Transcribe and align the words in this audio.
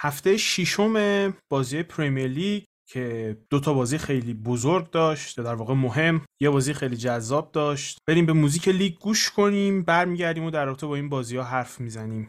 هفته 0.00 0.36
ششم 0.36 1.34
بازی 1.50 1.82
پریمیر 1.82 2.26
لیگ 2.26 2.62
که 2.88 3.36
دو 3.50 3.60
تا 3.60 3.74
بازی 3.74 3.98
خیلی 3.98 4.34
بزرگ 4.34 4.90
داشت 4.90 5.40
در 5.40 5.54
واقع 5.54 5.74
مهم 5.74 6.20
یه 6.40 6.50
بازی 6.50 6.74
خیلی 6.74 6.96
جذاب 6.96 7.52
داشت. 7.52 7.98
بریم 8.08 8.26
به 8.26 8.32
موزیک 8.32 8.68
لیگ 8.68 8.94
گوش 8.94 9.30
کنیم 9.30 9.82
برمیگردیم 9.82 10.44
و 10.44 10.50
در 10.50 10.64
رابطه 10.64 10.86
با 10.86 10.96
این 10.96 11.08
بازی 11.08 11.36
ها 11.36 11.44
حرف 11.44 11.80
می‌زنیم. 11.80 12.28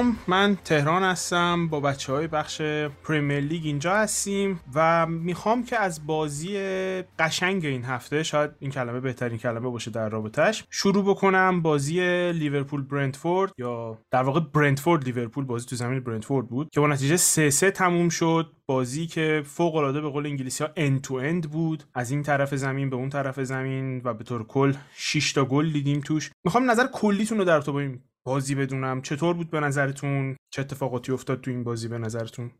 سلام 0.00 0.16
من 0.28 0.56
تهران 0.64 1.02
هستم 1.02 1.68
با 1.68 1.80
بچه 1.80 2.12
های 2.12 2.26
بخش 2.26 2.62
پریمیر 3.04 3.40
لیگ 3.40 3.62
اینجا 3.64 3.94
هستیم 3.94 4.60
و 4.74 5.06
می‌خوام 5.06 5.64
که 5.64 5.76
از 5.76 6.06
بازی 6.06 6.56
قشنگ 7.18 7.66
این 7.66 7.84
هفته 7.84 8.22
شاید 8.22 8.50
این 8.58 8.70
کلمه 8.70 9.00
بهترین 9.00 9.38
کلمه 9.38 9.68
باشه 9.68 9.90
در 9.90 10.08
رابطش 10.08 10.64
شروع 10.70 11.04
بکنم 11.04 11.62
بازی 11.62 12.00
لیورپول 12.32 12.82
برنتفورد 12.82 13.52
یا 13.58 13.98
در 14.10 14.22
واقع 14.22 14.40
برنتفورد 14.40 15.04
لیورپول 15.04 15.44
بازی 15.44 15.66
تو 15.66 15.76
زمین 15.76 16.00
برنتفورد 16.00 16.48
بود 16.48 16.68
که 16.72 16.80
با 16.80 16.86
نتیجه 16.86 17.16
3 17.16 17.50
3 17.50 17.70
تموم 17.70 18.08
شد. 18.08 18.52
بازی 18.66 19.06
که 19.06 19.42
فوق 19.46 19.74
العاده 19.74 20.00
به 20.00 20.08
قول 20.08 20.26
انگلیسی 20.26 20.64
ها 20.64 20.70
end 20.76 21.00
تو 21.02 21.14
اند 21.14 21.50
بود. 21.50 21.84
از 21.94 22.10
این 22.10 22.22
طرف 22.22 22.54
زمین 22.54 22.90
به 22.90 22.96
اون 22.96 23.08
طرف 23.08 23.40
زمین 23.40 24.00
و 24.04 24.14
به 24.14 24.24
طور 24.24 24.46
کل 24.46 24.72
6 24.94 25.32
تا 25.32 25.44
گل 25.44 25.70
دیدیم 25.72 26.00
توش. 26.00 26.30
می‌خوام 26.44 26.70
نظر 26.70 26.86
کلیتون 26.92 27.38
رو 27.38 27.44
در 27.44 27.60
تو 27.60 27.72
با 27.72 27.80
این 27.80 28.00
بازی 28.30 28.54
بدونم. 28.54 29.02
چطور 29.02 29.34
بود 29.34 29.50
به 29.50 29.60
نظرتون؟ 29.60 30.36
چه 30.50 30.62
اتفاقاتی 30.62 31.12
افتاد 31.12 31.40
تو 31.40 31.50
این 31.50 31.64
بازی 31.64 31.88
به 31.88 31.98
نظرتون؟ 31.98 32.50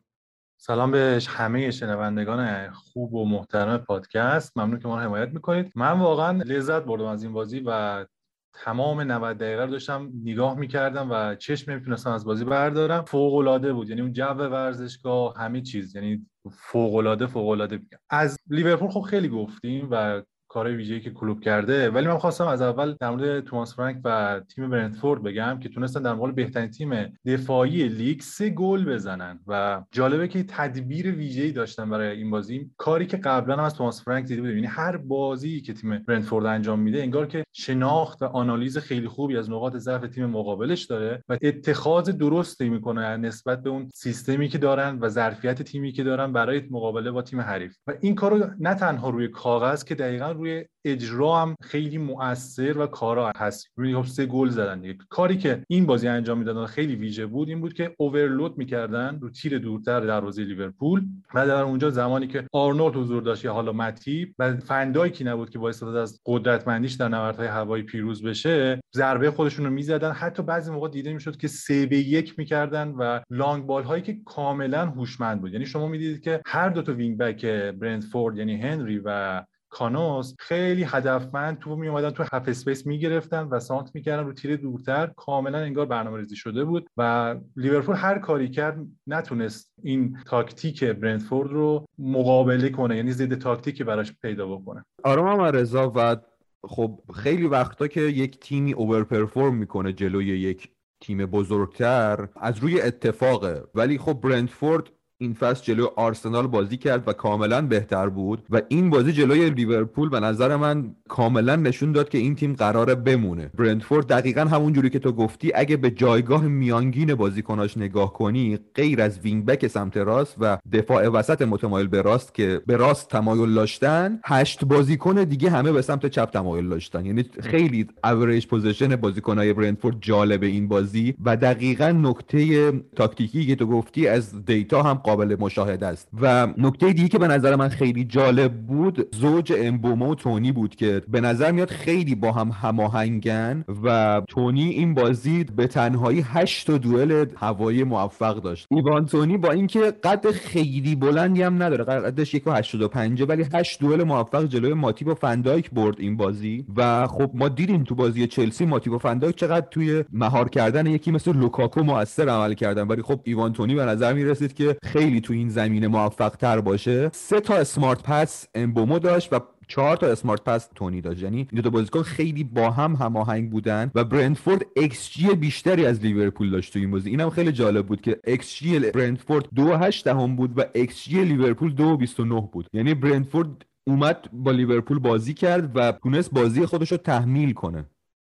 سلام 0.57 0.91
به 0.91 1.21
همه 1.27 1.71
شنوندگان 1.71 2.71
خوب 2.71 3.13
و 3.13 3.25
محترم 3.25 3.77
پادکست. 3.77 4.57
ممنون 4.57 4.79
که 4.79 4.87
ما 4.87 4.95
رو 4.95 5.01
حمایت 5.01 5.29
می‌کنید. 5.29 5.71
من 5.75 5.99
واقعا 5.99 6.41
لذت 6.45 6.83
بردم 6.83 7.05
از 7.05 7.23
این 7.23 7.33
بازی 7.33 7.63
و 7.65 8.05
تمام 8.53 9.01
90 9.01 9.37
دقیقه 9.37 9.65
رو 9.65 9.71
داشتم 9.71 10.11
نگاه 10.23 10.57
می‌کردم 10.59 11.07
و 11.11 11.35
چشم 11.35 11.71
نمی‌تونستم 11.71 12.11
از 12.11 12.25
بازی 12.25 12.45
بردارم. 12.45 13.05
فوق 13.05 13.35
العاده 13.35 13.73
بود. 13.73 13.89
یعنی 13.89 14.01
اون 14.01 14.13
جو 14.13 14.25
ورزشگاه 14.25 15.37
همه 15.37 15.61
چیز. 15.61 15.95
یعنی 15.95 16.25
فوق 16.51 16.95
العاده 16.95 17.27
فوق 17.27 17.67
از 18.09 18.37
لیورپول 18.49 18.89
خب 18.89 19.01
خیلی 19.01 19.29
گفتیم 19.29 19.87
و 19.91 20.21
کارهای 20.51 20.75
ویژه‌ای 20.75 21.01
که 21.01 21.11
کلوب 21.11 21.39
کرده. 21.39 21.89
ولی 21.89 22.07
من 22.07 22.17
خواستم 22.17 22.47
از 22.47 22.61
اول 22.61 22.95
در 22.99 23.09
مورد 23.09 23.39
توماس 23.39 23.75
فرانک 23.75 23.97
و 24.03 24.41
تیم 24.55 24.69
برنتفورد 24.69 25.23
بگم 25.23 25.59
که 25.59 25.69
تونستن 25.69 26.01
در 26.01 26.13
مقابل 26.13 26.31
بهترین 26.31 26.69
تیم 26.69 27.17
دفاعی 27.25 27.87
لیگ 27.87 28.21
سه 28.21 28.49
گل 28.49 28.85
بزنن 28.85 29.39
و 29.47 29.83
جالبه 29.91 30.27
که 30.27 30.43
تدبیر 30.43 31.11
ویژه‌ای 31.11 31.51
داشتن 31.51 31.89
برای 31.89 32.17
این 32.17 32.31
بازی. 32.31 32.71
کاری 32.77 33.05
که 33.05 33.17
قبلا 33.17 33.57
هم 33.57 33.63
از 33.63 33.75
توماس 33.75 34.03
فرانک 34.03 34.25
دیده 34.25 34.41
بودیم. 34.41 34.55
یعنی 34.55 34.67
هر 34.67 34.97
بازی 34.97 35.61
که 35.61 35.73
تیم 35.73 35.97
برنتفورد 36.07 36.45
انجام 36.45 36.79
میده 36.79 37.01
انگار 37.01 37.27
که 37.27 37.43
شناخت 37.53 38.21
و 38.21 38.25
آنالیز 38.25 38.77
خیلی 38.77 39.07
خوبی 39.07 39.37
از 39.37 39.49
نقاط 39.49 39.75
ضعف 39.75 40.07
تیم 40.07 40.25
مقابلش 40.25 40.83
داره 40.83 41.23
و 41.29 41.37
اتخاذ 41.41 42.09
درستی 42.09 42.69
می‌کنه 42.69 43.17
نسبت 43.17 43.63
به 43.63 43.69
اون 43.69 43.89
سیستمی 43.93 44.47
که 44.47 44.57
دارن 44.57 44.97
و 45.01 45.09
ظرفیت 45.09 45.61
تیمی 45.61 45.91
که 45.91 46.03
دارن 46.03 46.33
برای 46.33 46.61
مقابله 46.71 47.11
با 47.11 47.21
تیم 47.21 47.41
حریف. 47.41 47.77
و 47.87 47.93
این 48.01 48.15
کارو 48.15 48.45
نه 48.59 48.75
تنها 48.75 49.09
روی 49.09 49.27
کاغذ 49.27 49.83
که 49.83 49.95
دقیقا 49.95 50.31
روی 50.41 50.65
اجرا 50.85 51.41
هم 51.41 51.55
خیلی 51.61 51.97
مؤثر 51.97 52.77
و 52.77 52.87
کارا 52.87 53.31
هست. 53.37 53.67
روی 53.75 54.03
سه 54.03 54.25
گل 54.25 54.49
زدن 54.49 54.81
دیگه. 54.81 54.97
کاری 55.09 55.37
که 55.37 55.63
این 55.67 55.85
بازی 55.85 56.07
انجام 56.07 56.37
می‌دادن 56.37 56.65
خیلی 56.65 56.95
ویژه 56.95 57.25
بود 57.25 57.49
این 57.49 57.61
بود 57.61 57.73
که 57.73 57.95
اوورلود 57.97 58.57
می‌کردن 58.57 59.19
رو 59.21 59.29
تیر 59.29 59.57
دورتر 59.57 59.99
دروازه 59.99 60.43
لیورپول 60.43 61.05
و 61.33 61.47
در 61.47 61.61
اونجا 61.61 61.89
زمانی 61.89 62.27
که 62.27 62.47
آرنولد 62.53 62.95
حضور 62.95 63.23
داشت 63.23 63.45
یا 63.45 63.53
حالا 63.53 63.71
ماتیپ 63.71 64.35
و 64.39 64.57
فندایکی 64.57 65.23
نبود 65.23 65.49
که 65.49 65.59
باعث 65.59 65.83
از 65.83 66.19
قدرتمندیش 66.25 66.93
در 66.93 67.07
نبردهای 67.07 67.47
هوایی 67.47 67.83
پیروز 67.83 68.23
بشه 68.23 68.81
ضربه 68.95 69.31
خودشون 69.31 69.65
رو 69.65 69.71
می‌زدن. 69.71 70.11
حتی 70.11 70.43
بعضی 70.43 70.71
موقع 70.71 70.89
دیده 70.89 71.13
می‌شد 71.13 71.37
که 71.37 71.47
سه 71.47 71.85
به 71.85 71.97
یک 71.97 72.39
می‌کردن 72.39 72.87
و 72.87 73.19
long 73.29 73.65
ball 73.65 73.83
هایی 73.83 74.03
که 74.03 74.17
کاملا 74.25 74.85
هوشمند 74.85 75.41
بود. 75.41 75.53
یعنی 75.53 75.65
شما 75.65 75.87
می‌دیدید 75.87 76.21
که 76.21 76.41
هر 76.45 76.69
دو 76.69 76.81
تا 76.81 76.93
wing 76.93 77.17
back 77.17 77.45
برنتفورد 77.71 78.37
یعنی 78.37 78.61
هنری 78.61 79.01
و 79.05 79.41
کانوس 79.71 80.35
خیلی 80.39 80.83
هدفمند 80.83 81.59
تو 81.59 81.75
می 81.75 81.87
اومدن 81.87 82.09
تو 82.09 82.23
half 82.23 82.43
space 82.47 82.87
می‌گرفتن 82.87 83.43
و 83.43 83.59
سانتر 83.59 83.91
می‌کردن 83.93 84.23
رو 84.23 84.33
تیر 84.33 84.55
دورتر. 84.55 85.11
کاملا 85.17 85.57
انگار 85.57 85.85
برنامه 85.85 86.17
ریزی 86.17 86.35
شده 86.35 86.65
بود 86.65 86.89
و 86.97 87.35
لیورپول 87.55 87.95
هر 87.95 88.19
کاری 88.19 88.49
کرد 88.49 88.77
نتونست 89.07 89.73
این 89.83 90.17
تاکتیک 90.25 90.83
برنتفورد 90.83 91.51
رو 91.51 91.85
مقابله 91.99 92.69
کنه 92.69 92.95
یعنی 92.95 93.11
ضد 93.11 93.35
تاکتیکی 93.35 93.83
براش 93.83 94.13
پیدا 94.21 94.47
بکنه. 94.47 94.85
آرام 95.03 95.39
هم 95.39 95.41
رضا 95.41 95.91
و 95.95 96.17
خب 96.63 96.99
خیلی 97.15 97.47
وقتا 97.47 97.87
که 97.87 98.01
یک 98.01 98.39
تیمی 98.39 98.73
over 98.73 99.03
perform 99.03 99.55
می‌کنه 99.55 99.93
جلوی 99.93 100.25
یک 100.25 100.69
تیم 101.01 101.25
بزرگتر 101.25 102.27
از 102.35 102.57
روی 102.57 102.81
اتفاقه. 102.81 103.63
ولی 103.75 103.97
خب 103.97 104.13
برنتفورد 104.13 104.89
این 105.21 105.33
فصل 105.33 105.63
جلوی 105.63 105.87
آرسنال 105.95 106.47
بازی 106.47 106.77
کرد 106.77 107.07
و 107.07 107.13
کاملا 107.13 107.61
بهتر 107.61 108.09
بود 108.09 108.43
و 108.49 108.61
این 108.67 108.89
بازی 108.89 109.13
جلوی 109.13 109.49
لیورپول 109.49 110.09
به 110.09 110.19
نظر 110.19 110.55
من 110.55 110.95
کاملا 111.07 111.55
نشون 111.55 111.91
داد 111.91 112.09
که 112.09 112.17
این 112.17 112.35
تیم 112.35 112.53
قراره 112.53 112.95
بمونه. 112.95 113.51
برنتفورد 113.57 114.07
دقیقا 114.07 114.41
همون 114.41 114.73
جوری 114.73 114.89
که 114.89 114.99
تو 114.99 115.11
گفتی 115.11 115.51
اگه 115.55 115.77
به 115.77 115.91
جایگاه 115.91 116.47
میانگین 116.47 117.15
بازیکناش 117.15 117.77
نگاه 117.77 118.13
کنی 118.13 118.59
غیر 118.75 119.01
از 119.01 119.19
wing 119.19 119.45
back 119.45 119.67
سمت 119.67 119.97
راست 119.97 120.35
و 120.39 120.57
دفاع 120.73 121.07
وسط 121.07 121.41
متمایل 121.41 121.87
به 121.87 122.01
راست 122.01 122.33
که 122.33 122.61
به 122.67 122.77
راست 122.77 123.09
تمایل 123.09 123.53
داشتن 123.53 124.19
هشت 124.25 124.65
بازیکن 124.65 125.23
دیگه 125.23 125.49
همه 125.49 125.71
به 125.71 125.81
سمت 125.81 126.05
چپ 126.05 126.29
تمایل 126.29 126.69
داشتن. 126.69 127.05
یعنی 127.05 127.25
خیلی 127.39 127.87
average 128.03 128.47
position 128.47 128.95
بازیکنای 128.95 129.53
برنتفورد 129.53 129.97
جالب 130.01 130.43
این 130.43 130.67
بازی 130.67 131.13
و 131.25 131.37
دقیقا 131.37 131.91
نکته 131.91 132.71
تاکتیکی 132.95 133.45
که 133.45 133.55
تو 133.55 133.65
گفتی 133.65 134.07
از 134.07 134.45
data 134.45 134.83
هم 134.83 134.97
قابل 135.11 135.35
مشاهده 135.39 135.87
است. 135.87 136.07
و 136.21 136.47
نکته 136.57 136.93
دیگه 136.93 137.07
که 137.07 137.19
به 137.19 137.27
نظر 137.27 137.55
من 137.55 137.69
خیلی 137.69 138.05
جالب 138.05 138.53
بود 138.53 139.15
زوج 139.15 139.53
امبومو 139.57 140.11
و 140.11 140.15
تونی 140.15 140.51
بود 140.51 140.75
که 140.75 141.01
به 141.07 141.21
نظر 141.21 141.51
میاد 141.51 141.69
خیلی 141.69 142.15
با 142.15 142.31
هم 142.31 142.51
هماهنگن 142.61 143.65
و 143.83 144.21
تونی 144.27 144.69
این 144.69 144.93
بازی 144.93 145.43
به 145.43 145.67
تنهایی 145.67 146.25
هشت 146.25 146.67
تا 146.67 146.77
دوئل 146.77 147.25
هوایی 147.35 147.83
موفق 147.83 148.41
داشت. 148.41 148.67
ایوان 148.69 149.05
تونی 149.05 149.37
با 149.37 149.51
اینکه 149.51 149.79
قد 150.03 150.31
خیلی 150.31 150.95
بلندی 150.95 151.41
هم 151.41 151.63
نداره 151.63 151.83
قدش 151.83 152.33
یک 152.33 152.47
و 152.47 152.87
پنجه 152.87 153.25
ولی 153.25 153.45
هشت 153.53 153.79
دوئل 153.79 154.03
موفق 154.03 154.45
جلوی 154.45 154.73
ماتیپ 154.73 155.07
و 155.07 155.13
فندایک 155.13 155.71
برد 155.71 155.95
این 155.99 156.17
بازی. 156.17 156.65
و 156.75 157.07
خب 157.07 157.31
ما 157.33 157.49
دیدیم 157.49 157.83
تو 157.83 157.95
بازی 157.95 158.27
چلسی 158.27 158.65
ماتیپ 158.65 158.93
و 158.93 158.97
فندایک 158.97 159.35
چقدر 159.35 159.67
توی 159.71 160.03
مهار 160.13 160.49
کردن 160.49 160.87
یکی 160.87 161.11
مثل 161.11 161.33
لوکاکو 161.33 161.83
موثر 161.83 162.29
عمل 162.29 162.53
کردن. 162.53 162.87
ولی 162.87 163.01
خب 163.01 163.19
ایوان 163.23 163.53
تونی 163.53 163.75
به 163.75 163.85
نظر 163.85 164.13
می‌رسید 164.13 164.53
که 164.53 164.75
خیلی 164.83 165.00
تو 165.09 165.33
این 165.33 165.49
زمینه 165.49 165.87
موفق 165.87 166.29
تر 166.29 166.61
باشه. 166.61 167.09
سه 167.13 167.39
تا 167.39 167.55
smart 167.55 168.03
pass 168.03 168.47
امبومو 168.55 168.99
داشت 168.99 169.33
و 169.33 169.39
چهار 169.67 169.97
تا 169.97 170.07
smart 170.07 170.43
pass 170.43 170.69
تونی 170.75 171.01
داشت. 171.01 171.23
یعنی 171.23 171.47
این 171.51 171.61
دو 171.61 171.69
بازیکن 171.69 172.01
خیلی 172.01 172.43
با 172.43 172.71
هم 172.71 172.95
هماهنگ 172.95 173.51
بودن 173.51 173.91
و 173.95 174.03
برنتفورد 174.03 174.65
ایکس 174.75 175.11
جی 175.11 175.35
بیشتری 175.35 175.85
از 175.85 176.01
لیورپول 176.01 176.49
داشت 176.49 176.73
تو 176.73 176.79
این 176.79 176.91
بازی. 176.91 177.09
اینم 177.09 177.29
خیلی 177.29 177.51
جالب 177.51 177.85
بود 177.85 178.01
که 178.01 178.19
ایکس 178.27 178.55
جی 178.55 178.79
برنتفورد 178.79 179.45
2.8 179.55 180.03
دهم 180.03 180.35
بود 180.35 180.59
و 180.59 180.63
ایکس 180.73 181.03
جی 181.03 181.25
لیورپول 181.25 181.75
2.29 182.05 182.51
بود. 182.51 182.67
یعنی 182.73 182.93
برنتفورد 182.93 183.65
اومد 183.87 184.29
با 184.33 184.51
لیورپول 184.51 184.99
بازی 184.99 185.33
کرد 185.33 185.71
و 185.75 185.91
تونست 185.91 186.31
بازی 186.31 186.65
خودش 186.65 186.91
رو 186.91 186.97
تحمیل 186.97 187.53
کنه. 187.53 187.85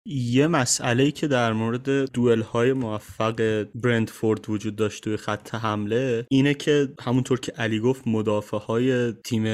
یه 0.06 0.48
مسئله 0.48 1.12
که 1.12 1.27
در 1.27 1.53
مورد 1.53 2.12
دوئل 2.12 2.42
های 2.42 2.74
موفق 2.74 3.65
برنتفورد 3.75 4.49
وجود 4.50 4.75
داشت 4.75 5.03
توی 5.03 5.18
خط 5.18 5.56
حمله 5.56 6.25
اینه 6.30 6.53
که 6.53 6.89
همونطور 7.01 7.39
که 7.39 7.51
علی 7.51 7.80
گفت 7.80 8.07
مدافع 8.07 8.57
های 8.57 9.12
تیم 9.12 9.45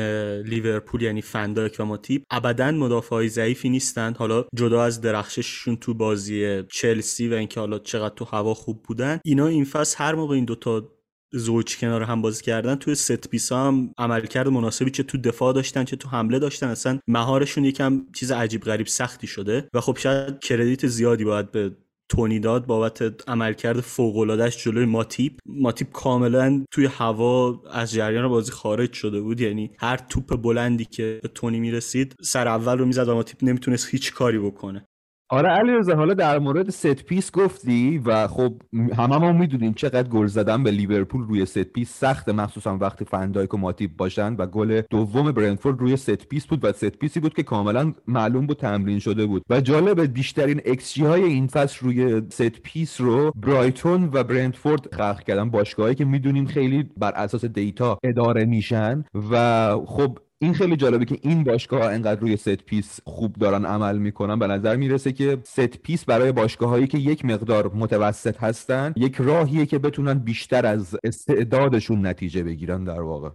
لیورپول 0.43 1.01
یعنی 1.01 1.21
فندایک 1.21 1.75
و 1.79 1.85
ماتیپ 1.85 2.23
ابدا 2.31 2.71
مدافع 2.71 3.15
های 3.15 3.29
ضعیفی 3.29 3.69
نیستند 3.69 4.17
حالا 4.17 4.45
جدا 4.55 4.83
از 4.83 5.01
درخشششون 5.01 5.75
تو 5.75 5.93
بازی 5.93 6.63
چلسی 6.63 7.27
و 7.27 7.33
اینکه 7.33 7.59
حالا 7.59 7.79
چقدر 7.79 8.15
تو 8.15 8.25
هوا 8.25 8.53
خوب 8.53 8.83
بودن 8.83 9.19
اینا 9.25 9.47
این 9.47 9.65
فصل 9.65 9.95
هر 10.03 10.15
موقع 10.15 10.35
این 10.35 10.45
دوتا 10.45 10.96
زوج 11.31 11.77
کنار 11.77 12.03
هم 12.03 12.21
بازی 12.21 12.43
کردن 12.43 12.75
توی 12.75 12.95
set 12.95 13.27
piece 13.27 13.51
هم 13.51 13.93
عملکرد 13.97 14.47
مناسبی 14.47 14.91
چه 14.91 15.03
تو 15.03 15.17
دفاع 15.17 15.53
داشتن 15.53 15.83
چه 15.83 15.95
تو 15.95 16.09
حمله 16.09 16.39
داشتن 16.39 16.67
اصلا 16.67 16.99
مهارشون 17.07 17.65
یکم 17.65 18.05
چیز 18.15 18.31
عجیب 18.31 18.61
غریب 18.61 18.87
سختی 18.87 19.27
شده 19.27 19.69
و 19.73 19.81
خب 19.81 19.97
شاید 19.97 20.39
credit 20.39 20.87
زیادی 20.87 21.25
باید 21.25 21.51
به 21.51 21.77
تونی 22.09 22.39
داد 22.39 22.65
بابت 22.65 23.29
عملکرد 23.29 23.79
فوق‌العاده‌اش 23.81 24.63
جلوی 24.63 24.85
ماتیپ. 24.85 25.33
ماتیپ 25.45 25.91
کاملا 25.91 26.65
توی 26.71 26.85
هوا 26.85 27.63
از 27.71 27.91
جریان 27.91 28.27
بازی 28.27 28.51
خارج 28.51 28.93
شده 28.93 29.21
بود 29.21 29.41
یعنی 29.41 29.71
هر 29.79 29.97
توپ 29.97 30.41
بلندی 30.41 30.85
که 30.85 31.19
به 31.23 31.27
تونی 31.27 31.59
می‌رسید 31.59 32.15
سر 32.21 32.47
اول 32.47 32.77
رو 32.77 32.85
می‌زد 32.85 33.09
و 33.09 33.13
ماتیپ 33.13 33.43
نمی‌تونست 33.43 33.89
هیچ 33.89 34.13
کاری 34.13 34.39
بکنه. 34.39 34.87
آره 35.29 35.49
علیرضا 35.49 35.95
حالا 35.95 36.13
در 36.13 36.39
مورد 36.39 36.69
set 36.69 37.03
piece 37.03 37.31
گفتی 37.31 37.97
و 37.97 38.27
خب 38.27 38.53
همه 38.97 39.17
ما 39.17 39.31
می‌دونیم 39.31 39.73
چقدر 39.73 40.09
گل 40.09 40.25
زدن 40.27 40.63
به 40.63 40.71
لیورپول 40.71 41.27
روی 41.27 41.45
set 41.45 41.63
piece 41.63 41.99
سخته. 41.99 42.31
مخصوصا 42.31 42.77
وقتی 42.77 43.05
فندایک 43.05 43.53
و 43.53 43.57
ماتیپ 43.57 43.97
باشن 43.97 44.33
و 44.33 44.45
گل 44.45 44.81
دوم 44.81 45.31
برنتفورد 45.31 45.79
روی 45.79 45.97
set 45.97 46.27
piece 46.27 46.45
بود 46.45 46.65
و 46.65 46.71
set 46.71 46.85
piece 46.85 47.13
ی 47.13 47.19
بود 47.19 47.33
که 47.33 47.43
کاملا 47.43 47.93
معلوم 48.07 48.47
بود 48.47 48.57
تمرین 48.57 48.99
شده 48.99 49.25
بود. 49.25 49.43
و 49.49 49.61
جالب 49.61 50.13
بیشترین 50.13 50.61
ایکس 50.65 50.99
های 50.99 51.23
این 51.23 51.47
فصل 51.47 51.85
روی 51.85 52.21
set 52.29 52.49
piece 52.49 53.01
رو 53.01 53.31
برایتون 53.35 54.09
و 54.13 54.23
برنتفورد 54.23 54.95
خلق 54.95 55.23
کردن. 55.23 55.49
باشگاهایی 55.49 55.95
که 55.95 56.05
می‌دونیم 56.05 56.45
خیلی 56.45 56.89
بر 56.97 57.11
اساس 57.11 57.45
data 57.45 57.97
اداره 58.03 58.45
میشن 58.45 59.03
و 59.31 59.71
خب 59.85 60.17
این 60.41 60.53
خیلی 60.53 60.75
جالبه 60.75 61.05
که 61.05 61.17
این 61.21 61.43
باشگاه 61.43 61.81
ها 61.81 61.89
انقدر 61.89 62.21
روی 62.21 62.37
set 62.37 62.49
piece 62.49 62.99
خوب 63.03 63.33
دارن 63.33 63.65
عمل 63.65 63.97
می‌کنن. 63.97 64.39
به 64.39 64.47
نظر 64.47 64.75
می‌رسه 64.75 65.11
که 65.11 65.37
set 65.43 65.77
piece 65.77 66.05
برای 66.05 66.31
باشگاه 66.31 66.69
هایی 66.69 66.87
که 66.87 66.97
یک 66.97 67.25
مقدار 67.25 67.71
متوسط 67.75 68.43
هستن 68.43 68.93
یک 68.95 69.15
راهیه 69.15 69.65
که 69.65 69.79
بتونن 69.79 70.13
بیشتر 70.13 70.65
از 70.65 70.95
استعدادشون 71.03 72.07
نتیجه 72.07 72.43
بگیرن 72.43 72.83
در 72.83 73.01
واقع. 73.01 73.29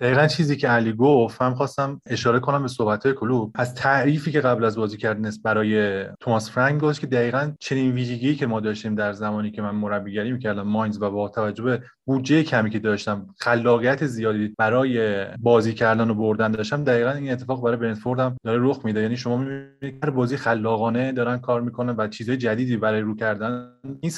دقیقا 0.00 0.26
چیزی 0.26 0.56
که 0.56 0.68
علی 0.68 0.92
گفت 0.92 1.42
هم 1.42 1.54
خواستم 1.54 2.00
اشاره 2.06 2.40
کنم 2.40 2.62
به 2.62 2.68
صحبت 2.68 3.12
کلوپ. 3.12 3.52
از 3.54 3.74
تعریفی 3.74 4.32
که 4.32 4.40
قبل 4.40 4.64
از 4.64 4.76
بازی 4.76 4.96
کردن 4.96 5.30
برای 5.44 6.04
توماس 6.20 6.50
فرانک 6.50 6.80
گفت 6.80 7.00
که 7.00 7.06
دقیقا 7.06 7.52
چنین 7.60 7.92
ویژگی 7.92 8.34
که 8.34 8.46
ما 8.46 8.60
داشتیم 8.60 8.94
در 8.94 9.12
زمانی 9.12 9.50
که 9.50 9.62
من 9.62 9.74
مربیگری 9.74 10.32
می‌کردم 10.32 10.62
ماینز 10.62 11.02
و 11.02 11.10
با 11.10 11.28
توجه 11.28 11.62
به 11.62 11.82
بودجه 12.08 12.42
کمی 12.42 12.70
که 12.70 12.78
داشتم 12.78 13.26
خلاقیت 13.38 14.06
زیادی 14.06 14.54
برای 14.58 15.24
بازی 15.38 15.74
کردن 15.74 16.10
و 16.10 16.14
بردن 16.14 16.50
داشتم 16.50 16.84
دقیقا 16.84 17.10
این 17.10 17.32
اتفاق 17.32 17.64
برای 17.64 17.76
برنتفورد 17.76 18.20
هم 18.20 18.36
داره 18.44 18.58
رخ 18.62 18.80
میده. 18.84 19.02
یعنی 19.02 19.16
شما 19.16 19.36
می‌بینید 19.36 20.04
هر 20.04 20.10
بازی 20.10 20.36
خلاقانه 20.36 21.12
دارن 21.12 21.38
کار 21.38 21.60
می‌کنن 21.60 21.94
و 21.98 22.08
چیزهای 22.08 22.38
جدیدی 22.38 22.76
برای 22.76 23.00
رو 23.00 23.16
کردن. 23.16 23.68
این 24.00 24.12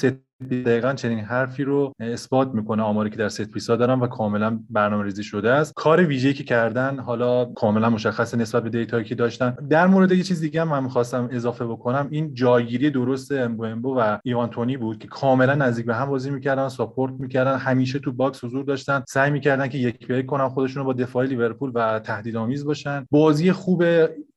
دقیقا 0.51 0.93
چنین 0.93 1.19
حرفی 1.19 1.63
رو 1.63 1.93
اثبات 1.99 2.53
می‌کنه 2.53 2.83
آماری 2.83 3.09
که 3.09 3.15
در 3.15 3.29
set 3.29 3.51
piece 3.51 3.71
ا 3.71 3.75
دارن 3.75 3.99
و 3.99 4.07
کاملا 4.07 4.59
برنامه 4.69 5.03
ریزی 5.03 5.23
شده 5.23 5.51
است. 5.51 5.73
کار 5.75 6.05
ویژه‌ای 6.05 6.33
که 6.33 6.43
کردن 6.43 6.99
حالا 6.99 7.45
کاملا 7.45 7.89
مشخص 7.89 8.33
نسبت 8.33 8.63
به 8.63 8.69
data 8.69 8.93
یی 8.93 9.05
که 9.05 9.15
داشتن. 9.15 9.55
در 9.69 9.87
مورد 9.87 10.11
یه 10.11 10.23
چیز 10.23 10.41
دیگه 10.41 10.61
هم 10.61 10.67
من 10.67 10.83
می‌خواستم 10.83 11.29
اضافه 11.31 11.65
بکنم. 11.65 12.07
این 12.11 12.33
جایگیری 12.33 12.89
درست 12.89 13.31
امبومو 13.31 13.65
امبومو 13.65 13.99
و 13.99 14.17
ایوان 14.23 14.49
تونی 14.49 14.77
بود 14.77 14.99
که 14.99 15.07
کاملا 15.07 15.55
نزدیک 15.55 15.85
به 15.85 15.95
هم 15.95 16.09
بازی 16.09 16.29
می‌کردن 16.29 16.69
support 16.69 17.13
می‌کردن. 17.19 17.57
همیشه 17.79 17.99
تو 17.99 18.11
box 18.11 18.43
حضور 18.43 18.65
داشتن. 18.65 19.03
سعی 19.07 19.31
می‌کردن 19.31 19.67
که 19.67 19.77
یک 19.77 20.07
به 20.07 20.23
کنن 20.23 20.49
خودشون 20.49 20.79
رو 20.79 20.85
با 20.85 20.93
دفاع 20.93 21.25
لیورپول 21.25 21.71
و 21.73 21.99
تهدیدآمیز 21.99 22.65
باشن. 22.65 23.05
بازی 23.11 23.51
خوب 23.51 23.83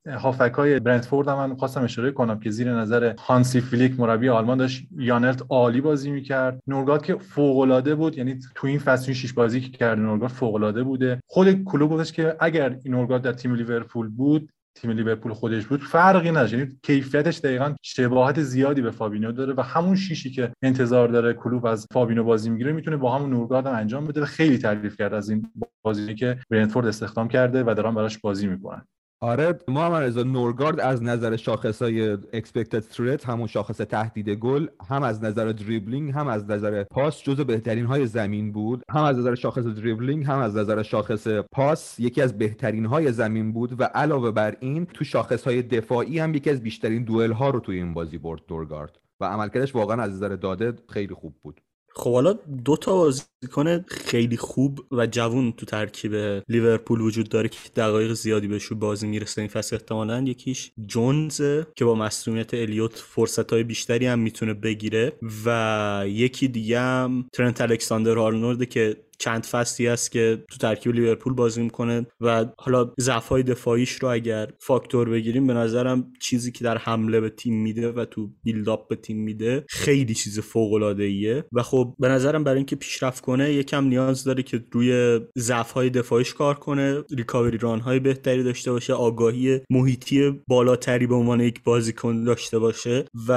هافک 0.06 0.52
های 0.52 0.80
برنتفورد 0.80 1.28
هم 1.28 1.36
من 1.36 1.54
خواستم 1.54 1.84
اشاره 1.84 2.10
کنم 2.10 2.40
که 2.40 2.50
زیر 2.50 2.72
نظر 2.72 3.14
هانسی 3.18 3.60
فلیک 3.60 4.00
مربی 4.00 4.28
آلمان 4.28 4.58
داشت. 4.58 4.86
یانلت 4.96 5.42
عالی 5.48 5.80
بازی 5.80 6.10
می‌کرد. 6.10 6.60
نورگارد 6.66 7.02
که 7.02 7.14
فوق 7.14 7.94
بود 7.94 8.18
یعنی 8.18 8.38
تو 8.54 8.66
این 8.66 8.78
فصل 8.78 9.12
شش 9.12 9.32
بازی 9.32 9.60
که 9.60 9.68
کرد 9.78 9.98
نورگارد 9.98 10.32
فوق 10.32 10.82
بوده. 10.82 11.20
خود 11.26 11.64
کلوب 11.64 11.90
گفتش 11.90 12.12
که 12.12 12.36
اگر 12.40 12.78
این 12.84 12.94
نورگارد 12.94 13.22
در 13.22 13.32
تیم 13.32 13.54
لیورپول 13.54 14.08
بود 14.08 14.52
تیم 14.74 14.90
لیورپول 14.90 15.32
خودش 15.32 15.66
بود 15.66 15.82
فرقی 15.82 16.30
نداشت. 16.30 16.52
یعنی 16.52 16.78
کیفیتش 16.82 17.38
دقیقا 17.38 17.74
شباهت 17.82 18.42
زیادی 18.42 18.82
به 18.82 18.90
فابینو 18.90 19.32
داره 19.32 19.54
و 19.56 19.60
همون 19.60 19.96
شیشی 19.96 20.30
که 20.30 20.52
انتظار 20.62 21.08
داره 21.08 21.34
کلوب 21.34 21.66
از 21.66 21.86
فابینو 21.92 22.24
بازی 22.24 22.50
می‌گیره 22.50 22.72
می‌تونه 22.72 22.96
با 22.96 23.16
همون 23.16 23.30
نورگارد 23.30 23.66
هم 23.66 23.74
انجام 23.74 24.06
بده 24.06 24.24
خیلی 24.24 24.58
تعریف 24.58 24.96
کرد 24.96 25.14
از 25.14 25.30
این 25.30 25.52
بازی 25.82 26.14
که 26.14 26.38
برنتفورد 26.50 26.86
استخدام 26.86 27.28
کرده 27.28 27.64
و 27.66 27.74
دارن 27.74 27.94
براش 27.94 28.18
بازی 28.18 28.46
می‌کنن. 28.46 28.86
آره 29.22 29.58
محمد 29.68 30.02
رضا 30.02 30.22
نورگارد 30.22 30.80
از 30.80 31.02
نظر 31.02 31.36
شاخص 31.36 31.82
های 31.82 32.16
expected 32.16 32.82
threat 32.94 33.24
همون 33.24 33.46
شاخص 33.46 33.76
تهدید 33.76 34.28
گل 34.28 34.66
هم 34.90 35.02
از 35.02 35.24
نظر 35.24 35.52
دریبلینگ 35.52 36.10
هم 36.10 36.28
از 36.28 36.50
نظر 36.50 36.84
پاس 36.84 37.22
جزو 37.22 37.44
بهترین 37.44 37.86
های 37.86 38.06
زمین 38.06 38.52
بود. 38.52 38.82
هم 38.90 39.04
از 39.04 39.18
نظر 39.18 39.34
شاخص 39.34 39.62
دریبلینگ 39.62 40.24
هم 40.24 40.38
از 40.38 40.56
نظر 40.56 40.82
شاخص 40.82 41.26
پاس 41.52 42.00
یکی 42.00 42.22
از 42.22 42.38
بهترین 42.38 42.86
های 42.86 43.12
زمین 43.12 43.52
بود 43.52 43.80
و 43.80 43.84
علاوه 43.84 44.30
بر 44.30 44.56
این 44.60 44.86
تو 44.86 45.04
شاخص 45.04 45.44
های 45.44 45.62
دفاعی 45.62 46.18
هم 46.18 46.34
یکی 46.34 46.50
از 46.50 46.62
بیشترین 46.62 47.04
دوئل 47.04 47.32
ها 47.32 47.50
رو 47.50 47.60
توی 47.60 47.76
این 47.76 47.94
بازی 47.94 48.18
برد 48.18 48.40
نورگارد. 48.50 48.98
و 49.20 49.24
عملکردش 49.24 49.74
واقعا 49.74 50.02
از 50.02 50.12
نظر 50.12 50.28
داده 50.28 50.72
خیلی 50.88 51.14
خوب 51.14 51.34
بود. 51.42 51.60
خب 51.94 52.12
حالا 52.12 52.32
دو 52.64 52.76
تا 52.76 52.92
بازیکن 52.94 53.82
خیلی 53.88 54.36
خوب 54.36 54.80
و 54.92 55.06
جوون 55.06 55.52
تو 55.52 55.66
ترکیب 55.66 56.14
لیورپول 56.48 57.00
وجود 57.00 57.28
داره 57.28 57.48
که 57.48 57.58
دقایق 57.76 58.12
زیادی 58.12 58.48
بهشون 58.48 58.78
بازی 58.78 59.06
می‌رسه 59.06 59.40
این 59.40 59.48
فصل 59.48 59.76
احتمالا. 59.76 60.20
یکیش 60.20 60.72
جونز 60.86 61.42
که 61.76 61.84
با 61.84 61.94
مصدومیت 61.94 62.54
الیوت 62.54 62.94
فرصت 62.94 63.52
های 63.52 63.62
بیشتری 63.62 64.06
هم 64.06 64.18
می‌تونه 64.18 64.54
بگیره 64.54 65.12
و 65.44 66.04
یکی 66.06 66.48
دیگه 66.48 66.80
هم 66.80 67.28
ترنت 67.32 67.60
الکساندر 67.60 68.18
آرنولد 68.18 68.68
که 68.68 68.96
چند 69.22 69.46
فصلی 69.46 69.88
است 69.88 70.12
که 70.12 70.44
تو 70.50 70.58
ترکیب 70.58 70.92
لیورپول 70.92 71.34
بازی 71.34 71.62
می‌کنه 71.62 72.06
و 72.20 72.46
حالا 72.58 72.92
ضعف‌های 73.00 73.42
دفاعیش 73.42 73.92
رو 73.92 74.08
اگر 74.08 74.48
فاکتور 74.58 75.08
بگیریم 75.08 75.46
به 75.46 75.54
نظرم 75.54 76.12
چیزی 76.20 76.52
که 76.52 76.64
در 76.64 76.78
حمله 76.78 77.20
به 77.20 77.30
تیم 77.30 77.62
میده 77.62 77.92
و 77.92 78.04
تو 78.04 78.30
build-up 78.42 78.88
به 78.88 78.96
تیم 78.96 79.16
میده 79.16 79.64
خیلی 79.68 80.14
چیز 80.14 80.40
فوق 80.40 80.72
العاده 80.72 81.04
ایه 81.04 81.44
و 81.52 81.62
خب 81.62 81.94
به 81.98 82.08
نظرم 82.08 82.44
برای 82.44 82.56
اینکه 82.56 82.76
پیشرفت 82.76 83.24
کنه 83.24 83.52
یکم 83.52 83.84
نیاز 83.84 84.24
داره 84.24 84.42
که 84.42 84.64
روی 84.72 85.20
ضعف‌های 85.38 85.90
دفاعیش 85.90 86.34
کار 86.34 86.54
کنه 86.54 87.02
recovery 87.16 87.58
run 87.58 87.80
های 87.80 88.00
بهتری 88.00 88.42
داشته 88.42 88.72
باشه 88.72 88.92
آگاهی 88.92 89.60
محیطی 89.70 90.30
بالاتری 90.48 91.06
به 91.06 91.14
عنوان 91.14 91.40
یک 91.40 91.62
بازیکن 91.62 92.24
داشته 92.24 92.58
باشه. 92.58 93.04
و 93.28 93.32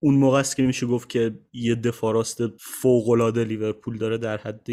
اون 0.00 0.14
موقع 0.14 0.38
است 0.38 0.56
که 0.56 0.62
میشه 0.62 0.86
گفت 0.86 1.08
که 1.08 1.38
یه 1.52 1.74
دفاراست 1.74 2.38
فوق 2.60 3.08
العاده 3.08 3.44
لیورپول 3.44 3.98
داره 3.98 4.18
در 4.18 4.36
حد 4.36 4.70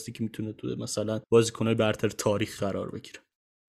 دفاراست 0.00 0.14
که 0.14 0.22
می‌تونه 0.22 0.52
تو 0.52 0.76
مثلا 0.78 1.20
بازیکنهای 1.30 1.74
برتر 1.74 2.08
تاریخ 2.08 2.60
قرار 2.60 2.90
بگیره. 2.90 3.20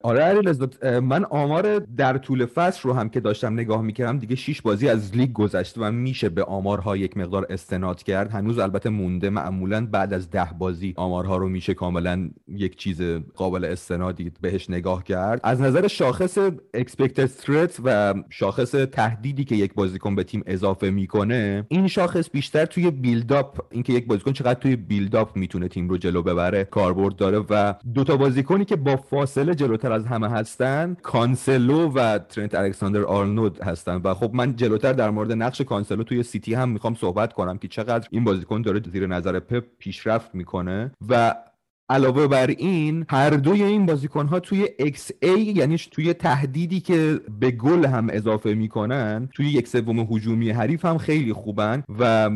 آره 0.03 0.21
علی 0.21 0.67
من 0.99 1.25
آمار 1.25 1.79
در 1.79 2.17
طول 2.17 2.45
فصل 2.45 2.81
رو 2.83 2.93
هم 2.93 3.09
که 3.09 3.19
داشتم 3.19 3.53
نگاه 3.53 3.81
می‌کردم 3.81 4.19
دیگه 4.19 4.35
6 4.35 4.61
بازی 4.61 4.89
از 4.89 5.15
لیگ 5.15 5.33
گذشته 5.33 5.81
و 5.81 5.91
میشه 5.91 6.29
به 6.29 6.43
آمارها 6.43 6.97
یک 6.97 7.17
مقدار 7.17 7.47
استناد 7.49 8.03
کرد. 8.03 8.31
هنوز 8.31 8.59
البته 8.59 8.89
مونده 8.89 9.29
معمولا 9.29 9.85
بعد 9.85 10.13
از 10.13 10.29
ده 10.29 10.49
بازی 10.59 10.93
آمارها 10.97 11.37
رو 11.37 11.49
میشه 11.49 11.73
کاملا 11.73 12.29
یک 12.47 12.75
چیز 12.75 13.01
قابل 13.35 13.65
استنادی 13.65 14.31
بهش 14.41 14.69
نگاه 14.69 15.03
کرد. 15.03 15.39
از 15.43 15.61
نظر 15.61 15.87
شاخص 15.87 16.37
expected 16.77 17.29
threat 17.45 17.79
و 17.83 18.13
شاخص 18.29 18.71
تهدیدی 18.71 19.43
که 19.43 19.55
یک 19.55 19.73
بازیکن 19.73 20.15
به 20.15 20.23
تیم 20.23 20.43
اضافه 20.45 20.89
می‌کنه 20.89 21.65
این 21.67 21.87
شاخص 21.87 22.29
بیشتر 22.29 22.65
توی 22.65 22.91
build-up 22.91 23.59
اینکه 23.71 23.93
یک 23.93 24.07
بازیکن 24.07 24.33
چقدر 24.33 24.59
توی 24.59 24.75
build-up 24.75 25.37
می‌تونه 25.37 25.67
تیم 25.67 25.89
رو 25.89 25.97
جلو 25.97 26.21
ببره 26.21 26.63
کاربرد 26.63 27.15
داره 27.15 27.37
و 27.49 27.73
دوتا 27.93 28.17
بازیکنی 28.17 28.65
که 28.65 28.75
با 28.75 28.95
فاصله 28.95 29.55
جلوتر 29.55 29.90
از 29.91 30.05
همه 30.05 30.29
هستن. 30.29 30.97
کانسلو 31.01 31.89
و 31.89 32.17
ترنت 32.17 32.55
الکساندر 32.55 33.03
آرنولد 33.03 33.61
هستن 33.61 34.01
و 34.03 34.13
خب 34.13 34.31
من 34.33 34.55
جلوتر 34.55 34.93
در 34.93 35.09
مورد 35.09 35.31
نقش 35.31 35.61
کانسلو 35.61 36.03
توی 36.03 36.23
سیتی 36.23 36.53
هم 36.53 36.69
می‌خوام 36.69 36.95
صحبت 36.95 37.33
کنم 37.33 37.57
که 37.57 37.67
چقدر 37.67 38.07
این 38.11 38.23
بازیکن 38.23 38.61
داره 38.61 38.81
زیر 38.91 39.07
نظر 39.07 39.39
پپ 39.39 39.63
پیشرفت 39.79 40.35
می‌کنه 40.35 40.91
و 41.09 41.35
علاوه 41.91 42.27
بر 42.27 42.47
این 42.47 43.05
هر 43.09 43.29
دوی 43.29 43.63
این 43.63 43.85
بازیکن 43.85 44.27
ها 44.27 44.39
توی 44.39 44.67
XA 44.79 45.37
یعنی 45.37 45.77
توی 45.77 46.13
تهدیدی 46.13 46.79
که 46.79 47.19
به 47.39 47.51
گل 47.51 47.85
هم 47.85 48.07
اضافه 48.11 48.53
می‌کنن 48.53 49.29
توی 49.33 49.45
یک 49.49 49.67
سوم 49.67 49.99
هجومی 49.99 50.49
حریف 50.49 50.85
هم 50.85 50.97
خیلی 50.97 51.33
خوبن 51.33 51.83
و 51.99 52.29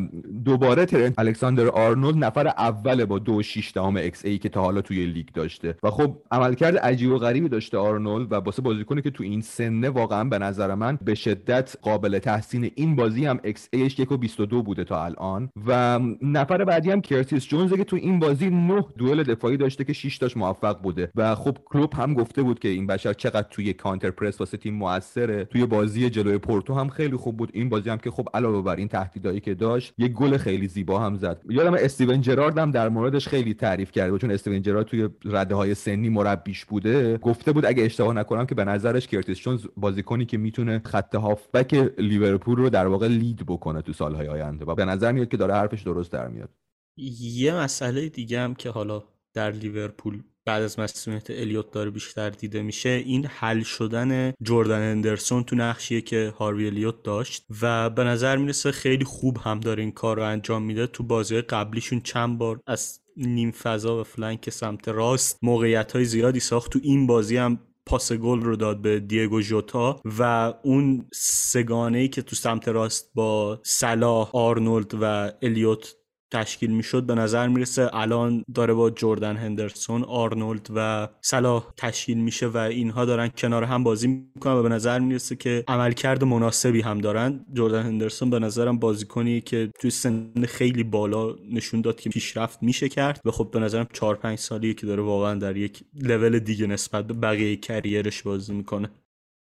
دوباره 0.46 0.86
ترنت 0.86 1.20
الکساندر 1.20 1.68
آرنولد 1.68 2.24
نفر 2.24 2.48
اول 2.48 3.06
با 3.06 3.20
دو 3.20 3.44
شیش 3.44 3.72
دهم 3.74 4.10
XA 4.10 4.40
که 4.40 4.50
تا 4.50 4.62
حالا 4.62 4.82
توی 4.82 5.06
لیگ 5.06 5.28
داشته. 5.34 5.76
و 5.84 5.90
خب 5.90 6.18
عملکرد 6.32 6.78
عجیب 6.78 7.12
و 7.12 7.18
غریبی 7.18 7.50
داشته 7.50 7.78
آرنولد 7.78 8.32
و 8.32 8.36
واسه 8.36 8.62
بازیکنی 8.62 9.02
که 9.02 9.10
تو 9.10 9.24
این 9.24 9.42
سنه 9.42 9.90
واقعا 9.90 10.24
به 10.24 10.40
نظر 10.40 10.76
من 10.76 11.00
به 11.06 11.16
شدت 11.16 11.76
قابل 11.82 12.20
تحسین 12.20 12.72
این 12.76 12.96
بازی 12.96 13.26
هم 13.26 13.38
XA 13.38 13.69
ش 13.69 14.00
یک 14.00 14.12
و 14.12 14.18
22 14.18 14.64
بوده 14.64 14.84
تا 14.84 15.06
الان. 15.06 15.50
و 15.68 16.00
نفر 16.22 16.64
بعدی 16.64 16.92
هم 16.92 17.02
کرتیس 17.02 17.46
جونز 17.46 17.74
که 17.74 17.84
تو 17.84 17.96
این 17.96 18.20
بازی 18.20 18.50
نه 18.50 18.86
دوئل 18.98 19.24
دفاعی 19.46 19.58
داشته 19.58 19.84
که 19.84 19.94
6 19.94 20.18
تاش 20.18 20.38
موفق 20.38 20.82
بوده. 20.82 21.12
و 21.16 21.36
خب 21.36 21.58
کلوپ 21.66 21.94
هم 21.94 22.14
گفته 22.14 22.44
بود 22.44 22.60
که 22.60 22.68
این 22.68 22.88
بشر 22.88 23.14
چقدر 23.14 23.48
توی 23.52 23.74
counter-press 23.74 24.40
واسه 24.40 24.58
تیم 24.58 24.74
موثره. 24.74 25.46
توی 25.46 25.66
بازی 25.66 26.10
جلوی 26.10 26.38
پورتو 26.38 26.74
هم 26.74 26.90
خیلی 26.90 27.16
خوب 27.16 27.38
بود. 27.38 27.50
این 27.54 27.70
بازی 27.70 27.90
هم 27.90 27.98
که 27.98 28.12
خب 28.12 28.28
علاوه 28.34 28.62
بر 28.62 28.76
این 28.76 28.88
تهدیدایی 28.88 29.40
که 29.40 29.54
داشت 29.54 29.94
یک 29.98 30.12
گل 30.12 30.38
خیلی 30.38 30.68
زیبا 30.68 31.00
هم 31.00 31.16
زد. 31.16 31.42
یادم 31.50 31.74
استیون 31.74 32.22
جرارد 32.22 32.58
هم 32.58 32.72
در 32.72 32.90
موردش 32.90 33.28
خیلی 33.28 33.54
تعریف 33.54 33.92
کرده 33.92 34.18
چون 34.18 34.32
استیون 34.32 34.62
جرارد 34.62 34.86
توی 34.86 35.10
رده 35.26 35.56
های 35.56 35.74
سنی 35.74 36.10
مربیش 36.10 36.66
بوده. 36.66 37.18
گفته 37.18 37.52
بود 37.52 37.66
اگه 37.66 37.84
اشتباه 37.84 38.14
نکنم 38.14 38.46
که 38.46 38.56
به 38.56 38.66
نظرش 38.66 39.08
کرتیس 39.08 39.38
جونز 39.38 39.66
بازیکنی 39.78 40.26
که 40.26 40.38
می‌تونه 40.38 40.82
خط 40.86 41.16
هافبک 41.16 41.74
لیورپول 41.98 42.58
رو 42.58 42.70
در 42.70 42.88
واقع 42.88 43.08
lead 43.08 43.46
بکنه 43.48 43.82
تو 43.82 43.94
سالهای 43.94 44.28
آینده. 44.28 44.66
و 44.66 44.76
به 44.76 44.86
نظر 44.86 45.12
میاد 45.12 45.28
که 45.28 45.38
داره 45.38 45.54
حرفش 45.54 45.82
درست 45.82 46.12
در 46.12 46.28
میاد. 46.28 46.50
یه 46.98 47.56
مسئله 47.56 48.10
دیگه 48.10 48.40
هم 48.40 48.56
که 48.56 48.70
حالا 48.70 49.04
در 49.36 49.52
لیورپول 49.52 50.24
بعد 50.46 50.64
از 50.64 50.80
مصدومیت 50.80 51.30
الیوت 51.30 51.72
داره 51.72 51.90
بیشتر 51.90 52.30
دیده 52.30 52.62
میشه. 52.62 52.90
این 52.90 53.26
حل 53.26 53.62
شدن 53.62 54.34
جردن 54.42 54.92
هندرسون 54.92 55.44
تو 55.44 55.56
نقشیه 55.56 56.02
که 56.02 56.34
هاروی 56.38 56.68
الیوت 56.68 57.04
داشت 57.04 57.46
و 57.62 57.90
به 57.90 58.04
نظر 58.04 58.38
می‌رسه 58.38 58.72
خیلی 58.72 59.06
خوب 59.06 59.38
هم 59.38 59.60
داره 59.60 59.84
این 59.84 59.92
کار 59.92 60.18
رو 60.18 60.24
انجام 60.24 60.64
میده. 60.64 60.88
تو 60.88 61.04
بازی 61.04 61.42
قبلیشون 61.42 62.02
چند 62.02 62.38
بار 62.38 62.60
از 62.68 63.00
نیم 63.18 63.52
فضا 63.52 64.02
و 64.02 64.04
flank 64.04 64.50
سمت 64.50 64.88
راست 64.88 65.40
موقعیت 65.42 65.92
های 65.92 66.06
زیادی 66.06 66.40
ساخت. 66.40 66.72
تو 66.72 66.80
این 66.84 67.08
بازی 67.08 67.38
هم 67.38 67.60
پاس 67.86 68.14
گل 68.14 68.42
رو 68.42 68.56
داد 68.56 68.82
به 68.82 69.00
دیگو 69.00 69.42
جوتا 69.42 70.02
و 70.20 70.54
اون 70.64 71.08
سگانه 71.14 71.98
ای 71.98 72.08
که 72.08 72.22
تو 72.22 72.36
سمت 72.36 72.68
راست 72.68 73.12
با 73.14 73.62
صلاح 73.64 74.30
آرنولد 74.34 74.92
و 75.02 75.32
الیوت 75.42 75.96
تشکیل 76.32 76.72
می‌شد 76.72 77.04
به 77.04 77.16
نظر 77.16 77.48
می‌رسه 77.48 77.90
الان 77.94 78.44
داره 78.56 78.74
با 78.74 78.90
جردن 78.90 79.36
هندرسون 79.36 80.04
آرنولد 80.04 80.68
و 80.76 81.08
صلاح 81.22 81.74
تشکیل 81.78 82.18
میشه 82.18 82.48
و 82.48 82.58
اینها 82.58 83.06
دارن 83.06 83.28
کنار 83.28 83.64
هم 83.64 83.84
بازی 83.84 84.08
می‌کنن 84.08 84.54
و 84.54 84.64
به 84.64 84.70
نظر 84.70 85.00
می‌رسه 85.00 85.36
که 85.36 85.64
عملکرد 85.68 86.24
مناسبی 86.24 86.82
هم 86.82 86.98
دارن. 86.98 87.46
جردن 87.54 87.84
هندرسون 87.84 88.30
به 88.30 88.40
نظرم 88.40 88.80
بازیکنی 88.80 89.42
که 89.42 89.70
توی 89.80 89.90
سن 89.90 90.32
خیلی 90.48 90.84
بالا 90.84 91.36
نشون 91.52 91.82
داد 91.82 92.00
که 92.00 92.10
پیشرفت 92.10 92.64
میشه 92.64 92.90
کرد 92.90 93.22
و 93.26 93.32
خب 93.32 93.52
به 93.52 93.60
نظرم 93.60 93.88
4 93.94 94.16
5 94.16 94.38
سالیه 94.38 94.74
که 94.74 94.88
داره 94.88 95.04
واقعا 95.04 95.36
در 95.40 95.58
یک 95.58 95.84
لول 96.02 96.40
دیگه 96.40 96.68
نسبت 96.68 97.08
به 97.08 97.14
بقیه 97.14 97.56
کریرش 97.56 98.24
بازی 98.24 98.54
می‌کنه. 98.54 98.90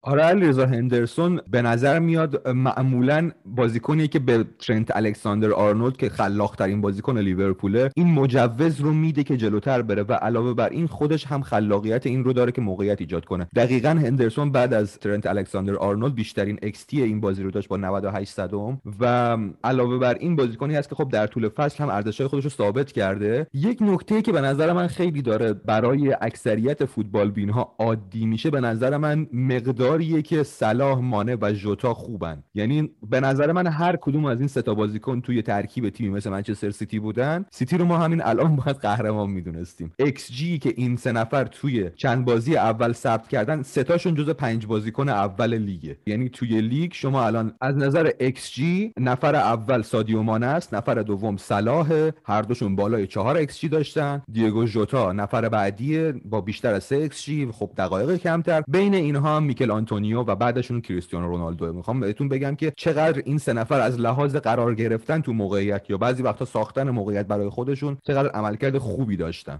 آره 0.01 0.23
علیرضا 0.23 0.65
هندرسون 0.65 1.41
به 1.47 1.61
نظر 1.61 1.99
میاد 1.99 2.47
معمولا 2.47 3.31
بازیکنی 3.45 4.07
که 4.07 4.19
به 4.19 4.45
ترنت 4.59 4.95
الکساندر 4.95 5.51
آرنولد 5.51 5.97
که 5.97 6.09
خلاق 6.09 6.55
ترین 6.55 6.81
بازیکن 6.81 7.17
لیورپوله 7.17 7.89
این 7.95 8.07
مجوز 8.07 8.81
رو 8.81 8.93
میده 8.93 9.23
که 9.23 9.37
جلوتر 9.37 9.81
بره 9.81 10.03
و 10.03 10.13
علاوه 10.13 10.53
بر 10.53 10.69
این 10.69 10.87
خودش 10.87 11.25
هم 11.25 11.41
خلاقیت 11.41 12.07
این 12.07 12.23
رو 12.23 12.33
داره 12.33 12.51
که 12.51 12.61
موقعیت 12.61 13.01
ایجاد 13.01 13.25
کنه. 13.25 13.47
دقیقا 13.55 13.89
هندرسون 13.89 14.51
بعد 14.51 14.73
از 14.73 14.99
ترنت 14.99 15.27
الکساندر 15.27 15.75
آرنولد 15.75 16.15
بیشترین 16.15 16.57
XT 16.57 16.93
این 16.93 17.21
بازی 17.21 17.43
رو 17.43 17.51
داشت 17.51 17.67
با 17.67 17.77
98 17.77 18.31
صدم 18.31 18.81
و 18.99 19.37
علاوه 19.63 19.97
بر 19.97 20.13
این 20.13 20.35
بازیکنی 20.35 20.75
هست 20.75 20.89
که 20.89 20.95
خب 20.95 21.09
در 21.09 21.27
طول 21.27 21.49
فصل 21.49 21.83
هم 21.83 21.89
ارزش‌های 21.89 22.27
خودش 22.27 22.43
رو 22.43 22.49
ثابت 22.49 22.91
کرده. 22.91 23.47
یک 23.53 23.77
نکته 23.81 24.21
که 24.21 24.31
به 24.31 24.41
نظر 24.41 24.73
من 24.73 24.87
خیلی 24.87 25.21
داره 25.21 25.53
برای 25.53 26.15
اکثریت 26.21 26.85
فوتبال 26.85 27.31
بینها 27.31 27.75
عادی 27.79 28.25
میشه 28.25 28.49
به 28.49 28.61
نظر 28.61 28.97
من 28.97 29.27
مقدار 29.33 29.88
مقداریه 29.89 30.21
که 30.21 30.43
صلاح 30.43 30.99
مانه 30.99 31.37
و 31.41 31.53
ژوتا 31.53 31.93
خوبن. 31.93 32.43
یعنی 32.53 32.89
به 33.09 33.19
نظر 33.19 33.51
من 33.51 33.67
هر 33.67 33.95
کدوم 33.95 34.25
از 34.25 34.39
این 34.39 34.47
ستا 34.47 34.73
بازیکن 34.73 35.21
توی 35.21 35.41
ترکیب 35.41 35.89
تیمی 35.89 36.09
مثل 36.09 36.29
منچستر 36.29 36.69
سیتی 36.69 36.99
بودن. 36.99 37.45
سیتی 37.51 37.77
رو 37.77 37.85
ما 37.85 37.97
همین 37.97 38.21
الان 38.21 38.55
باید 38.55 38.77
قهرمان 38.77 39.29
می‌دونستیم. 39.29 39.91
X 39.99 40.31
G 40.31 40.59
که 40.59 40.73
این 40.77 40.95
سه 40.95 41.11
نفر 41.11 41.43
توی 41.43 41.89
چند 41.95 42.25
بازی 42.25 42.55
اول 42.55 42.91
ثبت 42.93 43.27
کردن 43.27 43.61
ستاشون 43.61 44.15
جز 44.15 44.29
پنج 44.29 44.65
بازیکن 44.65 45.09
اول 45.09 45.53
لیگه. 45.53 45.97
یعنی 46.07 46.29
توی 46.29 46.61
لیگ 46.61 46.93
شما 46.93 47.25
الان 47.25 47.53
از 47.61 47.77
نظر 47.77 48.11
ایکس 48.19 48.51
جی 48.51 48.93
نفر 48.99 49.35
اول 49.35 49.81
سادیو 49.81 50.21
مانه 50.21 50.45
است 50.45 50.73
نفر 50.73 50.95
دوم 50.95 51.37
صلاح 51.37 52.09
هر 52.23 52.41
دوشون 52.41 52.75
بالای 52.75 53.07
چهار 53.07 53.37
ایکس 53.37 53.59
جی 53.59 53.69
داشتن. 53.69 54.21
دیگو 54.31 54.65
ژوتا 54.65 55.11
نفر 55.11 55.49
بعدی 55.49 56.11
با 56.11 56.41
بیشتر 56.41 56.73
از 56.73 56.83
3 56.83 56.95
ایکس 56.95 57.23
جی 57.23 57.47
خب 57.51 57.71
دقایق 57.77 58.15
کمتر. 58.15 58.63
بین 58.67 58.93
اینها 58.93 59.39
میکل 59.39 59.71
آنتونیو 59.79 60.19
و 60.23 60.35
بعدشون 60.35 60.81
کریستیانو 60.81 61.27
رونالدو. 61.27 61.73
می‌خوام 61.73 61.99
بهتون 61.99 62.29
بگم 62.29 62.55
که 62.55 62.73
چقدر 62.77 63.21
این 63.25 63.37
سه 63.37 63.53
نفر 63.53 63.79
از 63.79 63.99
لحاظ 63.99 64.35
قرار 64.35 64.75
گرفتن 64.75 65.21
تو 65.21 65.33
موقعیت 65.33 65.89
یا 65.89 65.97
بعضی 65.97 66.23
وقتا 66.23 66.45
ساختن 66.45 66.89
موقعیت 66.89 67.27
برای 67.27 67.49
خودشون 67.49 67.97
چقدر 68.07 68.29
عملکرد 68.29 68.77
خوبی 68.77 69.17
داشتن. 69.17 69.59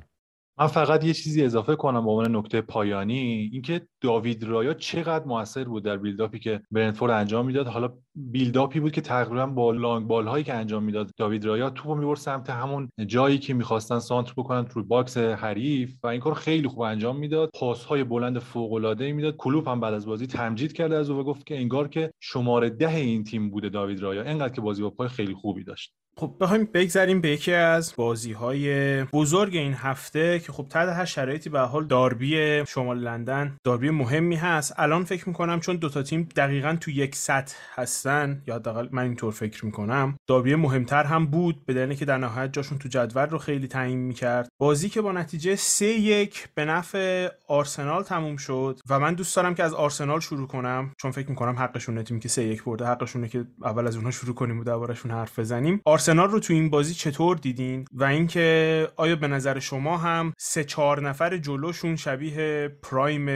من 0.60 0.68
فقط 0.68 1.04
یه 1.04 1.14
چیزی 1.14 1.44
اضافه 1.44 1.76
کنم 1.76 2.06
به 2.06 2.12
عنوان 2.12 2.36
نکته 2.36 2.62
پایانی 2.62 3.50
اینکه 3.52 3.82
داوید 4.02 4.44
رایا 4.44 4.74
چقدر 4.74 5.26
موثر 5.26 5.64
بود 5.64 5.84
در 5.84 5.98
build-up 5.98 6.35
ی 6.35 6.40
که 6.40 6.62
برنتفورد 6.72 7.12
انجام 7.12 7.46
می‌داد. 7.46 7.68
حالا 7.68 7.90
build-up 8.16 8.73
ی 8.73 8.80
بود 8.80 8.92
که 8.92 9.02
تقریبا 9.02 9.46
با 9.46 9.72
long 9.72 10.08
ball 10.08 10.28
هایی 10.28 10.44
که 10.44 10.54
انجام 10.54 10.84
می‌داد 10.84 11.12
داوید 11.18 11.46
رایا 11.46 11.70
توپو 11.70 11.96
می‌برد 11.96 12.18
سمت 12.18 12.50
همون 12.50 12.90
جایی 13.08 13.38
که 13.38 13.54
می‌خواستن 13.54 14.00
سانتر 14.00 14.34
بکنن 14.38 14.66
تو 14.66 14.84
box 14.84 15.18
حریف 15.18 15.96
و 16.04 16.08
این 16.08 16.20
کار 16.20 16.34
خیلی 16.34 16.68
خوب 16.68 16.82
انجام 16.82 17.18
می‌داد. 17.18 17.50
پاس 17.54 17.86
های 17.86 18.04
بلند 18.04 18.40
فوق 18.40 18.74
العاده 18.74 19.12
می‌داد. 19.12 19.36
کلوب 19.38 19.68
هم 19.68 19.80
بعد 19.80 19.94
از 19.94 20.06
بازی 20.06 20.28
تمجید 20.28 20.74
کرده 20.74 20.96
از 20.96 21.10
او 21.10 21.20
و 21.20 21.24
گفت 21.24 21.46
که 21.46 21.58
انگار 21.58 21.88
که 21.88 22.12
شماره 22.20 22.70
ده 22.70 22.96
این 22.96 23.24
تیم 23.24 23.50
بوده 23.50 23.70
داوید 23.70 24.00
رایا 24.00 24.24
انقدر 24.24 24.54
که 24.54 24.62
بازی 24.62 24.82
با 24.82 24.90
پای 24.90 25.08
خیلی 25.08 25.34
خوبی 25.34 25.64
داشت. 25.64 25.94
خب 26.20 26.36
بخوایم 26.40 26.70
بگذریم 26.74 27.22
به 27.22 27.30
یکی 27.30 27.54
از 27.54 27.94
بازی 27.96 28.32
های 28.32 29.04
بزرگ 29.04 29.56
این 29.56 29.74
هفته 29.74 30.40
که 30.40 30.52
خب 30.52 30.66
تحت 30.70 30.90
هر 30.90 31.06
شرایطی 31.06 31.50
به 31.50 31.60
حال 31.60 31.88
داربی 31.88 32.64
شمال 32.68 33.00
لندن 33.00 33.58
داربی 33.64 33.90
مهمی 33.90 34.36
هست. 34.36 34.74
الان 34.78 35.04
فکر 35.04 35.30
می‌کنم 35.30 35.60
چون 35.60 35.76
دوتا 35.76 36.04
تیم 36.04 36.30
دقیقا 36.36 36.78
تو 36.82 36.92
یک 36.92 37.16
سطح 37.16 37.56
هستن 37.76 38.42
یا 38.48 38.56
حداقل 38.56 38.88
من 38.92 39.04
اینطور 39.04 39.32
فکر 39.32 39.66
می‌کنم 39.66 40.16
داربی 40.28 40.56
مهمتر 40.56 41.04
هم 41.04 41.26
بود 41.26 41.66
به 41.66 41.74
دلیل 41.74 41.98
که 41.98 42.06
در 42.06 42.18
نهایت 42.18 42.54
جاشون 42.54 42.78
تو 42.78 42.90
جدول 42.90 43.26
رو 43.30 43.38
خیلی 43.38 43.68
تعیین 43.68 44.00
می‌کرد. 44.00 44.50
بازی 44.62 44.90
که 44.90 45.02
با 45.02 45.12
نتیجه 45.12 45.56
3 45.56 45.86
یک 45.86 46.50
به 46.56 46.66
نفع 46.66 47.30
آرسنال 47.48 48.04
تموم 48.04 48.38
شد 48.38 48.80
و 48.90 49.00
من 49.00 49.14
دوست 49.14 49.36
دارم 49.36 49.56
که 49.56 49.64
از 49.64 49.74
آرسنال 49.74 50.20
شروع 50.20 50.48
کنم 50.48 50.92
چون 50.98 51.12
فکر 51.12 51.30
می‌کنم 51.30 51.56
حقشونه 51.60 52.04
تیمی 52.04 52.20
که 52.20 52.30
3 52.30 52.44
یک 52.44 52.64
برده 52.64 52.86
حقشونه 52.86 53.28
که 53.28 53.46
اول 53.64 53.88
از 53.88 53.96
اونها 53.96 54.12
شروع 54.12 54.36
کنیم 54.36 54.60
و 54.60 54.64
دربارشون 54.64 55.12
حرف 55.12 55.40
بزنیم. 55.40 55.82
رو 56.18 56.40
تو 56.40 56.54
این 56.54 56.70
بازی 56.70 56.94
چطور 56.94 57.38
دیدین؟ 57.38 57.86
و 57.94 58.04
اینکه 58.04 58.88
آیا 58.96 59.16
به 59.16 59.28
نظر 59.28 59.60
شما 59.60 59.98
هم 59.98 60.34
سه 60.38 60.64
چهار 60.64 61.02
نفر 61.02 61.38
جلوشون 61.38 61.96
شبیه 61.96 62.68
prime 62.84 63.28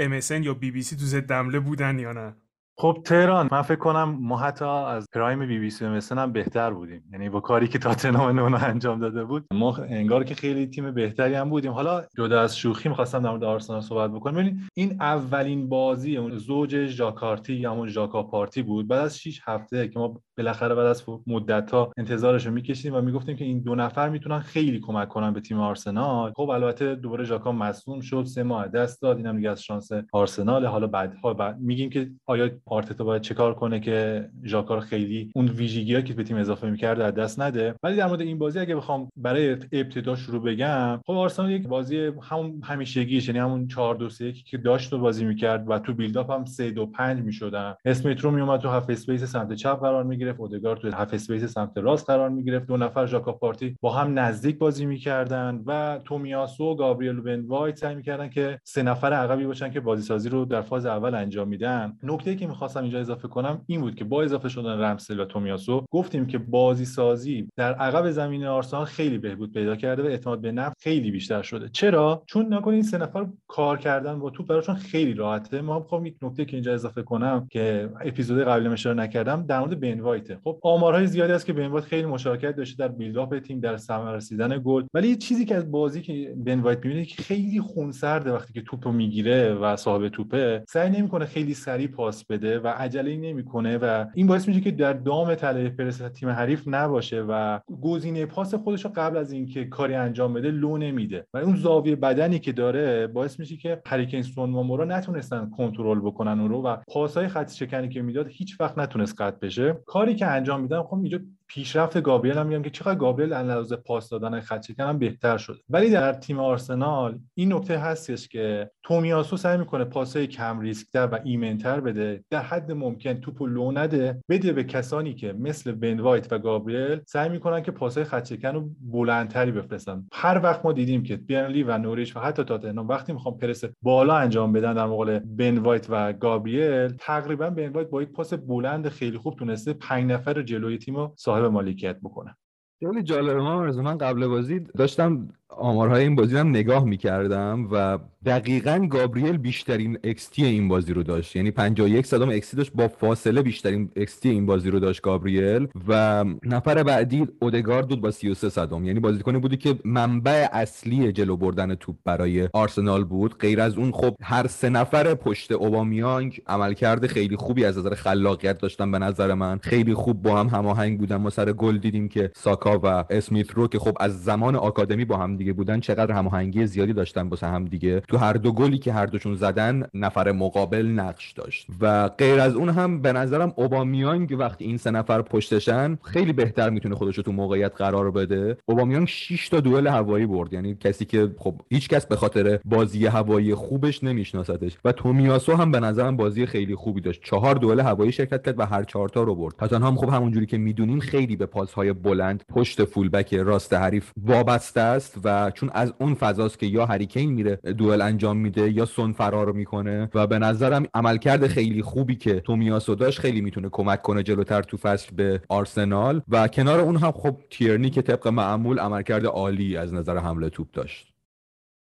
MSN 0.00 0.44
یا 0.44 0.54
بی 0.54 0.70
بی 0.70 0.82
سی 0.82 0.96
تو 0.96 1.04
زدمله 1.04 1.60
بودن 1.60 1.98
یا 1.98 2.12
نه؟ 2.12 2.36
خب 2.78 3.02
تهران 3.04 3.48
من 3.52 3.62
فکر 3.62 3.78
کنم 3.78 4.18
ما 4.20 4.36
حتی 4.36 4.64
از 4.64 5.06
prime 5.14 5.46
BBC 5.46 5.86
مثلا 5.86 6.22
هم 6.22 6.32
بهتر 6.32 6.70
بودیم. 6.70 7.04
یعنی 7.12 7.28
با 7.28 7.40
کاری 7.40 7.68
که 7.68 7.78
تاتنهام 7.78 8.40
نونو 8.40 8.58
انجام 8.64 9.00
داده 9.00 9.24
بود 9.24 9.44
ما 9.52 9.76
انگار 9.76 10.24
که 10.24 10.34
خیلی 10.34 10.66
تیم 10.66 10.90
بهتری 10.90 11.34
هم 11.34 11.50
بودیم. 11.50 11.72
حالا 11.72 12.04
جدا 12.16 12.40
از 12.40 12.58
شوخی 12.58 12.88
می‌خواستم 12.88 13.22
در 13.22 13.30
مورد 13.30 13.44
آرسنال 13.44 13.80
صحبت 13.80 14.10
بکنم. 14.10 14.34
ببینید 14.34 14.60
این 14.74 14.96
اولین 15.00 15.68
بازی 15.68 16.16
اون 16.16 16.38
زوج 16.38 16.86
ژاکارتی 16.86 17.54
یا 17.54 17.72
همون 17.72 17.88
ژاکا 17.88 18.22
پارتی 18.22 18.62
بود. 18.62 18.88
بعد 18.88 19.00
از 19.00 19.18
6 19.18 19.40
هفته 19.44 19.88
که 19.88 19.98
ما 19.98 20.22
بالاخره 20.38 20.74
بعد 20.74 20.86
از 20.86 21.04
مدت 21.26 21.70
ها 21.70 21.92
انتظارش 21.96 22.46
رو 22.46 22.52
میکشیدیم 22.52 22.94
و 22.94 23.00
می‌گفتیم 23.00 23.36
که 23.36 23.44
این 23.44 23.60
دو 23.60 23.74
نفر 23.74 24.08
می‌تونن 24.08 24.38
خیلی 24.38 24.80
کمک 24.80 25.08
کنن 25.08 25.32
به 25.32 25.40
تیم 25.40 25.60
آرسنال. 25.60 26.32
خب 26.36 26.50
البته 26.50 26.94
دوباره 26.94 27.24
ژاکا 27.24 27.52
مصدوم 27.52 28.00
شد 28.00 28.24
سه 28.24 28.42
ماه 28.42 28.68
دست 28.68 29.02
داد. 29.02 29.16
اینم 29.16 29.36
دیگه 29.36 29.50
از 29.50 29.62
شانس 29.62 29.90
آرسنال. 30.12 30.66
حالا 30.66 30.86
بعدها 30.86 31.34
بعد 31.34 31.60
میگیم 31.60 31.90
که 31.90 32.10
آیا 32.26 32.50
آرتتا 32.66 33.04
باید 33.04 33.22
چه 33.22 33.34
کار 33.34 33.54
کنه 33.54 33.80
که 33.80 34.28
ژاکا 34.44 34.80
خیلی 34.80 35.30
اون 35.34 35.46
ویژگی 35.48 36.02
که 36.02 36.14
به 36.14 36.24
تیم 36.24 36.36
اضافه 36.36 36.70
می‌کرد 36.70 37.00
از 37.00 37.14
دست 37.14 37.40
نده. 37.40 37.74
ولی 37.82 37.96
در 37.96 38.06
مورد 38.06 38.20
این 38.20 38.38
بازی 38.38 38.58
اگه 38.58 38.76
بخوام 38.76 39.08
برای 39.16 39.50
ابتدا 39.72 40.16
شروع 40.16 40.42
بگم 40.42 41.00
خب 41.06 41.12
آرسنال 41.12 41.50
یک 41.50 41.68
بازی 41.68 42.10
همون 42.22 42.60
همیشگیش 42.64 43.28
یعنی 43.28 43.40
همون 43.40 43.68
4 43.68 43.94
2 43.94 44.08
3 44.08 44.32
که 44.32 44.58
داشت 44.58 44.92
و 44.92 44.98
بازی 44.98 45.24
می‌کرد 45.24 45.70
و 45.70 45.78
تو 45.78 45.94
build-up 45.94 46.30
هم 46.30 46.44
3 46.44 46.70
2 46.70 46.86
5 46.86 47.22
می‌شدن. 47.22 47.74
اسمیت‌رو 47.84 48.30
میومد 48.30 48.60
تو 48.60 48.68
half-space 48.68 49.24
سمت 49.24 49.52
چپ 49.52 49.80
قرار 49.80 50.04
می‌گرفت. 50.04 50.25
اودگارد 50.38 50.78
تو 50.78 50.90
half-space 50.90 51.44
سمت 51.44 51.78
راست 51.78 52.10
قرار 52.10 52.28
می‌گرفت. 52.28 52.66
دو 52.66 52.76
نفر 52.76 53.06
ژاکا 53.06 53.32
پارتی 53.32 53.76
با 53.80 53.92
هم 53.92 54.18
نزدیک 54.18 54.58
بازی 54.58 54.86
می‌کردن 54.86 55.62
و 55.66 56.00
تومیاسو 56.04 56.64
و 56.64 56.74
گابریل 56.74 57.20
بن 57.20 57.40
وایت 57.40 57.76
سعی 57.76 57.94
می‌کردن 57.94 58.28
که 58.28 58.58
سه 58.64 58.82
نفر 58.82 59.12
عقبی 59.12 59.46
باشن 59.46 59.70
که 59.70 59.80
بازی 59.80 60.02
سازی 60.02 60.28
رو 60.28 60.44
در 60.44 60.60
فاز 60.60 60.86
اول 60.86 61.14
انجام 61.14 61.48
میدن. 61.48 61.98
نکته 62.02 62.36
که 62.36 62.46
می‌خواستم 62.46 62.82
اینجا 62.82 63.00
اضافه 63.00 63.28
کنم 63.28 63.62
این 63.66 63.80
بود 63.80 63.94
که 63.94 64.04
با 64.04 64.22
اضافه 64.22 64.48
شدن 64.48 64.80
رمزدیل 64.80 65.20
و 65.20 65.24
تومیاسو 65.24 65.86
گفتیم 65.90 66.26
که 66.26 66.38
بازی 66.38 66.84
سازی 66.84 67.48
در 67.56 67.74
عقب 67.74 68.10
زمین 68.10 68.44
آرسنال 68.44 68.84
خیلی 68.84 69.18
بهبود 69.18 69.52
پیدا 69.52 69.76
کرده 69.76 70.02
و 70.02 70.06
اعتماد 70.06 70.40
به 70.40 70.52
نفس 70.52 70.74
خیلی 70.80 71.10
بیشتر 71.10 71.42
شده. 71.42 71.68
چرا؟ 71.68 72.22
چون 72.26 72.54
نگا 72.54 72.63
کنید 72.63 72.84
سه 72.84 72.98
نفر 72.98 73.26
کار 73.48 73.78
کردن 73.78 74.18
با 74.18 74.30
توپ 74.30 74.46
براشون 74.46 74.74
خیلی 74.74 75.14
راحته. 75.14 75.60
ما 75.60 75.86
خب 75.90 76.06
یک 76.06 76.16
نکته 76.22 76.44
که 76.44 76.56
اینجا 76.56 76.74
اضافه 76.74 77.02
کنم 77.02 77.46
که 77.50 77.88
اپیزود 78.00 78.42
قبل 78.42 78.66
اشاره 78.66 78.96
نکردم 78.96 79.46
در 79.46 79.60
مورد 79.60 79.80
بن 79.80 80.00
وایته 80.16 80.38
خب 80.44 80.58
آمارهای 80.62 81.06
زیادی 81.06 81.32
است 81.32 81.46
که 81.46 81.52
بن 81.52 81.66
وایت 81.66 81.84
خیلی 81.84 82.06
مشارکت 82.06 82.56
داشته 82.56 82.86
در 82.86 82.92
build-up 82.92 83.38
تیم 83.38 83.60
در 83.60 83.76
ثمر 83.76 84.16
رسیدن 84.16 84.62
گل. 84.64 84.84
ولی 84.94 85.08
یه 85.08 85.16
چیزی 85.16 85.44
که 85.44 85.54
از 85.54 85.70
بازی 85.70 86.02
که 86.02 86.34
بن 86.36 86.60
وایت 86.60 86.84
می‌بینه 86.84 87.04
که 87.04 87.22
خیلی 87.22 87.60
خونسرده 87.60 88.32
وقتی 88.32 88.52
که 88.52 88.60
توپو 88.60 88.92
می‌گیره 88.92 89.54
و 89.54 89.76
صاحب 89.76 90.08
توپه 90.08 90.62
سعی 90.68 90.90
نمی‌کنه 90.90 91.24
خیلی 91.24 91.54
سریع 91.54 91.86
پاس 91.86 92.24
بده 92.24 92.58
و 92.58 92.66
عجله 92.68 93.16
نمی‌کنه 93.16 93.78
و 93.78 94.04
این 94.14 94.26
باعث 94.26 94.48
میشه 94.48 94.60
که 94.60 94.70
در 94.70 94.92
دام 94.92 95.34
تله 95.34 95.68
پرس 95.68 95.98
تیم 95.98 96.28
حریف 96.28 96.62
نباشه 96.66 97.24
و 97.28 97.60
گزینه 97.82 98.26
پاس 98.26 98.54
خودش 98.54 98.84
رو 98.84 98.90
قبل 98.96 99.16
از 99.16 99.32
اینکه 99.32 99.64
کاری 99.64 99.94
انجام 99.94 100.34
بده 100.34 100.50
لو 100.50 100.76
نمیده. 100.76 101.26
و 101.34 101.38
اون 101.38 101.56
زاویه 101.56 101.96
بدنی 101.96 102.38
که 102.38 102.52
داره 102.52 103.06
باعث 103.06 103.40
میشه 103.40 103.56
که 103.56 103.80
هری 103.86 104.02
کین 104.02 104.24
و 104.36 104.46
مورا 104.46 104.84
نتونستن 104.84 105.50
کنترل 105.56 106.00
بکنن 106.00 106.40
اون 106.40 106.48
رو 106.48 106.62
و 106.62 106.76
پاسهای 106.88 107.28
خط 107.28 107.52
شکنی 107.52 107.88
که 107.88 108.02
می‌داد 108.02 108.26
هیچ 108.28 108.60
وقت 108.60 108.78
نتونست 108.78 109.20
قطع 109.20 109.38
بشه. 109.42 109.76
کاری 110.06 110.16
که 110.18 110.26
انجام 110.26 110.60
میدن 110.60 110.82
خب 110.82 110.94
اینجا 110.94 111.20
پیشرفت 111.48 112.00
گابریل 112.02 112.38
هم 112.38 112.46
میگم 112.46 112.62
که 112.62 112.70
چقدر 112.70 112.94
گابریل 112.94 113.32
از 113.32 113.72
پاس 113.72 114.08
دادن 114.08 114.40
خط 114.40 114.80
هم 114.80 114.98
بهتر 114.98 115.36
شده. 115.36 115.58
ولی 115.68 115.90
در 115.90 116.12
تیم 116.12 116.40
آرسنال 116.40 117.18
این 117.34 117.52
نکته 117.52 117.78
هستش 117.78 118.28
که 118.28 118.70
تومیاسو 118.82 119.36
سعی 119.36 119.58
می‌کنه 119.58 119.84
پاسهای 119.84 120.26
کم 120.26 120.60
ریسکتر 120.60 121.08
و 121.12 121.18
ایمنتر 121.24 121.80
بده. 121.80 122.24
در 122.30 122.42
حد 122.42 122.72
ممکن 122.72 123.14
توپو 123.14 123.46
لو 123.46 123.72
نده 123.72 124.22
بده 124.28 124.52
به 124.52 124.64
کسانی 124.64 125.14
که 125.14 125.32
مثل 125.32 125.72
بن 125.72 126.00
وایت 126.00 126.32
و 126.32 126.38
گابریل 126.38 127.00
سعی 127.06 127.28
می‌کنن 127.28 127.62
که 127.62 127.70
پاسهای 127.70 128.04
خط 128.04 128.44
رو 128.44 128.70
بلندتری 128.80 129.52
بفرستن. 129.52 130.06
هر 130.12 130.40
وقت 130.42 130.64
ما 130.64 130.72
دیدیم 130.72 131.02
که 131.02 131.16
برنلی 131.16 131.62
و 131.62 131.78
نوریچ 131.78 132.16
و 132.16 132.20
حتی 132.20 132.44
تاتنهام 132.44 132.88
وقتی 132.88 133.12
می‌خوان 133.12 133.38
پرس 133.38 133.64
بالا 133.82 134.16
انجام 134.16 134.52
بدن 134.52 134.74
در 134.74 134.86
مقابل 134.86 135.18
بن 135.18 135.58
وایت 135.58 135.86
و 135.90 136.12
گابریل 136.12 136.88
تقریبا 136.88 137.50
بن 137.50 137.68
وایت 137.68 137.90
با 137.90 138.02
یک 138.02 138.08
پاس 138.08 138.34
بلند 138.34 138.88
خیلی 138.88 139.18
خوب 139.18 139.36
تونسته 139.38 139.72
5 139.72 140.12
نفر 140.12 140.42
جلوی 140.42 140.78
تیمو 140.78 141.10
صاحب 141.36 141.52
مالکیت 141.52 142.00
بکنه. 142.02 142.36
خیلی 142.80 143.02
جالبه. 143.02 143.42
من 143.82 143.98
قبل 143.98 144.26
بازی 144.26 144.60
داشتم 144.60 145.28
آمارهای 145.48 146.02
این 146.02 146.14
بازی 146.14 146.36
هم 146.36 146.48
نگاه 146.48 146.84
می‌کردم 146.84 147.68
و 147.72 147.98
دقیقا 148.26 148.86
گابریل 148.90 149.36
بیشترین 149.36 149.98
XT 150.04 150.38
این 150.38 150.68
بازی 150.68 150.92
رو 150.92 151.02
داشت. 151.02 151.36
یعنی 151.36 151.50
51 151.50 152.06
صدام 152.06 152.40
XT 152.40 152.54
داشت 152.56 152.72
با 152.74 152.88
فاصله 152.88 153.42
بیشترین 153.42 153.90
XT 153.98 154.26
این 154.26 154.46
بازی 154.46 154.70
رو 154.70 154.78
داشت 154.78 155.02
گابریل 155.02 155.68
و 155.88 156.24
نفر 156.42 156.82
بعدی 156.82 157.28
اودگارد 157.40 157.88
بود 157.88 158.00
با 158.00 158.10
33 158.10 158.48
صدام. 158.48 158.84
یعنی 158.84 159.00
بازیکنی 159.00 159.38
بودی 159.38 159.56
که 159.56 159.78
منبع 159.84 160.48
اصلی 160.52 161.12
جلو 161.12 161.36
بردن 161.36 161.74
توپ 161.74 161.96
برای 162.04 162.48
آرسنال 162.52 163.04
بود. 163.04 163.38
غیر 163.38 163.60
از 163.60 163.78
اون 163.78 163.92
خب 163.92 164.16
هر 164.22 164.46
سه 164.46 164.68
نفر 164.68 165.14
پشت 165.14 165.52
اوبامیانگ 165.52 166.40
عملکرد 166.46 167.06
خیلی 167.06 167.36
خوبی 167.36 167.64
از 167.64 167.78
نظر 167.78 167.94
خلاقیت 167.94 168.58
داشتن 168.58 168.90
به 168.90 168.98
نظر 168.98 169.34
من. 169.34 169.58
خیلی 169.58 169.94
خوب 169.94 170.22
با 170.22 170.40
هم 170.40 170.46
هماهنگ 170.46 170.98
بودن. 170.98 171.16
ما 171.16 171.30
سر 171.30 171.52
گل 171.52 171.78
دیدیم 171.78 172.08
که 172.08 172.30
ساکا 172.34 172.80
و 172.82 173.04
اسمیت 173.10 173.50
رو 173.50 173.68
که 173.68 173.78
خب 173.78 173.96
از 174.00 174.24
زمان 174.24 174.56
آکادمی 174.56 175.04
با 175.04 175.16
هم 175.16 175.35
دیگه 175.36 175.52
بودن 175.52 175.80
چقدر 175.80 176.12
هماهنگی 176.12 176.66
زیادی 176.66 176.92
داشتن 176.92 177.28
واسه 177.28 177.46
هم 177.46 177.64
دیگه. 177.64 178.00
تو 178.00 178.16
هر 178.16 178.32
دو 178.32 178.52
گلی 178.52 178.78
که 178.78 178.92
هر 178.92 179.06
دوشون 179.06 179.34
زدن 179.34 179.86
نفر 179.94 180.32
مقابل 180.32 180.86
نقش 180.86 181.32
داشت. 181.32 181.66
و 181.80 182.08
غیر 182.08 182.40
از 182.40 182.54
اون 182.54 182.68
هم 182.68 183.02
به 183.02 183.12
نظرم 183.12 183.52
اوبامیانگ 183.56 184.36
وقتی 184.38 184.64
این 184.64 184.76
سه 184.76 184.90
نفر 184.90 185.22
پشتشن 185.22 185.98
خیلی 186.02 186.32
بهتر 186.32 186.70
می‌تونه 186.70 186.94
خودش 186.94 187.16
تو 187.16 187.32
موقعیت 187.32 187.76
قرار 187.76 188.10
بده. 188.10 188.56
اوبامیانگ 188.66 189.06
6 189.08 189.48
تا 189.48 189.60
دوئل 189.60 189.86
هوایی 189.86 190.26
برد. 190.26 190.52
یعنی 190.52 190.74
کسی 190.74 191.04
که 191.04 191.30
خب 191.38 191.60
هیچ 191.70 191.88
کس 191.88 192.06
به 192.06 192.16
خاطر 192.16 192.58
بازی 192.64 193.06
هوایی 193.06 193.54
خوبش 193.54 194.04
نمیشناستش 194.04 194.78
و 194.84 194.92
تومیاسو 194.92 195.54
هم 195.54 195.70
به 195.70 195.80
نظرم 195.80 196.16
بازی 196.16 196.46
خیلی 196.46 196.74
خوبی 196.74 197.00
داشت. 197.00 197.20
چهار 197.24 197.54
دوئل 197.54 197.80
هوایی 197.80 198.12
شرکت 198.12 198.46
کرد 198.46 198.58
و 198.58 198.66
هر 198.66 198.84
چهار 198.84 199.08
تا 199.08 199.22
رو 199.22 199.34
برد. 199.34 199.72
هم 199.72 199.96
خب 199.96 200.08
همونجوری 200.08 200.46
که 200.46 200.58
می‌دونیم 200.58 201.00
خیلی 201.00 201.36
به 201.36 201.46
پاسهای 201.46 201.92
بلند 201.92 202.44
پشت 202.48 202.84
فولبک 202.84 203.34
راست 203.34 203.74
حریف 203.74 204.12
وابسته 204.22 204.80
است 204.80 205.25
و 205.26 205.50
چون 205.50 205.70
از 205.74 205.94
اون 206.00 206.14
فضاست 206.14 206.58
که 206.58 206.66
یا 206.66 206.86
هریکین 206.86 207.32
میره 207.32 207.56
دوئل 207.56 208.00
انجام 208.00 208.36
میده 208.36 208.70
یا 208.70 208.84
سون 208.84 209.12
فرار 209.12 209.52
می‌کنه 209.52 210.10
و 210.14 210.26
به 210.26 210.38
نظرم 210.38 210.86
عملکرد 210.94 211.46
خیلی 211.46 211.82
خوبی 211.82 212.16
که 212.16 212.40
تومیاسو 212.40 212.94
داشت 212.94 213.20
خیلی 213.20 213.40
می‌تونه 213.40 213.68
کمک 213.72 214.02
کنه 214.02 214.22
جلوتر 214.22 214.62
تو 214.62 214.76
فصل 214.76 215.14
به 215.16 215.42
آرسنال 215.48 216.22
و 216.28 216.48
کنار 216.48 216.80
اون 216.80 216.96
هم 216.96 217.12
خب 217.12 217.36
تیرنی 217.50 217.90
که 217.90 218.02
طبق 218.02 218.28
معمول 218.28 218.78
عملکرد 218.78 219.26
عالی 219.26 219.76
از 219.76 219.94
نظر 219.94 220.18
حمله 220.18 220.50
توپ 220.50 220.70
داشت. 220.72 221.15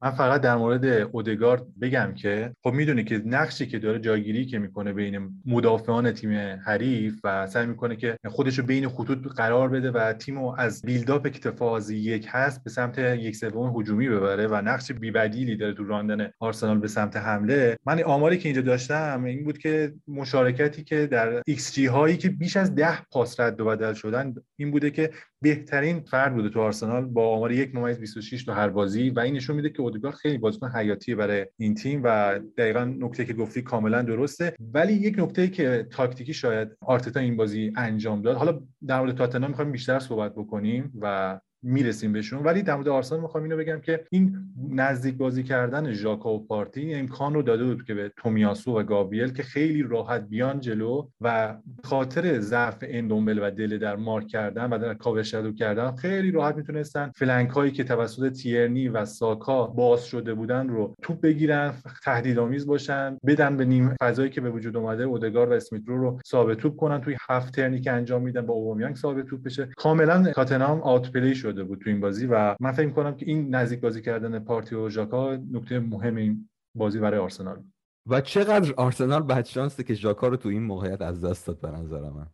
من 0.02 0.10
فقط 0.10 0.40
در 0.40 0.56
مورد 0.56 0.84
اودگارد 0.84 1.62
بگم 1.80 2.14
که 2.14 2.52
خب 2.62 2.72
می‌دونی 2.72 3.04
که 3.04 3.22
نقشی 3.26 3.66
که 3.66 3.78
داره 3.78 3.98
جایگیری 3.98 4.46
که 4.46 4.58
می‌کنه 4.58 4.92
بین 4.92 5.42
مدافعان 5.46 6.12
تیم 6.12 6.58
حریف 6.66 7.20
و 7.24 7.46
سعی 7.46 7.66
می‌کنه 7.66 7.96
که 7.96 8.16
خودش 8.26 8.58
رو 8.58 8.64
بین 8.64 8.88
خطوط 8.88 9.18
قرار 9.36 9.68
بده 9.68 9.90
و 9.90 10.12
تیمو 10.12 10.54
از 10.58 10.82
build-up 10.82 11.28
که 11.28 11.52
یک 11.90 12.26
هست 12.30 12.64
به 12.64 12.70
سمت 12.70 12.98
یک 12.98 13.36
سوم 13.36 13.80
هجومی 13.80 14.08
ببره 14.08 14.46
و 14.46 14.54
نقش 14.54 14.92
بی‌بدیلی 14.92 15.56
داره 15.56 15.74
تو 15.74 15.84
راندن 15.84 16.30
آرسنال 16.40 16.78
به 16.78 16.88
سمت 16.88 17.16
حمله. 17.16 17.76
من 17.86 18.02
آماری 18.02 18.38
که 18.38 18.48
اینجا 18.48 18.62
داشتم 18.62 19.24
این 19.24 19.44
بود 19.44 19.58
که 19.58 19.94
مشارکتی 20.08 20.84
که 20.84 21.06
در 21.06 21.42
ایکس 21.46 21.72
جی 21.72 21.86
هایی 21.86 22.16
که 22.16 22.28
بیش 22.28 22.56
از 22.56 22.74
ده 22.74 23.02
پاس 23.02 23.40
رد 23.40 23.60
و 23.60 23.64
بدل 23.64 23.94
شدن 23.94 24.34
این 24.60 24.70
بوده 24.70 24.90
که 24.90 25.10
بهترین 25.42 26.00
فرد 26.00 26.34
بوده 26.34 26.48
تو 26.48 26.60
آرسنال 26.60 27.04
با 27.04 27.36
آمار 27.36 27.52
یک 27.52 27.74
ممیز 27.74 28.00
26 28.00 28.44
تو 28.44 28.52
هر 28.52 28.68
بازی. 28.68 29.10
و 29.10 29.20
این 29.20 29.34
نشون 29.34 29.56
میده 29.56 29.70
که 29.70 29.80
اودگارد 29.80 30.14
خیلی 30.14 30.38
بازیکن 30.38 30.70
حیاتی 30.70 31.14
برای 31.14 31.46
این 31.56 31.74
تیم 31.74 32.00
و 32.04 32.38
دقیقا 32.58 32.84
نکته 32.84 33.24
که 33.24 33.32
گفتی 33.32 33.62
کاملا 33.62 34.02
درسته. 34.02 34.54
ولی 34.74 34.92
یک 34.92 35.18
نکته 35.18 35.48
که 35.48 35.86
تاکتیکی 35.90 36.34
شاید 36.34 36.68
آرتتا 36.80 37.20
این 37.20 37.36
بازی 37.36 37.72
انجام 37.76 38.22
داد. 38.22 38.36
حالا 38.36 38.60
در 38.86 39.00
مورد 39.00 39.16
تاتنهام 39.16 39.50
می‌خوایم 39.50 39.72
بیشتر 39.72 39.98
صحبت 39.98 40.34
بکنیم 40.34 40.92
و 41.00 41.40
می‌رسیم 41.62 42.12
بهشون. 42.12 42.42
ولی 42.42 42.62
در 42.62 42.74
مورد 42.74 42.88
آرسنال 42.88 43.20
می‌خوام 43.20 43.44
اینو 43.44 43.56
بگم 43.56 43.80
که 43.80 44.04
این 44.10 44.36
نزدیک 44.70 45.16
بازی 45.16 45.42
کردن 45.42 45.92
ژاکا 45.92 46.34
و 46.34 46.46
پارتی 46.46 46.94
امکان 46.94 47.34
رو 47.34 47.42
داده 47.42 47.64
بود 47.64 47.84
که 47.84 47.94
به 47.94 48.12
تومیاسو 48.16 48.78
و 48.78 48.82
گابریل 48.82 49.32
که 49.32 49.42
خیلی 49.42 49.82
راحت 49.82 50.28
بیان 50.28 50.60
جلو 50.60 51.08
و 51.20 51.56
خاطر 51.84 52.40
ضعف 52.40 52.84
اندومبله 52.88 53.38
و 53.42 53.50
دله 53.50 53.78
در 53.78 53.96
مارک 53.96 54.26
کردن 54.26 54.70
و 54.70 54.78
در 54.78 54.94
cover 54.94 55.22
shadow 55.22 55.52
کردن 55.52 55.96
خیلی 55.96 56.30
راحت 56.30 56.56
می‌تونستن 56.56 57.10
flank 57.16 57.50
هایی 57.50 57.72
که 57.72 57.84
توسط 57.84 58.32
تیرنی 58.32 58.88
و 58.88 59.04
ساکا 59.04 59.66
باز 59.66 60.04
شده 60.04 60.34
بودن 60.34 60.68
رو 60.68 60.94
توپ 61.02 61.20
بگیرن 61.20 61.74
تهدیدآمیز 62.04 62.66
باشن 62.66 63.16
بدن 63.26 63.56
به 63.56 63.64
نیم 63.64 63.94
فضایی 64.00 64.30
که 64.30 64.40
به 64.40 64.50
وجود 64.50 64.76
اومده 64.76 65.04
اودگارد 65.04 65.48
و 65.48 65.52
اسمیت‌رو 65.52 65.98
رو 65.98 66.18
صاحب 66.26 66.58
توپ 66.58 66.76
کنن. 66.76 67.00
توی 67.00 67.16
half-turn 67.28 67.54
ی 67.54 67.80
که 67.80 67.92
انجام 67.92 68.22
میدن 68.22 68.46
با 68.46 68.54
اوبامیانگ 68.54 68.96
صاحب 68.96 69.26
توپ 69.26 69.42
بشه. 69.42 69.68
کاملا 69.76 70.32
تاتنهام 70.32 70.80
outplay 70.80 71.34
شده 71.50 71.64
بود 71.64 71.78
تو 71.78 71.90
این 71.90 72.00
بازی 72.00 72.26
و 72.26 72.56
من 72.60 72.72
فکر 72.72 72.90
کنم 72.90 73.16
که 73.16 73.26
این 73.28 73.54
نزدیک 73.54 73.80
بازی 73.80 74.02
کردن 74.02 74.38
پارتی 74.38 74.74
و 74.74 74.88
ژاکا 74.88 75.36
نکته 75.36 75.80
مهم 75.80 76.16
این 76.16 76.48
بازی 76.74 76.98
برای 76.98 77.20
آرسنال 77.20 77.64
و 78.08 78.20
چقدر 78.20 78.74
آرسنال 78.76 79.22
بدشانسه 79.22 79.82
که 79.82 79.94
ژاکا 79.94 80.28
رو 80.28 80.36
تو 80.36 80.48
این 80.48 80.62
موقعیت 80.62 81.02
از 81.02 81.24
دست 81.24 81.46
داد 81.46 81.60
به 81.60 81.70
نظر 81.70 82.10
من. 82.10 82.26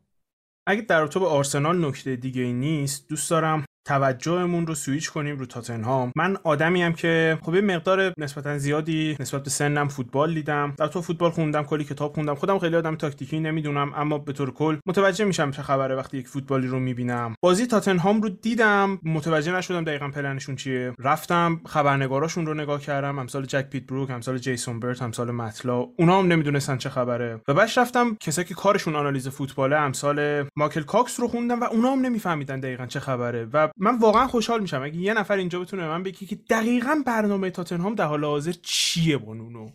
اگه 0.67 0.83
در 0.83 1.07
رابطه 1.07 1.21
با 1.21 1.27
آرسنال 1.27 1.85
نکته 1.85 2.17
دیگه 2.17 2.43
ای 2.43 2.53
نیست 2.53 3.09
دوست 3.09 3.31
دارم 3.31 3.65
توجهمون 3.87 4.67
رو 4.67 4.75
سویچ 4.75 5.11
کنیم 5.11 5.39
رو 5.39 5.47
تاتنهام. 5.47 6.13
من 6.17 6.37
آدمی 6.45 6.83
هم 6.83 6.93
که 6.93 7.39
خب 7.43 7.55
یه 7.55 7.61
مقدار 7.61 8.13
نسبتا 8.19 8.59
زیادی 8.59 9.17
نسبت 9.21 9.43
به 9.43 9.51
سنم 9.51 9.89
فوتبال 9.89 10.35
دیدم. 10.35 10.75
در 10.79 10.87
تو 10.87 11.03
فوتبال 11.03 11.31
خوندم 11.31 11.63
کلی 11.63 11.85
کتاب 11.85 12.15
خوندم. 12.15 12.35
خودم 12.35 12.59
خیلی 12.59 12.77
آدم 12.77 12.97
تاکتیکی 12.97 13.41
نمی‌دونم 13.41 13.93
اما 13.97 14.19
به 14.19 14.33
طور 14.33 14.51
کل 14.51 14.77
متوجه 14.87 15.25
میشم 15.25 15.51
چه 15.51 15.63
خبره 15.63 15.95
وقتی 15.95 16.19
یک 16.19 16.29
فوتبالی 16.29 16.67
رو 16.67 16.79
می‌بینم. 16.79 17.35
بازی 17.41 17.67
تاتنهام 17.67 18.23
رو 18.23 18.29
دیدم. 18.29 18.99
متوجه 19.03 19.53
نشدم 19.53 19.85
دقیقا 19.85 20.09
پلنشون 20.09 20.57
چیه. 20.57 20.93
رفتم 20.99 21.61
خبرنگاراشون 21.67 22.47
رو 22.47 22.55
نگاه 22.55 22.81
کردم. 22.81 23.19
امثال 23.19 23.45
جک 23.45 23.71
پیت 23.71 23.87
بروک 23.87 24.11
امثال 24.11 24.39
جیسون 24.39 24.81
برت 24.81 25.03
امثال 25.03 25.31
مت 25.31 25.68
لا 25.68 25.87
اونا 25.97 26.19
هم 26.19 26.27
نمی‌دونستن 26.27 26.77
چه 26.77 26.89
خبره. 26.89 27.41
و 27.49 27.55
بعد 27.55 27.71
رفتم 27.77 28.17
کسایی 28.21 28.49
که 28.49 28.55
کارشون 28.55 28.97
آنالیز 28.97 29.29
فوتباله 29.29 29.77
امثال 29.77 30.49
مایکل 30.57 30.83
کاکس 30.83 31.21
رو 31.21 31.29
خوندم 31.29 31.61
و 31.61 31.65
اونا 31.65 31.93
هم 31.93 32.01
نمیفهمیدن 32.01 32.61
دقیقا 32.61 32.87
چه 32.87 33.01
خبره. 33.01 33.49
و 33.53 33.69
من 33.77 33.99
واقعا 33.99 34.27
خوشحال 34.27 34.61
میشم. 34.61 34.83
اگه 34.83 34.97
یه 34.97 35.15
نفر 35.15 35.37
اینجا 35.37 35.61
بتونه 35.61 35.89
من 35.89 36.03
بگی 36.03 36.27
که 36.27 36.39
دقیقا 36.51 36.97
برنامه 37.07 37.51
تاتنهام 37.51 37.95
در 37.95 38.05
حال 38.05 38.25
حاضر 38.25 38.53
چیه 38.63 39.19
با 39.19 39.35
نونو؟ 39.35 39.71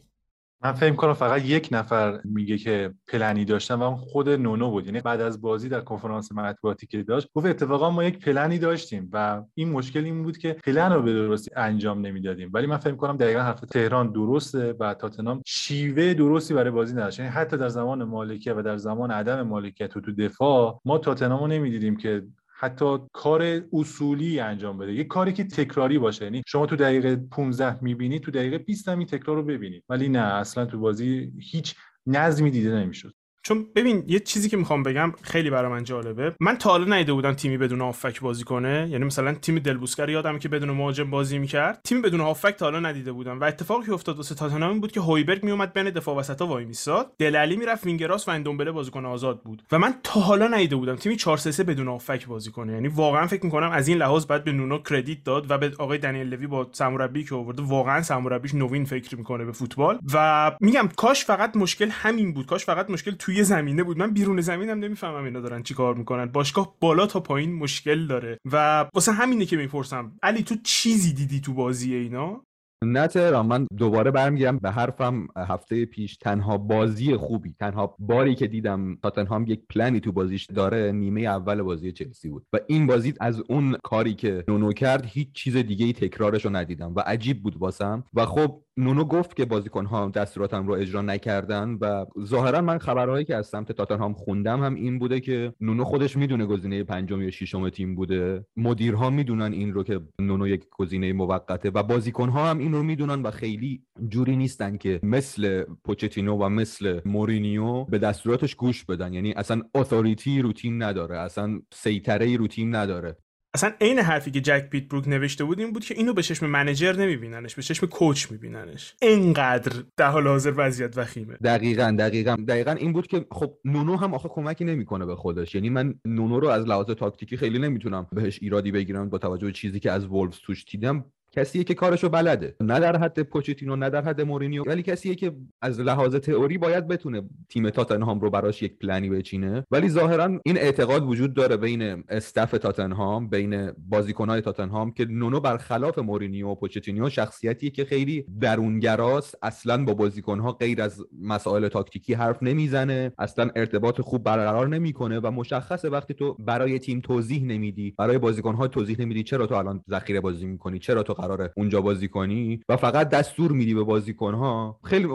من 0.63 0.71
فکر 0.71 0.95
کنم 0.95 1.13
فقط 1.13 1.45
یک 1.45 1.69
نفر 1.71 2.19
میگه 2.23 2.57
که 2.57 2.93
پلنی 3.07 3.45
داشتن 3.45 3.75
و 3.75 3.95
خود 3.95 4.29
نونو 4.29 4.69
بود. 4.69 4.85
یعنی 4.85 5.01
بعد 5.01 5.21
از 5.21 5.41
بازی 5.41 5.69
در 5.69 5.81
کنفرانس 5.81 6.31
مطبوعاتی 6.31 6.87
که 6.87 7.03
داشت 7.03 7.27
گفت 7.33 7.45
اتفاقا 7.45 7.89
ما 7.89 8.03
یک 8.03 8.19
پلنی 8.19 8.57
داشتیم 8.57 9.09
و 9.13 9.43
این 9.53 9.69
مشکل 9.69 10.03
این 10.03 10.23
بود 10.23 10.37
که 10.37 10.53
پلن 10.53 10.93
رو 10.93 11.01
به 11.01 11.13
درستی 11.13 11.51
انجام 11.55 12.05
نمی‌دادیم. 12.05 12.49
ولی 12.53 12.67
من 12.67 12.77
فکر 12.77 12.95
کنم 12.95 13.17
دقیقا 13.17 13.41
حرف 13.41 13.59
تهران 13.59 14.11
درسته 14.11 14.75
و 14.79 14.93
تاتنهام 14.93 15.41
شیوه 15.45 16.13
درستی 16.13 16.53
برای 16.53 16.71
بازی 16.71 16.93
نداشت. 16.93 17.19
یعنی 17.19 17.31
حتی 17.31 17.57
در 17.57 17.69
زمان 17.69 18.03
مالکیت 18.03 18.55
و 18.57 18.61
در 18.61 18.77
زمان 18.77 19.11
عدم 19.11 19.41
مالکیت 19.41 19.97
و 19.97 20.01
تو 20.01 20.11
دفاع 20.11 20.81
ما 20.85 20.97
تاتنهامو 20.97 21.47
نمی‌دیدیم 21.47 21.97
که 21.97 22.23
حتی 22.61 22.97
کار 23.13 23.61
اصولی 23.73 24.39
انجام 24.39 24.77
بده. 24.77 24.93
یه 24.93 25.03
کاری 25.03 25.33
که 25.33 25.43
تکراری 25.43 25.99
باشه. 25.99 26.23
یعنی 26.25 26.43
شما 26.47 26.65
تو 26.65 26.75
دقیقه 26.75 27.15
15 27.15 27.83
می‌بینی 27.83 28.19
تو 28.19 28.31
دقیقه 28.31 28.57
20 28.57 28.87
هم 28.89 28.97
این 28.99 29.07
تکرار 29.07 29.35
رو 29.37 29.43
ببینید 29.43 29.83
ولی 29.89 30.09
نه 30.09 30.19
اصلا 30.19 30.65
تو 30.65 30.79
بازی 30.79 31.31
هیچ 31.41 31.75
نظمی 32.07 32.51
دیده 32.51 32.71
نمی‌شد. 32.75 33.13
چون 33.43 33.65
ببین 33.75 34.03
یه 34.07 34.19
چیزی 34.19 34.49
که 34.49 34.57
می‌خوام 34.57 34.83
بگم 34.83 35.13
خیلی 35.21 35.49
برای 35.49 35.71
من 35.71 35.83
جالبه. 35.83 36.35
من 36.39 36.57
تا 36.57 36.69
حالا 36.69 36.85
ندیده 36.85 37.13
بودم 37.13 37.33
تیمی 37.33 37.57
بدون 37.57 37.81
هافبک 37.81 38.21
بازی 38.21 38.43
کنه. 38.43 38.87
یعنی 38.91 39.05
مثلا 39.05 39.33
تیم 39.33 39.59
دل‌بوسکه 39.59 40.09
یادم 40.09 40.39
که 40.39 40.49
بدون 40.49 40.71
مهاجم 40.71 41.09
بازی 41.09 41.39
می‌کرد. 41.39 41.81
تیم 41.83 42.01
بدون 42.01 42.19
هافبک 42.19 42.55
تا 42.55 42.65
حالا 42.65 42.79
ندیده 42.79 43.11
بودم. 43.11 43.39
و 43.39 43.43
اتفاقی 43.43 43.85
که 43.85 43.93
افتاد 43.93 44.17
واسه 44.17 44.35
تاتنهام 44.35 44.79
بود 44.79 44.91
که 44.91 45.01
هویبرگ 45.01 45.43
میومد 45.43 45.73
بین 45.73 45.89
دفاع 45.89 46.15
وسطا 46.15 46.47
وای 46.47 46.65
میساد. 46.65 47.11
دل 47.19 47.34
علی 47.34 47.55
می‌رفت 47.55 47.85
وینگر 47.85 48.11
راست 48.12 48.27
و 48.27 48.31
اندومبله 48.31 48.71
بازیکن 48.71 49.05
آزاد 49.05 49.41
بود. 49.43 49.63
و 49.71 49.79
من 49.79 49.93
تا 50.03 50.19
حالا 50.19 50.47
ندیده 50.47 50.75
بودم 50.75 50.95
تیمی 50.95 51.15
4 51.15 51.37
3 51.37 51.63
بدون 51.63 51.87
هافبک 51.87 52.27
بازی 52.27 52.51
کنه. 52.51 52.73
یعنی 52.73 52.87
واقعا 52.87 53.27
فکر 53.27 53.45
می‌کنم 53.45 53.71
از 53.71 53.87
این 53.87 53.97
لحاظ 53.97 54.25
باید 54.25 54.43
به 54.43 54.51
نونو 54.51 54.77
credit 54.77 55.23
داد 55.23 55.51
و 55.51 55.57
به 55.57 55.71
آقای 55.79 55.97
دنیل 55.97 56.27
لوی 56.27 56.47
با 56.47 56.69
سرمربی 56.71 57.23
که 57.23 57.35
آورده 57.35 57.63
واقعا 57.63 58.01
سرمربیش 58.01 58.53
نوین 58.53 58.85
فکر 58.85 59.15
می‌کنه 59.15 59.45
به 59.45 59.51
فوتبال. 59.51 59.99
و 60.13 60.51
میگم 60.59 60.89
کاش 60.95 61.25
فقط 61.25 61.57
مشکل 61.57 61.89
همین 61.91 62.33
بود. 62.33 62.45
کاش 62.45 62.65
فقط 62.65 62.89
مشکل 62.89 63.11
توی 63.11 63.30
زمینه 63.43 63.83
بود. 63.83 63.97
من 63.97 64.11
بیرون 64.11 64.41
زمینم 64.41 64.79
نمی‌فهمم 64.79 65.23
اینا 65.23 65.39
دارن 65.39 65.63
چیکار 65.63 65.95
می‌کنن. 65.95 66.25
باشگاه 66.25 66.75
بالا 66.79 67.05
تا 67.05 67.19
پایین 67.19 67.53
مشکل 67.53 68.07
داره. 68.07 68.37
و 68.51 68.85
واسه 68.93 69.11
همینه 69.11 69.45
که 69.45 69.57
می‌پرسم. 69.57 70.11
علی 70.23 70.43
تو 70.43 70.55
چیزی 70.63 71.13
دیدی 71.13 71.39
تو 71.39 71.53
بازی 71.53 71.95
اینا؟ 71.95 72.43
نه 72.83 73.07
تهران 73.07 73.45
من 73.45 73.67
دوباره 73.77 74.11
برمیگردم 74.11 74.57
به 74.57 74.71
حرفم. 74.71 75.27
هفته 75.37 75.85
پیش 75.85 76.17
تنها 76.17 76.57
بازی 76.57 77.15
خوبی 77.15 77.55
تنها 77.59 77.95
باری 77.99 78.35
که 78.35 78.47
دیدم 78.47 78.97
تاتنهام 79.03 79.45
یک 79.47 79.61
پلنی 79.69 79.99
تو 79.99 80.11
بازیش 80.11 80.45
داره 80.45 80.91
نیمه 80.91 81.21
اول 81.21 81.61
بازی 81.61 81.91
چلسی 81.91 82.29
بود. 82.29 82.45
و 82.53 82.57
این 82.67 82.87
بازی 82.87 83.13
از 83.19 83.43
اون 83.49 83.77
کاری 83.83 84.13
که 84.13 84.43
نونو 84.47 84.73
کرد 84.73 85.05
هیچ 85.05 85.31
چیز 85.33 85.57
دیگه 85.57 85.85
ای 85.85 85.93
تکرارش 85.93 86.45
رو 86.45 86.55
ندیدم 86.55 86.93
و 86.95 86.99
عجیب 86.99 87.43
بود 87.43 87.57
واسم. 87.57 88.03
و 88.13 88.25
خب 88.25 88.61
نونو 88.77 89.03
گفت 89.03 89.35
که 89.35 89.45
بازیکن‌ها 89.45 90.09
دستوراتم 90.09 90.67
رو 90.67 90.73
اجرا 90.73 91.01
نکردن 91.01 91.77
و 91.81 92.05
ظاهرا 92.23 92.61
من 92.61 92.77
خبرهایی 92.77 93.25
که 93.25 93.35
از 93.35 93.47
سمت 93.47 93.71
تاتنهام 93.71 94.13
خوندم 94.13 94.63
هم 94.63 94.75
این 94.75 94.99
بوده 94.99 95.19
که 95.19 95.53
نونو 95.61 95.83
خودش 95.83 96.17
می‌دونه 96.17 96.45
گزینه 96.45 96.83
پنجم 96.83 97.21
یا 97.21 97.31
ششم 97.31 97.69
تیم 97.69 97.95
بوده. 97.95 98.45
مدیرها 98.57 99.09
می‌دونن 99.09 99.51
این 99.53 99.73
رو 99.73 99.83
که 99.83 100.01
نونو 100.21 100.47
یک 100.47 100.65
گزینه 100.71 101.13
موقته 101.13 101.69
و 101.69 101.83
بازیکن‌ها 101.83 102.49
هم 102.49 102.59
رو 102.73 102.83
می‌دونن 102.83 103.21
و 103.21 103.31
خیلی 103.31 103.83
جوری 104.09 104.35
نیستن 104.35 104.77
که 104.77 104.99
مثل 105.03 105.63
پوچتینو 105.83 106.37
و 106.37 106.49
مثل 106.49 107.01
مورینیو 107.05 107.83
به 107.83 107.97
دستوراتش 107.97 108.55
گوش 108.55 108.85
بدن. 108.85 109.13
یعنی 109.13 109.31
اصلا 109.31 109.61
authority 109.75 110.41
رو 110.41 110.53
تیم 110.53 110.83
نداره. 110.83 111.19
اصلا 111.19 111.59
سیطره 111.73 112.37
رو 112.37 112.47
تیم 112.47 112.75
نداره. 112.75 113.17
اصلا 113.53 113.73
عین 113.81 113.99
حرفی 113.99 114.31
که 114.31 114.41
جک 114.41 114.69
پیت 114.69 114.87
بروک 114.87 115.07
نوشته 115.07 115.43
بود 115.43 115.59
این 115.59 115.73
بود 115.73 115.85
که 115.85 115.93
اینو 115.93 116.13
به 116.13 116.23
چشم 116.23 116.45
manager 116.45 116.93
نمیبیننش 116.93 117.55
به 117.55 117.61
چشم 117.61 117.87
coach 117.87 118.31
میبیننش. 118.31 118.95
اینقدر 119.01 119.83
در 119.97 120.09
حال 120.09 120.27
حاضر 120.27 120.53
وضعیت 120.57 120.97
وخیمه. 120.97 121.37
دقیقا 121.43 121.95
دقیقا 121.99 122.35
دقیقا 122.47 122.71
این 122.71 122.93
بود 122.93 123.07
که 123.07 123.25
خب 123.31 123.57
نونو 123.65 123.95
هم 123.95 124.13
آخه 124.13 124.29
کمکی 124.29 124.65
نمی‌کنه 124.65 125.05
به 125.05 125.15
خودش. 125.15 125.55
یعنی 125.55 125.69
من 125.69 125.93
نونو 126.05 126.39
رو 126.39 126.47
از 126.47 126.65
لحاظ 126.65 126.85
تاکتیکی 126.85 127.37
خیلی 127.37 127.59
نمی‌تونم 127.59 128.07
بهش 128.11 128.39
ایرادی 128.41 128.71
بگیرم 128.71 129.09
با 129.09 129.17
توجه 129.17 129.45
به 129.45 129.51
چیزی 129.51 129.79
که 129.79 129.91
از 129.91 130.05
وولفز 130.05 130.39
توش 130.39 130.65
دیدم. 130.65 131.05
کسیه 131.31 131.63
که 131.63 131.73
کارشو 131.73 132.09
بلده. 132.09 132.55
نه 132.61 132.79
در 132.79 132.97
حد 132.97 133.19
پوچتینو 133.19 133.75
نه 133.75 133.89
در 133.89 134.01
حد 134.01 134.21
مورینیو. 134.21 134.63
ولی 134.67 134.83
کسیه 134.83 135.15
که 135.15 135.31
از 135.61 135.79
لحاظ 135.79 136.15
تئوری 136.15 136.57
باید 136.57 136.87
بتونه 136.87 137.21
تیم 137.49 137.69
تاتنهام 137.69 138.19
رو 138.19 138.29
براش 138.29 138.63
یک 138.63 138.79
پلنی 138.79 139.09
بچینه. 139.09 139.65
ولی 139.71 139.89
ظاهرا 139.89 140.39
این 140.45 140.57
اعتقاد 140.57 141.03
وجود 141.03 141.33
داره 141.33 141.57
بین 141.57 142.03
استف 142.09 142.51
تاتنهام 142.51 143.29
بین 143.29 143.71
بازیکنهای 143.89 144.41
تاتنهام 144.41 144.91
که 144.91 145.05
نونو 145.05 145.39
برخلاف 145.39 145.99
مورینیو 145.99 146.47
و 146.47 146.55
پوچتینو 146.55 147.09
شخصیتیه 147.09 147.69
که 147.69 147.85
خیلی 147.85 148.25
درونگراست. 148.41 149.35
اصلا 149.41 149.85
با 149.85 149.93
بازیکنها 149.93 150.51
غیر 150.51 150.81
از 150.81 151.03
مسائل 151.21 151.67
تاکتیکی 151.67 152.13
حرف 152.13 152.43
نمی‌زنه. 152.43 153.13
اصلا 153.17 153.49
ارتباط 153.55 154.01
خوب 154.01 154.23
برقرار 154.23 154.67
نمی‌کنه 154.67 155.19
و 155.19 155.31
مشخصه 155.31 155.89
وقتی 155.89 156.13
تو 156.13 156.33
برای 156.39 156.79
تیم 156.79 156.99
توضیح 156.99 157.43
نمیدی. 157.43 157.95
برای 157.97 158.17
بازیکنها 158.17 158.67
توضیح 158.67 158.95
نمیدی 158.99 159.23
چرا 159.23 159.47
تو 159.47 159.55
الان 159.55 159.83
ذخیره 159.89 160.19
بازی 160.19 160.45
می‌کنی 160.45 160.79
چرا 160.79 161.03
تو 161.03 161.13
قراره 161.21 161.53
اونجا 161.57 161.81
بازی 161.81 162.07
کنی 162.07 162.59
و 162.69 162.77
فقط 162.77 163.09
دستور 163.09 163.51
میدی 163.51 163.73
به 163.73 163.83
بازیکنها. 163.83 164.79
خیلی 164.83 165.07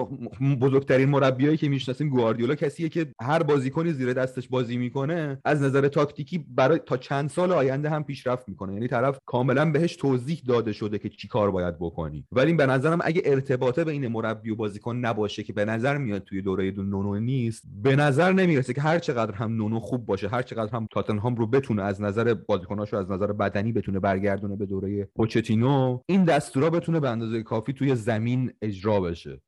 بزرگترین 0.60 1.08
مربیایی 1.08 1.56
که 1.56 1.68
می‌شناسیم 1.68 2.08
گواردیولا 2.08 2.54
کسیه 2.54 2.88
که 2.88 3.06
هر 3.22 3.42
بازیکنی 3.42 3.92
زیر 3.92 4.12
دستش 4.12 4.48
بازی 4.48 4.76
می‌کنه 4.76 5.38
از 5.44 5.62
نظر 5.62 5.88
تاکتیکی 5.88 6.46
برای 6.48 6.80
تا 6.86 6.96
چند 6.96 7.28
سال 7.28 7.52
آینده 7.52 7.90
هم 7.90 8.04
پیشرفت 8.04 8.48
می‌کنه. 8.48 8.72
یعنی 8.72 8.88
طرف 8.88 9.18
کاملا 9.26 9.70
بهش 9.70 9.96
توضیح 9.96 10.42
داده 10.48 10.72
شده 10.72 10.98
که 10.98 11.08
چی 11.08 11.28
کار 11.28 11.50
باید 11.50 11.78
بکنی. 11.78 12.24
ولی 12.32 12.52
به 12.52 12.66
نظرم 12.66 12.98
اگه 13.04 13.22
ارتباطه 13.24 13.84
بین 13.84 14.08
مربی 14.08 14.50
و 14.50 14.56
بازیکن 14.56 14.96
نباشه 14.96 15.42
که 15.42 15.52
به 15.52 15.64
نظر 15.64 15.98
میاد 15.98 16.22
توی 16.22 16.42
دوره 16.42 16.70
دو 16.70 16.82
نونو 16.82 17.20
نیست 17.20 17.62
به 17.82 17.96
نظر 17.96 18.32
نمی‌رسه 18.32 18.74
که 18.74 18.80
هر 18.80 18.98
چقدر 18.98 19.34
هم 19.34 19.56
نونو 19.56 19.80
خوب 19.80 20.06
باشه 20.06 20.28
هر 20.28 20.42
چقدر 20.42 20.72
هم 20.72 20.86
تاتنهام 20.90 21.34
رو 21.34 21.46
بتونه 21.46 21.82
از 21.82 22.02
نظر 22.02 22.34
بازیکناشو 22.34 22.96
از 22.96 23.10
نظر 23.10 23.32
بدنی 23.32 23.72
بتونه 23.72 24.00
برگردونه 24.00 24.56
به 24.56 24.66
دوره 24.66 25.08
پوچتینو 25.16 25.95
این 26.06 26.24
دستورا 26.24 26.70
بتونه 26.70 27.00
به 27.00 27.10
اندازه 27.10 27.42
کافی 27.42 27.72
توی 27.72 27.94
زمین 27.94 28.52
اجرا 28.62 29.00
بشه. 29.00 29.40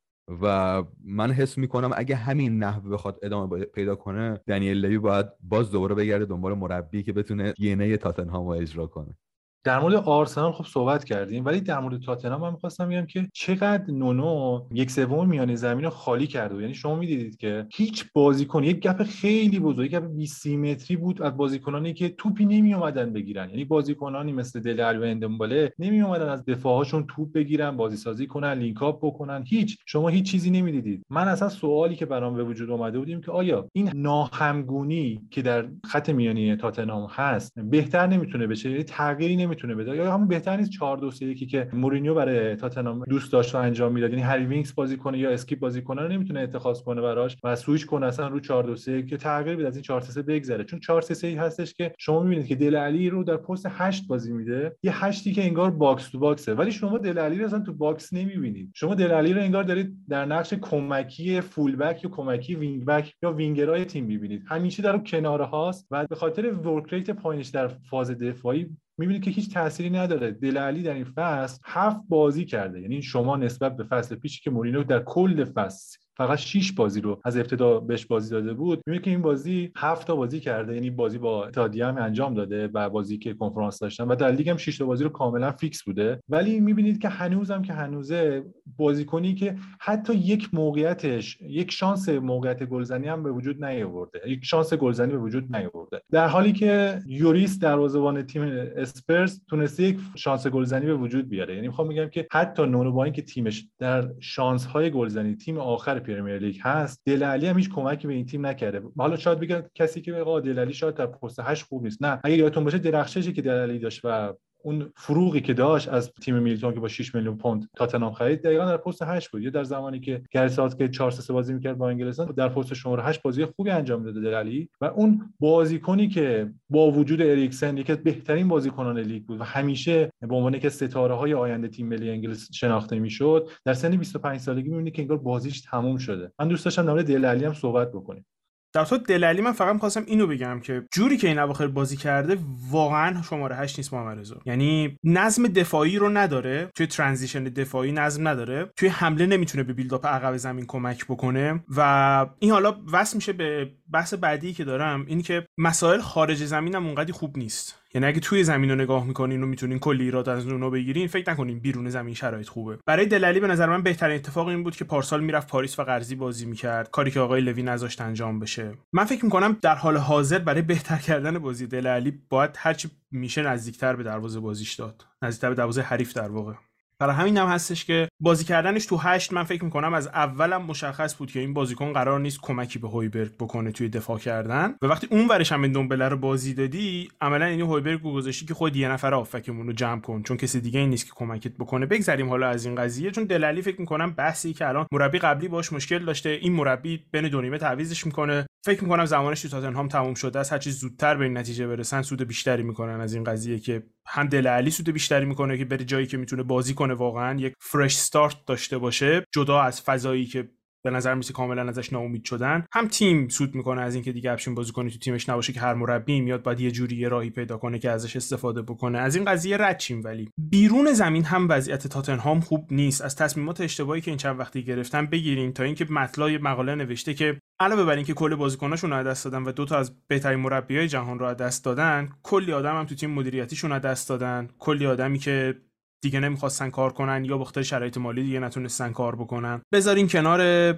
و 0.42 0.84
من 1.04 1.30
حس 1.30 1.58
می‌کنم 1.58 1.90
اگه 1.96 2.16
همین 2.16 2.58
نحو 2.58 2.90
بخواد 2.90 3.18
ادامه 3.22 3.64
پیدا 3.64 3.96
کنه 3.96 4.40
دنیل 4.46 4.78
لوی 4.78 4.98
باید 4.98 5.26
باز 5.40 5.70
دوباره 5.70 5.94
بگرده 5.94 6.24
دنبال 6.24 6.54
مربی 6.54 7.02
که 7.02 7.12
بتونه 7.12 7.52
دی 7.52 7.96
تاتنهام 7.96 8.46
رو 8.46 8.52
اجرا 8.52 8.86
کنه. 8.86 9.14
در 9.64 9.78
مورد 9.78 9.94
آرسنال 9.94 10.52
خب 10.52 10.64
صحبت 10.64 11.04
کردیم 11.04 11.44
ولی 11.44 11.60
در 11.60 11.78
مورد 11.78 12.02
تاتنهام 12.02 12.40
من 12.40 12.52
می‌خواستم 12.52 12.88
بگم 12.88 13.06
که 13.06 13.28
چقدر 13.32 13.90
نونو 13.90 14.66
یک 14.72 14.90
سوم 14.90 15.28
میانه 15.28 15.56
زمین 15.56 15.84
رو 15.84 15.90
خالی 15.90 16.26
کرده 16.26 16.60
یعنی 16.60 16.74
شما 16.74 16.94
می‌دیدید 16.94 17.36
که 17.36 17.66
هیچ 17.72 18.04
بازیکن 18.12 18.64
یک 18.64 18.80
گپ 18.80 19.02
خیلی 19.02 19.58
بزرگ 19.58 19.90
گپ 19.90 20.04
20 20.04 20.46
متری 20.46 20.96
بود 20.96 21.22
از 21.22 21.36
بازیکنانی 21.36 21.94
که 21.94 22.08
توپی 22.08 22.46
نمی 22.46 22.74
اومدن 22.74 23.12
بگیرن. 23.12 23.50
یعنی 23.50 23.64
بازیکنانی 23.64 24.32
مثل 24.32 24.60
دلال 24.60 24.98
و 24.98 25.02
اندمباله 25.02 25.72
نمی 25.78 26.00
اومدن 26.00 26.28
از 26.28 26.44
دفاعهاشون 26.44 27.06
توپ 27.06 27.32
بگیرن 27.32 27.76
بازی 27.76 27.96
سازی 27.96 28.26
کنن 28.26 28.52
لینک 28.52 28.82
اپ 28.82 28.98
بکنن. 29.02 29.44
هیچ. 29.46 29.78
شما 29.86 30.08
هیچ 30.08 30.30
چیزی 30.30 30.50
نمی‌دیدید. 30.50 31.06
من 31.10 31.28
اصلا 31.28 31.48
سوالی 31.48 31.96
که 31.96 32.06
برام 32.06 32.34
به 32.34 32.44
وجود 32.44 32.70
اومده 32.70 32.98
بودیم 32.98 33.20
که 33.20 33.30
آیا 33.30 33.68
این 33.72 33.90
ناهمگونی 33.94 35.20
که 35.30 35.42
در 35.42 35.68
خط 35.84 36.10
میانی 36.10 36.56
تاتنهام 36.56 37.08
هست 37.10 37.60
بهتر 37.60 38.06
نمی‌تونه 38.06 38.46
بشه؟ 38.46 38.70
یعنی 38.70 38.82
تغییری 38.82 39.47
نمی‌تونه 39.48 39.74
بده. 39.74 39.96
یا 39.96 40.12
همون 40.12 40.28
بهتر 40.28 40.56
نیست 40.56 40.70
4 40.70 40.96
2 40.96 41.10
3 41.10 41.26
1 41.26 41.50
که 41.50 41.68
مورینیو 41.72 42.14
برای 42.14 42.56
تاتنهام 42.56 43.04
دوست 43.04 43.32
داشت 43.32 43.54
و 43.54 43.58
انجام 43.58 43.92
می‌داد. 43.92 44.10
یعنی 44.10 44.22
هری 44.22 44.46
وینکس 44.46 44.72
بازی 44.72 44.96
کنه 44.96 45.18
یا 45.18 45.30
اسکیپ 45.30 45.58
بازی 45.58 45.82
کنه 45.82 46.02
رو 46.02 46.08
نمی‌تونه 46.08 46.40
اتخاذ 46.40 46.82
کنه 46.82 47.00
براش 47.00 47.36
و 47.44 47.56
سویچ 47.56 47.86
کنه 47.86 48.06
اصلا 48.06 48.28
رو 48.28 48.40
4 48.40 48.64
2 48.64 48.76
3 48.76 49.02
که 49.02 49.16
تغییر 49.16 49.56
بده 49.56 49.66
از 49.66 49.76
این 49.76 49.82
4 49.82 50.00
3 50.00 50.12
3 50.12 50.22
بگذره. 50.22 50.64
چون 50.64 50.80
4 50.80 51.00
3 51.02 51.14
3 51.14 51.40
هستش 51.40 51.74
که 51.74 51.92
شما 51.98 52.22
می‌بینید 52.22 52.46
که 52.46 52.54
دل 52.54 52.76
علی 52.76 53.10
رو 53.10 53.24
در 53.24 53.36
پست 53.36 53.66
8 53.70 54.06
بازی 54.06 54.32
میده. 54.32 54.76
یه 54.82 55.04
هشتی 55.04 55.32
که 55.32 55.44
انگار 55.44 55.70
box 55.70 56.08
to 56.08 56.18
box 56.18 56.40
ه. 56.40 56.54
ولی 56.54 56.72
شما 56.72 56.98
دل 56.98 57.18
علی 57.18 57.38
رو 57.38 57.44
اصلا 57.44 57.60
تو 57.60 57.72
box 57.72 58.12
نمی‌بینید. 58.12 58.70
شما 58.74 58.94
دل 58.94 59.10
علی 59.10 59.32
رو 59.32 59.40
انگار 59.40 59.62
دارید 59.62 59.96
در 60.08 60.24
نقش 60.24 60.54
کمکی 60.54 61.40
full 61.40 61.76
back 61.76 62.04
یا 62.04 62.10
کمکی 62.10 62.54
wing 62.54 62.84
back 62.84 63.14
یا 63.22 63.32
وینگرای 63.32 63.84
تیم 63.84 64.04
می‌بینید. 64.04 64.42
همیشه 64.46 64.82
در 64.82 64.98
کناره 64.98 65.44
هاست 65.44 65.86
و 65.90 66.06
به 66.06 66.16
خاطر 66.16 66.52
work 66.52 66.92
rate 66.92 67.10
پایینش 67.10 67.48
در 67.48 67.68
فاز 67.68 68.10
دفاعی 68.10 68.66
می‌بینید 68.98 69.22
که 69.22 69.30
هیچ 69.30 69.54
تأثیری 69.54 69.90
نداره. 69.90 70.30
دل 70.30 70.58
علی 70.58 70.82
در 70.82 70.94
این 70.94 71.04
فصل 71.04 71.60
هفت 71.64 72.00
بازی 72.08 72.44
کرده. 72.44 72.80
یعنی 72.80 73.02
شما 73.02 73.36
نسبت 73.36 73.76
به 73.76 73.84
فصل 73.84 74.14
پیشی 74.14 74.42
که 74.42 74.50
مورینیو 74.50 74.84
در 74.84 75.02
کل 75.02 75.44
فصل 75.44 75.98
فقط 76.18 76.38
6 76.38 76.72
بازی 76.72 77.00
رو 77.00 77.20
از 77.24 77.36
ابتدا 77.36 77.80
بهش 77.80 78.06
بازی 78.06 78.30
داده 78.30 78.52
بود. 78.52 78.80
می‌بینید 78.86 79.04
که 79.04 79.10
این 79.10 79.22
بازی 79.22 79.72
7 79.76 80.06
تا 80.06 80.16
بازی 80.16 80.40
کرده 80.40 80.74
یعنی 80.74 80.90
بازی 80.90 81.18
با 81.18 81.46
اتحادیه 81.46 81.86
هم 81.86 81.98
انجام 81.98 82.34
داده 82.34 82.68
و 82.74 82.90
بازی 82.90 83.18
که 83.18 83.34
کنفرانس 83.34 83.78
داشتن 83.78 84.04
و 84.04 84.14
در 84.14 84.30
لیگ 84.30 84.48
هم 84.48 84.56
6 84.56 84.78
تا 84.78 84.84
بازی 84.84 85.04
رو 85.04 85.10
کاملا 85.10 85.52
fix 85.52 85.82
بوده. 85.82 86.20
ولی 86.28 86.60
می‌بینید 86.60 86.98
که 86.98 87.08
هنوزم 87.08 87.62
که 87.62 87.72
هنوزه 87.72 88.44
بازیکنی 88.76 89.34
که 89.34 89.56
حتی 89.80 90.14
یک 90.14 90.48
موقعیتش 90.52 91.38
یک 91.40 91.70
شانس 91.70 92.08
موقعیت 92.08 92.62
گلزنی 92.62 93.08
هم 93.08 93.22
به 93.22 93.32
وجود 93.32 93.64
نیاورده. 93.64 94.20
یک 94.26 94.44
شانس 94.44 94.74
گلزنی 94.74 95.12
به 95.12 95.18
وجود 95.18 95.56
نیاورده. 95.56 96.00
در 96.10 96.28
حالی 96.28 96.52
که 96.52 97.00
لوریس 97.06 97.58
دروازه‌بان 97.58 98.22
تیم 98.22 98.42
اسپرز 98.76 99.40
تونسته 99.48 99.82
یک 99.82 99.98
شانس 100.16 100.46
گلزنی 100.46 100.86
به 100.86 100.94
وجود 100.94 101.28
بیاره. 101.28 101.54
یعنی 101.54 101.66
می‌خوام 101.66 101.88
بگم 101.88 102.08
که 102.08 102.26
حتی 102.32 102.62
نونو 102.66 102.92
با 102.92 103.04
اینکه 103.04 103.22
تیمش 103.22 103.66
در 103.78 104.08
شانس 104.20 104.66
های 104.66 104.90
گلزنی 104.90 105.36
تیم 105.36 105.58
آخر 105.58 105.98
پریمیر 106.08 106.38
لیگ 106.38 106.56
هست 106.60 107.02
دل 107.04 107.22
علی 107.22 107.46
هم 107.46 107.56
هیچ 107.56 107.70
کمکی 107.70 108.06
به 108.06 108.14
این 108.14 108.26
تیم 108.26 108.46
نکرده. 108.46 108.82
حالا 108.96 109.16
شاید 109.16 109.40
بگن 109.40 109.62
کسی 109.74 110.00
که 110.00 110.14
آقا 110.14 110.40
دل 110.40 110.58
علی 110.58 110.72
شاید 110.72 110.94
در 110.94 111.06
پست 111.06 111.40
8 111.40 111.64
خوب 111.64 111.82
نیست. 111.82 112.02
نه 112.02 112.20
اگه 112.24 112.36
یادتون 112.36 112.64
باشه 112.64 112.78
درخششی 112.78 113.32
که 113.32 113.42
دل 113.42 113.50
علی 113.50 113.78
داشت 113.78 114.00
و 114.04 114.34
اون 114.62 114.92
فروغی 114.96 115.40
که 115.40 115.54
داشت 115.54 115.88
از 115.88 116.12
تیم 116.12 116.38
میلتون 116.38 116.74
که 116.74 116.80
با 116.80 116.88
6 116.88 117.14
میلیون 117.14 117.36
پوند 117.36 117.68
تاتنهام 117.76 118.12
خرید 118.12 118.42
دقیقا 118.42 118.64
در 118.64 118.76
پست 118.76 119.02
8 119.02 119.30
بود. 119.30 119.42
یا 119.42 119.50
در 119.50 119.64
زمانی 119.64 120.00
که 120.00 120.22
گرسات 120.30 120.78
که 120.78 120.88
4 120.88 121.10
3 121.10 121.32
بازی 121.32 121.54
می‌کرد 121.54 121.78
با 121.78 121.88
انگلستان 121.88 122.26
در 122.26 122.48
پست 122.48 122.74
شماره 122.74 123.02
8 123.02 123.22
بازی 123.22 123.44
خوبی 123.44 123.70
انجام 123.70 124.02
داده 124.02 124.20
دل 124.20 124.39
علی 124.39 124.68
و 124.80 124.84
اون 124.84 125.34
بازیکنی 125.40 126.08
که 126.08 126.52
با 126.70 126.90
وجود 126.90 127.22
اریکسن 127.22 127.76
یکی 127.76 127.92
از 127.92 127.98
بهترین 127.98 128.48
بازیکنان 128.48 128.98
لیگ 128.98 129.22
بود 129.22 129.40
و 129.40 129.44
همیشه 129.44 130.12
به 130.20 130.34
عنوان 130.34 130.58
که 130.58 130.68
ستاره 130.68 131.14
های 131.14 131.34
آینده 131.34 131.68
تیم 131.68 131.88
ملی 131.88 132.10
انگلیس 132.10 132.48
شناخته 132.52 132.98
می‌شد 132.98 133.48
در 133.64 133.72
سن 133.72 133.96
25 133.96 134.40
سالگی 134.40 134.68
می‌بینی 134.68 134.90
که 134.90 135.02
انگار 135.02 135.18
بازیش 135.18 135.60
تموم 135.60 135.96
شده. 135.96 136.32
من 136.38 136.48
دوست 136.48 136.64
داشتم 136.64 136.82
در 136.82 136.90
مورد 136.90 137.06
دلالی 137.06 137.44
هم 137.44 137.54
صحبت 137.54 137.92
بکنیم. 137.92 138.26
در 138.72 138.84
تو 138.84 138.98
دلالی 138.98 139.42
من 139.42 139.52
فقط 139.52 139.72
می‌خواستم 139.74 140.04
اینو 140.06 140.26
بگم 140.26 140.60
که 140.60 140.82
جوری 140.92 141.16
که 141.16 141.28
این 141.28 141.38
اواخر 141.38 141.66
بازی 141.66 141.96
کرده 141.96 142.38
واقعا 142.70 143.22
شماره 143.22 143.56
8 143.56 143.78
نیست 143.78 143.94
محمد 143.94 144.18
رضا. 144.18 144.40
یعنی 144.46 144.98
نظم 145.04 145.46
دفاعی 145.46 145.98
رو 145.98 146.08
نداره 146.08 146.70
توی 146.74 146.86
ترانزیشن 146.86 147.44
دفاعی 147.44 147.92
نظم 147.92 148.28
نداره 148.28 148.70
توی 148.76 148.88
حمله 148.88 149.26
نمی‌تونه 149.26 149.64
به 149.64 149.72
بیلداپ 149.72 150.06
عقب 150.06 150.36
زمین 150.36 150.66
کمک 150.66 151.04
بکنه 151.04 151.64
و 151.76 152.26
این 152.38 152.50
حالا 152.50 152.76
وصل 152.92 153.16
میشه 153.16 153.32
به 153.32 153.70
بحث 153.92 154.14
بعدی 154.14 154.52
که 154.52 154.64
دارم 154.64 155.04
این 155.06 155.22
که 155.22 155.46
مسائل 155.58 156.00
خارج 156.00 156.44
زمین 156.44 156.74
هم 156.74 156.86
اونقدی 156.86 157.12
خوب 157.12 157.38
نیست. 157.38 157.74
یعنی 157.94 158.06
اگه 158.06 158.20
توی 158.20 158.44
زمین 158.44 158.70
رو 158.70 158.76
نگاه 158.76 159.06
می‌کنین 159.06 159.42
و 159.42 159.46
می‌تونین 159.46 159.78
کلی 159.78 160.04
ایراد 160.04 160.28
از 160.28 160.46
اونو 160.46 160.70
بگیرین 160.70 161.08
فکر 161.08 161.30
نکنین 161.30 161.58
بیرون 161.58 161.90
زمین 161.90 162.14
شرایط 162.14 162.48
خوبه. 162.48 162.78
برای 162.86 163.06
دلالی 163.06 163.40
به 163.40 163.46
نظر 163.46 163.66
من 163.66 163.82
بهترین 163.82 164.16
اتفاق 164.16 164.48
این 164.48 164.62
بود 164.62 164.76
که 164.76 164.84
پارسال 164.84 165.24
می‌رفت 165.24 165.48
پاریس 165.48 165.78
و 165.78 165.82
قرضی 165.82 166.14
بازی 166.14 166.46
می‌کرد. 166.46 166.90
کاری 166.90 167.10
که 167.10 167.20
آقای 167.20 167.40
لوی 167.40 167.62
نذاشت 167.62 168.00
انجام 168.00 168.38
بشه. 168.38 168.72
من 168.92 169.04
فکر 169.04 169.24
می‌کنم 169.24 169.56
در 169.62 169.74
حال 169.74 169.96
حاضر 169.96 170.38
برای 170.38 170.62
بهتر 170.62 170.96
کردن 170.96 171.38
بازی 171.38 171.66
دلالی 171.66 172.22
باید 172.28 172.50
هرچی 172.56 172.90
میشه 173.10 173.42
نزدیکتر 173.42 173.96
به 173.96 174.02
دروازه 174.02 174.40
بازیش 174.40 174.74
داد. 174.74 175.04
نزدیکتر 175.22 175.48
به 175.48 175.54
دروازه 175.54 175.82
حریف 175.82 176.12
در 176.12 176.28
واقع. 176.28 176.52
برای 177.00 177.14
همین 177.14 177.36
هم 177.36 177.46
هستش 177.46 177.84
که 177.84 178.08
بازی 178.20 178.44
کردنش 178.44 178.86
تو 178.86 178.96
هشت 178.96 179.32
من 179.32 179.44
فکر 179.44 179.64
می‌کنم 179.64 179.94
از 179.94 180.06
اولم 180.06 180.62
مشخص 180.62 181.16
بود 181.16 181.30
که 181.30 181.40
این 181.40 181.54
بازیکن 181.54 181.92
قرار 181.92 182.20
نیست 182.20 182.38
کمکی 182.42 182.78
به 182.78 182.88
هویبرگ 182.88 183.36
بکنه 183.36 183.72
توی 183.72 183.88
دفاع 183.88 184.18
کردن. 184.18 184.74
و 184.82 184.86
وقتی 184.86 185.08
اون 185.10 185.28
ورش 185.28 185.52
هم 185.52 185.72
دنبله 185.72 186.08
رو 186.08 186.16
بازی 186.16 186.54
دادی 186.54 187.08
عملا 187.20 187.44
این 187.44 187.60
هویبرگ 187.60 188.02
رو 188.02 188.12
گذاشتی 188.12 188.46
که 188.46 188.54
خود 188.54 188.76
یه 188.76 188.88
نفر 188.88 189.14
آفکمون 189.14 189.66
رو 189.66 189.72
جمع 189.72 190.00
کن 190.00 190.22
چون 190.22 190.36
کسی 190.36 190.60
دیگه 190.60 190.80
این 190.80 190.90
نیست 190.90 191.06
که 191.06 191.12
کمکت 191.14 191.52
بکنه. 191.52 191.86
بگذریم 191.86 192.28
حالا 192.28 192.48
از 192.48 192.66
این 192.66 192.74
قضیه 192.74 193.10
چون 193.10 193.24
دلالی 193.24 193.62
فکر 193.62 193.80
می‌کنم 193.80 194.10
بحثی 194.10 194.52
که 194.52 194.68
الان 194.68 194.86
مربی 194.92 195.18
قبلی 195.18 195.48
باش 195.48 195.72
مشکل 195.72 196.04
داشته 196.04 196.28
این 196.28 196.52
مربی 196.52 197.04
بین 197.12 197.28
دو 197.28 197.40
نیمه 197.40 197.58
تعویزش 197.58 198.06
می‌کنه. 198.06 198.46
فکر 198.66 198.82
می‌کنم 198.82 199.04
زمانش 199.04 199.42
تو 199.42 199.48
تاتنهام 199.48 199.88
تموم 199.88 200.14
شده 200.14 200.38
است 200.38 200.52
هر 200.52 200.58
چیز 200.58 200.78
زودتر 200.78 201.14
به 201.14 201.24
این 201.24 201.38
نتیجه 201.38 201.66
برسن 201.66 202.02
سود 202.02 202.22
بیشتری 202.22 202.62
می‌کنن 202.62 203.00
از 203.00 203.14
این 203.14 203.24
قضیه 203.24 203.58
که 203.58 203.82
هم 204.10 204.26
دل 204.26 204.46
علی 204.46 204.70
سود 204.70 204.90
بیشتری 204.90 205.24
می‌کنه 205.24 205.58
که 205.58 205.64
بره 205.64 205.84
جایی 205.84 206.06
که 206.06 206.16
می‌تونه 206.16 206.42
بازی 206.42 206.74
کنه 206.74 206.94
واقعا. 206.94 207.40
یک 207.40 207.54
فرش 207.60 207.96
ستارت 207.98 208.36
داشته 208.46 208.78
باشه. 208.78 209.24
جدا 209.34 209.60
از 209.60 209.82
فضایی 209.82 210.26
که 210.26 210.48
به 210.84 210.90
نظر 210.90 211.14
میسه 211.14 211.32
کاملا 211.32 211.68
ازش 211.68 211.92
ناامید 211.92 212.24
شدن. 212.24 212.64
هم 212.72 212.88
تیم 212.88 213.28
سود 213.28 213.54
می‌کنه 213.54 213.80
از 213.80 213.94
اینکه 213.94 214.12
دیگه 214.12 214.32
افشین 214.32 214.54
کنی 214.54 214.90
تو 214.90 214.98
تیمش 214.98 215.28
نباشه 215.28 215.52
که 215.52 215.60
هر 215.60 215.74
مربی 215.74 216.20
میاد 216.20 216.42
باید 216.42 216.60
یه 216.60 216.70
جوری 216.70 216.96
یه 216.96 217.08
راهی 217.08 217.30
پیدا 217.30 217.56
کنه 217.56 217.78
که 217.78 217.90
ازش 217.90 218.16
استفاده 218.16 218.62
بکنه. 218.62 218.98
از 218.98 219.16
این 219.16 219.24
قضیه 219.24 219.56
رد 219.56 219.78
ولی. 220.04 220.30
بیرون 220.38 220.92
زمین 220.92 221.24
هم 221.24 221.46
وضعیت 221.48 221.86
تاتنهام 221.86 222.40
خوب 222.40 222.68
نیست. 222.70 223.02
از 223.02 223.16
تصمیمات 223.16 223.60
اشتباهی 223.60 224.00
که 224.00 224.10
این 224.10 224.18
چند 224.18 224.40
وقتی 224.40 224.62
گرفتن 224.62 225.06
بگیرین 225.06 225.52
تا 225.52 225.62
اینکه 225.62 225.86
مطلع 225.90 226.38
مقاله 226.42 226.74
نوشته 226.74 227.14
که 227.14 227.38
علاوه 227.60 227.84
بر 227.84 227.96
اینکه 227.96 228.14
کل 228.14 228.34
بازیکناشون 228.34 228.90
رو 228.90 229.02
دست 229.02 229.24
دادن 229.24 229.42
و 229.42 229.52
دو 229.52 229.64
تا 229.64 229.78
از 229.78 229.92
بهترین 230.08 230.40
مربیای 230.40 230.88
جهان 230.88 231.18
رو 231.18 231.34
دست 231.34 231.64
دادن 231.64 232.08
کلی 232.22 232.52
آدم 232.52 232.78
هم 232.78 232.84
تو 232.84 232.94
تیم 232.94 233.10
مدیریتیشون 233.10 233.72
رو 233.72 233.78
دست 233.78 234.08
دادن. 234.08 234.48
کلی 234.58 234.86
آدمی 234.86 235.18
که 235.18 235.54
دیگه 236.00 236.20
نمی‌خواستن 236.20 236.70
کار 236.70 236.92
کنن 236.92 237.24
یا 237.24 237.38
بخاطر 237.38 237.62
شرایط 237.62 237.96
مالی 237.96 238.22
دیگه 238.22 238.40
نتونستن 238.40 238.92
کار 238.92 239.16
بکنن. 239.16 239.60
بذارین 239.72 240.08
کنار 240.08 240.74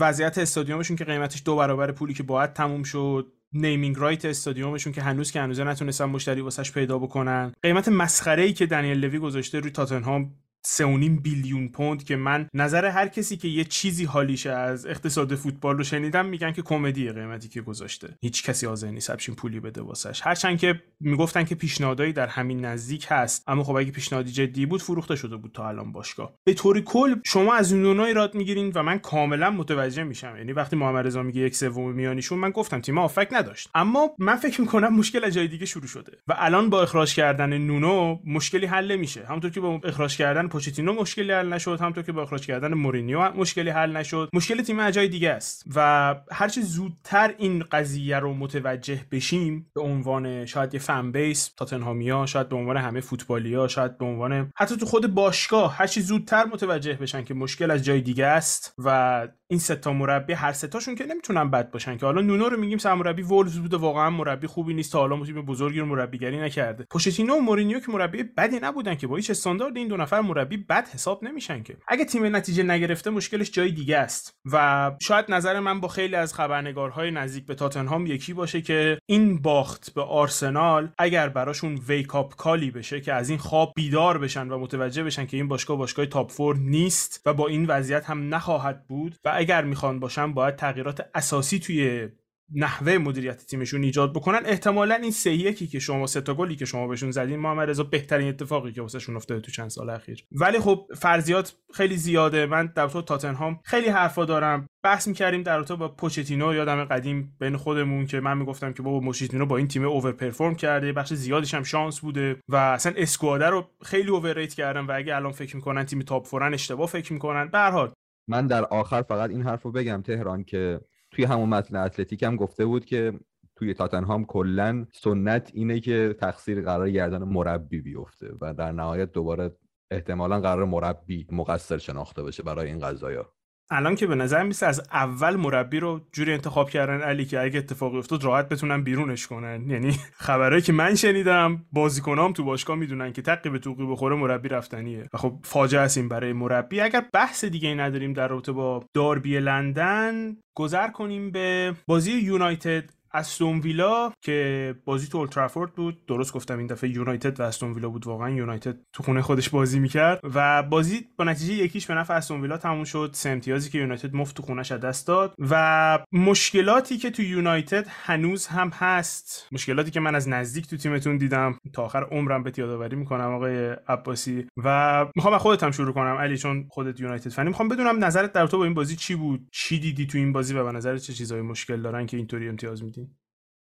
وضعیت 0.00 0.38
استادیومشون 0.38 0.96
که 0.96 1.04
قیمتش 1.04 1.42
دو 1.44 1.56
برابر 1.56 1.92
پولی 1.92 2.14
که 2.14 2.22
باید 2.22 2.52
تموم 2.52 2.82
شد 2.82 3.32
نیمینگ 3.52 3.98
رایت 3.98 4.24
استادیومشون 4.24 4.92
که 4.92 5.02
هنوز 5.02 5.30
که 5.30 5.40
هنوز 5.40 5.60
نتونستن 5.60 6.04
مشتری 6.04 6.40
واسش 6.40 6.72
پیدا 6.72 6.98
بکنن. 6.98 7.52
قیمت 7.62 7.88
مسخره 7.88 8.42
ای 8.42 8.52
که 8.52 8.66
دنیل 8.66 8.98
لوی 8.98 9.18
گذاشته 9.18 9.60
روی 9.60 9.70
تاتنهام 9.70 10.34
3.5 10.66 10.82
بیلیون 11.22 11.68
پوند 11.68 12.04
که 12.04 12.16
من 12.16 12.48
نظر 12.54 12.84
هر 12.84 13.08
کسی 13.08 13.36
که 13.36 13.48
یه 13.48 13.64
چیزی 13.64 14.04
حالیشه 14.04 14.50
از 14.50 14.86
اقتصاد 14.86 15.34
فوتبال 15.34 15.78
رو 15.78 15.84
شنیدم 15.84 16.26
میگن 16.26 16.52
که 16.52 16.62
کمدی 16.62 17.10
قیمتی 17.10 17.48
که 17.48 17.60
گذاشته. 17.60 18.18
هیچ 18.22 18.44
کسی 18.44 18.66
حاضر 18.66 18.90
نیست 18.90 19.10
همچین 19.10 19.34
پولی 19.34 19.60
بده 19.60 19.82
واسش. 19.82 20.20
هرچند 20.24 20.58
که 20.58 20.82
می‌گفتن 21.00 21.44
که 21.44 21.54
پیشنهادایی 21.54 22.12
در 22.12 22.26
همین 22.26 22.64
نزدیک 22.64 23.06
هست 23.08 23.44
اما 23.46 23.64
خب 23.64 23.76
اگه 23.76 23.90
پیشنهادی 23.90 24.32
جدی 24.32 24.66
بود 24.66 24.82
فروخته 24.82 25.16
شده 25.16 25.36
بود 25.36 25.52
تا 25.52 25.68
الان 25.68 25.92
باشگاه. 25.92 26.34
به 26.44 26.54
طوری 26.54 26.82
کل 26.82 27.14
شما 27.26 27.54
از 27.54 27.72
اون 27.72 27.82
دونای 27.82 28.06
ایراد 28.06 28.34
می‌گیرین 28.34 28.72
و 28.74 28.82
من 28.82 28.98
کاملا 28.98 29.50
متوجه 29.50 30.02
میشم. 30.02 30.36
یعنی 30.36 30.52
وقتی 30.52 30.76
محمد 30.76 31.06
رضا 31.06 31.22
میگه 31.22 31.40
یک 31.40 31.56
سوم 31.56 31.92
میانیشون 31.92 32.38
من 32.38 32.50
گفتم 32.50 32.80
تیم 32.80 32.98
آفک 32.98 33.28
نداشت. 33.32 33.70
اما 33.74 34.10
من 34.18 34.36
فکر 34.36 34.60
می‌کنم 34.60 34.96
مشکل 34.96 35.24
از 35.24 35.34
جای 35.34 35.48
دیگه 35.48 35.66
شروع 35.66 35.86
شده. 35.86 36.12
و 36.28 36.34
الان 36.36 36.70
با 36.70 36.82
اخراج 36.82 37.14
کردن 37.14 37.58
نونو 37.58 38.18
مشکلی 38.26 38.66
حل 38.66 38.92
نمیشه. 38.92 39.26
همونطور 39.26 39.50
که 39.50 39.60
با 39.60 39.80
اخراج 39.84 40.16
کردن 40.16 40.48
پوچتینو 40.54 40.92
مشکلی 40.92 41.32
حل 41.32 41.52
نشد 41.52 41.80
همونطور 41.80 42.04
که 42.04 42.12
با 42.12 42.22
اخراج 42.22 42.46
کردن 42.46 42.74
مورینیو 42.74 43.32
مشکلی 43.32 43.70
حل 43.70 43.96
نشد. 43.96 44.30
مشکل 44.32 44.62
تیم 44.62 44.80
اجای 44.80 45.08
دیگه 45.08 45.30
است 45.30 45.64
و 45.74 46.14
هرچی 46.32 46.62
زودتر 46.62 47.34
این 47.38 47.64
قضیه 47.72 48.18
رو 48.18 48.34
متوجه 48.34 49.00
بشیم 49.12 49.70
به 49.74 49.80
عنوان 49.80 50.46
شاید 50.46 50.74
یه 50.74 50.80
فن 50.80 51.12
بیس 51.12 51.54
تاتنهامیا 51.56 52.26
شاید 52.26 52.48
به 52.48 52.56
عنوان 52.56 52.76
همه 52.76 53.00
فوتبالیا 53.00 53.68
شاید 53.68 53.98
به 53.98 54.04
عنوان 54.04 54.52
حتی 54.56 54.76
تو 54.76 54.86
خود 54.86 55.14
باشگاه 55.14 55.76
هرچی 55.76 56.00
زودتر 56.00 56.44
متوجه 56.44 56.92
بشن 56.92 57.24
که 57.24 57.34
مشکل 57.34 57.70
از 57.70 57.84
جای 57.84 58.00
دیگه 58.00 58.26
است 58.26 58.74
و 58.78 59.28
این 59.48 59.60
سه 59.60 59.76
تا 59.76 59.92
مربی 59.92 60.32
هر 60.32 60.52
سه 60.52 60.66
تاشون 60.66 60.94
که 60.94 61.06
نمی‌تونن 61.06 61.50
بد 61.50 61.70
باشن 61.70 61.96
که 61.96 62.06
حالا 62.06 62.20
نونو 62.20 62.48
رو 62.48 62.60
میگیم 62.60 62.78
سرمربی 62.78 63.22
وولز 63.22 63.58
بوده 63.58 63.76
واقعا 63.76 64.10
مربی 64.10 64.46
خوبی 64.46 64.74
نیست 64.74 64.92
تا 64.92 64.98
حالا 64.98 65.24
تیم 65.24 65.42
بزرگی 65.42 65.80
رو 65.80 65.86
مربیگری 65.86 66.40
نکرده. 66.40 66.86
پوشتینو 66.90 67.34
و 67.34 67.40
مورینیو 67.40 67.80
که 67.80 67.92
مربی 67.92 68.22
بدی 68.22 68.58
نبودن 68.62 68.94
که 68.94 69.06
با 69.06 69.16
هیچ 69.16 69.30
استاندارد 69.30 69.76
این 69.76 69.88
دو 69.88 69.96
نفر 69.96 70.20
بد 70.44 70.88
حساب 70.88 71.24
نمیشن 71.24 71.62
که. 71.62 71.76
اگه 71.88 72.04
تیم 72.04 72.36
نتیجه 72.36 72.62
نگرفته 72.62 73.10
مشکلش 73.10 73.50
جای 73.50 73.72
دیگه 73.72 73.98
است. 73.98 74.34
و 74.52 74.92
شاید 75.02 75.24
نظر 75.28 75.60
من 75.60 75.80
با 75.80 75.88
خیلی 75.88 76.16
از 76.16 76.34
خبرنگارهای 76.34 77.10
نزدیک 77.10 77.46
به 77.46 77.54
تاتنهام 77.54 78.06
یکی 78.06 78.32
باشه 78.32 78.62
که 78.62 78.98
این 79.06 79.42
باخت 79.42 79.94
به 79.94 80.02
آرسنال 80.02 80.92
اگر 80.98 81.28
براشون 81.28 81.74
wake-up 81.88 82.14
call 82.14 82.34
ی 82.36 82.70
بشه 82.70 83.00
که 83.00 83.12
از 83.12 83.28
این 83.28 83.38
خواب 83.38 83.72
بیدار 83.76 84.18
بشن 84.18 84.48
و 84.48 84.58
متوجه 84.58 85.04
بشن 85.04 85.26
که 85.26 85.36
این 85.36 85.48
باشگاه 85.48 85.76
باشگاه 85.76 86.06
top 86.06 86.30
four 86.30 86.56
نیست 86.56 87.20
و 87.26 87.34
با 87.34 87.48
این 87.48 87.66
وضعیت 87.66 88.04
هم 88.04 88.34
نخواهد 88.34 88.86
بود 88.86 89.16
و 89.24 89.32
اگر 89.34 89.64
می‌خوان 89.64 90.00
باشن 90.00 90.32
باید 90.32 90.56
تغییرات 90.56 91.10
اساسی 91.14 91.58
توی 91.58 92.08
نحوه 92.54 92.98
مدیریت 92.98 93.46
تیمشون 93.46 93.82
ایجاد 93.82 94.12
بکنن. 94.12 94.40
احتمالا 94.44 94.94
این 94.94 95.10
سه 95.10 95.32
یکی 95.32 95.66
که 95.66 95.78
شما 95.78 96.06
سه 96.06 96.20
تا 96.20 96.34
گلی 96.34 96.56
که 96.56 96.64
شما 96.64 96.86
بهشون 96.86 97.10
زدین 97.10 97.38
محمد 97.38 97.70
رضا 97.70 97.82
بهترین 97.82 98.28
اتفاقی 98.28 98.72
که 98.72 98.82
واسهشون 98.82 99.16
افتاده 99.16 99.40
تو 99.40 99.52
چند 99.52 99.70
سال 99.70 99.90
اخیر. 99.90 100.24
ولی 100.32 100.58
خب 100.58 100.86
فرضیات 100.96 101.56
خیلی 101.74 101.96
زیاده. 101.96 102.46
من 102.46 102.72
در 102.76 102.88
تو 102.88 103.02
تاتنهام 103.02 103.60
خیلی 103.64 103.88
حرفا 103.88 104.24
دارم. 104.24 104.66
بحث 104.84 105.08
می‌کردیم 105.08 105.42
در 105.42 105.56
رابطه 105.56 105.74
با 105.74 105.88
پوچتینو. 105.88 106.54
یادم 106.54 106.84
قدیم 106.84 107.36
بین 107.40 107.56
خودمون 107.56 108.06
که 108.06 108.20
من 108.20 108.38
می‌گفتم 108.38 108.72
که 108.72 108.82
بابا 108.82 109.00
پوچتینو 109.00 109.46
با 109.46 109.56
این 109.56 109.68
تیم 109.68 109.84
over 109.84 110.12
perform 110.12 110.54
کرده. 110.54 110.92
بخش 110.92 111.14
زیادیش 111.14 111.54
هم 111.54 111.62
شانس 111.62 112.00
بوده 112.00 112.36
و 112.48 112.56
اصلا 112.56 112.92
squad 112.96 113.38
ه 113.38 113.46
رو 113.46 113.70
خیلی 113.82 114.10
overrate 114.10 114.54
کردن 114.54 114.80
و 114.80 114.92
اگه 114.94 115.16
الان 115.16 115.32
فکر 115.32 115.56
می‌کنن 115.56 115.84
تیم 115.84 116.02
تاپ 116.02 116.26
فورن 116.26 116.54
اشتباه 116.54 116.86
فکر 116.86 117.12
می‌کنن. 117.12 117.48
به 117.48 117.92
من 118.28 118.46
در 118.46 118.64
آخر 118.64 119.02
فقط 119.02 119.30
این 119.30 119.42
حرف 119.42 119.66
بگم 119.66 120.02
تهران 120.02 120.44
که 120.44 120.80
توی 121.14 121.24
همون 121.24 121.48
متن 121.48 121.76
اتلتیک 121.76 122.22
هم 122.22 122.36
گفته 122.36 122.66
بود 122.66 122.84
که 122.84 123.12
توی 123.56 123.74
تاتنهام 123.74 124.24
کلا 124.24 124.86
سنت 124.92 125.50
اینه 125.54 125.80
که 125.80 126.16
تقصیر 126.20 126.62
قرار 126.62 126.90
گردن 126.90 127.22
مربی 127.22 127.80
بیفته 127.80 128.32
و 128.40 128.54
در 128.54 128.72
نهایت 128.72 129.12
دوباره 129.12 129.56
احتمالا 129.90 130.40
قرار 130.40 130.64
مربی 130.64 131.26
مقصر 131.32 131.78
شناخته 131.78 132.22
بشه 132.22 132.42
برای 132.42 132.68
این 132.68 132.78
قضايا 132.78 133.32
الان 133.70 133.94
که 133.94 134.06
به 134.06 134.14
نظر 134.14 134.42
میسه 134.42 134.66
از 134.66 134.82
اول 134.92 135.36
مربی 135.36 135.80
رو 135.80 136.00
جوری 136.12 136.32
انتخاب 136.32 136.70
کردن 136.70 137.00
علی 137.00 137.24
که 137.24 137.40
اگه 137.40 137.58
اتفاقی 137.58 137.98
افتاد 137.98 138.24
راحت 138.24 138.48
بتونن 138.48 138.82
بیرونش 138.82 139.26
کنن. 139.26 139.70
یعنی 139.70 139.92
خبرهایی 140.26 140.62
که 140.62 140.72
من 140.72 140.94
شنیدم 140.94 141.64
بازیکنام 141.72 142.32
تو 142.32 142.44
باشگاه 142.44 142.76
می‌دونن 142.76 143.12
که 143.12 143.22
تقی 143.22 143.50
به 143.50 143.58
توقی 143.58 143.86
بخوره 143.86 144.16
مربی 144.16 144.48
رفتنیه. 144.48 145.08
و 145.14 145.18
خب 145.18 145.38
فاجعه 145.44 145.80
است 145.80 145.98
این 145.98 146.08
برای 146.08 146.32
مربی. 146.32 146.80
اگر 146.80 147.04
بحث 147.12 147.44
دیگه 147.44 147.74
نداریم 147.74 148.12
در 148.12 148.28
رابطه 148.28 148.52
با 148.52 148.84
داربی 148.94 149.38
لندن 149.38 150.36
گذر 150.56 150.88
کنیم 150.88 151.30
به 151.30 151.74
بازی 151.86 152.12
یونایتد 152.12 152.90
استون 153.14 153.60
ویلا 153.60 154.12
که 154.20 154.74
بازی 154.84 155.08
تو 155.08 155.18
اولترافورد 155.18 155.72
بود. 155.72 156.06
درست 156.06 156.32
گفتم 156.32 156.58
این 156.58 156.66
دفعه 156.66 156.90
یونایتد 156.90 157.40
و 157.40 157.42
استون 157.42 157.72
ویلا 157.72 157.88
بود 157.88 158.06
واقعا. 158.06 158.30
یونایتد 158.30 158.76
تو 158.92 159.02
خونه 159.02 159.22
خودش 159.22 159.48
بازی 159.48 159.78
می‌کرد. 159.78 160.20
و 160.34 160.62
بازی 160.62 161.06
با 161.16 161.24
نتیجه 161.24 161.54
یکیش 161.54 161.86
به 161.86 161.94
نفع 161.94 162.14
استون 162.14 162.40
ویلا 162.40 162.56
تموم 162.56 162.84
شد. 162.84 163.10
سه 163.12 163.30
امتیازی 163.30 163.70
که 163.70 163.78
یونایتد 163.78 164.14
مفت 164.14 164.36
تو 164.36 164.42
خونش 164.42 164.72
دست 164.72 165.06
داد. 165.06 165.34
و 165.38 165.98
مشکلاتی 166.12 166.98
که 166.98 167.10
تو 167.10 167.22
یونایتد 167.22 167.86
هنوز 167.88 168.46
هم 168.46 168.70
هست. 168.74 169.48
مشکلاتی 169.52 169.90
که 169.90 170.00
من 170.00 170.14
از 170.14 170.28
نزدیک 170.28 170.66
تو 170.66 170.76
تیمتون 170.76 171.16
دیدم. 171.16 171.58
تا 171.72 171.84
آخر 171.84 172.02
عمرم 172.02 172.42
به 172.42 172.52
یادآوری 172.56 172.96
می‌کنم 172.96 173.34
آقای 173.34 173.76
عباسی. 173.88 174.46
و 174.64 175.06
می‌خوام 175.16 175.38
خودت 175.38 175.62
هم 175.62 175.70
شروع 175.70 175.92
کنم. 175.92 176.16
علی 176.16 176.38
چون 176.38 176.66
خودت 176.70 177.00
یونایتد 177.00 177.30
فنی. 177.30 177.48
می‌خوام 177.48 177.68
بدونم 177.68 178.04
نظرت 178.04 178.32
در 178.32 178.46
تو 178.46 178.58
با 178.58 178.64
این 178.64 178.74
بازی 178.74 178.96
چی 178.96 179.14
بود؟ 179.14 179.48
چی 179.52 179.78
دیدی 179.78 180.06
تو 180.06 180.18
این 180.18 180.32
بازی 180.32 180.54
و 180.54 180.64
به 180.64 180.72
نظر 180.72 180.98
چه 180.98 181.12
چیزایی 181.12 181.42
مشکل 181.42 181.82
دارن 181.82 182.06
که 182.06 182.16
اینطوری 182.16 182.48
امتیاز 182.48 182.84
میدی؟ 182.84 183.03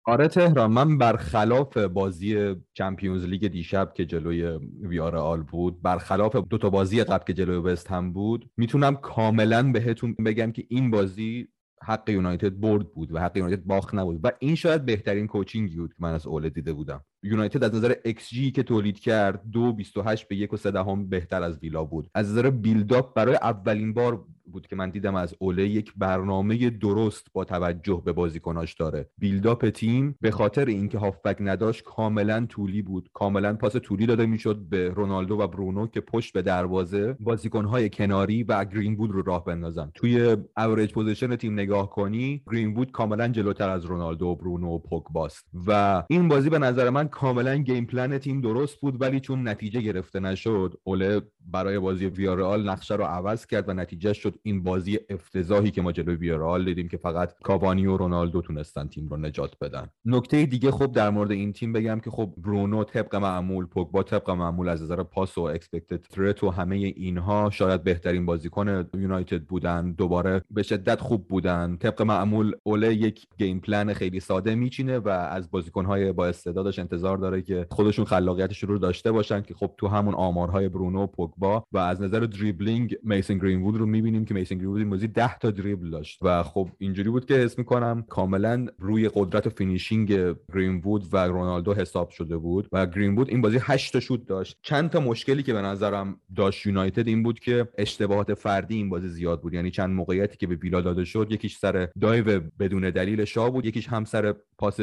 آره 0.06 0.28
تهران 0.28 0.72
من 0.72 0.98
برخلاف 0.98 1.78
بازی 1.78 2.56
چمپیونز 2.74 3.26
لیگ 3.26 3.48
دیشب 3.48 3.94
که 3.94 4.06
جلوی 4.06 4.60
ویارئال 4.82 5.42
بود 5.42 5.82
برخلاف 5.82 6.36
دو 6.36 6.58
تا 6.58 6.70
بازی 6.70 7.04
قبل 7.04 7.24
که 7.24 7.34
جلوی 7.34 7.58
وستهم 7.58 8.14
بود 8.14 8.50
می‌تونم 8.58 8.96
کاملا 8.96 9.72
بهتون 9.72 10.16
بگم 10.26 10.52
که 10.52 10.66
این 10.70 10.92
بازی 10.92 11.48
حق 11.84 12.10
یونایتد 12.10 12.60
برد 12.60 12.94
بود 12.94 13.12
و 13.12 13.20
حق 13.20 13.38
یونایتد 13.38 13.64
باخت 13.64 13.96
نبود 13.96 14.20
و 14.24 14.32
این 14.40 14.56
شاید 14.56 14.86
بهترین 14.86 15.28
coaching 15.28 15.72
ی 15.72 15.78
بود 15.78 15.90
که 15.90 15.96
من 16.00 16.14
از 16.14 16.28
اوله 16.28 16.50
دیده 16.50 16.74
بودم. 16.74 17.04
یونایتد 17.24 17.64
از 17.64 17.76
نظر 17.76 17.94
xG 18.30 18.52
که 18.52 18.64
تولید 18.64 19.00
کرد 19.00 19.42
دو 19.52 19.74
28 19.74 20.28
به 20.28 20.36
یک 20.36 20.54
و 20.54 20.58
سه 20.58 20.72
دهم 20.72 21.10
بهتر 21.10 21.44
از 21.44 21.60
ویلا 21.60 21.84
بود. 21.84 22.10
از 22.16 22.32
نظر 22.32 22.50
build-up 22.50 23.16
برای 23.16 23.36
اولین 23.36 23.94
بار 23.94 24.26
بود 24.52 24.68
که 24.68 24.76
من 24.76 24.90
دیدم 24.90 25.16
از 25.16 25.36
اوله 25.40 25.68
یک 25.68 25.94
برنامه 25.98 26.70
درست 26.70 27.28
با 27.34 27.44
توجه 27.44 28.02
به 28.06 28.14
بازیکناش 28.14 28.74
داره. 28.74 29.10
build-up 29.18 29.70
تیم 29.70 30.16
به 30.22 30.32
خاطر 30.32 30.66
اینکه 30.66 30.98
هافبک 30.98 31.38
نداشت 31.40 31.84
کاملا 31.84 32.46
طولی 32.46 32.82
بود. 32.82 33.10
کاملا 33.14 33.54
پاس 33.54 33.76
طولی 33.76 34.06
داده 34.06 34.26
می‌شد 34.26 34.58
به 34.70 34.90
رونالدو 34.90 35.36
و 35.36 35.48
برونو 35.48 35.88
که 35.88 36.02
پشت 36.02 36.34
به 36.34 36.42
دروازه 36.42 37.14
بازیکنهای 37.20 37.90
کناری 37.90 38.44
و 38.44 38.66
گرین 38.66 38.96
وود 38.96 39.12
رو 39.12 39.22
راه 39.22 39.46
بندازن. 39.46 39.92
توی 39.94 40.38
average 40.58 40.92
position 40.92 41.36
تیم 41.36 41.54
نگاه 41.54 41.90
کنی 41.90 42.44
گرین 42.52 42.74
وود 42.74 42.92
کاملا 42.92 43.28
جلوتر 43.28 43.70
از 43.70 43.86
رونالدو 43.86 44.26
و 44.28 44.36
برونو 44.36 44.68
و 44.68 44.80
پوگباست 44.80 45.48
و 45.68 46.04
این 46.10 46.28
بازی 46.28 46.50
به 46.50 46.60
نظر 46.60 46.90
من 46.90 47.08
کاملا 47.08 47.58
game 47.58 47.86
plan 47.86 48.18
تیم 48.18 48.42
درست 48.42 48.80
بود 48.80 49.02
ولی 49.02 49.20
چون 49.20 49.48
نتیجه 49.48 49.82
گرفته 49.82 50.20
نشد 50.20 50.80
اوله 50.84 51.22
برای 51.46 51.80
بازی 51.80 52.06
ویارئال 52.06 52.70
نقشه 52.70 52.96
رو 52.96 53.04
عوض 53.04 53.46
کرد 53.46 53.70
و 53.70 53.74
نتیجه 53.74 54.14
شد 54.14 54.40
این 54.44 54.64
بازی 54.64 55.00
افتضاحی 55.10 55.72
که 55.72 55.82
ما 55.82 55.92
جلوی 55.92 56.16
ویارئال 56.16 56.66
دیدیم 56.66 56.88
که 56.88 56.98
فقط 56.98 57.34
کاوانی 57.44 57.86
و 57.86 57.98
رونالدو 57.98 58.42
تونستن 58.42 58.88
تیم 58.88 59.08
رو 59.08 59.18
نجات 59.18 59.56
بدن. 59.62 59.88
نکته 60.06 60.46
دیگه 60.46 60.72
خب 60.72 60.92
در 60.92 61.10
مورد 61.10 61.32
این 61.32 61.54
تیم 61.54 61.74
بگم 61.74 62.00
که 62.00 62.10
خب 62.10 62.34
برونو 62.38 62.84
طبق 62.84 63.16
معمول 63.16 63.66
پوگبا 63.66 64.04
طبق 64.04 64.30
معمول 64.30 64.70
از 64.70 64.84
نظر 64.84 65.04
پاس 65.04 65.38
و 65.38 65.42
expected 65.42 66.02
threat 66.02 66.44
و 66.44 66.50
همه 66.50 66.76
اینها 66.76 67.50
شاید 67.50 67.84
بهترین 67.84 68.26
بازیکن 68.26 68.90
یونایتد 68.94 69.44
بودن. 69.44 69.92
دوباره 69.92 70.42
به 70.52 70.64
شدت 70.64 71.02
خوب 71.02 71.28
بودن. 71.28 71.78
طبق 71.78 72.02
معمول 72.02 72.56
اوله 72.64 72.94
یک 72.94 73.28
game 73.38 73.60
plan 73.60 73.94
خیلی 73.94 74.20
ساده 74.20 74.56
میچینه 74.56 75.00
و 75.00 75.10
از 75.10 75.52
بازیکنهای 75.52 76.12
با 76.12 76.28
استعدادش 76.28 76.80
انتظار 76.80 77.18
داره 77.18 77.42
که 77.42 77.68
خودشون 77.70 78.06
خلاقیتش 78.06 78.64
رو 78.64 78.78
داشته 78.78 79.12
باشن 79.12 79.42
که 79.42 79.54
خب 79.54 79.72
تو 79.78 79.88
همون 79.88 80.14
آمارهای 80.14 80.70
برونو 80.70 81.08
پوگبا 81.08 81.64
و 81.72 81.78
از 81.78 82.02
نظر 82.02 82.20
دریبلینگ 82.20 82.98
میسن 83.04 83.38
گرینوود 83.38 83.78
رو 83.78 83.86
می‌بینیم 83.86 84.21
که 84.26 84.34
میسن 84.34 84.56
گرینوود 84.56 84.80
این 84.80 84.90
بازی 84.90 85.08
10 85.08 85.38
تا 85.38 85.52
دریبل 85.52 85.90
داشت 85.90 86.20
و 86.22 86.44
خب 86.44 86.70
اینجوری 86.78 87.10
بود 87.10 87.26
که 87.26 87.34
حس 87.34 87.58
می‌کنم 87.58 88.06
کاملا 88.10 88.68
روی 88.80 89.10
قدرت 89.14 89.48
و 89.48 89.50
finishing 89.50 90.36
گرینوود 90.54 91.08
و 91.14 91.18
رونالدو 91.18 91.74
حساب 91.74 92.10
شده 92.10 92.38
بود 92.38 92.68
و 92.72 92.86
گرینوود 92.86 93.30
این 93.30 93.42
بازی 93.42 93.60
8 93.62 93.94
تا 93.94 94.00
شوت 94.00 94.26
داشت. 94.26 94.58
چند 94.62 94.90
تا 94.90 95.00
مشکلی 95.00 95.44
که 95.44 95.54
به 95.54 95.62
نظرم 95.62 96.20
داشت 96.36 96.66
یونایتد 96.66 97.08
این 97.08 97.24
بود 97.24 97.40
که 97.40 97.68
اشتباهات 97.78 98.34
فردی 98.34 98.76
این 98.76 98.90
بازی 98.90 99.08
زیاد 99.10 99.42
بود. 99.42 99.54
یعنی 99.54 99.72
چند 99.72 99.90
موقعیتی 99.90 100.38
که 100.38 100.48
به 100.48 100.56
ویلا 100.56 100.82
داده 100.82 101.06
شد 101.06 101.28
یکیش 101.30 101.58
سر 101.58 101.88
dive 102.02 102.42
بدون 102.60 102.90
دلیل 102.90 103.26
شاو 103.26 103.50
بود 103.50 103.66
یکیش 103.66 103.88
هم 103.88 104.06
سر 104.06 104.36
پاس 104.62 104.80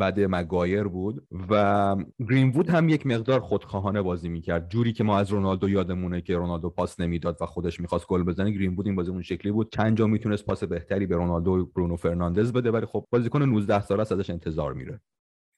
بد 0.00 0.20
مگوایر 0.20 0.84
بود 0.84 1.26
و 1.50 1.96
گرینوود 2.18 2.70
هم 2.70 2.88
یک 2.88 3.06
مقدار 3.06 3.40
خودخواهانه 3.40 4.02
بازی 4.02 4.28
می‌کرد. 4.28 4.68
جوری 4.68 4.92
که 4.92 5.04
ما 5.04 5.18
از 5.18 5.30
رونالدو 5.30 5.68
یادمونه 5.68 6.20
که 6.20 6.36
رونالدو 6.36 6.70
پاس 6.70 7.00
نمی‌داد 7.00 7.38
و 7.40 7.46
خودش 7.46 7.80
می‌خواست 7.80 8.06
گل 8.06 8.22
بزنه 8.22 8.50
گرینوود 8.50 8.86
این 8.86 8.96
بازی 8.96 9.10
اون 9.10 9.22
شکلی 9.22 9.52
بود. 9.52 9.72
چند 9.72 9.96
جا 9.96 10.06
می‌تونست 10.06 10.46
پاس 10.46 10.64
بهتری 10.64 11.06
به 11.06 11.16
رونالدو 11.16 11.50
و 11.50 11.64
برونو 11.64 11.96
فرناندز 11.96 12.52
بده 12.52 12.70
ولی 12.70 12.86
خب 12.86 13.04
بازیکن 13.12 13.42
19 13.42 13.82
ساله 13.82 14.00
ازش 14.00 14.30
انتظار 14.30 14.72
میره. 14.72 15.00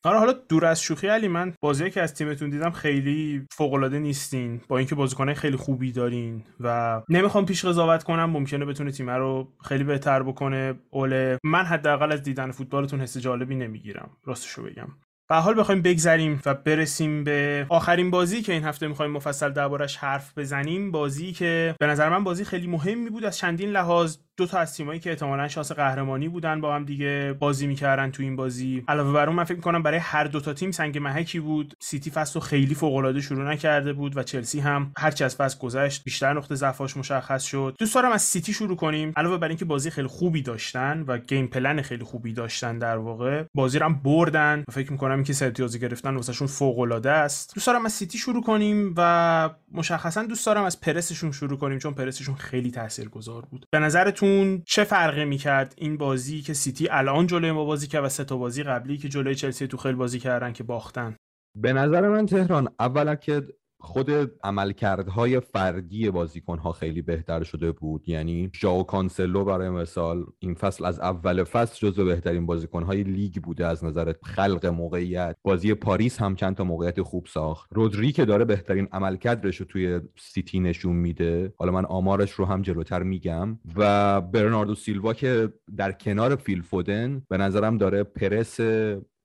آره 0.05 0.19
حالا 0.19 0.33
دور 0.33 0.65
از 0.67 0.83
شوخی 0.83 1.07
علی 1.07 1.29
من 1.29 1.55
بازی 1.61 1.91
که 1.91 2.03
از 2.03 2.15
تیمتون 2.15 2.51
دیدم 2.51 2.71
خیلی 2.71 3.47
فوق 3.53 3.73
العاده 3.73 3.99
نیستین 3.99 4.61
با 4.69 4.79
اینکه 4.79 4.95
بازیکنای 4.95 5.35
خیلی 5.35 5.57
خوبی 5.57 5.93
دارین 5.93 6.43
و 6.61 7.03
نمی‌خوام 7.09 7.47
پیش 7.47 7.65
قضاوت 7.65 8.03
کنم 8.03 8.31
ممکنه 8.31 8.65
بتونه 8.65 8.91
تیم 8.91 9.11
رو 9.11 9.53
خیلی 9.65 9.85
بهتر 9.85 10.23
بکنه. 10.23 10.75
اوله 10.91 11.39
من 11.45 11.65
حداقل 11.65 12.13
از 12.13 12.23
دیدن 12.23 12.51
فوتبالتون 12.51 13.01
حس 13.01 13.19
جالبی 13.19 13.55
نمی‌گیرم 13.55 14.11
راستشو 14.25 14.63
بگم. 14.63 14.89
و 15.31 15.41
حال 15.41 15.61
بخوایم 15.61 15.83
بگذریم 15.83 16.41
و 16.47 16.55
برسیم 16.55 17.25
به 17.25 17.67
آخرین 17.69 18.11
بازی 18.11 18.43
که 18.43 18.53
این 18.53 18.65
هفته 18.65 18.89
می‌خوایم 18.89 19.13
مفصل 19.13 19.53
دربارش 19.53 19.97
حرف 19.97 20.39
بزنیم. 20.39 20.91
بازی 20.91 21.33
که 21.33 21.75
به 21.81 21.87
نظر 21.87 22.09
من 22.09 22.25
بازی 22.25 22.45
خیلی 22.45 22.67
مهمی 22.67 23.11
بود 23.11 23.25
از 23.25 23.39
چندین 23.39 23.71
لحاظ. 23.71 24.17
دو 24.38 24.46
تا 24.46 24.59
از 24.59 24.74
تیمایی 24.74 25.01
که 25.01 25.11
احتمالا 25.11 25.48
شانس 25.48 25.72
قهرمانی 25.72 26.29
بودن 26.29 26.61
با 26.61 26.74
هم 26.74 26.85
دیگه 26.85 27.37
بازی 27.38 27.66
می‌کردن 27.66 28.11
تو 28.11 28.22
این 28.22 28.37
بازی. 28.37 28.85
علاوه 28.88 29.12
بر 29.12 29.27
اون 29.27 29.37
من 29.37 29.44
فکر 29.44 29.57
می‌کنم 29.57 29.83
برای 29.83 29.98
هر 29.98 30.24
دو 30.24 30.40
تا 30.40 30.53
تیم 30.53 30.70
سنگ 30.70 30.98
محکی 30.98 31.40
بود. 31.40 31.74
سیتی 31.81 32.11
فصل 32.11 32.40
خیلی 32.40 32.74
فوق 32.74 32.94
العاده 32.94 33.20
شروع 33.20 33.53
نکرده 33.53 33.92
بود 33.92 34.16
و 34.16 34.22
چلسی 34.22 34.61
هم 34.61 34.92
هرچی 34.98 35.24
از 35.24 35.37
فصل 35.37 35.59
گذشت 35.59 36.05
بیشتر 36.05 36.33
نقطه 36.33 36.55
ضعفاش 36.55 36.96
مشخص 36.96 37.44
شد. 37.44 37.77
دوست 37.79 37.94
دارم 37.94 38.12
از 38.12 38.22
سیتی 38.22 38.53
شروع 38.53 38.77
کنیم. 38.77 39.12
علاوه 39.16 39.37
بر 39.37 39.48
اینکه 39.48 39.64
بازی 39.64 39.90
خیلی 39.90 40.09
خوبی 40.09 40.42
داشتن 40.42 41.05
و 41.07 41.18
game 41.18 41.47
plan 41.47 41.83
خیلی 41.83 42.05
خوبی 42.05 42.33
داشتن 42.33 42.79
در 42.79 42.96
واقع 42.96 43.44
بازی 43.55 43.79
رو 43.79 43.87
هم 43.87 43.94
بردن 43.94 44.64
و 44.68 44.72
فکر 44.72 44.92
می‌کنم 44.92 45.14
اینکه 45.14 45.33
سه 45.33 45.46
امتیازی 45.46 45.79
گرفتن 45.79 46.16
واسهشون 46.16 46.46
فوق 46.46 46.79
العاده 46.79 47.11
است. 47.11 47.55
دوست 47.55 47.66
دارم 47.66 47.85
از 47.85 47.92
سیتی 47.92 48.18
شروع 48.18 48.42
کنیم 48.42 48.94
و 48.96 49.51
مشخصا 49.72 50.22
دوست 50.22 50.46
دارم 50.46 50.64
از 50.64 50.81
پرسشون 50.81 51.33
شروع 51.33 51.59
کنیم 51.59 51.79
چون 51.79 51.94
پرسشون 51.94 52.35
خیلی 52.35 52.70
تاثیرگذار 52.70 53.42
بود. 53.51 53.66
به 53.70 53.79
نظرتون 53.79 54.28
چه 54.67 54.85
فرقی 54.85 55.25
می‌کرد 55.25 55.75
این 55.77 55.97
بازی 55.97 56.43
که 56.43 56.55
سیتی 56.55 56.88
الان 56.88 57.27
جلوی 57.27 57.53
ما 57.53 57.64
بازی 57.64 57.87
کرد 57.87 58.05
و 58.05 58.09
سه 58.09 58.25
تا 58.25 58.37
بازی 58.37 58.62
قبلی 58.62 58.99
که 58.99 59.09
جلوی 59.09 59.35
چلسی 59.35 59.67
توخل 59.66 59.94
بازی 59.95 60.19
کردن 60.19 60.53
که 60.53 60.64
باختن؟ 60.64 61.17
به 61.57 61.73
نظر 61.73 62.09
من 62.09 62.27
تهران 62.27 62.69
اولا 62.81 63.14
که 63.14 63.43
خود 63.81 64.11
عملکردهای 64.45 65.41
فردی 65.41 66.11
بازیکنها 66.11 66.73
خیلی 66.73 67.03
بهتر 67.03 67.43
شده 67.43 67.73
بود. 67.73 68.09
یعنی 68.09 68.51
ژائو 68.55 68.83
کانسلو 68.83 69.45
برای 69.45 69.71
مثال 69.71 70.27
این 70.38 70.55
فصل 70.55 70.85
از 70.85 71.01
اول 71.01 71.45
فصل 71.45 71.87
جزو 71.87 72.05
بهترین 72.05 72.47
بازیکنهای 72.47 73.03
لیگ 73.03 73.35
بوده 73.43 73.67
از 73.67 73.85
نظر 73.85 74.12
خلق 74.23 74.67
موقعیت. 74.67 75.37
بازی 75.43 75.75
پاریس 75.75 76.19
هم 76.19 76.37
چند 76.37 76.57
تا 76.57 76.64
موقعیت 76.64 77.03
خوب 77.03 77.27
ساخت. 77.27 77.71
رودری 77.73 78.12
که 78.12 78.25
داره 78.25 78.45
بهترین 78.45 78.88
عملکردش 78.93 79.57
رو 79.57 79.67
توی 79.67 80.01
سیتی 80.19 80.61
نشون 80.61 80.97
میده. 80.97 81.53
حالا 81.57 81.73
من 81.73 81.85
آمارش 81.85 82.31
رو 82.31 82.45
هم 82.45 82.62
جلوتر 82.62 83.03
میگم. 83.03 83.59
و 83.77 84.21
برناردو 84.21 84.75
سیلوا 84.75 85.14
که 85.14 85.53
در 85.77 85.93
کنار 85.93 86.37
فیل 86.37 86.62
فودن 86.62 87.23
به 87.29 87.37
نظرم 87.37 87.79
داره 87.79 88.03
پرس 88.03 88.61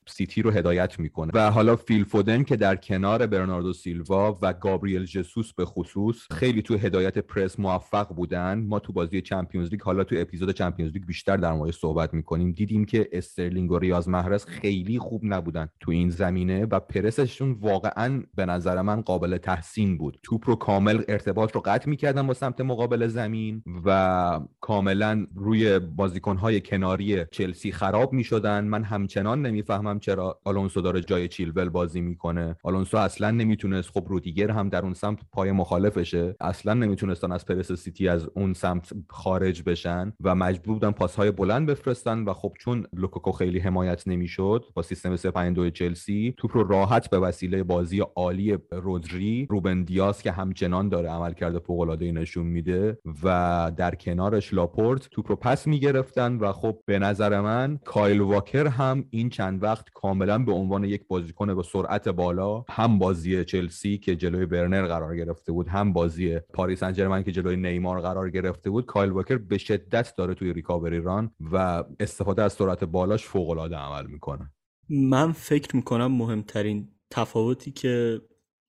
سیتی 0.07 0.41
رو 0.41 0.51
هدایت 0.51 0.99
می‌کنه. 0.99 1.31
و 1.33 1.51
حالا 1.51 1.75
فیل 1.75 2.03
فودن 2.03 2.43
که 2.43 2.55
در 2.55 2.75
کنار 2.75 3.27
برناردو 3.27 3.73
سیلوا 3.73 4.37
و 4.41 4.53
گابریل 4.53 5.05
جسوس 5.05 5.53
به 5.53 5.65
خصوص 5.65 6.27
خیلی 6.31 6.61
تو 6.61 6.77
هدایت 6.77 7.17
پرس 7.17 7.59
موفق 7.59 8.07
بودن. 8.07 8.59
ما 8.67 8.79
تو 8.79 8.93
بازی 8.93 9.21
Champions 9.21 9.69
League 9.69 9.81
حالا 9.81 10.03
تو 10.03 10.15
اپیزود 10.19 10.51
Champions 10.51 10.93
League 10.93 11.05
بیشتر 11.05 11.37
در 11.37 11.53
مورد 11.53 11.71
صحبت 11.71 12.13
می‌کنیم. 12.13 12.51
دیدیم 12.51 12.85
که 12.85 13.09
استرلینگ 13.11 13.71
و 13.71 13.79
ریاض 13.79 14.07
محرز 14.07 14.45
خیلی 14.45 14.99
خوب 14.99 15.21
نبودن 15.25 15.69
تو 15.79 15.91
این 15.91 16.09
زمینه 16.09 16.65
و 16.65 16.79
پرسشون 16.79 17.51
واقعا 17.51 18.23
به 18.35 18.45
نظر 18.45 18.81
من 18.81 19.01
قابل 19.01 19.37
تحسین 19.37 19.97
بود. 19.97 20.19
توپ 20.23 20.49
رو 20.49 20.55
کامل 20.55 21.03
ارتباط 21.07 21.51
رو 21.51 21.61
قطع 21.65 21.89
می‌کردن 21.89 22.27
با 22.27 22.33
سمت 22.33 22.61
مقابل 22.61 23.07
زمین 23.07 23.63
و 23.85 24.39
کاملا 24.63 25.27
روی 25.35 25.79
بازیکنهای 25.79 26.61
کناری 26.61 27.25
چلسی 27.31 27.71
خراب 27.71 28.13
می‌شدن. 28.13 28.63
من 28.63 28.83
همچنان 28.83 29.41
نمی‌فهمم 29.41 29.99
چرا 29.99 30.39
آلونسو 30.43 30.81
داره 30.81 31.01
جای 31.01 31.27
چیلول 31.27 31.69
بازی 31.69 32.01
می‌کنه. 32.01 32.55
آلونسو 32.63 32.97
اصلا 32.97 33.31
نمی‌تونست 33.31 33.89
خب 33.89 34.05
رودیگر 34.09 34.51
هم 34.51 34.69
در 34.69 34.81
اون 34.81 34.93
سمت 34.93 35.19
پای 35.31 35.51
مخالفشه. 35.51 36.35
اصلا 36.39 36.73
نمی‌تونستن 36.73 37.31
از 37.31 37.45
پرس 37.45 37.71
سیتی 37.71 38.07
از 38.07 38.29
اون 38.35 38.53
سمت 38.53 38.93
خارج 39.09 39.63
بشن 39.63 40.13
و 40.23 40.35
مجبور 40.35 40.73
بودن 40.73 40.91
پاسهای 40.91 41.31
بلند 41.31 41.67
بفرستن 41.67 42.23
و 42.23 42.33
خب 42.33 42.53
چون 42.59 42.87
لوکاکو 42.93 43.31
خیلی 43.31 43.59
حمایت 43.59 44.07
نمی‌شد 44.07 44.65
با 44.73 44.81
سیستم 44.81 45.15
352 45.15 45.69
چلسی 45.69 46.33
توپ 46.37 46.57
رو 46.57 46.67
راحت 46.67 47.09
به 47.09 47.19
وسیله 47.19 47.63
بازی 47.63 47.99
عالی 48.15 48.57
رودری 48.71 49.47
روبن 49.49 49.83
دیاس 49.83 50.21
که 50.21 50.31
همچنان 50.31 50.89
داره 50.89 51.09
عملکرد 51.09 51.59
فوق 51.59 51.79
العاده 51.79 52.11
نشون 52.11 52.45
میده 52.45 52.97
و 53.23 53.71
در 53.77 53.95
کنارش 53.95 54.52
لاپورت 54.53 55.09
توپ 55.09 55.29
رو 55.29 55.35
پس 55.35 55.67
می‌گرفتن 55.67 56.35
و 56.35 56.51
خب 56.51 56.79
به 56.85 56.99
نظر 56.99 57.41
من 57.41 57.79
کایل 57.85 58.21
واکر 58.21 58.67
هم 58.67 59.05
این 59.09 59.29
چند 59.29 59.63
وقت 59.63 59.89
کاملا 59.93 60.39
به 60.39 60.51
عنوان 60.51 60.83
یک 60.83 61.07
بازیکن 61.07 61.53
با 61.53 61.63
سرعت 61.63 62.09
بالا 62.09 62.65
هم 62.69 62.99
بازی 62.99 63.45
چلسی 63.45 63.97
که 63.97 64.15
جلوی 64.15 64.45
ورنر 64.45 64.87
قرار 64.87 65.15
گرفته 65.17 65.51
بود 65.51 65.67
هم 65.67 65.93
بازی 65.93 66.39
پاریس 66.39 66.83
سن 66.83 66.96
ژرمن 66.96 67.23
که 67.23 67.31
جلوی 67.31 67.55
نیمار 67.55 68.01
قرار 68.01 68.29
گرفته 68.29 68.69
بود 68.69 68.85
کایل 68.85 69.11
واکر 69.11 69.37
به 69.37 69.57
شدت 69.57 70.13
داره 70.17 70.33
توی 70.33 70.53
recovery 70.53 71.01
run 71.01 71.31
و 71.51 71.83
استفاده 71.99 72.43
از 72.43 72.53
سرعت 72.53 72.83
بالاش 72.83 73.25
فوق 73.25 73.49
العاده 73.49 73.75
عمل 73.75 74.07
می‌کنه. 74.07 74.51
من 74.89 75.31
فکر 75.31 75.75
می‌کنم 75.75 76.11
مهمترین 76.11 76.87
تفاوتی 77.11 77.71
که 77.71 78.21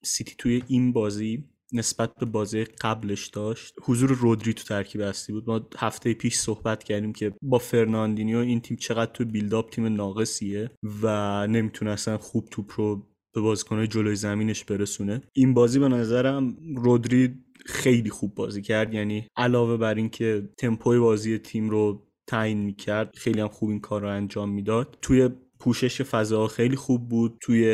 سیتی 0.03 0.35
توی 0.39 0.63
این 0.69 0.93
بازی 0.93 1.45
نسبت 1.75 2.15
به 2.15 2.27
بازی 2.27 2.65
قبلش 2.65 3.27
داشت. 3.27 3.75
حضور 3.83 4.11
رودری 4.11 4.53
تو 4.53 4.65
ترکیب 4.65 5.01
اصلی 5.01 5.35
بود. 5.35 5.51
ما 5.51 5.69
هفته 5.77 6.15
پیش 6.15 6.37
صحبت 6.37 6.85
کردیم 6.85 7.13
که 7.13 7.33
با 7.43 7.59
فرناندینیو 7.59 8.39
این 8.39 8.61
تیم 8.61 8.77
چقدر 8.77 9.13
تو 9.13 9.25
build-up 9.25 9.71
تیم 9.71 9.87
ناقصیه 9.87 10.71
و 11.03 11.47
نمی‌تونستن 11.47 12.17
خوب 12.17 12.49
توپ 12.51 12.73
رو 12.77 13.07
به 13.35 13.41
بازیکنهای 13.41 13.87
جلوی 13.87 14.17
زمینش 14.17 14.65
برسونه. 14.65 15.21
این 15.33 15.55
بازی 15.55 15.79
به 15.79 15.89
نظرم 15.89 16.57
رودری 16.77 17.35
خیلی 17.67 18.11
خوب 18.11 18.35
بازی 18.35 18.63
کرد. 18.63 18.95
یعنی 18.95 19.27
علاوه 19.37 19.77
بر 19.77 19.95
اینکه 19.95 20.49
تمپوی 20.59 20.99
بازی 20.99 21.39
تیم 21.39 21.71
رو 21.71 22.07
تعیین 22.27 22.59
می‌کرد 22.59 23.11
خیلی 23.17 23.41
هم 23.41 23.49
خوب 23.49 23.71
این 23.71 23.81
کار 23.81 24.03
رو 24.03 24.09
انجام 24.09 24.51
می‌داد. 24.51 24.99
توی 25.03 25.29
پوشش 25.65 26.03
فضا 26.03 26.47
خیلی 26.47 26.77
خوب 26.77 27.09
بود. 27.09 27.39
توی 27.41 27.65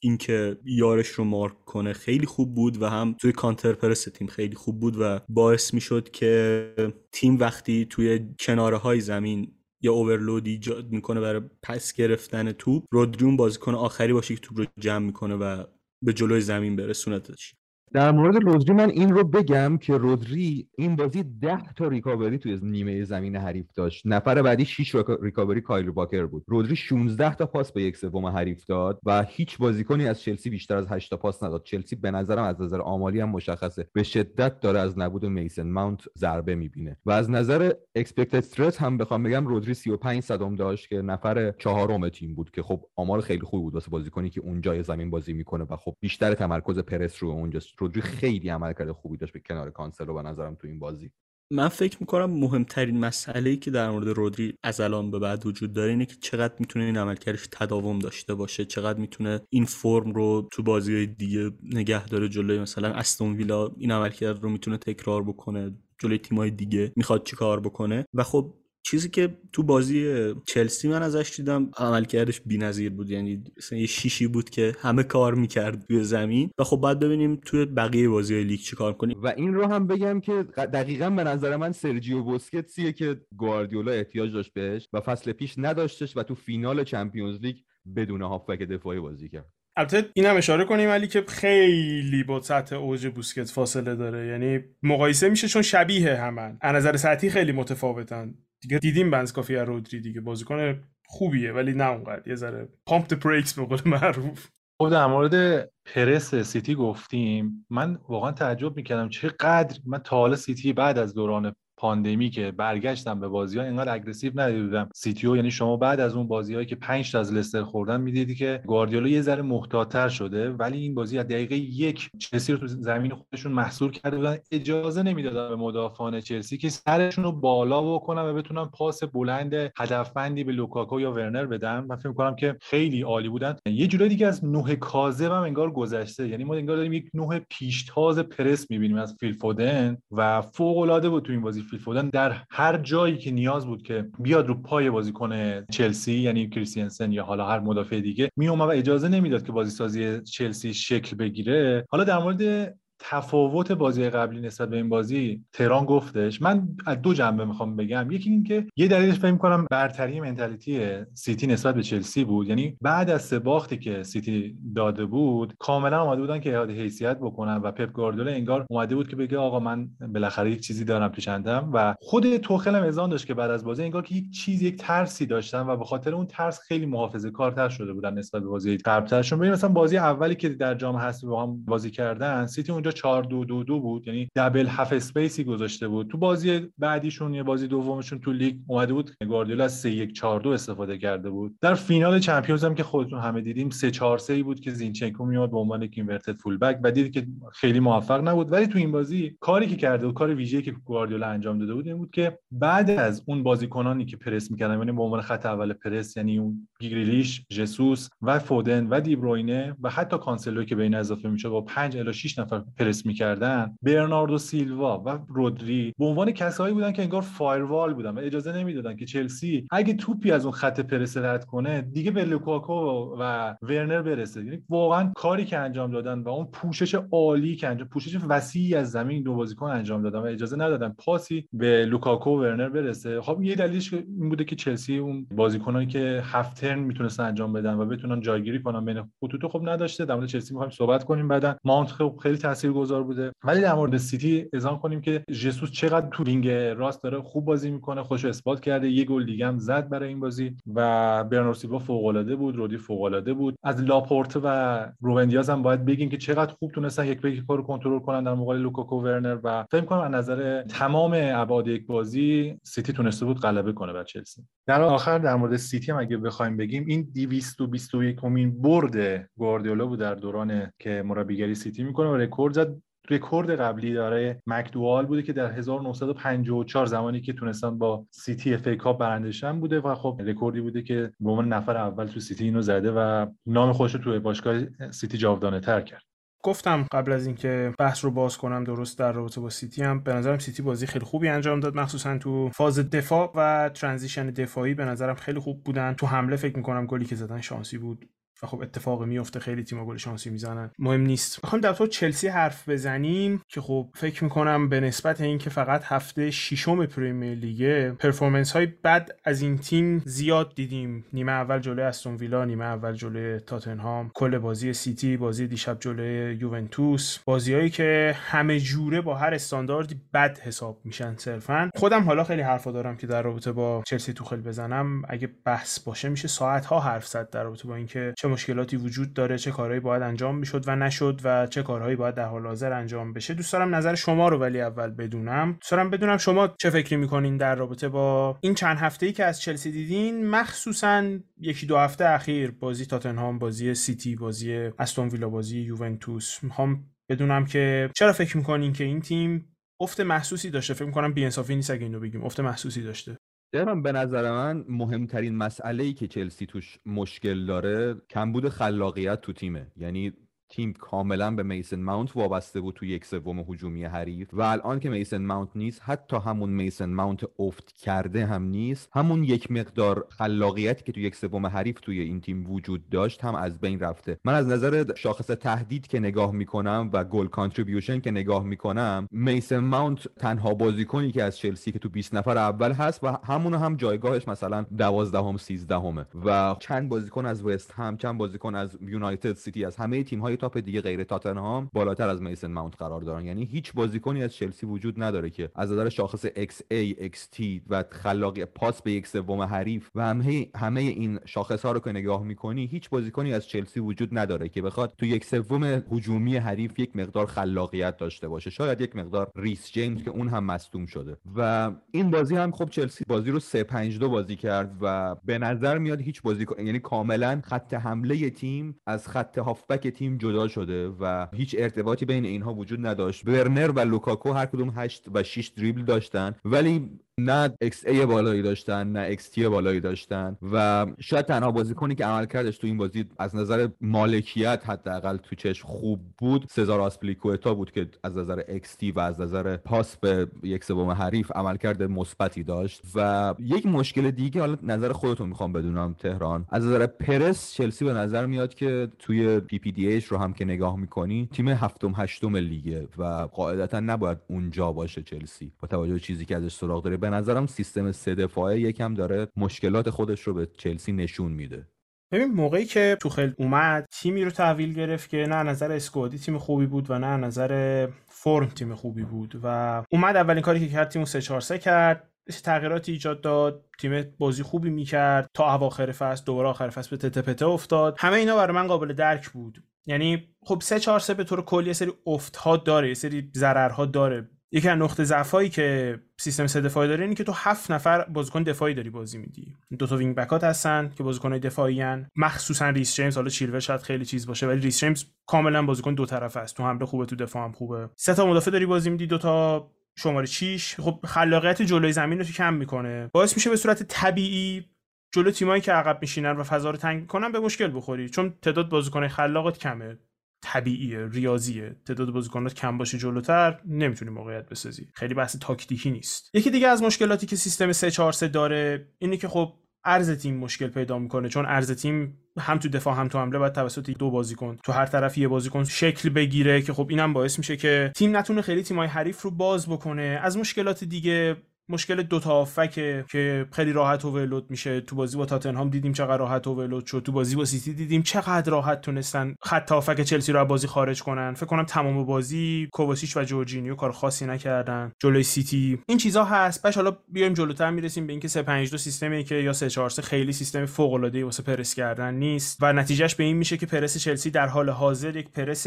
اینکه 0.00 0.58
یارش 0.64 1.08
رو 1.08 1.24
مارک 1.24 1.64
کنه 1.64 1.92
خیلی 1.92 2.26
خوب 2.26 2.54
بود 2.54 2.82
و 2.82 2.86
هم 2.86 3.14
توی 3.20 3.32
کانتر 3.32 3.72
پرس 3.72 4.04
تیم 4.04 4.28
خیلی 4.28 4.54
خوب 4.54 4.80
بود 4.80 4.96
و 5.00 5.20
باعث 5.28 5.74
می‌شد 5.74 6.10
که 6.10 6.74
تیم 7.12 7.38
وقتی 7.38 7.86
توی 7.90 8.20
کناره 8.40 8.76
های 8.76 9.00
زمین 9.00 9.54
یا 9.82 9.92
اوورلود 9.92 10.46
ایجاد 10.46 10.92
می‌کنه 10.92 11.20
برای 11.20 11.40
پس 11.62 11.92
گرفتن 11.92 12.52
توپ 12.52 12.84
رودریون 12.90 13.36
بازیکن 13.36 13.74
آخری 13.74 14.12
باشه 14.12 14.34
که 14.34 14.40
توپ 14.40 14.58
رو 14.58 14.66
جمع 14.80 15.06
می‌کنه 15.06 15.34
و 15.34 15.64
به 16.04 16.12
جلوی 16.12 16.40
زمین 16.40 16.76
برسونتش 16.76 17.54
در 17.92 18.10
مورد 18.10 18.36
رودری 18.36 18.72
من 18.72 18.90
این 18.90 19.12
رو 19.12 19.24
بگم 19.24 19.78
که 19.78 19.96
رودری 19.96 20.68
این 20.78 20.96
بازی 20.96 21.24
ده 21.40 21.72
تا 21.76 21.88
ریکاوری 21.88 22.38
توی 22.38 22.58
نیمه 22.62 23.04
زمین 23.04 23.36
حریف 23.36 23.66
داشت. 23.74 24.02
نفر 24.06 24.42
بعدی 24.42 24.64
6 24.64 24.96
recovery 25.22 25.60
کایل 25.60 25.90
واکر 25.90 26.26
بود. 26.26 26.44
رودری 26.46 26.76
16 26.76 27.34
تا 27.34 27.46
پاس 27.46 27.72
به 27.72 27.82
یک 27.82 27.96
سوم 27.96 28.26
حریف 28.26 28.64
داد 28.64 29.00
و 29.04 29.24
هیچ 29.28 29.58
بازیکنی 29.58 30.06
از 30.06 30.20
چلسی 30.20 30.50
بیشتر 30.50 30.76
از 30.76 30.86
8 30.88 31.10
تا 31.10 31.16
پاس 31.16 31.42
نداد. 31.42 31.62
چلسی 31.64 31.96
به 31.96 32.10
نظرم 32.10 32.44
از 32.44 32.60
نظر 32.60 32.80
آماری 32.80 33.20
هم 33.20 33.28
مشخصه. 33.28 33.88
به 33.92 34.02
شدت 34.02 34.60
داره 34.60 34.80
از 34.80 34.98
نبود 34.98 35.26
میسن 35.26 35.70
ماونت 35.70 36.00
ضربه 36.18 36.54
می‌بینه. 36.54 36.96
و 37.06 37.10
از 37.10 37.30
نظر 37.30 37.72
expected 37.94 38.40
threat 38.40 38.82
هم 38.82 38.98
بخوام 38.98 39.22
بگم 39.22 39.46
رودری 39.46 39.74
35 39.74 40.22
صدم 40.22 40.56
داشت 40.56 40.88
که 40.88 41.02
نفر 41.02 41.52
چهارم 41.58 42.08
تیم 42.08 42.34
بود 42.34 42.50
که 42.50 42.62
خب 42.62 42.84
آمار 42.96 43.20
خیلی 43.20 43.42
خوبی 43.42 43.62
بود 43.62 43.74
واسه 43.74 43.90
بازیکنی 43.90 44.30
که 44.30 44.40
اونجای 44.40 44.82
زمین 44.82 45.10
بازی 45.10 45.32
می‌کنه 45.32 45.64
و 45.70 45.76
خب 45.76 45.94
بیشتر 46.00 46.34
تمرکز 46.34 46.78
پرس 46.78 47.22
رو 47.22 47.28
اونجا 47.28 47.60
رودری 47.78 48.00
خیلی 48.00 48.48
عملکرد 48.48 48.92
خوبی 48.92 49.16
داشت 49.16 49.32
به 49.32 49.40
کنار 49.40 49.70
کانسلو 49.70 50.14
به 50.14 50.22
نظرم 50.22 50.54
تو 50.54 50.66
این 50.66 50.78
بازی. 50.78 51.10
من 51.52 51.68
فکر 51.68 51.96
می‌کنم 52.00 52.30
مهمترین 52.30 52.98
مسئله 53.00 53.50
ای 53.50 53.56
که 53.56 53.70
در 53.70 53.90
مورد 53.90 54.08
رودری 54.08 54.54
از 54.62 54.80
الان 54.80 55.10
به 55.10 55.18
بعد 55.18 55.46
وجود 55.46 55.72
داره 55.72 55.90
اینه 55.90 56.06
که 56.06 56.14
چقدر 56.20 56.54
می‌تونه 56.58 56.84
این 56.84 56.96
عملکردش 56.96 57.48
تداوم 57.52 57.98
داشته 57.98 58.34
باشه 58.34 58.64
چقدر 58.64 58.98
می‌تونه 58.98 59.40
این 59.50 59.64
فرم 59.64 60.12
رو 60.12 60.48
تو 60.52 60.62
بازی 60.62 61.06
دیگه 61.06 61.50
نگه 61.62 62.06
داره 62.06 62.28
جلوی 62.28 62.58
مثلا 62.58 62.88
استون 62.88 63.36
ویلا 63.36 63.70
این 63.76 63.92
عملکرد 63.92 64.42
رو 64.42 64.50
می‌تونه 64.50 64.76
تکرار 64.76 65.22
بکنه 65.22 65.74
جلوی 65.98 66.18
تیمای 66.18 66.50
دیگه 66.50 66.92
می‌خواد 66.96 67.24
چیکار 67.24 67.60
بکنه. 67.60 68.04
و 68.14 68.22
خب 68.22 68.54
چیزی 68.90 69.08
که 69.08 69.38
تو 69.52 69.62
بازی 69.62 70.32
چلسی 70.46 70.88
من 70.88 71.02
ازش 71.02 71.34
دیدم 71.36 71.70
عملکردش 71.76 72.40
بی‌نظیر 72.40 72.90
بود. 72.90 73.10
یعنی 73.10 73.44
مثلا 73.56 73.78
یه 73.78 73.86
شیشی 73.86 74.26
بود 74.26 74.50
که 74.50 74.74
همه 74.80 75.02
کار 75.02 75.34
می‌کرد 75.34 75.86
توی 75.86 76.04
زمین. 76.04 76.50
و 76.58 76.64
خب 76.64 76.76
بعد 76.76 76.98
ببینیم 76.98 77.40
توی 77.44 77.64
بقیه 77.64 78.08
بازی 78.08 78.44
لیگ 78.44 78.60
چی 78.60 78.76
کار 78.76 78.92
کنیم. 78.92 79.20
و 79.22 79.32
این 79.36 79.54
رو 79.54 79.66
هم 79.66 79.86
بگم 79.86 80.20
که 80.20 80.32
دقیقا 80.56 81.10
به 81.10 81.24
نظر 81.24 81.56
من 81.56 81.72
سرجیو 81.72 82.22
بوسکتسیه 82.22 82.92
که 82.92 83.20
گواردیولا 83.36 83.92
احتیاج 83.92 84.32
داشت 84.32 84.52
بهش 84.52 84.88
و 84.92 85.00
فصل 85.00 85.32
پیش 85.32 85.54
نداشتش 85.58 86.16
و 86.16 86.22
تو 86.22 86.34
فینال 86.34 86.84
Champions 86.84 87.40
League 87.40 87.56
بدون 87.96 88.22
هافبک 88.22 88.58
دفاعی 88.58 89.00
بازی 89.00 89.28
کرد. 89.28 89.52
البته 89.76 90.10
این 90.14 90.26
هم 90.26 90.36
اشاره 90.36 90.64
کنیم 90.64 90.88
ولی 90.88 91.08
که 91.08 91.24
خیلی 91.28 92.22
با 92.22 92.40
سطح 92.40 92.76
اوج 92.76 93.06
بوسکتس 93.06 93.50
فاصله 93.50 93.94
داره. 93.94 94.26
یعنی 94.26 94.64
مقایسه 94.82 95.28
میشه 95.28 95.48
چون 95.48 95.62
شبیه 95.62 96.14
همن. 96.14 96.58
از 96.60 96.74
نظر 96.74 96.96
سطحی 96.96 97.30
خیلی 97.30 97.52
متفاوتن. 97.52 98.34
دیگه 98.60 98.78
دیدیم 98.78 99.10
بنز 99.10 99.32
کافی 99.32 99.56
رودری 99.56 100.00
دیگه. 100.00 100.20
بازیکن 100.20 100.84
خوبیه 101.06 101.52
ولی 101.52 101.72
نه 101.72 101.84
اونقدر. 101.84 102.28
یه 102.28 102.34
ذره 102.34 102.68
pump 102.86 103.24
brakes 103.24 103.54
به 103.54 103.64
قول 103.66 103.80
معروف. 103.86 104.48
خب 104.80 104.90
در 104.90 105.06
مورد 105.06 105.68
پرس 105.94 106.34
سیتی 106.34 106.74
گفتیم. 106.74 107.66
من 107.70 107.98
واقعا 108.08 108.32
تعجب 108.32 108.76
می‌کردم 108.76 109.08
چقدر 109.08 109.80
من 109.86 109.98
تا 109.98 110.16
حالا 110.16 110.36
سیتی 110.36 110.72
بعد 110.72 110.98
از 110.98 111.14
دوران 111.14 111.54
پاندمی 111.78 112.30
که 112.30 112.50
برگشتن 112.50 113.20
به 113.20 113.28
بازی 113.28 113.58
ها 113.58 113.64
اینقدر 113.64 113.94
aggressive 113.94 114.32
ندیدم. 114.34 114.88
سیتیو 114.94 115.36
یعنی 115.36 115.50
شما 115.50 115.76
بعد 115.76 116.00
از 116.00 116.16
اون 116.16 116.28
بازی 116.28 116.54
هایی 116.54 116.66
که 116.66 116.76
5 116.76 117.12
تا 117.12 117.20
از 117.20 117.32
لستر 117.32 117.62
خوردن 117.62 118.00
می‌دیدی 118.00 118.34
که 118.34 118.62
گواردیولا 118.66 119.08
یه 119.08 119.22
ذره 119.22 119.42
محتاط‌تر 119.42 120.08
شده 120.08 120.50
ولی 120.50 120.78
این 120.78 120.94
بازی 120.94 121.18
از 121.18 121.26
دقیقه 121.26 121.56
یک 121.56 122.10
چلسی 122.18 122.52
رو 122.52 122.58
تو 122.58 122.66
زمین 122.66 123.14
خودشون 123.14 123.52
محصور 123.52 123.90
کرده 123.90 124.16
بودن. 124.16 124.38
اجازه 124.52 125.02
نمی‌دادن 125.02 125.48
به 125.48 125.56
مدافعان 125.56 126.20
چلسی 126.20 126.58
که 126.58 126.68
سرشون 126.68 127.24
رو 127.24 127.32
بالا 127.32 127.94
بکنن 127.94 128.22
و 128.22 128.34
بتونن 128.34 128.64
پاس 128.64 129.04
بلند 129.04 129.54
هدفمندی 129.54 130.44
به 130.44 130.52
لوکاکو 130.52 131.00
یا 131.00 131.12
ورنر 131.12 131.46
بدن. 131.46 131.80
من 131.80 131.96
فکر 131.96 132.08
می‌کنم 132.08 132.36
که 132.36 132.56
خیلی 132.60 133.02
عالی 133.02 133.28
بودن. 133.28 133.56
یه 133.66 133.86
جورایی 133.86 134.10
دیگه 134.10 134.26
از 134.26 134.44
نه 134.44 134.74
کاذب 134.74 135.32
هم 135.32 135.42
انگار 135.42 135.70
گذشته. 135.70 136.28
یعنی 136.28 136.44
ما 136.44 136.54
انگار 136.54 136.76
داریم 136.76 136.92
یک 136.92 137.10
نه 137.14 137.38
پیشتاز 137.38 138.18
پرس 138.18 138.70
می‌بینیم 138.70 138.96
از 138.96 139.16
فیل 139.20 139.32
فودن 139.32 139.96
و 140.10 140.42
فوق 140.42 140.78
العاده 140.78 141.08
بود 141.08 141.22
تو 141.22 141.32
این 141.32 141.40
بازی. 141.40 141.64
فیل 141.70 141.78
فودن 141.78 142.08
در 142.08 142.36
هر 142.50 142.76
جایی 142.76 143.18
که 143.18 143.30
نیاز 143.30 143.66
بود 143.66 143.82
که 143.82 144.08
بیاد 144.18 144.46
رو 144.46 144.54
پای 144.54 144.90
بازیکن 144.90 145.64
چلسی 145.64 146.12
یعنی 146.12 146.48
کریستینسن 146.48 147.12
یا 147.12 147.24
حالا 147.24 147.46
هر 147.46 147.60
مدافع 147.60 148.00
دیگه 148.00 148.30
می‌اومد 148.36 148.48
و 148.48 148.62
اجازه 148.62 149.08
نمی‌داد 149.08 149.46
که 149.46 149.52
بازی 149.52 149.70
سازی 149.70 150.20
چلسی 150.20 150.74
شکل 150.74 151.16
بگیره. 151.16 151.86
حالا 151.90 152.04
در 152.04 152.18
مورد 152.18 152.74
تفاوت 152.98 153.72
بازی 153.72 154.10
قبلی 154.10 154.40
نسبت 154.40 154.68
به 154.68 154.76
این 154.76 154.88
بازی 154.88 155.44
تهران 155.52 155.84
گفتش. 155.84 156.42
من 156.42 156.68
از 156.86 157.02
دو 157.02 157.14
جنبه 157.14 157.44
می‌خوام 157.44 157.76
بگم. 157.76 158.10
یکی 158.10 158.30
اینکه 158.30 158.66
یه 158.76 158.88
دلیلش 158.88 159.18
فکر 159.18 159.36
کنم 159.36 159.66
برتری 159.70 160.20
mentality 160.20 160.80
سیتی 161.14 161.46
نسبت 161.46 161.74
به 161.74 161.82
چلسی 161.82 162.24
بود. 162.24 162.48
یعنی 162.48 162.76
بعد 162.80 163.10
از 163.10 163.22
سه 163.22 163.38
باختی 163.38 163.78
که 163.78 164.02
سیتی 164.02 164.58
داده 164.74 165.06
بود 165.06 165.54
کاملا 165.58 166.02
اومده 166.02 166.20
بودن 166.20 166.40
که 166.40 166.54
اعاده 166.54 166.72
حیثیت 166.72 167.18
بکنن 167.18 167.56
و 167.56 167.72
پپ 167.72 167.92
گواردیولا 167.92 168.30
انگار 168.30 168.66
اومده 168.70 168.94
بود 168.94 169.08
که 169.08 169.16
بگه 169.16 169.38
آقا 169.38 169.60
من 169.60 169.88
بالاخره 170.08 170.50
یک 170.50 170.60
چیزی 170.60 170.84
دارم 170.84 171.08
تو 171.08 171.20
چنته‌م. 171.20 171.70
و 171.74 171.94
خود 172.00 172.36
توخل 172.36 172.74
هم 172.74 172.82
اذعان 172.82 173.10
داشت 173.10 173.26
که 173.26 173.34
بعد 173.34 173.50
از 173.50 173.64
بازی 173.64 173.82
انگار 173.82 174.02
که 174.02 174.14
یک 174.14 174.30
چیز 174.30 174.62
یک 174.62 174.76
ترسی 174.76 175.26
داشتن 175.26 175.66
و 175.66 175.76
به 175.76 175.84
خاطر 175.84 176.14
اون 176.14 176.26
ترس 176.26 176.60
خیلی 176.60 176.86
محافظه 176.86 177.30
کارتر 177.30 177.68
شده 177.68 177.92
بودن 177.92 178.14
نسبت 178.14 178.42
به 178.42 178.48
بازی 178.48 178.76
قبلترشون 178.76 179.38
ببین 179.38 179.52
مثلا 179.52 179.70
بازی 179.70 179.96
اولی 179.96 180.34
که 180.34 180.48
در 180.48 180.74
جام 180.74 180.96
حذفی 180.96 181.26
با 181.26 181.42
هم 181.42 181.64
بازی 181.64 181.90
کردن 181.90 182.46
سیتی 182.46 182.72
اونجا 182.72 182.87
4 182.92 183.22
2 183.22 183.44
2 183.44 183.64
2 183.64 183.80
بود 183.80 184.06
یعنی 184.08 184.28
double 184.36 184.66
half 184.66 184.92
space 184.92 185.35
ی 185.35 185.44
گذاشته 185.44 185.88
بود. 185.88 186.08
تو 186.08 186.18
بازی 186.18 186.60
بعدیشون 186.78 187.34
یه 187.34 187.42
بازی 187.42 187.66
دومشون 187.66 188.18
تو 188.18 188.32
لیگ 188.32 188.56
اومده 188.66 188.92
بود 188.92 189.10
گواردیولا 189.26 189.64
از 189.64 189.80
3 189.80 189.90
1 189.90 190.12
4 190.12 190.40
2 190.40 190.50
استفاده 190.50 190.98
کرده 190.98 191.30
بود. 191.30 191.56
در 191.60 191.74
فینال 191.74 192.18
چمپیونز 192.18 192.64
هم 192.64 192.74
که 192.74 192.82
خودتون 192.82 193.20
همه 193.20 193.40
دیدیم 193.40 193.70
3 193.70 193.90
4 193.90 194.18
3 194.18 194.42
بود 194.42 194.60
که 194.60 194.70
زینچنکو 194.70 195.24
میاد 195.24 195.50
به 195.50 195.58
عنوان 195.58 195.82
یک 195.82 195.92
inverted 195.96 196.36
fullback 196.36 196.80
و 196.82 196.90
دیدید 196.92 197.12
که 197.12 197.26
خیلی 197.52 197.80
موفق 197.80 198.28
نبود. 198.28 198.52
ولی 198.52 198.66
تو 198.66 198.78
این 198.78 198.92
بازی 198.92 199.36
کاری 199.40 199.66
که 199.66 199.76
کرده 199.76 200.06
بود 200.06 200.14
کار 200.14 200.34
ویژه‌ای 200.34 200.62
که 200.62 200.72
گواردیولا 200.84 201.26
انجام 201.26 201.58
داده 201.58 201.74
بود 201.74 201.86
این 201.86 201.96
بود 201.96 202.10
که 202.10 202.38
بعد 202.52 202.90
از 202.90 203.22
اون 203.26 203.42
بازیکنانی 203.42 204.04
که 204.04 204.16
پرس 204.16 204.50
می‌کردن 204.50 204.78
یعنی 204.78 204.92
به 204.92 205.02
عنوان 205.02 205.20
خط 205.20 205.46
اول 205.46 205.72
پرس 205.72 206.16
یعنی 206.16 206.38
اون 206.38 206.68
گریلیش، 206.80 207.46
جسوس 207.48 208.08
و 208.22 208.38
فودن 208.38 208.86
و 208.86 209.00
دیبروینه 209.00 209.76
و 209.82 209.90
حتی 209.90 210.18
کانسلو 210.18 210.64
که 210.64 210.76
بین 210.76 210.94
اضافه 210.94 211.28
میشه 211.28 211.48
با 211.48 211.60
5 211.60 211.96
الی 211.96 212.12
6 212.12 212.38
نفر 212.38 212.64
پرس 212.78 213.06
می‌کردن 213.06 213.76
برناردو 213.82 214.38
سیلوا 214.38 215.02
و 215.06 215.18
رودری 215.28 215.94
به 215.98 216.04
عنوان 216.04 216.30
کسایی 216.30 216.74
بودن 216.74 216.92
که 216.92 217.02
انگار 217.02 217.22
firewall 217.22 217.94
بودن 217.94 218.10
و 218.10 218.18
اجازه 218.18 218.52
نمی‌دادن 218.52 218.96
که 218.96 219.06
چلسی 219.06 219.66
اگه 219.70 219.94
توپی 219.94 220.30
از 220.30 220.44
اون 220.44 220.52
خط 220.52 220.80
پرس 220.80 221.16
رد 221.16 221.44
کنه 221.44 221.82
دیگه 221.82 222.10
به 222.10 222.24
لوکاکو 222.24 222.72
و 223.18 223.54
ورنر 223.62 224.02
برسه. 224.02 224.44
یعنی 224.44 224.62
واقعا 224.68 225.12
کاری 225.16 225.44
که 225.44 225.58
انجام 225.58 225.90
دادن 225.90 226.22
و 226.22 226.28
اون 226.28 226.46
پوشش 226.52 226.94
عالی 227.12 227.56
که 227.56 227.68
انجام 227.68 227.88
پوشش 227.88 228.18
وسیعی 228.28 228.74
از 228.74 228.90
زمین 228.90 229.22
دو 229.22 229.34
بازیکن 229.34 229.66
انجام 229.66 230.02
دادن 230.02 230.18
و 230.18 230.24
اجازه 230.24 230.56
ندادن 230.56 230.94
پاسی 230.98 231.48
به 231.52 231.84
لوکاکو 231.84 232.30
و 232.30 232.40
ورنر 232.40 232.68
برسه. 232.68 233.20
خب 233.20 233.42
یه 233.42 233.54
دلیلش 233.54 233.94
این 233.94 234.28
بوده 234.28 234.44
که 234.44 234.56
چلسی 234.56 234.98
اون 234.98 235.26
بازیکنایی 235.36 235.86
که 235.86 236.22
half 236.24 236.60
turn 236.60 236.78
می‌تونستن 236.78 237.24
انجام 237.24 237.52
بدن 237.52 237.74
و 237.74 237.86
بتونن 237.86 238.20
جایگیری 238.20 238.62
کنن 238.62 238.84
بین 238.84 239.02
خطوط 239.20 239.52
خب 239.52 239.68
نداشته. 239.68 240.04
در 240.04 240.14
مورد 240.14 240.28
چلسی 240.28 240.54
می‌خوایم 240.54 240.70
صحبت 240.70 241.04
کنیم 241.04 241.28
بعدا. 241.28 241.56
ماونت 241.64 241.90
خب 241.90 242.18
خیلی 242.22 242.36
تاثیرگذار 242.68 243.02
بوده. 243.02 243.32
ولی 243.44 243.60
در 243.60 243.74
مورد 243.74 243.96
سیتی 243.96 244.48
اذعان 244.52 244.78
کنیم 244.78 245.00
که 245.00 245.24
ژسوس 245.30 245.70
چقدر 245.70 246.08
تو 246.12 246.24
wing 246.24 246.48
راست 246.48 247.02
داره 247.02 247.22
خوب 247.22 247.44
بازی 247.44 247.70
می‌کنه 247.70 248.02
خودش 248.02 248.24
اثبات 248.24 248.60
کرده 248.60 248.88
یه 248.88 249.04
گل 249.04 249.24
دیگه 249.24 249.46
هم 249.46 249.58
زد 249.58 249.88
برای 249.88 250.08
این 250.08 250.20
بازی 250.20 250.56
و 250.74 251.24
برنارد 251.24 251.56
سیلوا 251.56 251.78
فوق 251.78 252.04
العاده 252.04 252.36
بود 252.36 252.56
رودری 252.56 252.76
فوق 252.76 253.02
العاده 253.02 253.34
بود. 253.34 253.54
از 253.62 253.82
لاپورت 253.82 254.40
و 254.42 254.86
روبن 255.00 255.26
دیاز 255.26 255.50
هم 255.50 255.62
باید 255.62 255.84
بگیم 255.84 256.08
که 256.08 256.16
چقدر 256.16 256.52
خوب 256.52 256.72
تونستن 256.72 257.06
یک 257.06 257.20
به 257.20 257.32
یک 257.32 257.46
کارو 257.46 257.62
کنترل 257.62 257.98
کنن 257.98 258.24
در 258.24 258.34
مقابل 258.34 258.58
لوکاکو 258.58 258.96
ورنر 259.00 259.38
و 259.44 259.64
فکر 259.70 259.84
کنم 259.84 260.00
از 260.00 260.10
نظر 260.12 260.62
تمام 260.62 261.12
ابعاد 261.14 261.68
یک 261.68 261.86
بازی 261.86 262.58
سیتی 262.62 262.92
تونسته 262.92 263.26
بود 263.26 263.40
غلبه 263.40 263.72
کنه 263.72 263.92
بر 263.92 264.04
چلسی. 264.04 264.42
در 264.66 264.82
آخر 264.82 265.18
در 265.18 265.34
مورد 265.34 265.56
سیتی 265.56 265.92
هم 265.92 265.98
اگه 265.98 266.16
بخوایم 266.16 266.56
بگیم 266.56 266.84
این 266.86 267.08
221 267.14 268.24
امین 268.24 268.62
برد 268.62 269.28
گواردیولا 269.36 269.86
بود 269.86 269.98
در 269.98 270.14
دوران 270.14 270.72
که 270.78 271.02
مربیگری 271.06 271.54
سیتی 271.54 271.84
می‌کنه 271.84 272.08
و 272.08 272.16
رکورد 272.16 272.57
زد 272.64 272.76
رکورد 273.10 273.60
قبلی 273.60 273.94
داره 273.94 274.42
مک‌داول 274.46 275.06
بوده 275.06 275.22
که 275.22 275.32
در 275.32 275.52
1954 275.52 276.86
زمانی 276.86 277.20
که 277.20 277.32
تونستن 277.32 277.78
با 277.78 278.06
سیتی 278.10 278.54
FA 278.54 278.66
Cup 278.66 278.98
برنده 278.98 279.37
شن 279.37 279.60
بوده 279.60 279.80
و 279.80 279.94
خب 279.94 280.20
رکوردی 280.24 280.60
بوده 280.60 280.82
که 280.82 281.12
به 281.20 281.30
عنوان 281.30 281.52
نفر 281.52 281.76
اول 281.76 282.06
تو 282.06 282.20
سیتی 282.20 282.44
اینو 282.44 282.60
زده 282.60 282.90
و 282.90 283.26
نام 283.46 283.72
خودش 283.72 283.94
رو 283.94 284.00
تو 284.00 284.20
باشگاه 284.20 284.60
سیتی 284.90 285.18
جاودانه 285.18 285.60
تر 285.60 285.80
کرد. 285.80 286.02
گفتم 286.44 286.86
قبل 286.92 287.12
از 287.12 287.26
اینکه 287.26 287.74
بحث 287.78 288.04
رو 288.04 288.10
باز 288.10 288.38
کنم 288.38 288.64
درست 288.64 288.98
در 288.98 289.12
رابطه 289.12 289.40
با 289.40 289.50
سیتی 289.50 289.82
هم 289.82 290.00
به 290.00 290.12
نظرم 290.12 290.38
سیتی 290.38 290.62
بازی 290.62 290.86
خیلی 290.86 291.04
خوبی 291.04 291.28
انجام 291.28 291.60
داد 291.60 291.76
مخصوصا 291.76 292.18
تو 292.18 292.48
فاز 292.48 292.90
دفاع 292.90 293.32
و 293.34 293.68
transition 293.68 294.30
دفاعی 294.30 294.74
به 294.74 294.84
نظرم 294.84 295.14
خیلی 295.14 295.38
خوب 295.38 295.64
بودن. 295.64 295.92
تو 295.92 296.06
حمله 296.06 296.36
فکر 296.36 296.56
می‌کنم 296.56 296.86
گلی 296.86 297.04
که 297.04 297.16
زدن 297.16 297.40
شانسی 297.40 297.78
بود. 297.78 298.08
و 298.42 298.46
خب 298.46 298.60
اتفاق 298.60 299.04
میفته 299.04 299.40
خیلی 299.40 299.64
تیم‌ها 299.64 299.86
گل 299.86 299.96
شانسی 299.96 300.30
می‌زنن. 300.30 300.70
مهم 300.78 301.00
نیست. 301.00 301.44
می‌خوایم 301.44 301.60
در 301.60 301.72
تو 301.72 301.86
چلسی 301.86 302.28
حرف 302.28 302.68
بزنیم 302.68 303.42
که 303.48 303.60
خب 303.60 303.88
فکر 303.94 304.24
می‌کنم 304.24 304.68
به 304.68 304.80
نسبت 304.80 305.20
اینکه 305.20 305.50
فقط 305.50 305.82
هفته 305.84 306.30
ششم 306.30 306.86
Premier 306.86 307.38
League 307.38 307.90
performance 307.90 308.52
های 308.52 308.66
بد 308.66 309.08
از 309.24 309.42
این 309.42 309.58
تیم 309.58 310.02
زیاد 310.04 310.54
دیدیم. 310.54 311.04
نیمه 311.12 311.32
اول 311.32 311.58
جلوی 311.58 311.84
استون 311.84 312.16
ویلا 312.16 312.44
نیمه 312.44 312.64
اول 312.64 312.92
جلوی 312.92 313.40
تاتنهام. 313.40 314.10
کل 314.14 314.38
بازی 314.38 314.72
سیتی 314.72 315.16
بازی 315.16 315.46
دیشب 315.46 315.76
جلوی 315.80 316.34
یوونتوس. 316.34 317.18
بازیهایی 317.24 317.70
که 317.70 318.16
همه 318.16 318.60
جوره 318.60 319.00
با 319.00 319.14
هر 319.14 319.34
استانداردی 319.34 320.00
بد 320.14 320.38
حساب 320.38 320.80
میشن 320.84 321.16
صرفا. 321.16 321.70
خودم 321.74 322.02
حالا 322.02 322.24
خیلی 322.24 322.42
حرفا 322.42 322.72
دارم 322.72 322.96
که 322.96 323.06
در 323.06 323.22
رابطه 323.22 323.52
با 323.52 323.82
چلسی 323.86 324.12
توخل 324.12 324.40
بزنم. 324.40 325.02
اگه 325.08 325.28
بحث 325.44 325.80
باشه 325.80 326.08
میشه 326.08 326.28
ساعت 326.28 326.66
ها 326.66 326.80
حرف 326.80 327.06
زد 327.06 327.30
در 327.30 327.42
رابطه 327.42 327.68
با 327.68 327.74
اینکه 327.74 328.14
چه 328.16 328.27
مشکلاتی 328.28 328.76
وجود 328.76 329.12
داره 329.14 329.38
چه 329.38 329.50
کارهایی 329.50 329.80
باید 329.80 330.02
انجام 330.02 330.38
می‌شد 330.38 330.64
و 330.66 330.76
نشد 330.76 331.20
و 331.24 331.46
چه 331.46 331.62
کارهایی 331.62 331.96
باید 331.96 332.14
در 332.14 332.24
حال 332.24 332.46
حاضر 332.46 332.72
انجام 332.72 333.12
بشه. 333.12 333.34
دوست 333.34 333.52
دارم 333.52 333.74
نظر 333.74 333.94
شما 333.94 334.28
رو 334.28 334.38
ولی 334.38 334.60
اول 334.60 334.90
بدونم. 334.90 335.52
دوست 335.52 335.70
دارم 335.70 335.90
بدونم 335.90 336.16
شما 336.16 336.54
چه 336.60 336.70
فکری 336.70 336.96
می‌کنین 336.96 337.36
در 337.36 337.54
رابطه 337.54 337.88
با 337.88 338.38
این 338.40 338.54
چند 338.54 338.76
هفته 338.76 339.06
ای 339.06 339.12
که 339.12 339.24
از 339.24 339.40
چلسی 339.40 339.72
دیدین؟ 339.72 340.30
مخصوصا 340.30 341.04
یکی 341.40 341.66
دو 341.66 341.76
هفته 341.78 342.08
اخیر 342.08 342.50
بازی 342.50 342.86
تاتنهام 342.86 343.38
بازی 343.38 343.74
سیتی 343.74 344.16
بازی 344.16 344.52
استون 344.78 345.08
ویلا 345.08 345.28
بازی 345.28 345.60
یوونتوس. 345.60 346.38
می‌خوام 346.42 346.84
بدونم 347.10 347.44
که 347.44 347.90
چرا 347.96 348.12
فکر 348.12 348.36
می‌کنین 348.36 348.72
که 348.72 348.84
این 348.84 349.00
تیم 349.00 349.56
افت 349.80 350.00
محسوسی 350.00 350.50
داشته؟ 350.50 350.74
فکر 350.74 350.84
می‌کنم 350.84 351.12
بی‌انصافی 351.12 351.56
نیست 351.56 351.70
اگه 351.70 351.82
اینو 351.82 352.00
بگیم 352.00 352.24
افت 352.24 352.40
محسوسی 352.40 352.82
داشته. 352.82 353.16
درم 353.52 353.82
به 353.82 353.92
نظر 353.92 354.30
من 354.30 354.64
مهمترین 354.68 355.36
مسئله 355.36 355.84
ای 355.84 355.92
که 355.92 356.06
چلسی 356.06 356.46
توش 356.46 356.78
مشکل 356.86 357.46
داره 357.46 357.94
کمبود 358.10 358.48
خلاقیت 358.48 359.20
تو 359.20 359.32
تیمه. 359.32 359.72
یعنی 359.76 360.12
تیم 360.50 360.72
کاملا 360.72 361.30
به 361.30 361.42
میسن 361.42 361.80
ماونت 361.80 362.16
وابسته 362.16 362.60
بود 362.60 362.74
تو 362.74 362.86
یک 362.86 363.04
سوم 363.04 363.38
هجومی 363.38 363.84
حریف 363.84 364.28
و 364.32 364.42
الان 364.42 364.80
که 364.80 364.90
میسن 364.90 365.22
ماونت 365.22 365.48
نیست 365.54 365.80
حتی 365.84 366.16
همون 366.16 366.50
میسن 366.50 366.90
ماونت 366.90 367.24
افت 367.38 367.72
کرده 367.72 368.26
هم 368.26 368.42
نیست. 368.42 368.88
همون 368.92 369.24
یک 369.24 369.50
مقدار 369.50 370.06
خلاقیتی 370.08 370.84
که 370.84 370.92
تو 370.92 371.00
یک 371.00 371.16
سوم 371.16 371.46
حریف 371.46 371.80
توی 371.80 372.00
این 372.00 372.20
تیم 372.20 372.50
وجود 372.50 372.88
داشت 372.88 373.24
هم 373.24 373.34
از 373.34 373.58
بین 373.60 373.80
رفته. 373.80 374.18
من 374.24 374.34
از 374.34 374.48
نظر 374.48 374.84
شاخص 374.96 375.26
تهدید 375.26 375.86
که 375.86 376.00
نگاه 376.00 376.32
می‌کنم 376.32 376.90
و 376.92 377.04
goal 377.04 377.26
contribution 377.26 378.00
که 378.00 378.10
نگاه 378.10 378.44
می‌کنم 378.44 379.08
میسن 379.10 379.58
ماونت 379.58 380.14
تنها 380.16 380.54
بازیکنی 380.54 381.12
که 381.12 381.22
از 381.22 381.38
چلسی 381.38 381.72
که 381.72 381.78
تو 381.78 381.88
20 381.88 382.14
نفر 382.14 382.38
اول 382.38 382.72
هست 382.72 383.04
و 383.04 383.18
همون 383.24 383.54
هم 383.54 383.76
جایگاهش 383.76 384.28
مثلا 384.28 384.66
12 384.78 385.18
هم 385.18 385.36
13 385.36 385.74
همه 385.74 386.06
و 386.24 386.56
چند 386.60 386.88
بازیکن 386.88 387.26
از 387.26 387.44
وست 387.44 387.72
هم 387.72 387.96
چند 387.96 388.18
بازیکن 388.18 388.54
از 388.54 388.78
یونایتد 388.80 389.32
سیتی 389.32 389.64
از 389.64 389.76
همه 389.76 390.02
تیم 390.02 390.20
های 390.20 390.36
top 390.38 390.58
دیگه 390.58 390.80
غیر 390.80 391.04
تاتنهام 391.04 391.70
بالاتر 391.72 392.08
از 392.08 392.22
میسن 392.22 392.52
ماونت 392.52 392.76
قرار 392.76 393.00
دارن. 393.00 393.24
یعنی 393.24 393.44
هیچ 393.44 393.72
بازیکنی 393.72 394.22
از 394.22 394.34
چلسی 394.34 394.66
وجود 394.66 395.02
نداره 395.02 395.30
که 395.30 395.50
از 395.54 395.72
نظر 395.72 395.88
شاخص 395.88 396.26
XA, 396.26 396.94
XT 397.00 397.42
و 397.68 397.84
خلاقی 397.90 398.44
پاس 398.44 398.82
به 398.82 398.92
یک 398.92 399.06
سوم 399.06 399.40
حریف 399.40 399.90
و 399.94 400.02
همه 400.06 400.46
همه 400.56 400.80
این 400.80 401.20
شاخص 401.24 401.64
ها 401.64 401.72
رو 401.72 401.80
که 401.80 401.90
نگاه 401.90 402.22
می‌کنی 402.22 402.66
هیچ 402.66 402.90
بازیکنی 402.90 403.32
از 403.32 403.46
چلسی 403.46 403.80
وجود 403.80 404.18
نداره 404.18 404.48
که 404.48 404.62
بخواد 404.62 404.94
تو 404.98 405.06
یک 405.06 405.24
سوم 405.24 405.64
هجومی 405.64 406.36
حریف 406.36 406.78
یک 406.78 406.96
مقدار 406.96 407.26
خلاقیت 407.26 407.96
داشته 407.96 408.28
باشه. 408.28 408.50
شاید 408.50 408.80
یک 408.80 408.96
مقدار 408.96 409.30
ریس 409.36 409.70
جیمز 409.72 410.02
که 410.02 410.10
اون 410.10 410.28
هم 410.28 410.44
مصدوم 410.44 410.86
شده. 410.86 411.16
و 411.36 411.70
این 411.90 412.10
بازی 412.10 412.36
هم 412.36 412.52
خب 412.52 412.68
چلسی 412.70 413.04
بازی 413.08 413.30
رو 413.30 413.40
3 413.40 413.64
5 413.64 413.98
2 413.98 414.08
بازی 414.08 414.36
کرد 414.36 414.76
و 414.80 415.16
به 415.24 415.38
نظر 415.38 415.78
میاد 415.78 416.00
هیچ 416.00 416.22
بازیکن 416.22 416.66
یعنی 416.66 416.78
کاملا 416.78 417.40
خط 417.44 417.74
حمله 417.74 418.30
تیم 418.30 418.80
از 418.86 419.08
خط 419.08 419.38
هافبک 419.38 419.88
تیم 419.88 420.16
جدا 420.32 420.48
شده 420.48 420.88
و 420.88 421.26
هیچ 421.34 421.56
ارتباطی 421.58 422.04
بین 422.04 422.24
اینها 422.24 422.54
وجود 422.54 422.86
نداشت. 422.86 423.28
ورنر 423.28 423.70
و 423.70 423.80
لوکاکو 423.80 424.32
هر 424.32 424.46
کدوم 424.46 424.72
8 424.76 425.04
و 425.14 425.22
6 425.22 425.48
دریبل 425.48 425.82
داشتن 425.82 426.34
ولی 426.44 426.90
نه 427.18 427.50
XA 427.86 428.06
بالایی 428.06 428.42
داشتن 428.42 428.92
نه 428.92 429.16
XT 429.16 429.48
بالایی 429.48 429.80
داشتن 429.80 430.36
و 430.52 430.86
شاید 431.00 431.26
تنها 431.26 431.50
بازیکنی 431.50 431.94
که 431.94 432.04
عمل 432.04 432.26
کردش 432.26 432.58
تو 432.58 432.66
این 432.66 432.76
بازی 432.76 433.04
از 433.18 433.36
نظر 433.36 433.68
مالکیت 433.80 434.62
حداقل 434.66 435.16
تو 435.16 435.36
چش 435.36 435.62
خوب 435.62 436.00
بود 436.18 436.46
سزار 436.50 436.80
آزپیلیکوئتا 436.80 437.54
بود 437.54 437.70
که 437.70 437.88
از 438.04 438.16
نظر 438.16 438.42
XT 438.78 438.92
و 438.92 439.00
از 439.00 439.20
نظر 439.20 439.56
پاس 439.56 439.96
به 439.96 440.28
یک 440.42 440.64
سوم 440.64 440.90
حریف 440.90 441.32
عملکرد 441.34 441.86
مثبتی 441.86 442.42
داشت. 442.42 442.82
و 442.94 443.34
یک 443.38 443.66
مشکل 443.66 444.10
دیگه 444.10 444.40
حالا 444.40 444.56
نظر 444.62 444.92
خودتون 444.92 445.28
می‌خوام 445.28 445.52
بدونم 445.52 445.96
تهران. 445.98 446.46
از 446.48 446.66
نظر 446.66 446.86
پرس 446.86 447.52
چلسی 447.54 447.84
به 447.84 447.92
نظر 447.92 448.26
میاد 448.26 448.54
که 448.54 448.88
توی 448.98 449.40
PPDA 449.40 449.88
ش 449.88 450.12
هم 450.18 450.32
که 450.32 450.44
نگاه 450.44 450.76
می‌کنی 450.76 451.28
تیم 451.32 451.48
هفتم 451.48 451.92
هشتم 451.96 452.36
لیگه 452.36 452.88
و 452.98 453.04
قاعدتا 453.32 453.80
نباید 453.80 454.18
اونجا 454.28 454.72
باشه 454.72 455.02
چلسی. 455.02 455.52
با 455.62 455.68
توجه 455.68 455.92
به 455.92 456.00
چیزی 456.00 456.24
که 456.24 456.36
ازش 456.36 456.54
سراغ 456.54 456.84
داره 456.84 456.96
به 456.96 457.10
نظرم 457.10 457.46
سیستم 457.46 457.92
سه 457.92 458.14
دفاعه 458.14 458.60
یکم 458.60 458.94
داره 458.94 459.28
مشکلات 459.36 459.90
خودش 459.90 460.20
رو 460.20 460.34
به 460.34 460.48
چلسی 460.58 460.92
نشون 460.92 461.32
میده. 461.32 461.66
ببین 462.12 462.28
موقعی 462.28 462.64
که 462.64 462.96
توخل 463.00 463.32
اومد 463.38 463.86
تیمی 463.92 464.24
رو 464.24 464.30
تحویل 464.30 464.74
گرفت 464.74 465.10
که 465.10 465.16
نه 465.16 465.42
نظر 465.42 465.72
squad 465.72 466.10
ی 466.10 466.18
تیم 466.18 466.38
خوبی 466.38 466.66
بود 466.66 466.90
و 466.90 466.98
نه 466.98 467.16
نظر 467.16 467.86
فرم 468.06 468.46
تیم 468.46 468.74
خوبی 468.74 469.02
بود 469.02 469.40
و 469.42 469.82
اومد 469.90 470.16
اولین 470.16 470.42
کاری 470.42 470.60
که 470.60 470.68
کرد 470.68 470.88
تیم 470.88 471.04
3 471.04 471.20
4 471.20 471.40
3 471.40 471.58
کرد. 471.58 472.10
تغییراتی 472.44 472.92
ایجاد 472.92 473.20
داد 473.20 473.64
تیم 473.78 474.04
بازی 474.18 474.42
خوبی 474.42 474.70
می‌کرد 474.70 475.30
تا 475.34 475.54
اواخر 475.54 475.92
فصل 475.92 476.24
دوباره 476.24 476.48
آخر 476.48 476.68
فصل 476.68 476.90
به 476.90 476.96
تته 476.96 477.22
پته 477.22 477.46
افتاد. 477.46 477.96
همه 477.98 478.16
اینا 478.16 478.36
برای 478.36 478.54
من 478.54 478.66
قابل 478.66 478.92
درک 478.92 479.28
بود. 479.28 479.64
یعنی 479.88 480.28
خب 480.40 480.58
3 480.62 480.80
4 480.80 481.00
3 481.00 481.14
به 481.14 481.24
طور 481.24 481.42
کلی 481.42 481.74
سری 481.74 481.92
افت 482.06 482.36
ها 482.36 482.56
داره 482.56 482.88
یه 482.88 482.94
سری 482.94 483.30
ضررها 483.36 483.86
داره. 483.86 484.28
یکی 484.52 484.68
از 484.68 484.78
نقطه 484.78 485.04
ضعفایی 485.04 485.48
که 485.48 485.98
سیستم 486.20 486.46
سه 486.46 486.60
دفاعی 486.60 486.88
داره 486.88 487.02
اینه 487.02 487.14
که 487.14 487.24
تو 487.24 487.32
هفت 487.32 487.70
نفر 487.70 488.04
بازیکن 488.04 488.42
دفاعی 488.42 488.74
داری 488.74 488.90
بازی 488.90 489.18
میدی. 489.18 489.56
دو 489.78 489.86
تا 489.86 489.96
wing 489.96 490.14
back 490.14 490.38
ات 490.38 490.44
هستن 490.44 490.92
که 490.96 491.02
بازیکنای 491.02 491.38
دفاعی 491.38 491.82
ان 491.82 492.08
مخصوصا 492.16 492.68
ریس 492.68 492.94
جیمز 492.94 493.16
حالا 493.16 493.28
چیلول 493.28 493.60
شاید 493.60 493.80
خیلی 493.80 494.04
چیز 494.04 494.26
باشه 494.26 494.46
ولی 494.46 494.60
ریس 494.60 494.80
جیمز 494.80 495.04
کاملا 495.26 495.62
بازیکن 495.62 495.94
دو 495.94 496.06
طرف 496.06 496.36
است. 496.36 496.56
تو 496.56 496.62
حمله 496.62 496.86
خوبه 496.86 497.06
تو 497.06 497.16
دفاع 497.16 497.44
هم 497.44 497.52
خوبه. 497.52 497.88
سه 497.96 498.14
تا 498.14 498.26
مدافع 498.26 498.50
داری 498.50 498.66
بازی 498.66 498.90
میدی 498.90 499.06
دو 499.06 499.18
تا 499.18 499.70
شماره 499.98 500.26
چیش 500.26 500.74
خب 500.74 501.00
خلاقیت 501.04 501.62
جلوی 501.62 501.92
زمین 501.92 502.18
رو 502.18 502.24
کم 502.24 502.54
می‌کنه. 502.54 503.10
باعث 503.12 503.36
میشه 503.36 503.50
به 503.50 503.56
صورت 503.56 503.82
طبیعی 503.82 504.64
جلو 505.12 505.30
تیمایی 505.30 505.60
که 505.60 505.72
عقب 505.72 505.98
میشینن 506.00 506.36
و 506.36 506.42
فضا 506.42 506.70
رو 506.70 506.76
تنگ 506.76 507.00
می‌کنن 507.00 507.32
به 507.32 507.40
مشکل 507.40 507.76
بخوری. 507.76 508.08
چون 508.08 508.34
تعداد 508.42 508.68
بازیکن 508.68 509.08
خلاقت 509.08 509.58
کمه. 509.58 509.98
طبیعیه 510.42 511.08
ریاضیه. 511.12 511.76
تعداد 511.86 512.10
بازیکنات 512.10 512.54
کم 512.54 512.78
باشه 512.78 512.98
جلوتر 512.98 513.60
نمی‌تونی 513.66 514.10
موقعیت 514.10 514.48
بسازی. 514.48 514.88
خیلی 514.94 515.14
بحث 515.14 515.36
تاکتیکی 515.36 515.90
نیست. 515.90 516.30
یکی 516.34 516.50
دیگه 516.50 516.68
از 516.68 516.82
مشکلاتی 516.82 517.26
که 517.26 517.36
سیستم 517.36 517.72
3 517.72 517.90
4 517.90 518.12
3 518.12 518.28
داره 518.28 518.88
اینه 518.98 519.16
که 519.16 519.28
خب 519.28 519.54
عرض 519.84 520.10
تیم 520.10 520.36
مشکل 520.36 520.66
پیدا 520.66 520.98
می‌کنه. 520.98 521.28
چون 521.28 521.46
عرض 521.46 521.72
تیم 521.72 522.18
هم 522.38 522.58
تو 522.58 522.68
دفاع 522.68 522.96
هم 522.96 523.08
تو 523.08 523.18
حمله 523.18 523.38
باید 523.38 523.52
توسط 523.52 523.90
دو 523.90 524.10
بازیکن 524.10 524.56
تو 524.64 524.72
هر 524.72 524.86
طرف 524.86 525.18
یه 525.18 525.28
بازیکن 525.28 525.64
شکل 525.64 526.08
بگیره 526.08 526.62
که 526.62 526.72
خب 526.72 526.86
اینم 526.90 527.12
باعث 527.12 527.38
میشه 527.38 527.56
که 527.56 527.92
تیم 527.96 528.16
نتونه 528.16 528.42
خیلی 528.42 528.62
تیمای 528.62 528.88
حریف 528.88 529.22
رو 529.22 529.30
باز 529.30 529.68
بکنه. 529.68 530.20
از 530.22 530.36
مشکلات 530.36 530.84
دیگه 530.84 531.36
مشکل 531.68 532.02
دو 532.02 532.20
هافکه 532.20 532.48
که 532.66 533.46
خیلی 533.52 533.72
راحت 533.72 534.04
overload 534.04 534.50
میشه. 534.50 534.80
تو 534.80 534.96
بازی 534.96 535.16
با 535.16 535.26
تاتنهام 535.26 535.70
دیدیم 535.70 535.92
چقدر 535.92 536.16
راحت 536.16 536.46
overload 536.46 536.86
شد. 536.86 537.02
تو 537.04 537.12
بازی 537.12 537.36
با 537.36 537.44
سیتی 537.44 537.74
دیدیم 537.74 538.02
چقدر 538.02 538.50
راحت 538.50 538.80
تونستن 538.80 539.34
خط 539.42 539.72
هافک 539.72 540.02
چلسی 540.02 540.32
رو 540.32 540.40
از 540.40 540.48
بازی 540.48 540.66
خارج 540.66 541.02
کنن. 541.02 541.34
فکر 541.34 541.46
کنم 541.46 541.62
تمام 541.62 542.04
بازی 542.04 542.68
کوواسیچ 542.72 543.16
و 543.16 543.22
جورجینیو 543.22 543.74
کار 543.74 543.92
خاصی 543.92 544.26
نکردن. 544.26 544.92
جلوی 545.02 545.22
سیتی. 545.22 545.78
این 545.88 545.98
چیزا 545.98 546.24
هست. 546.24 546.62
باش 546.62 546.74
حالا 546.74 546.96
بیایم 547.08 547.34
جلوتر 547.34 547.70
می‌رسیم 547.70 548.06
به 548.06 548.12
اینکه 548.12 548.28
352 548.28 548.78
سیستمی 548.78 549.24
که 549.24 549.34
یا 549.34 549.52
343 549.52 550.02
خیلی 550.02 550.32
سیستم 550.32 550.66
فوق 550.66 550.92
العاده 550.92 551.24
واسه 551.24 551.42
پرس 551.42 551.74
کردن 551.74 552.14
نیست. 552.14 552.58
و 552.60 552.72
نتیجهش 552.72 553.14
به 553.14 553.24
این 553.24 553.36
میشه 553.36 553.56
که 553.56 553.66
پرس 553.66 553.98
چلسی 553.98 554.30
در 554.30 554.46
حال 554.46 554.70
حاضر 554.70 555.16
یک 555.16 555.30
پرس 555.30 555.66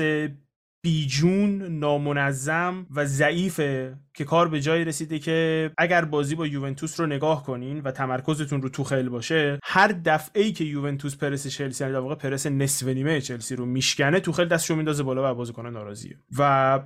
بیجون 0.83 1.61
نامنظم 1.61 2.85
و 2.95 3.05
ضعیفه 3.05 3.97
که 4.13 4.23
کار 4.23 4.47
به 4.47 4.61
جایی 4.61 4.85
رسیده 4.85 5.19
که 5.19 5.71
اگر 5.77 6.05
بازی 6.05 6.35
با 6.35 6.47
یوونتوس 6.47 6.99
رو 6.99 7.05
نگاه 7.05 7.43
کنین 7.43 7.81
و 7.81 7.91
تمرکزتون 7.91 8.61
رو 8.61 8.69
توخل 8.69 9.09
باشه 9.09 9.59
هر 9.63 9.87
دفعه 10.05 10.43
ای 10.43 10.51
که 10.51 10.63
یوونتوس 10.63 11.15
پرس 11.15 11.47
چلسی 11.47 11.83
یعنی 11.83 11.93
در 11.93 11.99
واقع 11.99 12.15
پرس 12.15 12.45
نصف 12.45 12.87
نیمه 12.87 13.21
چلسی 13.21 13.55
رو 13.55 13.65
میشکنه 13.65 14.19
توخل 14.19 14.47
دستشو 14.47 14.75
میندازه 14.75 15.03
بالا 15.03 15.31
و 15.31 15.35
بازیکن 15.35 15.67
ناراضیه. 15.67 16.17
و 16.37 16.79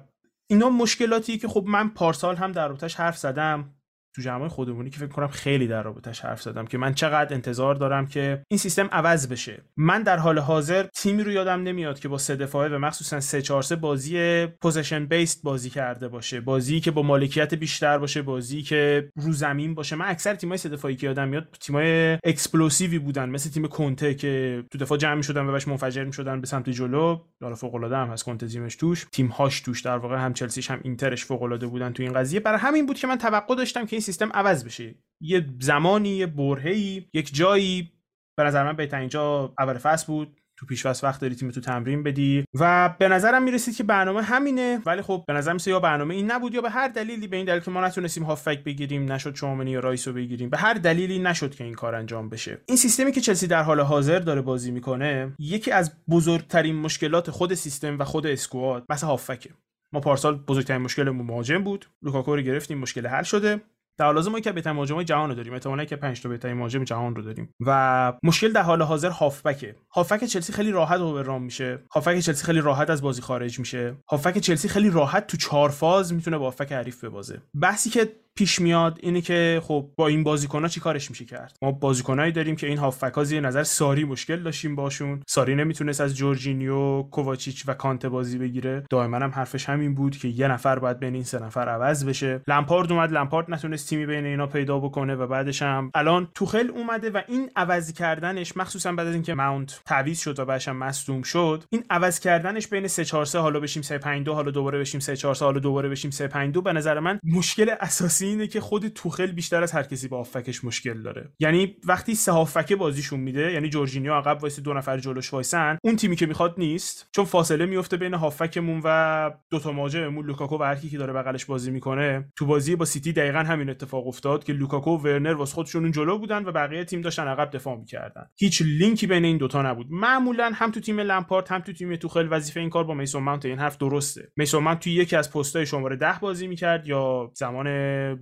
اینا 0.47 0.69
مشکلاتی 0.69 1.37
که 1.37 1.47
خب 1.47 1.65
من 1.67 1.89
پارسال 1.89 2.35
هم 2.35 2.51
در 2.51 2.67
رابطش 2.67 2.95
حرف 2.95 3.17
زدم. 3.17 3.74
تو 4.15 4.21
جمعای 4.21 4.49
خودمونی 4.49 4.89
که 4.89 4.97
فکر 4.97 5.07
کنم 5.07 5.27
خیلی 5.27 5.67
در 5.67 5.83
رابطش 5.83 6.19
حرف 6.19 6.41
زدم 6.41 6.65
که 6.65 6.77
من 6.77 6.93
چقدر 6.93 7.33
انتظار 7.33 7.75
دارم 7.75 8.07
که 8.07 8.41
این 8.47 8.57
سیستم 8.57 8.89
عوض 8.91 9.27
بشه. 9.27 9.63
من 9.77 10.03
در 10.03 10.17
حال 10.17 10.39
حاضر 10.39 10.83
تیمی 10.83 11.23
رو 11.23 11.31
یادم 11.31 11.63
نمیاد 11.63 11.99
که 11.99 12.07
با 12.07 12.17
سه 12.17 12.35
دفاعه 12.35 12.69
و 12.69 12.77
مخصوصا 12.77 13.19
3 13.19 13.41
4 13.41 13.61
3 13.61 13.75
بازی 13.75 14.45
possession 14.45 15.05
based 15.05 15.43
بازی 15.43 15.69
کرده 15.69 16.07
باشه. 16.07 16.41
بازی 16.41 16.79
که 16.79 16.91
با 16.91 17.01
مالکیت 17.01 17.53
بیشتر 17.53 17.97
باشه 17.97 18.21
بازی 18.21 18.61
که 18.61 19.09
رو 19.15 19.33
زمین 19.33 19.75
باشه. 19.75 19.95
من 19.95 20.05
اکثر 20.07 20.35
تیمای 20.35 20.57
سه 20.57 20.69
دفاعی 20.69 20.95
که 20.95 21.07
یادم 21.07 21.27
میاد 21.27 21.47
تیمای 21.59 22.17
explosive 22.23 22.92
ی 22.92 22.99
بودن 22.99 23.29
مثل 23.29 23.49
تیم 23.49 23.67
کنته 23.67 24.13
که 24.13 24.63
تو 24.71 24.77
دفاع 24.77 24.97
جمع 24.97 25.15
می‌شدن 25.15 25.45
و 25.45 25.51
باش 25.51 25.67
منفجر 25.67 26.03
می‌شدن 26.03 26.41
به 26.41 26.47
سمت 26.47 26.69
جلو. 26.69 27.19
حالا 27.41 27.55
فوق 27.55 27.75
العاده 27.75 27.97
هم 27.97 28.07
هست 28.07 28.23
کنته 28.23 28.47
تیمش 28.47 28.75
توش. 28.75 29.05
تیم 29.11 29.27
هاش 29.27 29.61
توش 29.61 29.81
در 29.81 29.97
واقع 29.97 30.17
هم 30.17 30.33
چلسیش 30.33 30.71
هم 30.71 30.79
اینترش 30.83 31.25
فوق 31.25 31.43
العاده 31.43 31.67
بودن 31.67 31.93
تو 31.93 32.03
این 32.03 32.13
قضیه. 32.13 32.39
برای 32.39 32.59
همین 32.59 32.85
بود 32.85 32.97
که 32.97 33.07
من 33.07 33.17
توقع 33.17 33.55
داشتم 33.55 33.85
که 33.85 33.95
سیستم 34.05 34.29
عوض 34.33 34.65
بشه. 34.65 34.95
یه 35.21 35.45
زمانی 35.59 36.09
یه 36.09 36.25
برهه‌ای 36.25 37.05
یک 37.13 37.35
جایی. 37.35 37.91
به 38.37 38.43
نظر 38.43 38.63
من 38.63 38.75
بهترین 38.75 39.09
جا 39.09 39.53
اول 39.59 39.77
فصل 39.77 40.07
بود. 40.07 40.41
تو 40.57 40.65
پیشواز 40.65 41.03
وقت 41.03 41.21
داری 41.21 41.35
تیم 41.35 41.51
تو 41.51 41.61
تمرین 41.61 42.03
بدی. 42.03 42.43
و 42.59 42.95
به 42.99 43.07
نظرم 43.07 43.43
می‌رسید 43.43 43.75
که 43.75 43.83
برنامه 43.83 44.21
همینه. 44.21 44.81
ولی 44.85 45.01
خب 45.01 45.23
به 45.27 45.33
نظر 45.33 45.53
میسه 45.53 45.71
یا 45.71 45.79
برنامه 45.79 46.15
این 46.15 46.31
نبود 46.31 46.53
یا 46.53 46.61
به 46.61 46.69
هر 46.69 46.87
دلیلی 46.87 47.27
به 47.27 47.37
این 47.37 47.45
دلیل 47.45 47.59
که 47.59 47.71
ما 47.71 47.81
نتونستیم 47.81 48.23
هافک 48.23 48.63
بگیریم 48.63 49.11
نشد 49.11 49.33
چومنی 49.33 49.71
یا 49.71 49.79
رایسو 49.79 50.13
بگیریم. 50.13 50.49
به 50.49 50.57
هر 50.57 50.73
دلیلی 50.73 51.19
نشد 51.19 51.55
که 51.55 51.63
این 51.63 51.73
کار 51.73 51.95
انجام 51.95 52.29
بشه. 52.29 52.57
این 52.65 52.77
سیستمی 52.77 53.11
که 53.11 53.21
چلسی 53.21 53.47
در 53.47 53.63
حال 53.63 53.79
حاضر 53.79 54.19
داره 54.19 54.41
بازی 54.41 54.71
می‌کنه 54.71 55.33
یکی 55.39 55.71
از 55.71 55.91
بزرگترین 56.09 56.75
مشکلات 56.75 57.31
خود 57.31 57.53
سیستم 57.53 57.99
و 57.99 58.03
خود 58.03 58.27
اسکواد 58.27 58.85
مثلا 58.89 59.09
هافکه. 59.09 59.49
ما 59.93 59.99
پارسال 59.99 60.37
بزرگترین 60.37 60.81
مشکلمون 60.81 61.25
مهاجم 61.25 61.63
بود. 61.63 61.85
لوکاکو 62.01 62.35
رو 62.35 62.41
گرفتیم 62.41 62.77
مشکل 62.77 63.07
حل 63.07 63.23
شده. 63.23 63.61
در 63.97 64.05
حال 64.05 64.29
ما 64.29 64.39
که 64.39 64.51
بهترین 64.51 64.75
مهاجم 64.75 65.03
جهان 65.03 65.29
رو 65.29 65.35
داریم. 65.35 65.53
احتمالاً 65.53 65.85
که 65.85 65.95
5 65.95 66.21
تا 66.21 66.29
بهترین 66.29 66.57
مهاجم 66.57 66.83
جهان 66.83 67.15
رو 67.15 67.21
داریم. 67.21 67.49
و 67.65 68.13
مشکل 68.23 68.51
در 68.51 68.61
حال 68.61 68.81
حاضر 68.81 69.09
هافبک 69.09 70.25
چلسی 70.25 70.53
خیلی 70.53 70.71
راحت 70.71 70.99
اووررام 70.99 71.43
میشه. 71.43 71.79
هافبک 71.91 72.19
چلسی 72.19 72.45
خیلی 72.45 72.61
راحت 72.61 72.89
از 72.89 73.01
بازی 73.01 73.21
خارج 73.21 73.59
میشه. 73.59 73.95
هافبک 74.09 74.37
چلسی 74.37 74.69
خیلی 74.69 74.89
راحت 74.89 75.27
تو 75.27 75.37
چهار 75.37 75.69
فاز 75.69 76.13
می‌تونه 76.13 76.37
با 76.37 76.45
هافبک 76.45 76.71
حریف 76.71 77.03
ببازه. 77.03 77.41
بحثی 77.61 77.89
که 77.89 78.09
پیش 78.37 78.61
میاد 78.61 78.99
اینه 79.01 79.21
که 79.21 79.61
خب 79.63 79.89
با 79.95 80.07
این 80.07 80.23
بازیکن‌ها 80.23 80.67
چی 80.67 80.79
کارش 80.79 81.09
میشه 81.09 81.25
کرد؟ 81.25 81.57
ما 81.61 81.71
بازیکنایی 81.71 82.31
داریم 82.31 82.55
که 82.55 82.67
این 82.67 82.77
هافبک 82.77 83.23
زیر 83.23 83.41
نظر 83.41 83.63
ساری 83.63 84.03
مشکل 84.03 84.43
داشتیم 84.43 84.75
باشون. 84.75 85.23
ساری 85.27 85.55
نمی‌تونست 85.55 86.01
از 86.01 86.15
جورجینیو 86.15 87.01
کوواچیچ 87.01 87.63
و 87.67 87.73
کانته 87.73 88.09
بازی 88.09 88.37
بگیره. 88.37 88.83
دائما 88.89 89.17
هم 89.17 89.31
حرفش 89.31 89.69
همین 89.69 89.95
بود 89.95 90.17
که 90.17 90.27
یه 90.27 90.47
نفر 90.47 90.79
باید 90.79 90.99
بین 90.99 91.13
این 91.13 91.23
سه 91.23 91.39
نفر 91.39 91.69
عوض 91.69 92.05
بشه. 92.05 92.41
لمپارد 92.47 92.91
اومد 92.91 93.11
لمپارد 93.11 93.51
نتونست 93.51 93.89
تیمی 93.89 94.05
بین 94.05 94.25
اینا 94.25 94.47
پیدا 94.47 94.79
بکنه 94.79 95.15
و 95.15 95.27
بعدش 95.27 95.61
هم 95.61 95.91
الان 95.95 96.27
توخل 96.35 96.69
اومده 96.69 97.09
و 97.09 97.21
این 97.27 97.49
عوض 97.55 97.93
کردنش 97.93 98.57
مخصوصا 98.57 98.91
بعد 98.91 99.07
از 99.07 99.13
اینکه 99.13 99.33
ماونت 99.33 99.81
تعویض 99.85 100.19
شد 100.19 100.39
و 100.39 100.45
بعدش 100.45 100.67
هم 100.67 100.77
مصدوم 100.77 101.21
شد 101.21 101.63
این 101.69 101.83
عوض 101.89 102.19
کردنش 102.19 102.67
بین 102.67 102.87
3 102.87 103.05
4 103.05 103.25
3 103.25 103.39
حالا 103.39 103.59
بشیم 103.59 103.81
3 103.81 103.97
5 103.97 104.25
2 104.25 104.33
حالا 104.33 104.51
دوباره 104.51 104.79
بشیم 104.79 104.99
3 104.99 105.15
4 105.15 105.35
3 105.35 105.45
حالا 105.45 105.59
دوباره 105.59 105.89
بشیم 105.89 106.11
3 106.11 106.27
5 106.27 106.53
2 106.53 106.61
به 106.61 106.73
نظر 106.73 106.99
من 106.99 107.19
مشکل 107.23 107.75
اساسی 107.79 108.24
اینه 108.25 108.47
که 108.47 108.61
خود 108.61 108.87
توخل 108.87 109.31
بیشتر 109.31 109.63
از 109.63 109.71
هر 109.71 109.83
کسی 109.83 110.07
با 110.07 110.17
هافکش 110.17 110.63
مشکل 110.63 111.01
داره. 111.01 111.29
یعنی 111.39 111.75
وقتی 111.87 112.15
سه 112.15 112.31
هافکه 112.31 112.75
بازیشون 112.75 113.19
میده 113.19 113.51
یعنی 113.51 113.69
جورجینیو 113.69 114.13
عقب 114.13 114.37
وایس 114.41 114.59
دو 114.59 114.73
نفر 114.73 114.97
جلوش 114.97 115.33
وایسن 115.33 115.77
اون 115.83 115.95
تیمی 115.95 116.15
که 116.15 116.25
می‌خواد 116.25 116.55
نیست. 116.57 117.09
چون 117.15 117.25
فاصله 117.25 117.65
میفته 117.65 117.97
بین 117.97 118.13
هافکمون 118.13 118.81
و 118.83 119.31
دو 119.49 119.59
تا 119.59 119.71
مهاجممون. 119.71 120.25
لوکاکو 120.25 120.57
و 120.57 120.63
هر 120.63 120.75
کی 120.75 120.89
که 120.89 120.97
داره 120.97 121.13
بغلش 121.13 121.45
بازی 121.45 121.71
می‌کنه. 121.71 122.31
تو 122.35 122.45
بازی 122.45 122.75
با 122.75 122.85
سیتی 122.85 123.13
دقیقا 123.13 123.39
همین 123.39 123.69
اتفاق 123.69 124.07
افتاد 124.07 124.43
که 124.43 124.53
لوکاکو 124.53 124.91
و 124.91 124.97
ورنر 124.97 125.33
واسه 125.33 125.53
خودشون 125.55 125.83
اون 125.83 125.91
جلو 125.91 126.17
بودن 126.17 126.45
و 126.45 126.51
بقیه 126.51 126.83
تیم 126.83 127.01
داشتن 127.01 127.27
عقب 127.27 127.51
دفاع 127.51 127.77
می‌کردن. 127.77 128.25
هیچ 128.39 128.61
لینکی 128.61 129.07
بین 129.07 129.25
این 129.25 129.37
دوتا 129.37 129.61
نبود. 129.61 129.87
معمولا 129.89 130.51
هم 130.55 130.71
تو 130.71 130.79
تیم 130.79 130.99
لمپارد 130.99 131.51
هم 131.51 131.59
تو 131.59 131.73
تیم 131.73 131.95
توخل 131.95 132.27
وظیفه 132.31 132.59
این 132.59 132.69
کار 132.69 132.83
با 132.83 132.93
میسون 132.93 133.23
ماونت. 133.23 133.45
این 133.45 133.59
حرف 133.59 133.77
درسته. 133.77 134.31
میسون 134.37 134.63
ماونت 134.63 134.79
تو 134.79 134.89
یکی 134.89 135.15
از 135.15 135.31
پستای 135.31 135.65
شماره 135.65 135.95
10 135.95 136.19
بازی 136.19 136.47
می‌کرد 136.47 136.87
یا 136.87 137.31
زمان 137.33 137.67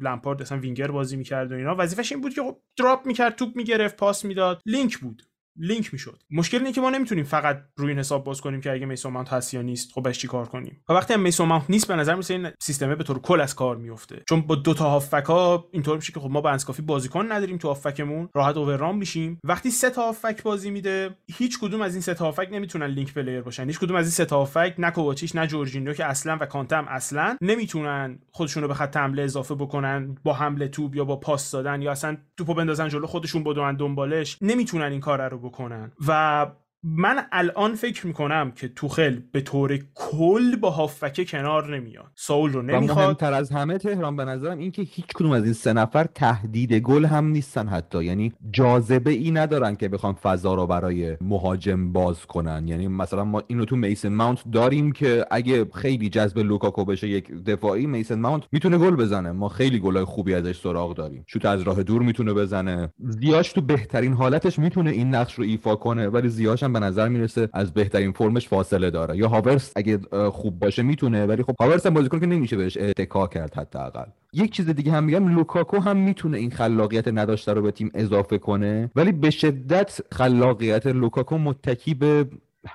لمپارد 0.02 0.42
اصلا 0.42 0.60
وینگر 0.60 0.92
بازی 0.92 1.16
می‌کرد 1.18 1.52
و 1.52 1.56
اینا. 1.56 1.76
وظیفش 1.80 2.12
این 2.12 2.22
بود 2.22 2.34
که 2.34 2.42
خب 2.42 2.62
drop 2.80 3.06
می‌کرد 3.06 3.36
توپ 3.36 3.56
می‌گرفت 3.56 3.98
پاس 3.98 4.26
می‌داد. 4.26 4.62
لینک 4.66 4.98
بود. 4.98 5.24
لینک 5.56 5.94
می‌شد. 5.94 6.24
مشکل 6.32 6.58
اینه 6.58 6.72
که 6.72 6.82
ما 6.82 6.90
نمی‌تونیم 6.90 7.24
فقط 7.24 7.64
روی 7.76 7.90
این 7.90 8.00
حساب 8.00 8.24
باز 8.24 8.42
کنیم 8.42 8.62
که 8.62 8.72
اگه 8.72 8.86
میسون 8.86 9.14
ماونت 9.14 9.34
هست 9.34 9.54
یا 9.54 9.62
نیست 9.62 9.92
خب 9.92 10.12
چی 10.12 10.28
کار 10.28 10.48
کنیم؟ 10.48 10.84
و 10.90 10.94
وقتی 10.94 11.14
هم 11.14 11.20
میسون 11.20 11.48
ماونت 11.48 11.66
نیست 11.70 11.88
به 11.88 11.96
نظر 11.96 12.16
میرسه 12.16 12.34
این 12.34 12.50
سیستمه 12.62 12.96
به 12.96 13.04
طور 13.04 13.20
کل 13.20 13.42
از 13.42 13.56
کار 13.56 13.78
میفته 13.78 14.24
چون 14.30 14.42
با 14.42 14.56
دو 14.56 14.74
تا 14.74 14.90
هافک 14.90 15.26
ها 15.26 15.70
اینطور 15.72 15.96
میشه 15.96 16.14
که 16.14 16.20
خب 16.20 16.30
ما 16.30 16.42
به 16.42 16.50
اندازه 16.50 16.66
کافی 16.66 16.82
بازیکن 16.82 17.32
نداریم 17.32 17.58
تو 17.58 17.68
هافکمون 17.68 18.30
راحت 18.36 18.58
اووررام 18.58 18.98
میشیم. 18.98 19.40
وقتی 19.44 19.72
سه 19.72 19.90
تا 19.90 20.02
هافک 20.02 20.44
بازی 20.44 20.72
میده 20.72 21.16
هیچ 21.28 21.60
کدوم 21.60 21.82
از 21.82 21.94
این 21.94 22.02
سه 22.02 22.14
تا 22.14 22.26
هافک 22.26 22.50
نمی‌تونن 22.52 22.86
link 22.86 23.14
player 23.14 23.42
باشن. 23.42 23.68
هیچ 23.68 23.80
کدوم 23.80 23.96
از 23.96 24.06
این 24.06 24.12
سه 24.12 24.26
تا 24.26 24.38
هافک 24.38 24.76
نه 24.78 24.92
کوواچیچ 24.92 25.36
نه 25.36 25.48
جورجینیو 25.48 25.94
که 25.94 26.06
اصلا 26.06 26.38
و 26.42 26.46
کانتم 26.46 26.86
اصلا 26.90 27.38
نمی‌تونن 27.42 28.20
خودشونو 28.32 28.68
به 28.68 28.74
خط 28.74 28.98
حمله 28.98 29.24
اضافه 29.24 29.56
بکنن 29.56 30.16
با 30.24 30.34
حمل 30.34 30.68
توپ 30.68 30.96
یا 30.96 31.06
با 31.06 31.16
پاس 31.16 31.52
دادن 31.52 31.82
یا 31.82 31.92
اصلا 31.92 32.18
توپو 32.38 32.54
بندازن 32.54 32.90
جلو 32.90 33.08
خودشون 33.08 33.44
بدوئن 33.44 33.76
دنبالش. 33.76 34.38
نمی‌تونن 34.42 34.92
این 34.92 35.00
کار 35.00 35.30
رو 35.30 35.43
بکنن. 35.44 35.92
و 36.08 36.48
من 36.84 37.16
الان 37.32 37.76
فکر 37.76 38.08
می‌کنم 38.08 38.52
که 38.52 38.68
توخل 38.68 39.20
به 39.32 39.42
طور 39.42 39.80
کل 39.96 40.56
با 40.56 40.70
هافکه 40.70 41.26
کنار 41.26 41.76
نمیاد. 41.76 42.12
ساول 42.16 42.54
رو 42.54 42.62
نمی‌خواد. 42.62 43.06
مهمتر 43.06 43.34
از 43.34 43.52
همه 43.52 43.78
تهران 43.78 44.16
به 44.16 44.26
نظرم 44.26 44.58
این 44.58 44.72
که 44.72 44.82
هیچ 44.82 45.06
کدوم 45.06 45.32
از 45.32 45.44
این 45.44 45.54
سه 45.54 45.74
نفر 45.74 46.04
تهدید 46.04 46.74
گل 46.74 47.06
هم 47.06 47.26
نیستن 47.26 47.68
حتی. 47.68 48.04
یعنی 48.04 48.34
جاذبه 48.52 49.12
ای 49.12 49.32
ندارن 49.32 49.76
که 49.76 49.90
بخوان 49.90 50.14
فضا 50.14 50.54
رو 50.54 50.68
برای 50.68 51.18
مهاجم 51.22 51.92
باز 51.92 52.26
کنن. 52.26 52.68
یعنی 52.68 52.88
مثلا 52.88 53.24
ما 53.24 53.44
اینو 53.48 53.66
تو 53.66 53.76
میسن 53.76 54.14
ماونت 54.14 54.44
داریم 54.52 54.92
که 54.92 55.26
اگه 55.32 55.66
خیلی 55.74 56.10
جذب 56.10 56.40
لوکاکو 56.40 56.86
بشه 56.86 57.08
یک 57.08 57.32
دفاعی 57.32 57.86
میسن 57.86 58.20
ماونت 58.20 58.44
می‌تونه 58.52 58.78
گل 58.78 58.96
بزنه. 58.96 59.32
ما 59.32 59.50
خیلی 59.50 59.80
گلای 59.80 60.06
خوبی 60.06 60.34
ازش 60.34 60.60
سراغ 60.60 60.96
داریم. 60.96 61.24
شوت 61.28 61.46
از 61.46 61.62
راه 61.62 61.84
دور 61.84 62.02
می‌تونه 62.02 62.34
بزنه. 62.34 62.94
زیاش 63.00 63.54
تو 63.54 63.62
بهترین 63.62 64.14
حالتش 64.14 64.60
می‌تونه 64.60 64.92
این 64.92 65.16
نقش 65.16 65.34
رو 65.34 65.44
ایفا 65.44 65.76
کنه 65.76 66.08
ولی 66.08 66.30
زیاش 66.30 66.64
به 66.74 66.80
نظر 66.80 67.08
می‌رسه 67.08 67.50
از 67.54 67.74
بهترین 67.74 68.12
فرمش 68.12 68.48
فاصله 68.48 68.90
داره. 68.90 69.18
یا 69.18 69.28
هاورس 69.28 69.72
اگه 69.76 70.00
خوب 70.32 70.60
باشه 70.60 70.82
می‌تونه 70.82 71.26
ولی 71.26 71.44
خب 71.44 71.56
هاورس 71.60 71.86
هم 71.86 71.94
بازیکن 71.94 72.20
که 72.20 72.26
نمیشه 72.26 72.58
بهش 72.58 72.78
اتکا 72.78 73.28
کرد 73.28 73.54
حداقل. 73.56 74.06
یک 74.34 74.52
چیز 74.52 74.70
دیگه 74.70 74.92
هم 74.92 75.04
میگم 75.04 75.36
لوکاکو 75.36 75.80
هم 75.80 75.98
می‌تونه 75.98 76.38
این 76.38 76.52
خلاقیت 76.52 77.08
نداشته 77.08 77.54
رو 77.54 77.62
به 77.62 77.72
تیم 77.72 77.92
اضافه 77.94 78.38
کنه 78.38 78.92
ولی 78.96 79.12
به 79.12 79.30
شدت 79.30 80.00
خلاقیت 80.12 80.88
لوکاکو 80.88 81.38
متکی 81.38 81.94
به 81.94 82.26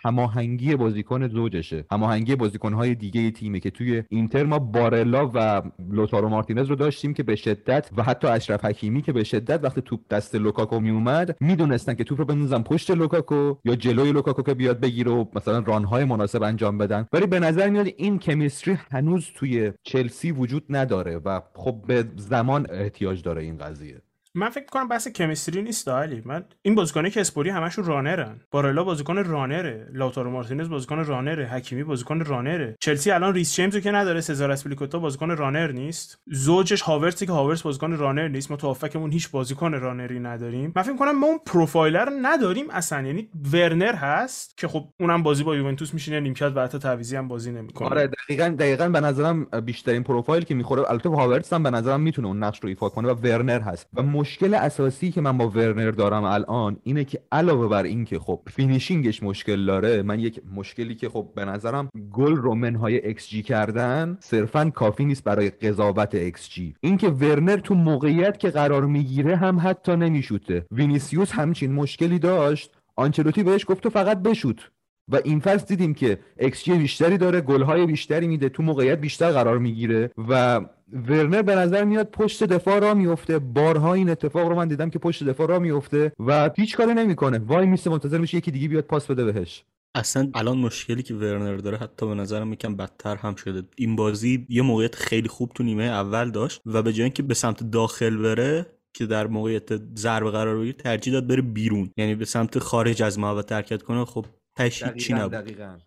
هماهنگی 0.04 0.76
بازیکن 0.76 1.28
زوجشه. 1.28 1.84
هماهنگی 1.90 2.36
بازیکنهای 2.36 2.94
دیگه 2.94 3.30
تیمه 3.30 3.60
که 3.60 3.70
توی 3.70 4.02
اینتر 4.08 4.44
ما 4.44 4.58
بارلا 4.58 5.30
و 5.34 5.62
لوتارو 5.90 6.28
مارتینز 6.28 6.68
رو 6.68 6.76
داشتیم 6.76 7.14
که 7.14 7.22
به 7.22 7.36
شدت 7.36 7.90
و 7.96 8.02
حتی 8.02 8.26
اشرف 8.26 8.64
حکیمی 8.64 9.02
که 9.02 9.12
به 9.12 9.24
شدت 9.24 9.64
وقتی 9.64 9.80
توپ 9.80 10.00
دست 10.10 10.34
لوکاکو 10.34 10.80
می 10.80 10.90
اومد 10.90 11.36
می‌دونستن 11.40 11.94
که 11.94 12.04
توپ 12.04 12.18
رو 12.18 12.24
بندازن 12.24 12.62
پشت 12.62 12.90
لوکاکو 12.90 13.54
یا 13.64 13.76
جلوی 13.76 14.12
لوکاکو 14.12 14.42
که 14.42 14.54
بیاد 14.54 14.80
بگیره 14.80 15.10
و 15.10 15.24
مثلا 15.34 15.58
run 15.58 15.86
های 15.86 16.04
مناسب 16.04 16.42
انجام 16.42 16.78
بدن. 16.78 17.06
ولی 17.12 17.26
به 17.26 17.40
نظر 17.40 17.70
میاد 17.70 17.86
این 17.96 18.18
chemistry 18.18 18.78
هنوز 18.92 19.30
توی 19.34 19.72
چلسی 19.82 20.32
وجود 20.32 20.64
نداره 20.68 21.16
و 21.16 21.40
خب 21.54 21.82
به 21.86 22.04
زمان 22.16 22.66
احتیاج 22.70 23.22
داره 23.22 23.42
این 23.42 23.58
قضیه. 23.58 24.02
من 24.38 24.48
فکر 24.48 24.64
کنم 24.64 24.88
بحث 24.88 25.08
chemistry 25.08 25.62
نیست 25.62 25.88
علی 25.88 26.22
من 26.24 26.44
این 26.62 26.74
بازیکنه 26.74 27.10
که 27.10 27.20
اسپوری 27.20 27.50
همشون 27.50 27.84
runner 27.84 28.26
ن. 28.26 28.40
بارلا 28.50 28.84
بازیکن 28.84 29.24
runner 29.24 29.88
ه. 29.92 30.03
لوتارو 30.03 30.30
مارتینز 30.30 30.68
بازیکن 30.68 31.04
runner 31.04 31.36
ه. 31.36 31.46
حکیمی 31.46 31.84
بازیکن 31.84 32.20
runner 32.20 32.62
ه. 32.62 32.76
چلسی 32.80 33.10
الان 33.10 33.34
ریس 33.34 33.54
جیمز 33.54 33.76
که 33.76 33.90
نداره. 33.90 34.20
سزار 34.20 34.50
اسپلیکوتا 34.50 34.98
بازیکن 34.98 35.30
runner 35.30 35.72
نیست. 35.72 36.18
زوجش 36.26 36.82
هاورسی 36.82 37.26
که 37.26 37.32
هاورس 37.32 37.62
بازیکن 37.62 37.92
runner 37.92 38.28
نیست. 38.28 38.50
ما 38.50 38.56
تو 38.56 38.76
هیچ 39.10 39.30
بازیکن 39.30 39.72
runner 39.72 40.13
ی 40.13 40.20
نداریم. 40.20 40.72
من 40.76 40.82
فکر 40.82 40.96
کنم 40.96 41.18
ما 41.18 41.26
اون 41.26 41.38
پروفایلر 41.46 42.08
نداریم 42.22 42.70
اصلا. 42.70 43.06
یعنی 43.06 43.28
ورنر 43.52 43.94
هست 43.94 44.58
که 44.58 44.68
خب 44.68 44.88
اونم 45.00 45.22
بازی 45.22 45.44
با 45.44 45.56
یوونتوس 45.56 45.94
میشینه. 45.94 46.20
نیمکت 46.20 46.52
و 46.54 46.62
حتی 46.62 46.78
تعویضی 46.78 47.16
هم 47.16 47.28
بازی 47.28 47.52
نمی‌کنه. 47.52 47.88
آره 47.88 48.06
دقیقاً 48.06 48.56
دقیقاً 48.58 48.88
به 48.88 49.00
نظرم 49.00 49.44
بیشترین 49.44 50.02
پروفایل 50.02 50.44
که 50.44 50.54
می‌خوره 50.54 50.90
البته 50.90 51.08
هاورس 51.08 51.52
هم 51.52 51.62
به 51.62 51.70
نظرم 51.70 52.00
می‌تونه 52.00 52.28
اون 52.28 52.42
نقش 52.42 52.60
رو 52.62 52.68
ایفا 52.68 52.88
کنه 52.88 53.08
و 53.08 53.14
ورنر 53.14 53.60
هست. 53.60 53.88
و 53.94 54.02
مشکل 54.28 54.54
اساسی 54.54 55.10
که 55.10 55.20
من 55.20 55.38
با 55.38 55.48
ورنر 55.48 55.90
دارم 55.90 56.24
الان 56.24 56.76
اینه 56.82 57.04
که 57.04 57.20
علاوه 57.32 57.68
بر 57.68 57.82
این 57.82 58.04
که 58.04 58.18
خب 58.18 58.40
finishing 58.46 59.09
ش 59.09 59.22
مشکل 59.22 59.66
داره 59.66 60.02
من 60.02 60.20
یک 60.20 60.40
مشکلی 60.54 60.94
که 60.94 61.08
خب 61.08 61.28
به 61.34 61.44
نظرم 61.44 61.88
گل 62.12 62.36
رو 62.36 62.54
منهای 62.54 63.14
xG 63.14 63.42
کردن 63.42 64.18
صرفا 64.20 64.70
کافی 64.70 65.04
نیست 65.04 65.24
برای 65.24 65.50
قضاوت 65.50 66.14
ایکس 66.14 66.48
جی 66.48 66.74
اینکه 66.80 67.08
ورنر 67.08 67.56
تو 67.56 67.74
موقعیت 67.74 68.38
که 68.38 68.50
قرار 68.50 68.86
می‌گیره 68.86 69.36
هم 69.36 69.58
حتی 69.62 69.96
نمیشوته. 69.96 70.66
وینیسیوس 70.70 71.32
همچین 71.32 71.72
مشکلی 71.72 72.18
داشت. 72.18 72.74
آنچلوتی 72.96 73.42
بهش 73.42 73.64
گفت 73.68 73.82
تو 73.82 73.90
فقط 73.90 74.22
بشوت. 74.22 74.70
و 75.08 75.20
این 75.24 75.40
فصل 75.40 75.66
دیدیم 75.66 75.94
که 75.94 76.18
ایکس 76.38 76.68
بیشتری 76.68 77.18
داره 77.18 77.40
گلهای 77.40 77.86
بیشتری 77.86 78.26
میده 78.26 78.48
تو 78.48 78.62
موقعیت 78.62 79.00
بیشتر 79.00 79.30
قرار 79.30 79.58
می‌گیره 79.58 80.10
و 80.28 80.60
ورنر 80.92 81.42
به 81.42 81.54
نظر 81.54 81.84
میاد 81.84 82.10
پشت 82.10 82.44
دفاع 82.44 82.78
را 82.78 82.94
میفته. 82.94 83.38
بارها 83.38 83.94
این 83.94 84.10
اتفاق 84.10 84.48
رو 84.48 84.54
من 84.54 84.68
دیدم 84.68 84.90
که 84.90 84.98
پشت 84.98 85.24
دفاع 85.24 85.46
را 85.46 85.58
میفته 85.58 86.12
و 86.26 86.50
هیچ 86.56 86.76
کاری 86.76 86.94
نمی‌کنه. 86.94 87.38
وای 87.38 87.66
میسته 87.66 87.90
منتظر 87.90 88.18
میشه 88.18 88.38
یکی 88.38 88.50
دیگه 88.50 88.68
بیاد 88.68 88.84
پاس 88.84 89.06
بده 89.06 89.24
بهش. 89.24 89.64
اصلا 89.94 90.30
الان 90.34 90.58
مشکلی 90.58 91.02
که 91.02 91.14
ورنر 91.14 91.56
داره 91.56 91.78
حتی 91.78 92.06
به 92.06 92.14
نظرم 92.14 92.52
یکم 92.52 92.76
بدتر 92.76 93.16
هم 93.16 93.34
شده. 93.34 93.62
این 93.76 93.96
بازی 93.96 94.46
یه 94.48 94.62
موقعیت 94.62 94.94
خیلی 94.94 95.28
خوب 95.28 95.52
تو 95.54 95.62
نیمه 95.62 95.84
اول 95.84 96.30
داشت 96.30 96.60
و 96.66 96.82
به 96.82 96.92
جای 96.92 97.04
اینکه 97.04 97.22
به 97.22 97.34
سمت 97.34 97.70
داخل 97.70 98.16
بره 98.16 98.66
که 98.94 99.06
در 99.06 99.26
موقعیت 99.26 99.96
ضربه 99.96 100.30
قرار 100.30 100.58
بگیره 100.58 100.72
ترجیح 100.72 101.12
داد 101.12 101.26
بره 101.26 101.42
بیرون. 101.42 101.90
یعنی 101.96 102.14
به 102.14 102.24
سمت 102.24 102.58
خارج 102.58 103.02
از 103.02 103.18
محوطه 103.18 103.54
حرکت 103.54 103.82
کنه 103.82 104.04
خب 104.04 104.26
تش 104.58 104.84
چی 104.84 105.12
نبود. 105.12 105.82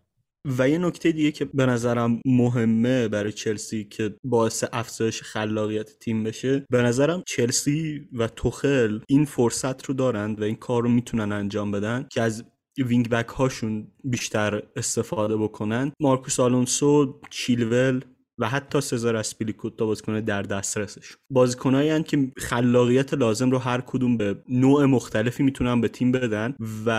و 0.58 0.70
یه 0.70 0.78
نکته 0.78 1.12
دیگه 1.12 1.32
که 1.32 1.46
به 1.46 1.66
نظرم 1.66 2.22
مهمه 2.26 3.08
برای 3.08 3.32
چلسی 3.32 3.84
که 3.84 4.16
باعث 4.24 4.64
افزایش 4.74 5.22
خلاقیت 5.22 6.00
تیم 6.00 6.24
بشه 6.24 6.66
به 6.70 6.82
نظرم 6.82 7.24
چلسی 7.28 8.10
و 8.14 8.28
توخل 8.28 9.00
این 9.08 9.26
فرصت 9.26 9.86
رو 9.86 9.94
دارند 9.94 10.42
و 10.42 10.44
این 10.44 10.56
کار 10.56 10.84
رو 10.84 10.90
می‌تونن 10.90 11.32
انجام 11.32 11.72
بدن 11.72 12.08
که 12.12 12.22
از 12.22 12.44
wing 12.78 13.10
back 13.10 13.28
هاشون 13.28 13.88
بیشتر 14.04 14.64
استفاده 14.76 15.38
بکنن. 15.38 15.92
مارکوس 16.00 16.40
آلونسو 16.40 17.20
چیلول 17.30 18.02
و 18.42 18.50
حتی 18.50 18.82
سزار 18.82 19.16
اسپیلیکوتا 19.16 19.86
بازیکن 19.86 20.20
در 20.20 20.42
دسترسشه. 20.42 21.16
بازیکنایی 21.30 22.04
که 22.04 22.32
خلاقیت 22.38 23.14
لازم 23.14 23.52
رو 23.52 23.58
هر 23.58 23.82
کدوم 23.82 24.18
به 24.18 24.36
نوع 24.50 24.86
مختلفی 24.86 25.44
می‌تونن 25.44 25.82
به 25.82 25.88
تیم 25.88 26.12
بدن 26.12 26.56
و 26.86 26.90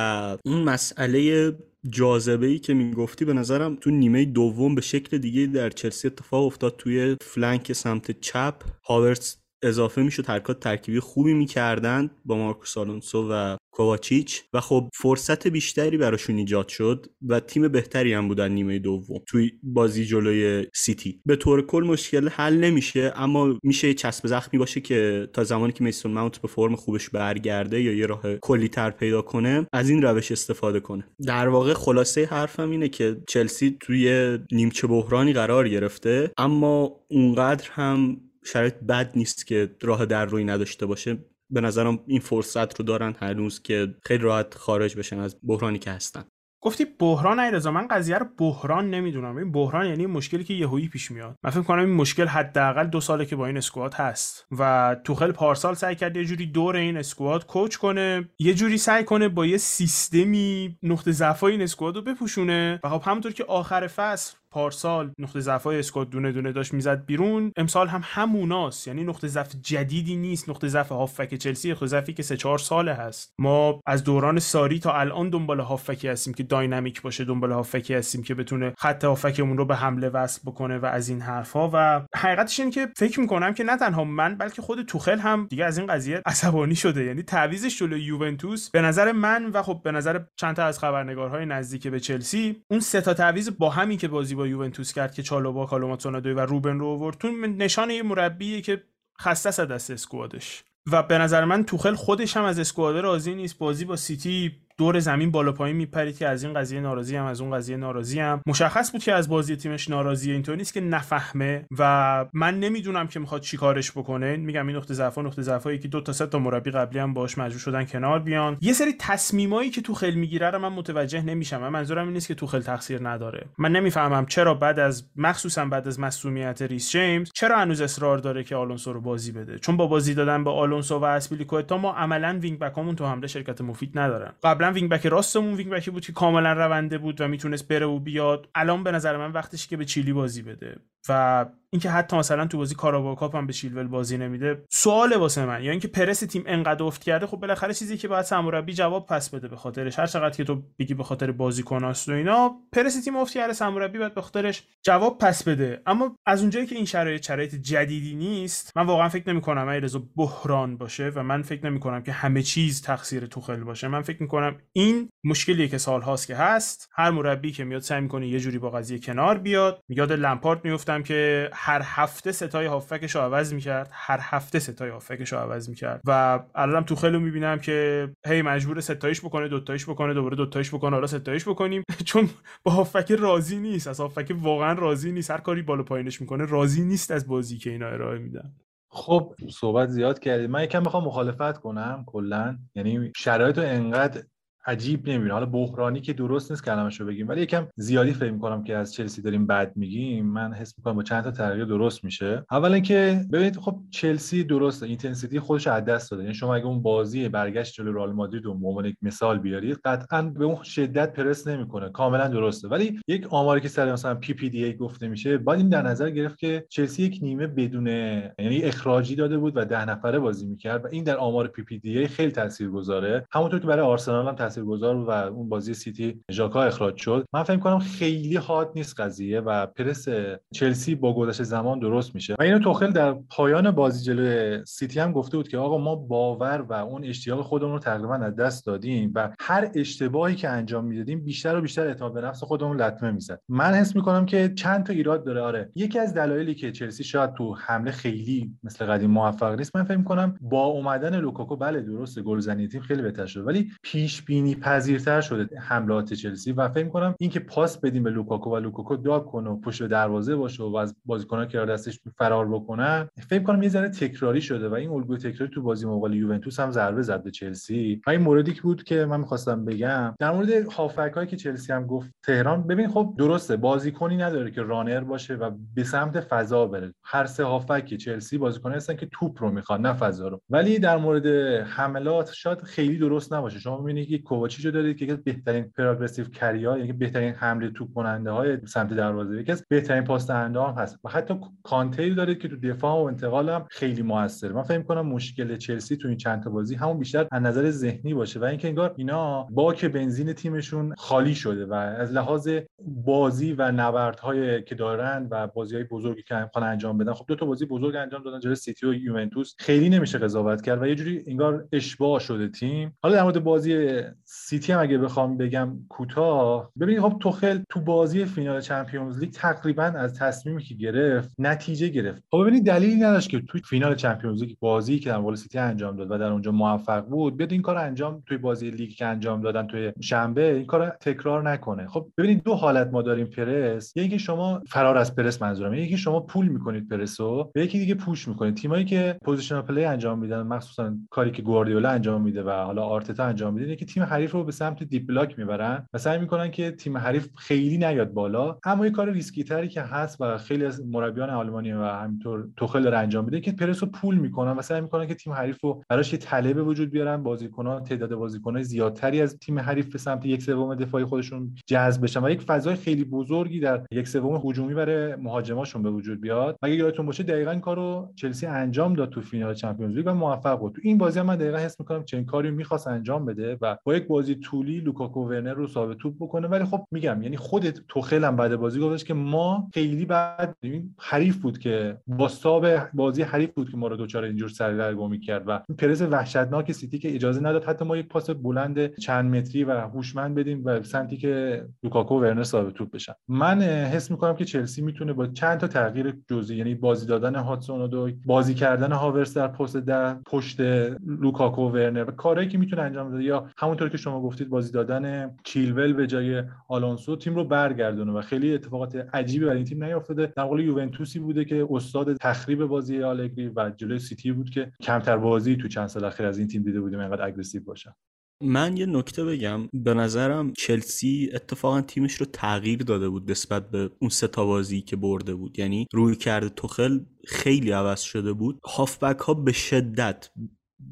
اون 0.44 0.62
مسئله 0.62 1.52
جاذبه 1.90 2.46
ای 2.46 2.58
که 2.58 2.74
می‌گفتی 2.74 3.24
به 3.24 3.32
نظرم 3.32 3.76
تو 3.80 3.90
نیمه 3.90 4.24
دوم 4.24 4.74
به 4.74 4.80
شکل 4.80 5.18
دیگه 5.18 5.46
در 5.46 5.70
چلسی 5.70 6.08
اتفاق 6.08 6.44
افتاد 6.44 6.76
توی 6.76 7.16
flank 7.22 7.72
سمت 7.72 8.20
چپ. 8.20 8.54
هاورتس 8.84 9.36
اضافه 9.62 10.02
می‌شد 10.02 10.26
حرکات 10.26 10.60
ترکیبی 10.60 11.00
خوبی 11.00 11.34
می‌کردند 11.34 12.10
با 12.24 12.36
مارکوس 12.36 12.78
آلونسو 12.78 13.28
و 13.32 13.56
کوواچیچ 13.72 14.42
و 14.52 14.60
خب 14.60 14.88
فرصت 14.94 15.46
بیشتری 15.46 15.96
براشون 15.96 16.36
ایجاد 16.36 16.68
شد 16.68 17.06
و 17.28 17.40
تیم 17.40 17.68
بهتری 17.68 18.12
هم 18.12 18.28
بودن 18.28 18.52
نیمه 18.52 18.78
دوم 18.78 19.18
توی 19.26 19.50
بازی 19.62 20.04
جلوی 20.04 20.66
سیتی. 20.74 21.20
به 21.26 21.36
طور 21.36 21.66
کل 21.66 21.84
مشکل 21.86 22.28
حل 22.28 22.56
نمیشه 22.56 23.12
اما 23.16 23.58
میشه 23.62 23.94
چسب 23.94 24.26
زخمی 24.26 24.58
باشه 24.58 24.80
که 24.80 25.28
تا 25.32 25.44
زمانی 25.44 25.72
که 25.72 25.84
میسون 25.84 26.12
ماونت 26.12 26.38
به 26.38 26.48
فرم 26.48 26.76
خوبش 26.76 27.08
برگرده 27.08 27.82
یا 27.82 27.92
یه 27.92 28.06
راه 28.06 28.36
کلی 28.36 28.68
تر 28.68 28.90
پیدا 28.90 29.22
کنه 29.22 29.66
از 29.72 29.90
این 29.90 30.02
روش 30.02 30.32
استفاده 30.32 30.80
کنه. 30.80 31.04
در 31.26 31.48
واقع 31.48 31.74
خلاصه 31.74 32.24
حرفم 32.24 32.70
اینه 32.70 32.88
که 32.88 33.16
چلسی 33.28 33.76
توی 33.80 34.38
نیمچه 34.52 34.86
بحرانی 34.86 35.32
قرار 35.32 35.68
گرفته 35.68 36.30
اما 36.38 36.96
اونقدر 37.08 37.68
هم 37.70 38.20
شرایط 38.44 38.74
بد 38.74 39.12
نیست 39.16 39.46
که 39.46 39.70
راه 39.82 40.06
در 40.06 40.24
روی 40.24 40.44
نداشته 40.44 40.86
باشه. 40.86 41.18
به 41.52 41.60
نظرم 41.60 41.98
این 42.06 42.20
فرصت 42.20 42.80
رو 42.80 42.84
دارن 42.84 43.14
هنوز 43.20 43.62
که 43.62 43.94
خیلی 44.02 44.22
راحت 44.22 44.54
خارج 44.54 44.96
بشن 44.96 45.18
از 45.18 45.36
بحرانی 45.42 45.78
که 45.78 45.90
هستن. 45.90 46.24
گفتی 46.64 46.84
بحران 46.84 47.38
ایرزا 47.38 47.70
من 47.70 47.86
قضیه 47.86 48.18
رو 48.18 48.26
بحران 48.38 48.90
نمی‌دونم. 48.90 49.36
این 49.36 49.52
بحران 49.52 49.86
یعنی 49.86 50.06
مشکلی 50.06 50.44
که 50.44 50.54
یهویی 50.54 50.88
پیش 50.88 51.10
میاد. 51.10 51.36
من 51.44 51.50
فکر 51.50 51.62
کنم 51.62 51.78
این 51.78 51.94
مشکل 51.94 52.26
حداقل 52.26 52.86
دو 52.86 53.00
ساله 53.00 53.26
که 53.26 53.36
با 53.36 53.46
این 53.46 53.56
اسکواد 53.56 53.94
هست 53.94 54.46
و 54.58 54.96
توخل 55.04 55.32
پارسال 55.32 55.74
سعی 55.74 55.94
کرد 55.94 56.16
یه 56.16 56.24
جوری 56.24 56.46
دور 56.46 56.76
این 56.76 56.96
اسکواد 56.96 57.46
کوچ 57.46 57.76
کنه 57.76 58.28
یه 58.38 58.54
جوری 58.54 58.78
سعی 58.78 59.04
کنه 59.04 59.28
با 59.28 59.46
یه 59.46 59.56
سیستمی 59.56 60.78
نقطه 60.82 61.12
ضعف 61.12 61.44
این 61.44 61.62
اسکواد 61.62 61.96
رو 61.96 62.02
بپوشونه 62.02 62.80
و 62.84 62.88
خب 62.88 63.02
همونطور 63.04 63.32
که 63.32 63.44
آخر 63.44 63.86
فصل 63.86 64.36
پارسال 64.52 65.10
نقطه 65.18 65.40
ضعف 65.40 65.64
های 65.64 65.78
اسکات 65.78 66.10
دونه 66.10 66.32
دونه 66.32 66.52
داشت 66.52 66.74
می‌زد 66.74 67.06
بیرون. 67.06 67.52
امسال 67.56 67.88
هم 67.88 68.00
هموناست. 68.04 68.88
یعنی 68.88 69.04
نقطه 69.04 69.28
ضعف 69.28 69.54
جدیدی 69.62 70.16
نیست. 70.16 70.48
نقطه 70.48 70.68
ضعف 70.68 70.88
هافک 70.88 71.34
چلسی 71.34 71.70
نقطه 71.70 71.86
ضعفی 71.86 72.12
که 72.12 72.22
سه 72.22 72.36
چهار 72.36 72.58
ساله 72.58 72.94
هست. 72.94 73.32
ما 73.38 73.80
از 73.86 74.04
دوران 74.04 74.38
ساری 74.38 74.78
تا 74.78 74.92
الان 74.92 75.30
دنبال 75.30 75.60
هافکی 75.60 76.08
هستیم 76.08 76.34
که 76.34 76.42
داینامیک 76.42 77.02
باشه 77.02 77.24
دنبال 77.24 77.52
هافکی 77.52 77.94
هستیم 77.94 78.22
که 78.22 78.34
بتونه 78.34 78.72
خط 78.78 79.04
هافکمون 79.04 79.58
رو 79.58 79.64
به 79.64 79.76
حمله 79.76 80.08
وصل 80.08 80.40
بکنه 80.46 80.78
و 80.78 80.86
از 80.86 81.08
این 81.08 81.20
حرفها. 81.20 81.70
و 81.72 82.02
حقیقتش 82.14 82.60
اینه 82.60 82.72
که 82.72 82.88
فکر 82.96 83.20
می‌کنم 83.20 83.54
که 83.54 83.64
نه 83.64 83.76
تنها 83.76 84.04
من 84.04 84.34
بلکه 84.34 84.62
خود 84.62 84.82
توخل 84.82 85.18
هم 85.18 85.46
دیگه 85.50 85.64
از 85.64 85.78
این 85.78 85.86
قضیه 85.86 86.22
عصبانی 86.26 86.74
شده. 86.74 87.04
یعنی 87.04 87.22
تعویزش 87.22 87.78
جلوی 87.78 88.02
یوونتوس 88.02 88.70
به 88.70 88.80
نظر 88.82 89.12
من 89.12 89.46
و 89.46 89.62
خب 89.62 89.80
به 89.84 89.92
نظر 89.92 90.20
چند 90.36 90.56
تا 90.56 90.64
از 90.64 90.78
خبرنگارهای 90.78 91.46
نزدیک 91.46 91.86
به 91.86 92.00
چلسی 92.00 92.62
اون 92.70 92.80
سه 92.80 93.00
تا 93.00 93.14
تعویض 93.14 93.50
با 93.58 93.70
همین 93.70 93.98
که 93.98 94.08
بازی 94.08 94.34
با 94.42 94.48
یوونتوس 94.48 94.92
کرد 94.92 95.14
که 95.14 95.22
چالوبا 95.22 95.66
کالوماتونادوی 95.66 96.32
و 96.32 96.40
روبن 96.40 96.78
رو 96.78 96.86
آورد. 96.86 97.18
تو 97.18 97.28
نشان 97.28 97.90
یه 97.90 98.02
مربیه 98.02 98.60
که 98.60 98.82
خسته 99.20 99.48
از 99.48 99.60
دست 99.60 99.90
اسکوادش. 99.90 100.64
و 100.92 101.02
به 101.02 101.18
نظر 101.18 101.44
من 101.44 101.64
توخل 101.64 101.94
خودش 101.94 102.36
هم 102.36 102.44
از 102.44 102.58
اسکواد 102.58 102.96
راضی 102.96 103.34
نیست. 103.34 103.58
بازی 103.58 103.84
با 103.84 103.96
سیتی 103.96 104.52
دور 104.78 104.98
زمین 104.98 105.30
بالا 105.30 105.52
پایین 105.52 105.76
میپرید 105.76 106.18
که 106.18 106.28
از 106.28 106.44
این 106.44 106.54
قضیه 106.54 106.80
ناراضی 106.80 107.16
هم 107.16 107.24
از 107.24 107.40
اون 107.40 107.56
قضیه 107.56 107.76
ناراضی 107.76 108.20
هم. 108.20 108.40
مشخص 108.46 108.92
بود 108.92 109.02
که 109.02 109.12
از 109.12 109.28
بازی 109.28 109.56
تیمش 109.56 109.90
ناراضیه 109.90 110.32
اینطور 110.34 110.56
نیست 110.56 110.74
که 110.74 110.80
نفهمه 110.80 111.66
و 111.78 112.24
من 112.32 112.60
نمی‌دونم 112.60 113.06
که 113.06 113.20
می‌خواد 113.20 113.40
چیکارش 113.40 113.90
بکنه. 113.90 114.36
میگم 114.36 114.66
این 114.66 114.76
نقطه 114.76 114.94
ضعف 114.94 115.18
نقطه 115.18 115.42
ضعفایی 115.42 115.78
که 115.78 115.88
دو 115.88 116.00
تا 116.00 116.12
سه 116.12 116.26
تا 116.26 116.38
مربی 116.38 116.70
قبلی 116.70 116.98
هم 116.98 117.14
باش 117.14 117.38
مجبور 117.38 117.60
شدن 117.60 117.84
کنار 117.84 118.18
بیان. 118.18 118.56
یه 118.60 118.72
سری 118.72 118.94
تصمیمایی 118.98 119.70
که 119.70 119.80
تو 119.80 119.94
خیل 119.94 120.14
می‌گیره 120.14 120.50
رو 120.50 120.58
من 120.58 120.68
متوجه 120.68 121.22
نمیشم. 121.22 121.60
من 121.60 121.68
منظورم 121.68 122.04
این 122.04 122.12
نیست 122.12 122.28
که 122.28 122.34
توخل 122.34 122.60
تقصیر 122.60 123.08
نداره. 123.08 123.46
من 123.58 123.72
نمی‌فهمم 123.72 124.26
چرا 124.26 124.54
بعد 124.54 124.78
از 124.78 125.04
مخصوصا 125.16 125.64
بعد 125.64 125.88
از 125.88 126.00
مصدومیت 126.00 126.62
ریس 126.62 126.90
جیمز 126.90 127.30
چرا 127.34 127.58
هنوز 127.58 127.80
اصرار 127.80 128.18
داره 128.18 128.44
که 128.44 128.56
آلونسو 128.56 128.92
رو 128.92 129.00
بازی 129.00 129.32
بده؟ 129.32 129.58
چون 129.58 129.76
با 129.76 129.86
بازی 129.86 130.14
دادن 130.14 130.44
به 130.44 130.50
آلونسو 130.50 130.98
و 130.98 131.04
اسپیلیکوتا 131.04 131.78
ما 131.78 131.92
عملا 131.92 132.38
wing 132.40 132.58
back 132.58 132.80
امون 132.80 132.96
تو 132.96 133.06
حمله 133.06 133.26
شرکت 133.26 133.60
مفید 133.60 133.98
ندارن. 133.98 134.32
قبلا 134.62 134.72
wing 134.72 134.90
back 134.90 135.06
راستمون 135.06 135.54
wing 135.54 135.70
back 135.70 135.86
ی 135.86 135.90
بود 135.90 136.06
که 136.06 136.12
کاملا 136.12 136.52
رونده 136.52 136.98
بود 136.98 137.20
و 137.20 137.28
می‌تونست 137.28 137.68
بره 137.68 137.86
و 137.86 137.98
بیاد. 137.98 138.48
الان 138.54 138.84
به 138.84 138.92
نظر 138.92 139.16
من 139.16 139.32
وقتش 139.32 139.66
که 139.66 139.76
به 139.76 139.84
چیلی 139.84 140.12
بازی 140.12 140.42
بده. 140.42 140.76
و 141.08 141.46
اینکه 141.72 141.90
حتی 141.90 142.16
مثلا 142.16 142.46
تو 142.46 142.58
بازی 142.58 142.74
کاراباو 142.74 143.14
کاپ 143.14 143.36
هم 143.36 143.46
به 143.46 143.52
چیلول 143.52 143.86
بازی 143.86 144.18
نمیده 144.18 144.64
سوال 144.70 145.12
واسه 145.12 145.46
من. 145.46 145.62
یا 145.62 145.70
اینکه 145.70 145.88
پرس 145.88 146.20
تیم 146.20 146.44
انقدر 146.46 146.84
افت 146.84 147.04
کرده 147.04 147.26
خب 147.26 147.36
بالاخره 147.36 147.74
چیزی 147.74 147.96
که 147.96 148.08
باید 148.08 148.24
سرمربی 148.24 148.74
جواب 148.74 149.06
پس 149.06 149.30
بده 149.30 149.48
به 149.48 149.56
خاطرش. 149.56 149.98
هر 149.98 150.06
چقدر 150.06 150.36
که 150.36 150.44
تو 150.44 150.62
بگی 150.78 150.94
به 150.94 151.02
خاطر 151.02 151.32
بازیکناست 151.32 152.08
و 152.08 152.12
اینا 152.12 152.54
پرس 152.72 153.04
تیم 153.04 153.16
افت 153.16 153.34
کرده 153.34 153.52
سرمربی 153.52 153.98
باید 153.98 154.14
به 154.14 154.22
خاطرش 154.22 154.62
جواب 154.82 155.18
پس 155.18 155.44
بده. 155.48 155.82
اما 155.86 156.16
از 156.26 156.40
اونجایی 156.40 156.66
که 156.66 156.76
این 156.76 156.84
شرایط 156.84 157.26
شرایط 157.26 157.54
جدیدی 157.54 158.14
نیست 158.14 158.76
من 158.76 158.86
واقعا 158.86 159.08
فکر 159.08 159.30
نمی 159.30 159.40
کنم 159.40 159.68
ایرزا 159.68 160.02
بحران 160.16 160.76
باشه 160.76 161.12
و 161.14 161.22
من 161.22 161.42
فکر 161.42 161.66
نمی 161.66 161.80
کنم 161.80 162.02
که 162.02 162.12
همه 162.12 162.42
چیز 162.42 162.82
تقصیر 162.82 163.26
توخل 163.26 163.64
باشه. 163.64 163.88
من 163.88 164.02
فکر 164.02 164.22
می 164.22 164.28
کنم 164.28 164.56
این 164.72 165.08
مشکلیه 165.24 165.68
که 165.68 165.78
سالهاست 165.78 166.26
که 166.26 166.36
هست. 166.36 166.88
هر 166.92 167.10
مربی 167.10 167.52
که 167.52 167.64
میاد 167.64 167.82
سعی 167.82 168.00
می‌کنه 168.00 168.28
یه 168.28 168.40
جوری 168.40 168.58
با 168.58 168.70
قضیه 168.70 168.98
کنار 168.98 169.38
بیاد. 169.38 169.80
میاد 169.88 170.12
لمپارت 170.12 170.64
میفتم 170.64 171.02
که 171.02 171.50
هر 171.52 171.82
هفته 171.84 172.32
ستای 172.32 172.66
هافکش 172.66 173.14
رو 173.14 173.20
عوض 173.20 173.52
می‌کرد. 173.54 173.90
هر 173.92 174.18
هفته 174.22 174.58
ستای 174.58 174.90
هافکش 174.90 175.32
رو 175.32 175.38
عوض 175.38 175.68
می‌کرد. 175.68 176.00
و 176.06 176.40
الانم 176.54 176.82
تو 176.84 176.96
خیلی 176.96 177.18
می‌بینم 177.18 177.58
که 177.58 178.08
هی 178.26 178.42
مجبور 178.42 178.80
ستایش 178.80 179.20
بکنه 179.20 179.48
دوتایش 179.48 179.88
بکنه 179.88 180.14
دوباره 180.14 180.36
دوتایش 180.36 180.74
بکنه 180.74 180.90
حالا 180.90 181.06
ستایش 181.06 181.48
بکنیم. 181.48 181.82
چون 182.04 182.28
با 182.62 182.72
هافک 182.72 183.12
راضی 183.12 183.56
نیست. 183.56 183.88
از 183.88 184.00
هافک 184.00 184.34
واقعا 184.40 184.72
راضی 184.72 185.12
نیست. 185.12 185.30
هر 185.30 185.38
کاری 185.38 185.62
بالا 185.62 185.82
پایینش 185.82 186.20
می‌کنه 186.20 186.44
راضی 186.44 186.84
نیست 186.84 187.10
از 187.10 187.28
بازی 187.28 187.58
که 187.58 187.70
اینا 187.70 187.86
ارائه 187.86 188.18
میدن. 188.18 188.52
خب 188.88 189.34
صحبت 189.50 189.88
زیاد 189.88 190.18
کردید 190.18 190.50
من 190.50 190.64
یکم 190.64 190.82
می‌خوام 190.82 191.04
مخالفت 191.04 191.58
کنم 191.58 192.04
کلا. 192.06 192.58
یعنی 192.74 193.12
شرایط 193.16 193.58
رو 193.58 193.64
انقدر 193.64 194.22
عجیب 194.66 195.08
نمی‌بینه 195.08 195.32
حالا 195.32 195.46
بحرانی 195.46 196.00
که 196.00 196.12
درست 196.12 196.50
نیست 196.50 196.64
کلمش 196.64 197.00
رو 197.00 197.06
بگیم 197.06 197.28
ولی 197.28 197.40
یکم 197.40 197.66
زیادی 197.76 198.12
فکر 198.12 198.30
می‌کنم 198.30 198.64
که 198.64 198.76
از 198.76 198.92
چلسی 198.92 199.22
داریم 199.22 199.46
بد 199.46 199.72
میگیم. 199.76 200.26
من 200.26 200.52
حس 200.52 200.78
می‌کنم 200.78 200.94
با 200.94 201.02
چند 201.02 201.24
تا 201.24 201.30
تغییر 201.30 201.64
درست 201.64 202.04
میشه. 202.04 202.44
اولا 202.50 202.78
که 202.78 203.24
ببینید 203.32 203.56
خب 203.56 203.78
چلسی 203.90 204.44
درسته 204.44 204.86
intensity 204.86 205.40
خودش 205.40 205.66
از 205.66 205.84
دست 205.84 206.10
داده. 206.10 206.22
یعنی 206.22 206.34
شما 206.34 206.54
اگه 206.54 206.66
اون 206.66 206.82
بازی 206.82 207.28
برگشت 207.28 207.74
جلوی 207.74 207.94
رئال 207.94 208.12
مادرید 208.12 208.44
رو 208.44 208.52
عنوان 208.52 208.84
یک 208.84 208.96
مثال 209.02 209.38
بیارید 209.38 209.78
قطعا 209.84 210.22
به 210.22 210.44
اون 210.44 210.62
شدت 210.62 211.12
پرس 211.12 211.46
نمی‌کنه. 211.46 211.88
کاملا 211.88 212.28
درسته. 212.28 212.68
ولی 212.68 213.00
یک 213.08 213.26
آماری 213.30 213.60
که 213.60 213.68
سر 213.68 213.92
مثلا 213.92 214.14
PPDA 214.14 214.76
گفته 214.76 215.08
میشه 215.08 215.38
باید 215.38 215.60
این 215.60 215.68
در 215.68 215.82
نظر 215.82 216.10
گرفت 216.10 216.38
که 216.38 216.66
چلسی 216.68 217.02
یک 217.02 217.18
نیمه 217.22 217.46
بدون 217.46 217.86
یعنی 217.86 218.62
اخراجی 218.62 219.14
داده 219.14 219.38
بود 219.38 219.56
و 219.56 219.64
ده 219.64 219.84
نفره 219.84 220.18
بازی 220.18 220.46
می‌کرد 220.46 220.84
و 220.84 220.88
این 220.92 221.04
در 221.04 221.16
آمار 221.16 221.48
PPDA 221.48 222.08
خیلی 222.08 222.32
تاثیرگذاره. 222.32 223.26
همونطور 223.32 223.60
که 223.60 223.66
برای 223.66 223.86
آرسنال 223.86 224.28
هم 224.28 224.34
تاثیرگذار 224.52 224.96
و 224.96 225.10
اون 225.10 225.48
بازی 225.48 225.74
سیتی 225.74 226.20
ژاکا 226.30 226.62
اخراج 226.62 226.96
شد. 226.96 227.24
من 227.34 227.42
فکر 227.42 227.56
کنم 227.56 227.78
خیلی 227.78 228.36
حاد 228.36 228.72
نیست 228.74 229.00
قضیه 229.00 229.40
و 229.40 229.66
پرس 229.66 230.08
چلسی 230.54 230.94
با 230.94 231.14
گذشت 231.14 231.42
زمان 231.42 231.78
درست 231.78 232.14
میشه. 232.14 232.34
و 232.38 232.42
اینو 232.42 232.58
توخل 232.58 232.90
در 232.90 233.12
پایان 233.12 233.70
بازی 233.70 234.04
جلوی 234.04 234.64
سیتی 234.66 235.00
هم 235.00 235.12
گفته 235.12 235.36
بود 235.36 235.48
که 235.48 235.58
آقا 235.58 235.78
ما 235.78 235.94
باور 235.94 236.64
و 236.68 236.72
اون 236.72 237.04
اشتیاق 237.04 237.40
خودمون 237.40 237.72
رو 237.72 237.78
تقریبا 237.78 238.14
از 238.14 238.36
دست 238.36 238.66
دادیم 238.66 239.12
و 239.14 239.30
هر 239.40 239.70
اشتباهی 239.74 240.34
که 240.34 240.48
انجام 240.48 240.84
می‌دادیم 240.84 241.24
بیشتر 241.24 241.56
و 241.56 241.60
بیشتر 241.60 241.86
اعتماد 241.86 242.14
به 242.14 242.20
نفس 242.20 242.44
خودمون 242.44 242.80
لطمه 242.80 243.10
می‌زد. 243.10 243.40
من 243.48 243.74
حس 243.74 243.96
می‌کنم 243.96 244.26
که 244.26 244.52
چند 244.56 244.86
تا 244.86 244.92
ایراد 244.92 245.24
داره. 245.24 245.40
آره 245.40 245.70
یکی 245.74 245.98
از 245.98 246.14
دلایلی 246.14 246.54
که 246.54 246.72
چلسی 246.72 247.04
شاید 247.04 247.34
تو 247.34 247.54
حمله 247.54 247.90
خیلی 247.90 248.50
مثل 248.62 248.84
قدیم 248.84 249.10
موفق 249.10 249.58
نیست 249.58 249.76
من 249.76 249.84
فکر 249.84 249.96
می‌کنم 249.96 250.34
با 250.40 250.64
اومدن 250.64 251.20
لوکاکو 251.20 251.56
بله 251.56 251.80
درست 251.80 252.20
گلزنی 252.20 252.68
تیم 252.68 252.80
خیلی 252.80 253.02
بهتر 253.02 253.26
شده 253.26 253.44
ولی 253.44 253.70
پیش 253.82 254.22
پذیرتر 254.54 255.20
شده 255.20 255.58
حملات 255.58 256.12
چلسی 256.12 256.52
و 256.52 256.68
فکر 256.68 256.84
می‌کنم 256.84 257.14
اینکه 257.18 257.40
پاس 257.40 257.78
بدیم 257.78 258.02
به 258.02 258.10
لوکاکو 258.10 258.50
و 258.50 258.56
لوکاکو 258.56 258.96
drag 258.96 259.24
کنه 259.24 259.50
و 259.50 259.60
پشت 259.60 259.82
دروازه 259.82 260.36
باشه 260.36 260.62
و 260.62 260.76
از 260.76 260.96
بازیکنان 261.04 261.48
که 261.48 261.58
دستش 261.58 262.00
فرار 262.18 262.48
بکنن 262.48 263.08
فکر 263.28 263.42
کنم 263.42 263.62
یه 263.62 263.68
ذره 263.68 263.88
تکراری 263.88 264.40
شده 264.40 264.68
و 264.68 264.74
این 264.74 264.90
الگوی 264.90 265.18
تکراری 265.18 265.52
تو 265.52 265.62
بازی 265.62 265.86
مقابل 265.86 266.14
یوونتوس 266.14 266.60
هم 266.60 266.70
ضربه 266.70 267.02
زد 267.02 267.22
به 267.22 267.30
چلسی. 267.30 268.00
و 268.06 268.10
این 268.10 268.20
موردی 268.20 268.54
که 268.54 268.62
بود 268.62 268.84
که 268.84 269.04
من 269.04 269.20
می‌خواستم 269.20 269.64
بگم 269.64 270.14
در 270.18 270.30
مورد 270.30 270.50
هافبک 270.50 271.28
که 271.28 271.36
چلسی 271.36 271.72
هم 271.72 271.86
گفت 271.86 272.10
تهران 272.22 272.66
ببین 272.66 272.88
خب 272.88 273.14
درسته 273.18 273.56
بازیکنی 273.56 274.16
نداره 274.16 274.50
که 274.50 274.62
runner 274.62 275.00
باشه 275.00 275.34
و 275.34 275.50
به 275.74 275.84
سمت 275.84 276.20
فضا 276.20 276.66
بره. 276.66 276.94
هر 277.04 277.24
سه 277.24 277.44
هافبک 277.44 277.94
چلسی 277.94 278.38
بازیکن 278.38 278.72
هستن 278.72 278.96
که 278.96 279.08
توپ 279.12 279.42
رو 279.42 279.50
می‌خوان 279.50 279.86
نه 279.86 279.92
فضا 279.92 280.28
رو. 280.28 280.40
ولی 280.50 280.78
در 280.78 280.96
مورد 280.96 281.26
حملات 281.66 282.32
شاید 282.32 282.62
خیلی 282.62 282.98
درست 282.98 283.32
نباشه. 283.32 283.58
شما 283.58 283.78
می‌بینید 283.78 284.08
که 284.08 284.18
کوواچی 284.32 284.62
رو 284.62 284.70
دارید 284.70 284.96
که 284.96 285.04
یکی 285.04 285.14
بهترین 285.14 285.64
پروگرسیو 285.76 286.24
کریا 286.24 286.78
یعنی 286.78 286.92
بهترین 286.92 287.34
حمله 287.34 287.70
توپ 287.70 287.94
کننده 287.94 288.30
های 288.30 288.58
سمت 288.66 288.94
دروازه 288.94 289.40
یکی 289.40 289.52
از 289.52 289.64
بهترین 289.68 290.04
پاس 290.04 290.26
دهنده 290.26 290.60
هم 290.60 290.74
هست. 290.74 290.98
و 291.04 291.08
حتی 291.08 291.34
کانته 291.62 292.10
دارید 292.10 292.38
که 292.38 292.48
تو 292.48 292.56
دفاع 292.56 293.02
و 293.02 293.04
انتقال 293.04 293.48
هم 293.48 293.66
خیلی 293.70 294.02
موثره. 294.02 294.52
من 294.52 294.62
فکر 294.62 294.82
کنم 294.82 295.06
مشکل 295.06 295.56
چلسی 295.56 295.96
تو 295.96 296.08
این 296.08 296.16
چند 296.16 296.42
تا 296.42 296.50
بازی 296.50 296.74
همون 296.74 296.98
بیشتر 296.98 297.26
از 297.32 297.42
نظر 297.42 297.70
ذهنی 297.70 298.14
باشه 298.14 298.40
و 298.40 298.44
اینکه 298.44 298.68
انگار 298.68 298.94
اینا 298.96 299.42
باک 299.50 299.84
بنزین 299.84 300.32
تیمشون 300.32 300.94
خالی 300.98 301.34
شده 301.34 301.66
و 301.66 301.72
از 301.74 302.12
لحاظ 302.12 302.48
بازی 302.78 303.52
و 303.52 303.72
نبردهای 303.72 304.62
که 304.62 304.74
دارن 304.74 305.28
و 305.30 305.46
بازی 305.46 305.74
های 305.74 305.84
بزرگی 305.84 306.22
که 306.22 306.34
امکان 306.34 306.62
انجام 306.62 306.98
بدن 306.98 307.12
خب 307.12 307.24
دو 307.28 307.34
تا 307.34 307.46
بازی 307.46 307.66
بزرگ 307.66 307.96
انجام 307.96 308.22
دادن 308.22 308.40
جلوی 308.40 308.56
سیتی 308.56 308.86
و 308.86 308.94
یوونتوس. 308.94 309.54
خیلی 309.58 309.88
نمیشه 309.88 310.18
قضاوت 310.18 310.62
کرد 310.62 310.82
و 310.82 310.86
یه 310.86 310.94
جوری 310.94 311.24
انگار 311.26 311.68
اشباع 311.72 312.18
شده 312.18 312.48
تیم. 312.48 312.98
حالا 313.02 313.14
در 313.14 313.22
مورد 313.22 313.44
بازی 313.44 314.02
سیتی 314.34 314.72
هم 314.72 314.80
اگه 314.80 314.98
بخوام 314.98 315.36
بگم 315.36 315.78
کوتاه 315.88 316.70
ببینید 316.80 317.02
خب 317.02 317.16
توخل 317.20 317.58
تو 317.70 317.80
بازی 317.80 318.24
فینال 318.24 318.60
چمپیونز 318.60 319.18
لیگ 319.18 319.30
تقریبا 319.30 319.82
از 319.82 320.14
تصمیمی 320.14 320.62
که 320.62 320.74
گرفت 320.74 321.34
نتیجه 321.38 321.88
گرفت. 321.88 322.22
خب 322.30 322.42
ببینید 322.42 322.66
دلیلی 322.66 322.96
نداشت 322.96 323.28
که 323.28 323.40
توی 323.40 323.60
فینال 323.60 323.94
چمپیونز 323.94 324.42
لیگ 324.42 324.56
بازی 324.60 324.98
که 324.98 325.10
در 325.10 325.34
سیتی 325.34 325.58
انجام 325.58 325.96
داد 325.96 326.10
و 326.10 326.18
در 326.18 326.32
اونجا 326.32 326.52
موفق 326.52 327.04
بود 327.04 327.36
بیاد 327.36 327.52
این 327.52 327.62
کار 327.62 327.78
انجام 327.78 328.22
توی 328.26 328.36
بازی 328.36 328.70
لیگ 328.70 328.90
که 328.90 329.06
انجام 329.06 329.42
دادن 329.42 329.66
توی 329.66 329.92
شنبه 330.00 330.54
این 330.54 330.66
کار 330.66 330.96
تکرار 331.00 331.50
نکنه. 331.50 331.86
خب 331.88 332.08
ببینید 332.18 332.42
دو 332.42 332.54
حالت 332.54 332.92
ما 332.92 333.02
داریم 333.02 333.26
پرس 333.26 333.96
یکی 333.96 334.18
شما 334.18 334.62
فرار 334.68 334.98
از 334.98 335.14
پرس 335.14 335.42
منظورم 335.42 335.74
یکی 335.74 335.96
شما 335.96 336.20
pull 336.20 336.48
می‌کنید 336.48 336.88
پرسو 336.88 337.50
و 337.54 337.58
یکی 337.58 337.78
دیگه 337.78 337.94
push 337.94 338.28
می‌کنید. 338.28 338.54
تیمایی 338.54 338.84
که 338.84 339.16
positional 339.24 339.62
play 339.62 339.84
انجام 339.84 340.18
میدن 340.18 340.42
مخصوصا 340.42 340.94
کاری 341.10 341.30
که 341.30 341.42
گواردیولا 341.42 341.90
انجام 341.90 342.22
میده 342.22 342.42
و 342.42 342.50
حالا 342.50 342.82
آرتتا 342.82 343.24
انجام 343.24 343.54
میده 343.54 343.76
که 343.76 343.84
تیم 343.84 344.02
حریف 344.22 344.32
رو 344.32 344.44
به 344.44 344.52
سمت 344.52 344.82
deep 344.82 345.08
block 345.08 345.38
می‌برن 345.38 345.86
و 345.92 345.98
سعی 345.98 346.18
می‌کنن 346.18 346.50
که 346.50 346.70
تیم 346.70 346.98
حریف 346.98 347.28
خیلی 347.36 347.78
نیاد 347.78 348.12
بالا. 348.12 348.58
اما 348.64 348.84
یه 348.84 348.90
کار 348.90 349.10
ریسکی 349.10 349.44
تری 349.44 349.68
که 349.68 349.80
هست 349.82 350.20
و 350.20 350.38
خیلی 350.38 350.64
از 350.64 350.86
مربیان 350.86 351.30
آلمانی 351.30 351.72
و 351.72 351.82
همینطور 351.82 352.48
توخل 352.56 352.82
داره 352.82 352.98
انجام 352.98 353.24
میده 353.24 353.40
که 353.40 353.52
پرس 353.52 353.82
رو 353.82 353.88
pull 353.88 354.14
می‌کنن 354.14 354.52
و 354.52 354.62
سعی 354.62 354.80
می‌کنن 354.80 355.06
که 355.06 355.14
تیم 355.14 355.32
حریف 355.32 355.60
رو 355.60 355.82
براش 355.88 356.12
یه 356.12 356.18
تله 356.18 356.47
به 356.47 356.66
وجود 356.66 356.90
بیارن 356.90 357.22
بازیکنان 357.22 357.84
تعداد 357.84 358.14
بازیکنان 358.14 358.62
زیادتری 358.62 359.20
از 359.20 359.38
تیم 359.38 359.58
حریف 359.58 359.92
به 359.92 359.98
سمت 359.98 360.26
یک 360.26 360.42
سوم 360.42 360.74
دفاعی 360.74 361.04
خودشون 361.04 361.54
جذب 361.66 362.02
بشن 362.02 362.24
و 362.24 362.30
یک 362.30 362.42
فضای 362.42 362.74
خیلی 362.74 363.04
بزرگی 363.04 363.60
در 363.60 363.82
یک 363.92 364.08
سوم 364.08 364.42
هجومی 364.44 364.74
برای 364.74 365.16
مهاجماشون 365.16 365.82
به 365.82 365.90
وجود 365.90 366.20
بیاد. 366.20 366.56
اگه 366.62 366.74
یادتون 366.74 367.06
باشه 367.06 367.22
دقیقا 367.22 367.54
کارو 367.54 368.12
چلسی 368.16 368.46
انجام 368.46 368.94
داد 368.94 369.10
تو 369.10 369.20
فینال 369.20 369.54
چمپیونز 369.54 369.94
لیگ 369.94 370.06
و 370.06 370.14
موفق 370.14 370.58
بود. 370.58 370.72
تو 370.72 370.80
این 370.84 370.98
بازی 370.98 371.18
هم 371.18 371.26
من 371.26 371.36
دقیقا 371.36 371.58
حس 371.58 371.80
می‌کنم 371.80 372.04
چه 372.04 372.24
کاری 372.24 372.50
می‌خواست 372.50 372.88
انجام 372.88 373.24
بده 373.24 373.58
و 373.60 373.76
با 373.84 373.96
یک 373.96 374.06
بازی 374.12 374.34
طولی 374.34 374.80
لوکاکو 374.80 375.20
ورنر 375.28 375.54
رو 375.54 375.66
صاحب 375.66 375.98
توپ 375.98 376.14
بکنه. 376.20 376.48
ولی 376.48 376.64
خب 376.64 376.86
میگم 376.90 377.22
یعنی 377.22 377.36
خودت 377.36 377.78
توخل 377.88 378.24
هم 378.24 378.36
بعد 378.36 378.56
بازی 378.56 378.80
گفتش 378.80 379.04
که 379.04 379.14
ما 379.14 379.68
خیلی 379.74 380.04
بعد 380.04 380.56
حریف 380.98 381.36
بود 381.36 381.58
که 381.58 381.96
بازتاب 382.06 382.66
بازی 382.94 383.22
حریف 383.22 383.50
بود 383.50 383.70
که 383.70 383.76
ما 383.76 383.86
رو 383.86 383.96
دچار 383.96 384.24
اینجور 384.24 384.48
سردرگم 384.48 385.10
می‌کرد 385.10 385.48
و 385.48 385.50
این 385.68 385.76
پرس 385.76 386.02
وحشتناک 386.02 386.72
سیتی 386.72 386.98
که 386.98 387.14
اجازه 387.14 387.40
نداد 387.40 387.64
حتی 387.64 387.84
ما 387.84 387.96
یک 387.96 388.08
پاس 388.08 388.30
بلند 388.30 388.96
چند 388.96 389.36
متری 389.36 389.64
و 389.64 389.80
هوشمند 389.80 390.34
بدیم 390.34 390.62
و 390.64 390.82
سمتی 390.82 391.16
که 391.16 391.64
لوکاکو 391.82 392.20
ورنر 392.20 392.42
صاحب 392.42 392.74
توپ 392.74 392.90
بشن. 392.90 393.12
من 393.28 393.62
حس 393.62 394.10
می‌کنم 394.10 394.34
که 394.34 394.44
چلسی 394.44 394.82
می‌تونه 394.82 395.12
با 395.12 395.26
چند 395.26 395.58
تا 395.58 395.66
تغییر 395.66 396.14
جزئی 396.30 396.56
یعنی 396.56 396.74
بازی 396.74 397.06
دادن 397.06 397.34
هادسون 397.34 397.80
و 397.80 398.10
بازی 398.26 398.54
کردن 398.54 398.92
هاورتس 398.92 399.36
در 399.36 399.48
پست 399.48 399.76
ده 399.76 400.14
پشت 400.26 400.60
لوکاکو 401.06 401.62
ورنر 401.62 402.04
و 402.08 402.10
کارهایی 402.10 402.48
که 402.48 402.58
می‌تونه 402.58 402.82
انجام 402.82 403.12
بده 403.12 403.22
یا 403.22 403.46
همونطور 403.56 403.88
که 403.92 403.98
شما 403.98 404.22
گفتید 404.22 404.48
بازی 404.48 404.72
دادن 404.72 405.36
چیلول 405.44 405.92
به 405.92 406.06
جای 406.06 406.42
آلونسو 406.68 407.16
تیم 407.16 407.34
رو 407.34 407.44
برگردونه 407.44 408.12
و 408.12 408.22
خیلی 408.22 408.54
اتفاقات 408.54 408.96
عجیبی 408.96 409.44
برای 409.44 409.56
این 409.56 409.66
تیم 409.66 409.84
نیافتاده. 409.84 410.32
در 410.36 410.44
قول 410.44 410.60
یوونتوسی 410.60 411.18
بوده 411.18 411.44
که 411.44 411.66
استاد 411.70 412.16
تخریب 412.16 412.64
بازی 412.64 413.02
آلگری 413.02 413.48
و 413.48 413.70
جلوی 413.76 413.98
سیتی 413.98 414.32
بود 414.32 414.50
که 414.50 414.72
کمتر 414.82 415.16
بازی 415.16 415.56
تو 415.56 415.68
چند 415.68 415.86
سال 415.86 416.04
اخیر 416.04 416.26
از 416.26 416.38
این 416.38 416.48
تیم 416.48 416.62
دیده 416.62 416.80
بودیم 416.80 417.00
انقدر 417.00 417.26
aggressive 417.26 417.62
باشه 417.64 417.94
من 418.42 418.76
یه 418.76 418.86
نکته 418.86 419.24
بگم. 419.24 419.68
به 419.72 419.94
نظرم 419.94 420.52
چلسی 420.52 421.30
اتفاقا 421.34 421.80
تیمش 421.80 422.14
رو 422.14 422.26
تغییر 422.26 422.82
داده 422.82 423.08
بود 423.08 423.30
نسبت 423.30 423.70
به 423.70 423.90
اون 423.98 424.08
سه 424.08 424.26
بازی 424.26 424.80
که 424.80 424.96
برده 424.96 425.34
بود. 425.34 425.58
یعنی 425.58 425.86
رویکرد 425.92 426.48
توخل 426.48 427.00
خیلی 427.26 427.70
عوض 427.70 428.00
شده 428.00 428.32
بود. 428.32 428.60
هافبک 428.64 429.18
ها 429.18 429.34
به 429.34 429.52
شدت 429.52 430.30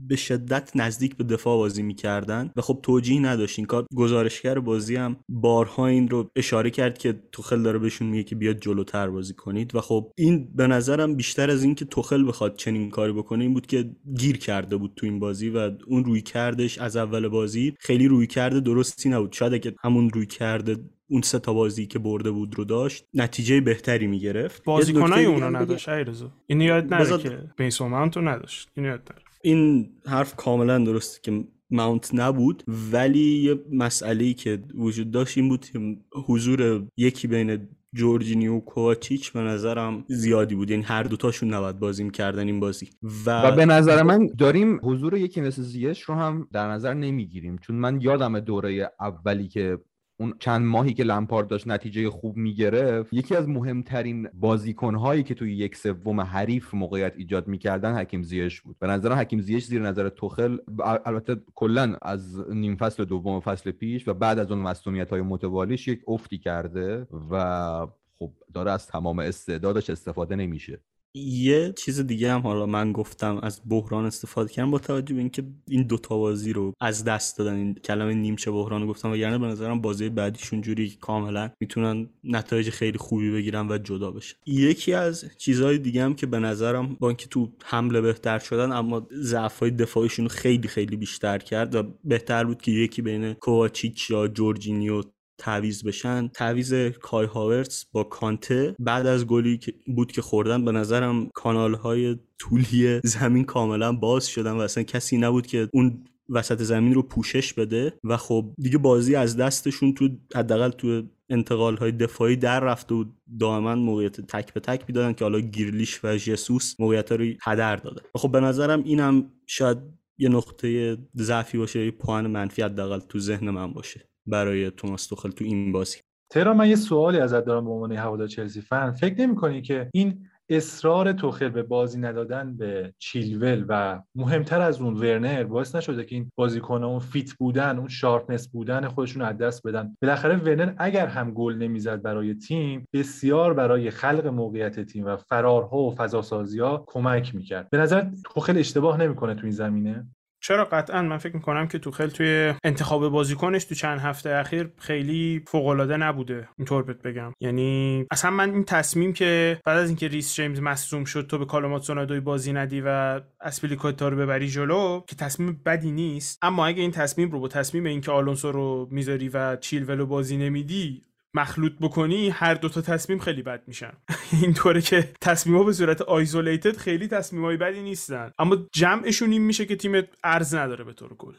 به 0.08 0.16
شدت 0.16 0.70
نزدیک 0.74 1.16
به 1.16 1.24
دفاع 1.24 1.56
بازی 1.56 1.82
می‌کردن 1.82 2.50
و 2.56 2.60
خب 2.60 2.80
توجیه 2.82 3.20
نداشت. 3.20 3.58
این 3.58 3.66
کار 3.66 3.86
گزارشگر 3.94 4.58
بازی 4.58 4.96
هم 4.96 5.16
بارها 5.28 5.86
این 5.86 6.08
رو 6.08 6.30
اشاره 6.36 6.70
کرد 6.70 6.98
که 6.98 7.22
توخل 7.32 7.62
داره 7.62 7.78
بهشون 7.78 8.08
میگه 8.08 8.22
که 8.22 8.34
بیاد 8.34 8.56
جلوتر 8.56 9.10
بازی 9.10 9.34
کنید. 9.34 9.74
و 9.74 9.80
خب 9.80 10.12
این 10.18 10.48
به 10.54 10.66
نظرم 10.66 11.14
بیشتر 11.14 11.50
از 11.50 11.64
این 11.64 11.74
که 11.74 11.84
توخل 11.84 12.28
بخواد 12.28 12.56
چنین 12.56 12.90
کاری 12.90 13.12
بکنه 13.12 13.44
این 13.44 13.54
بود 13.54 13.66
که 13.66 13.90
گیر 14.18 14.38
کرده 14.38 14.76
بود 14.76 14.92
تو 14.96 15.06
این 15.06 15.18
بازی 15.18 15.48
و 15.48 15.70
اون 15.86 16.04
روی 16.04 16.22
کردش 16.22 16.78
از 16.78 16.96
اول 16.96 17.28
بازی 17.28 17.74
خیلی 17.78 18.08
روی 18.08 18.26
کرده 18.26 18.60
درستی 18.60 19.08
نبود. 19.08 19.32
شاید 19.32 19.54
اگه 19.54 19.74
همون 19.82 20.10
روی 20.10 20.26
کرده 20.26 20.76
اون 21.10 21.22
سه 21.22 21.38
تا 21.38 21.52
بازی 21.52 21.86
که 21.86 21.98
برده 21.98 22.30
بود 22.30 22.58
رو 22.58 22.64
داشت 22.64 23.04
نتیجه 23.14 23.60
بهتری 23.60 24.06
می‌گرفت. 24.06 24.64
بازیکنای 24.64 25.24
اونو 25.24 25.56
نداشت 25.56 25.88
ایرزو. 25.88 26.28
این 26.46 26.60
یاد 26.60 26.94
نره 26.94 27.18
که 27.18 27.38
بیسومانت 27.56 28.18
نداشت. 28.18 28.68
این 28.76 28.86
یاد 28.86 29.00
نره. 29.12 29.22
این 29.42 29.90
حرف 30.06 30.36
کاملا 30.36 30.78
درسته 30.78 31.20
که 31.22 31.44
ماونت 31.70 32.10
نبود 32.14 32.62
ولی 32.92 33.18
یه 33.20 33.60
مسئله 33.72 34.32
که 34.32 34.62
وجود 34.74 35.10
داشت 35.10 35.38
این 35.38 35.48
بود 35.48 35.66
که 35.66 35.96
حضور 36.26 36.86
یکی 36.96 37.28
بین 37.28 37.68
جورجینیو 37.94 38.56
و 38.56 38.60
کوواچیچ 38.60 39.32
به 39.32 39.40
نظرم 39.40 40.04
زیادی 40.08 40.54
بود. 40.54 40.70
یعنی 40.70 40.82
هر 40.82 41.02
دوتاشون 41.02 41.54
نباید 41.54 41.78
بازی 41.78 42.04
می‌کردن 42.04 42.46
این 42.46 42.60
بازی. 42.60 42.90
و... 43.26 43.42
و 43.42 43.56
به 43.56 43.66
نظر 43.66 44.02
من 44.02 44.26
داریم 44.38 44.80
حضور 44.82 45.16
یکی 45.16 45.40
مثل 45.40 45.62
زیش 45.62 46.02
رو 46.02 46.14
هم 46.14 46.48
در 46.52 46.70
نظر 46.70 46.94
نمی‌گیریم. 46.94 47.58
چون 47.58 47.76
من 47.76 48.00
یادم 48.00 48.40
دوره 48.40 48.90
اولی 49.00 49.48
که 49.48 49.78
اون 50.20 50.34
چند 50.38 50.66
ماهی 50.66 50.94
که 50.94 51.04
لمپارد 51.04 51.48
داشت 51.48 51.66
نتیجه 51.68 52.10
خوب 52.10 52.36
می‌گرفت 52.36 53.12
یکی 53.12 53.36
از 53.36 53.48
مهمترین 53.48 54.28
بازیکنهایی 54.34 55.22
که 55.22 55.34
توی 55.34 55.56
یک 55.56 55.76
سوم 55.76 56.20
حریف 56.20 56.74
موقعیت 56.74 57.12
ایجاد 57.16 57.48
می‌کردن 57.48 57.94
حکیم 57.94 58.22
زیش 58.22 58.60
بود. 58.60 58.76
به 58.78 58.86
نظر 58.86 59.12
حکیم 59.12 59.40
زیش 59.40 59.64
زیر 59.64 59.82
نظر 59.82 60.08
توخل 60.08 60.58
البته 61.04 61.36
کلا 61.54 61.96
از 62.02 62.40
نیم 62.50 62.76
فصل 62.76 63.04
دوم 63.04 63.40
فصل 63.40 63.70
پیش 63.70 64.08
و 64.08 64.14
بعد 64.14 64.38
از 64.38 64.50
اون 64.50 64.60
مسئولیت 64.60 65.10
های 65.10 65.20
متوالیش 65.20 65.88
یک 65.88 66.02
افتی 66.08 66.38
کرده 66.38 67.06
و 67.30 67.86
خب 68.18 68.32
داره 68.54 68.70
از 68.70 68.86
تمام 68.86 69.18
استعدادش 69.18 69.90
استفاده 69.90 70.36
نمیشه. 70.36 70.80
یه 71.14 71.72
چیز 71.72 72.00
دیگه 72.00 72.32
هم 72.32 72.40
حالا 72.40 72.66
من 72.66 72.92
گفتم 72.92 73.38
از 73.42 73.60
بحران 73.68 74.04
استفاده 74.04 74.52
کردم 74.52 74.70
با 74.70 74.78
توجه 74.78 75.14
به 75.14 75.20
اینکه 75.20 75.42
این 75.68 75.82
دوتا 75.82 76.18
بازی 76.18 76.52
رو 76.52 76.72
از 76.80 77.04
دست 77.04 77.38
دادن 77.38 77.54
این 77.54 77.74
کلمه 77.74 78.14
نیمچه 78.14 78.50
بحران 78.50 78.82
رو 78.82 78.88
گفتم 78.88 79.12
وگرنه 79.12 79.38
به 79.38 79.46
نظرم 79.46 79.80
بازی 79.80 80.08
بعدیشون 80.08 80.60
جوری 80.60 80.90
کاملا 81.00 81.50
می‌تونن 81.60 82.08
نتایج 82.24 82.70
خیلی 82.70 82.98
خوبی 82.98 83.30
بگیرن 83.30 83.68
و 83.68 83.78
جدا 83.78 84.10
بشن. 84.10 84.36
یکی 84.46 84.92
از 84.92 85.24
چیزهای 85.38 85.78
دیگه 85.78 86.04
هم 86.04 86.14
که 86.14 86.26
به 86.26 86.38
نظرم 86.38 86.96
با 87.00 87.08
اینکه 87.08 87.26
تو 87.26 87.52
حمله 87.64 88.00
بهتر 88.00 88.38
شدن 88.38 88.72
اما 88.72 89.06
ضعف‌های 89.12 89.70
دفاعیشون 89.70 90.28
خیلی 90.28 90.68
خیلی 90.68 90.96
بیشتر 90.96 91.38
کرد 91.38 91.74
و 91.74 91.82
بهتر 92.04 92.44
بود 92.44 92.62
که 92.62 92.70
یکی 92.70 93.02
بین 93.02 93.32
کوواچیچ 93.32 94.10
یا 94.10 94.28
جورجینیو 94.28 95.02
تعویز 95.40 95.84
بشن. 95.84 96.28
تعویز 96.28 96.74
کای 97.00 97.26
هاورتس 97.26 97.84
با 97.92 98.04
کانته 98.04 98.76
بعد 98.78 99.06
از 99.06 99.26
گلی 99.26 99.60
بود 99.96 100.12
که 100.12 100.22
خوردن 100.22 100.64
به 100.64 100.72
نظرم 100.72 101.28
کانال 101.34 101.74
های 101.74 102.16
طولی 102.38 103.00
زمین 103.04 103.44
کاملا 103.44 103.92
باز 103.92 104.26
شدن 104.26 104.52
و 104.52 104.60
اصلا 104.60 104.82
کسی 104.82 105.18
نبود 105.18 105.46
که 105.46 105.68
اون 105.72 106.04
وسط 106.28 106.62
زمین 106.62 106.94
رو 106.94 107.02
پوشش 107.02 107.52
بده 107.52 107.92
و 108.04 108.16
خب 108.16 108.54
دیگه 108.58 108.78
بازی 108.78 109.14
از 109.14 109.36
دستشون 109.36 109.94
تو 109.94 110.08
حداقل 110.34 110.70
تو 110.70 111.02
انتقال 111.28 111.76
های 111.76 111.92
دفاعی 111.92 112.36
در 112.36 112.60
رفته 112.60 112.94
و 112.94 113.04
دائما 113.40 113.74
موقعیت 113.74 114.20
تک 114.20 114.54
به 114.54 114.60
تک 114.60 114.84
می‌دادن 114.88 115.12
که 115.12 115.24
حالا 115.24 115.40
گیرلیش 115.40 116.04
و 116.04 116.16
جسوس 116.16 116.74
موقعیت 116.80 117.12
رو 117.12 117.24
هدر 117.42 117.76
داده. 117.76 118.02
خب 118.14 118.32
به 118.32 118.40
نظرم 118.40 118.82
اینم 118.84 119.30
شاید 119.46 119.78
یه 120.18 120.28
نقطه 120.28 120.96
ضعفی 121.16 121.58
باشه 121.58 121.84
یه 121.84 121.90
پوان 121.90 122.26
منفی 122.26 122.62
حداقل 122.62 123.00
تو 123.00 123.18
ذهن 123.18 123.50
من 123.50 123.72
باشه. 123.72 124.09
برای 124.26 124.70
توماس 124.70 125.06
توخل 125.06 125.30
تو 125.30 125.44
این 125.44 125.72
بازی. 125.72 125.98
تهران 126.32 126.56
من 126.56 126.68
یه 126.68 126.76
سوالی 126.76 127.18
ازت 127.18 127.44
دارم 127.44 127.64
به 127.64 127.70
عنوان 127.70 127.92
هوادار 127.92 128.26
چلسی 128.26 128.60
فن. 128.60 128.92
فکر 128.92 129.20
نمی‌کنی 129.20 129.62
که 129.62 129.90
این 129.94 130.26
اصرار 130.48 131.12
توخل 131.12 131.48
به 131.48 131.62
بازی 131.62 131.98
ندادن 131.98 132.56
به 132.56 132.94
چیلول 132.98 133.64
و 133.68 134.02
مهمتر 134.14 134.60
از 134.60 134.80
اون 134.80 134.94
ورنر 134.94 135.44
باعث 135.44 135.74
نشده 135.74 136.04
که 136.04 136.14
این 136.16 136.30
بازیکن‌ها 136.36 136.88
اون 136.88 136.98
fit 136.98 137.32
بودن 137.32 137.78
اون 137.78 137.88
sharpness 137.88 138.48
بودن 138.48 138.88
خودشون 138.88 139.22
از 139.22 139.38
دست 139.38 139.66
بدن؟ 139.66 139.96
بالاخره 140.02 140.36
ورنر 140.36 140.74
اگر 140.78 141.06
هم 141.06 141.30
گل 141.30 141.54
نمی‌زد 141.54 142.02
برای 142.02 142.34
تیم 142.34 142.84
بسیار 142.92 143.54
برای 143.54 143.90
خلق 143.90 144.26
موقعیت 144.26 144.80
تیم 144.80 145.06
و 145.06 145.16
فرارها 145.16 145.78
و 145.78 145.94
فضاسازی‌ها 145.94 146.84
کمک 146.86 147.34
می‌کرد. 147.34 147.70
به 147.70 147.78
نظر 147.78 148.06
توخل 148.34 148.58
اشتباه 148.58 149.00
نمی‌کنه 149.00 149.34
تو 149.34 149.42
این 149.42 149.50
زمینه؟ 149.50 150.08
چرا 150.40 150.64
قطعا 150.64 151.02
من 151.02 151.18
فکر 151.18 151.36
می‌کنم 151.36 151.68
که 151.68 151.78
توخل 151.78 152.08
توی 152.08 152.54
انتخاب 152.64 153.08
بازیکنش 153.08 153.64
تو 153.64 153.74
چند 153.74 154.00
هفته 154.00 154.30
اخیر 154.30 154.68
خیلی 154.78 155.42
فوق 155.46 155.66
العاده 155.66 155.96
نبوده. 155.96 156.48
اینطور 156.58 156.82
بهت 156.82 157.02
بگم. 157.02 157.32
یعنی 157.40 158.06
اصلا 158.10 158.30
من 158.30 158.54
این 158.54 158.64
تصمیم 158.64 159.12
که 159.12 159.60
بعد 159.64 159.78
از 159.78 159.88
اینکه 159.88 160.08
ریس 160.08 160.34
جیمز 160.34 160.60
مصدوم 160.60 161.04
شد 161.04 161.26
تو 161.26 161.38
به 161.38 161.44
کالوم 161.44 161.82
هادسون 161.82 162.06
ادوی 162.06 162.20
بازی 162.20 162.52
ندی 162.52 162.82
و 162.86 163.20
اسپیلیکوتا 163.40 164.08
رو 164.08 164.16
ببری 164.16 164.48
جلو 164.48 165.00
که 165.06 165.16
تصمیم 165.16 165.60
بدی 165.66 165.90
نیست. 165.90 166.38
اما 166.42 166.66
اگه 166.66 166.82
این 166.82 166.90
تصمیم 166.90 167.30
رو 167.30 167.40
با 167.40 167.48
تصمیم 167.48 167.84
اینکه 167.84 168.10
آلونسو 168.10 168.52
رو 168.52 168.88
می‌ذاری 168.90 169.28
و 169.28 169.56
چیلولو 169.56 170.06
بازی 170.06 170.36
نمیدی 170.36 171.02
مخلوط 171.34 171.72
بکنی 171.80 172.28
هر 172.28 172.54
دوتا 172.54 172.80
تصمیم 172.80 173.18
خیلی 173.18 173.42
بد 173.42 173.62
میشن. 173.66 173.92
اینطوره 174.42 174.80
که 174.80 175.12
تصمیم 175.20 175.56
ها 175.56 175.64
به 175.64 175.72
صورت 175.72 176.02
isolated 176.02 176.76
خیلی 176.76 177.08
تصمیم 177.08 177.44
های 177.44 177.56
بدی 177.56 177.82
نیستن. 177.82 178.32
اما 178.38 178.56
جمعشون 178.72 179.32
این 179.32 179.42
میشه 179.42 179.66
که 179.66 179.76
تیمت 179.76 180.08
عرض 180.24 180.54
نداره 180.54 180.84
به 180.84 180.92
طور 180.92 181.16
کل. 181.16 181.34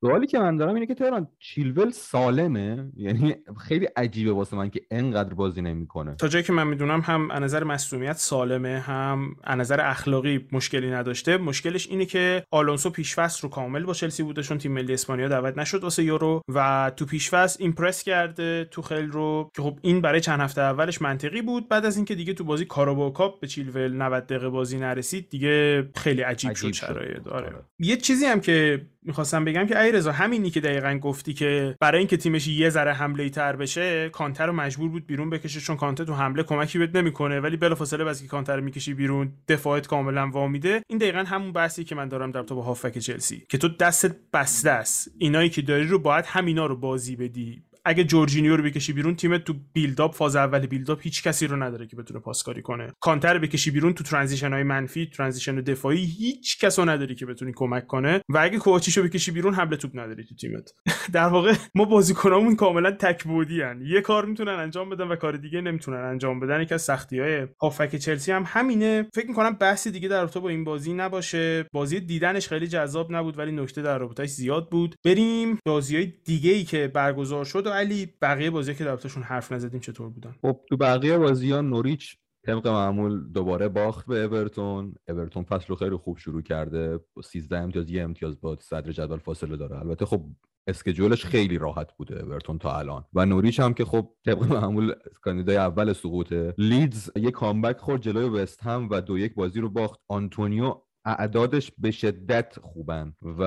سوالی 0.00 0.26
که 0.26 0.38
من 0.38 0.56
دارم 0.56 0.74
اینه 0.74 0.86
که 0.86 0.94
تهران 0.94 1.28
چیلول 1.38 1.90
سالمه؟ 1.90 2.90
یعنی 2.96 3.36
خیلی 3.60 3.86
عجیبه 3.96 4.32
واسه 4.32 4.56
من 4.56 4.70
که 4.70 4.80
انقدر 4.90 5.34
بازی 5.34 5.62
نمی‌کنه. 5.62 6.14
تا 6.14 6.28
جایی 6.28 6.44
که 6.44 6.52
من 6.52 6.66
می‌دونم 6.66 7.00
هم 7.00 7.30
از 7.30 7.42
نظر 7.42 7.64
مصدومیت 7.64 8.16
سالمه 8.16 8.78
هم 8.78 9.36
از 9.44 9.58
نظر 9.58 9.80
اخلاقی 9.80 10.46
مشکلی 10.52 10.90
نداشته. 10.90 11.36
مشکلش 11.36 11.88
اینه 11.88 12.04
که 12.04 12.44
آلونسو 12.50 12.90
پیشفصل 12.90 13.42
رو 13.42 13.48
کامل 13.48 13.84
با 13.84 13.94
چلسی 13.94 14.22
بوده 14.22 14.42
چون 14.42 14.58
تیم 14.58 14.72
ملی 14.72 14.92
اسپانیا 14.92 15.28
دعوت 15.28 15.58
نشد 15.58 15.82
واسه 15.82 16.04
یورو 16.04 16.42
و 16.54 16.92
تو 16.96 17.06
پیشفصل 17.06 17.62
impress 17.62 18.02
کرده 18.02 18.68
توخل 18.70 19.10
رو. 19.10 19.50
که 19.56 19.62
خب 19.62 19.78
این 19.82 20.00
برای 20.00 20.20
چند 20.20 20.40
هفته 20.40 20.60
اولش 20.60 21.02
منطقی 21.02 21.42
بود. 21.42 21.68
بعد 21.68 21.86
از 21.86 21.96
اینکه 21.96 22.14
دیگه 22.14 22.34
تو 22.34 22.44
بازی 22.44 22.64
Carabao 22.64 23.12
Cup 23.12 23.40
به 23.40 23.46
چیلول 23.46 23.92
90 24.02 24.26
دقیقه 24.26 24.48
بازی 24.48 24.78
نرسید 24.78 25.28
دیگه 25.30 25.88
خیلی 25.96 26.22
عجیب, 26.22 26.50
عجیب 26.50 26.72
شد. 26.72 26.86
شرایط. 26.86 27.26
آره. 27.26 27.46
آره. 27.46 27.56
یه 27.78 27.96
چیزی 27.96 28.24
هم 28.24 28.40
که 28.40 28.86
می‌خواستم 29.02 29.44
بگم 29.44 29.66
که 29.66 29.76
رضا 29.92 30.12
همینی 30.12 30.50
که 30.50 30.60
دقیقا 30.60 30.98
گفتی 30.98 31.34
که 31.34 31.76
برای 31.80 31.98
اینکه 31.98 32.16
تیمش 32.16 32.46
یه 32.48 32.70
ذره 32.70 32.92
حمله 32.92 33.28
تر 33.28 33.56
بشه 33.56 34.08
کانته 34.08 34.46
رو 34.46 34.52
مجبور 34.52 34.88
بود 34.90 35.06
بیرون 35.06 35.30
بکشه 35.30 35.60
چون 35.60 35.76
کانته 35.76 36.04
تو 36.04 36.14
حمله 36.14 36.42
کمکی 36.42 36.78
بهت 36.78 36.96
نمی‌کنه. 36.96 37.40
ولی 37.40 37.56
بلافاصله 37.56 38.04
وقتی 38.04 38.22
که 38.22 38.28
کانته 38.28 38.60
می‌کشی 38.60 38.94
بیرون 38.94 39.32
دفاعت 39.48 39.86
کاملا 39.86 40.30
وا 40.30 40.40
میده 40.40 40.82
این 40.88 40.98
دقیقا 40.98 41.18
همون 41.18 41.52
بحثی 41.52 41.84
که 41.84 41.94
من 41.94 42.08
دارم 42.08 42.30
در 42.30 42.42
باب 42.42 42.54
هافبک 42.54 42.98
چلسی 42.98 43.42
که 43.48 43.58
تو 43.58 43.68
دستت 43.68 44.16
بسته 44.32 44.70
است. 44.70 45.10
اینایی 45.18 45.50
که 45.50 45.62
داری 45.62 45.86
رو 45.86 45.98
باید 45.98 46.24
همینا 46.26 46.66
رو 46.66 46.76
بازی 46.76 47.16
بدی. 47.16 47.62
اگه 47.88 48.04
جورجینیو 48.04 48.56
رو 48.56 48.62
بکشی 48.62 48.92
بیرون 48.92 49.16
تیمت 49.16 49.44
تو 49.44 49.54
build-up 49.72 50.14
فاز 50.14 50.36
اول 50.36 50.66
build-up 50.66 50.98
هیچ 51.02 51.22
کسی 51.22 51.46
رو 51.46 51.62
نداره 51.62 51.86
که 51.86 51.96
بتونه 51.96 52.20
پاسکاری 52.20 52.62
کنه. 52.62 52.92
کانته 53.00 53.38
بکشی 53.38 53.70
بیرون 53.70 53.94
تو 53.94 54.04
transition 54.04 54.52
های 54.52 54.62
منفی 54.62 55.06
transition 55.06 55.54
دفاعی 55.54 56.04
هیچ 56.04 56.58
کس 56.58 56.78
رو 56.78 56.84
نداری 56.84 57.14
که 57.14 57.26
بتونی 57.26 57.52
کمک 57.56 57.86
کنه 57.86 58.20
و 58.28 58.38
اگه 58.38 58.58
کواچیچو 58.58 59.02
بکشی 59.02 59.30
بیرون 59.30 59.54
حمل 59.54 59.76
توپ 59.76 59.90
نداری 59.94 60.24
تو 60.24 60.34
تیمت. 60.34 60.70
در 61.12 61.28
واقع 61.28 61.54
ما 61.74 61.84
بازیکنامون 61.84 62.56
کاملا 62.56 62.90
تک 62.90 63.24
بعدی 63.24 63.62
هن. 63.62 63.82
یه 63.82 64.00
کار 64.00 64.24
می‌تونن 64.24 64.52
انجام 64.52 64.90
بدن 64.90 65.08
و 65.08 65.16
کار 65.16 65.36
دیگه 65.36 65.60
نمی‌تونن 65.60 66.04
انجام 66.04 66.40
بدن. 66.40 66.62
یکی 66.62 66.74
از 66.74 66.82
سختی 66.82 67.20
های 67.20 67.46
هافک 67.60 67.96
چلسی 67.96 68.32
هم 68.32 68.44
همینه. 68.46 69.06
فکر 69.14 69.28
می‌کنم 69.28 69.52
بحثی 69.52 69.90
دیگه 69.90 70.08
در 70.08 70.20
رابطه 70.20 70.40
با 70.40 70.48
این 70.48 70.64
بازی 70.64 70.92
نباشه. 70.92 71.66
بازی 71.72 72.00
دیدنش 72.00 72.48
خیلی 72.48 72.66
جذاب 72.66 73.14
نبود 73.14 73.38
ولی 73.38 73.52
نکته 73.52 73.82
در 73.82 73.98
رابطهش 73.98 74.30
زیاد 74.30 74.70
بود. 74.70 74.94
بریم 75.04 75.58
بازی 75.66 75.96
های 75.96 76.12
دیگه 76.24 76.50
ای 76.50 76.64
که 76.64 76.88
برگزار 76.88 77.44
شد 77.44 77.66
و 77.66 77.77
علی 77.78 78.14
بقیه 78.22 78.50
بازی 78.50 78.74
که 78.74 78.84
دربارشون 78.84 79.22
حرف 79.22 79.52
نزدیم 79.52 79.80
چطور 79.80 80.08
بودن؟ 80.08 80.34
خب 80.42 80.60
تو 80.68 80.76
بقیه 80.76 81.18
بازی 81.18 81.50
ها 81.50 81.60
نوریچ 81.60 82.16
طبق 82.46 82.68
معمول 82.68 83.32
دوباره 83.32 83.68
باخت 83.68 84.06
به 84.06 84.22
اورتون. 84.22 84.94
اورتون 85.08 85.44
فصل 85.44 85.66
رو 85.68 85.76
خیلی 85.76 85.96
خوب 85.96 86.18
شروع 86.18 86.42
کرده. 86.42 87.00
13 87.24 87.58
امتیاز 87.58 87.90
یه 87.90 88.02
امتیاز 88.02 88.40
با 88.40 88.58
صدر 88.60 88.92
جدول 88.92 89.18
فاصله 89.18 89.56
داره. 89.56 89.78
البته 89.78 90.06
خب 90.06 90.24
schedule 90.66 91.12
ش 91.12 91.24
خیلی 91.24 91.58
راحت 91.58 91.96
بوده 91.96 92.22
اورتون 92.22 92.58
تا 92.58 92.78
الان. 92.78 93.04
و 93.14 93.26
نوریچ 93.26 93.60
هم 93.60 93.74
که 93.74 93.84
خب 93.84 94.10
طبق 94.24 94.44
معمول 94.52 94.94
کاندیدای 95.22 95.56
اول 95.56 95.92
سقوطه. 95.92 96.54
لیدز 96.58 97.10
یه 97.16 97.30
comeback 97.30 97.78
خورد 97.78 98.02
جلوی 98.02 98.42
وست 98.42 98.62
هم 98.62 98.88
و 98.90 99.00
دو 99.00 99.18
یک 99.18 99.34
بازی 99.34 99.60
رو 99.60 99.68
باخت. 99.68 100.00
آنتونیو 100.08 100.74
اعدادش 101.04 101.72
به 101.78 101.90
شدت 101.90 102.58
خوبن 102.62 103.12
و 103.22 103.42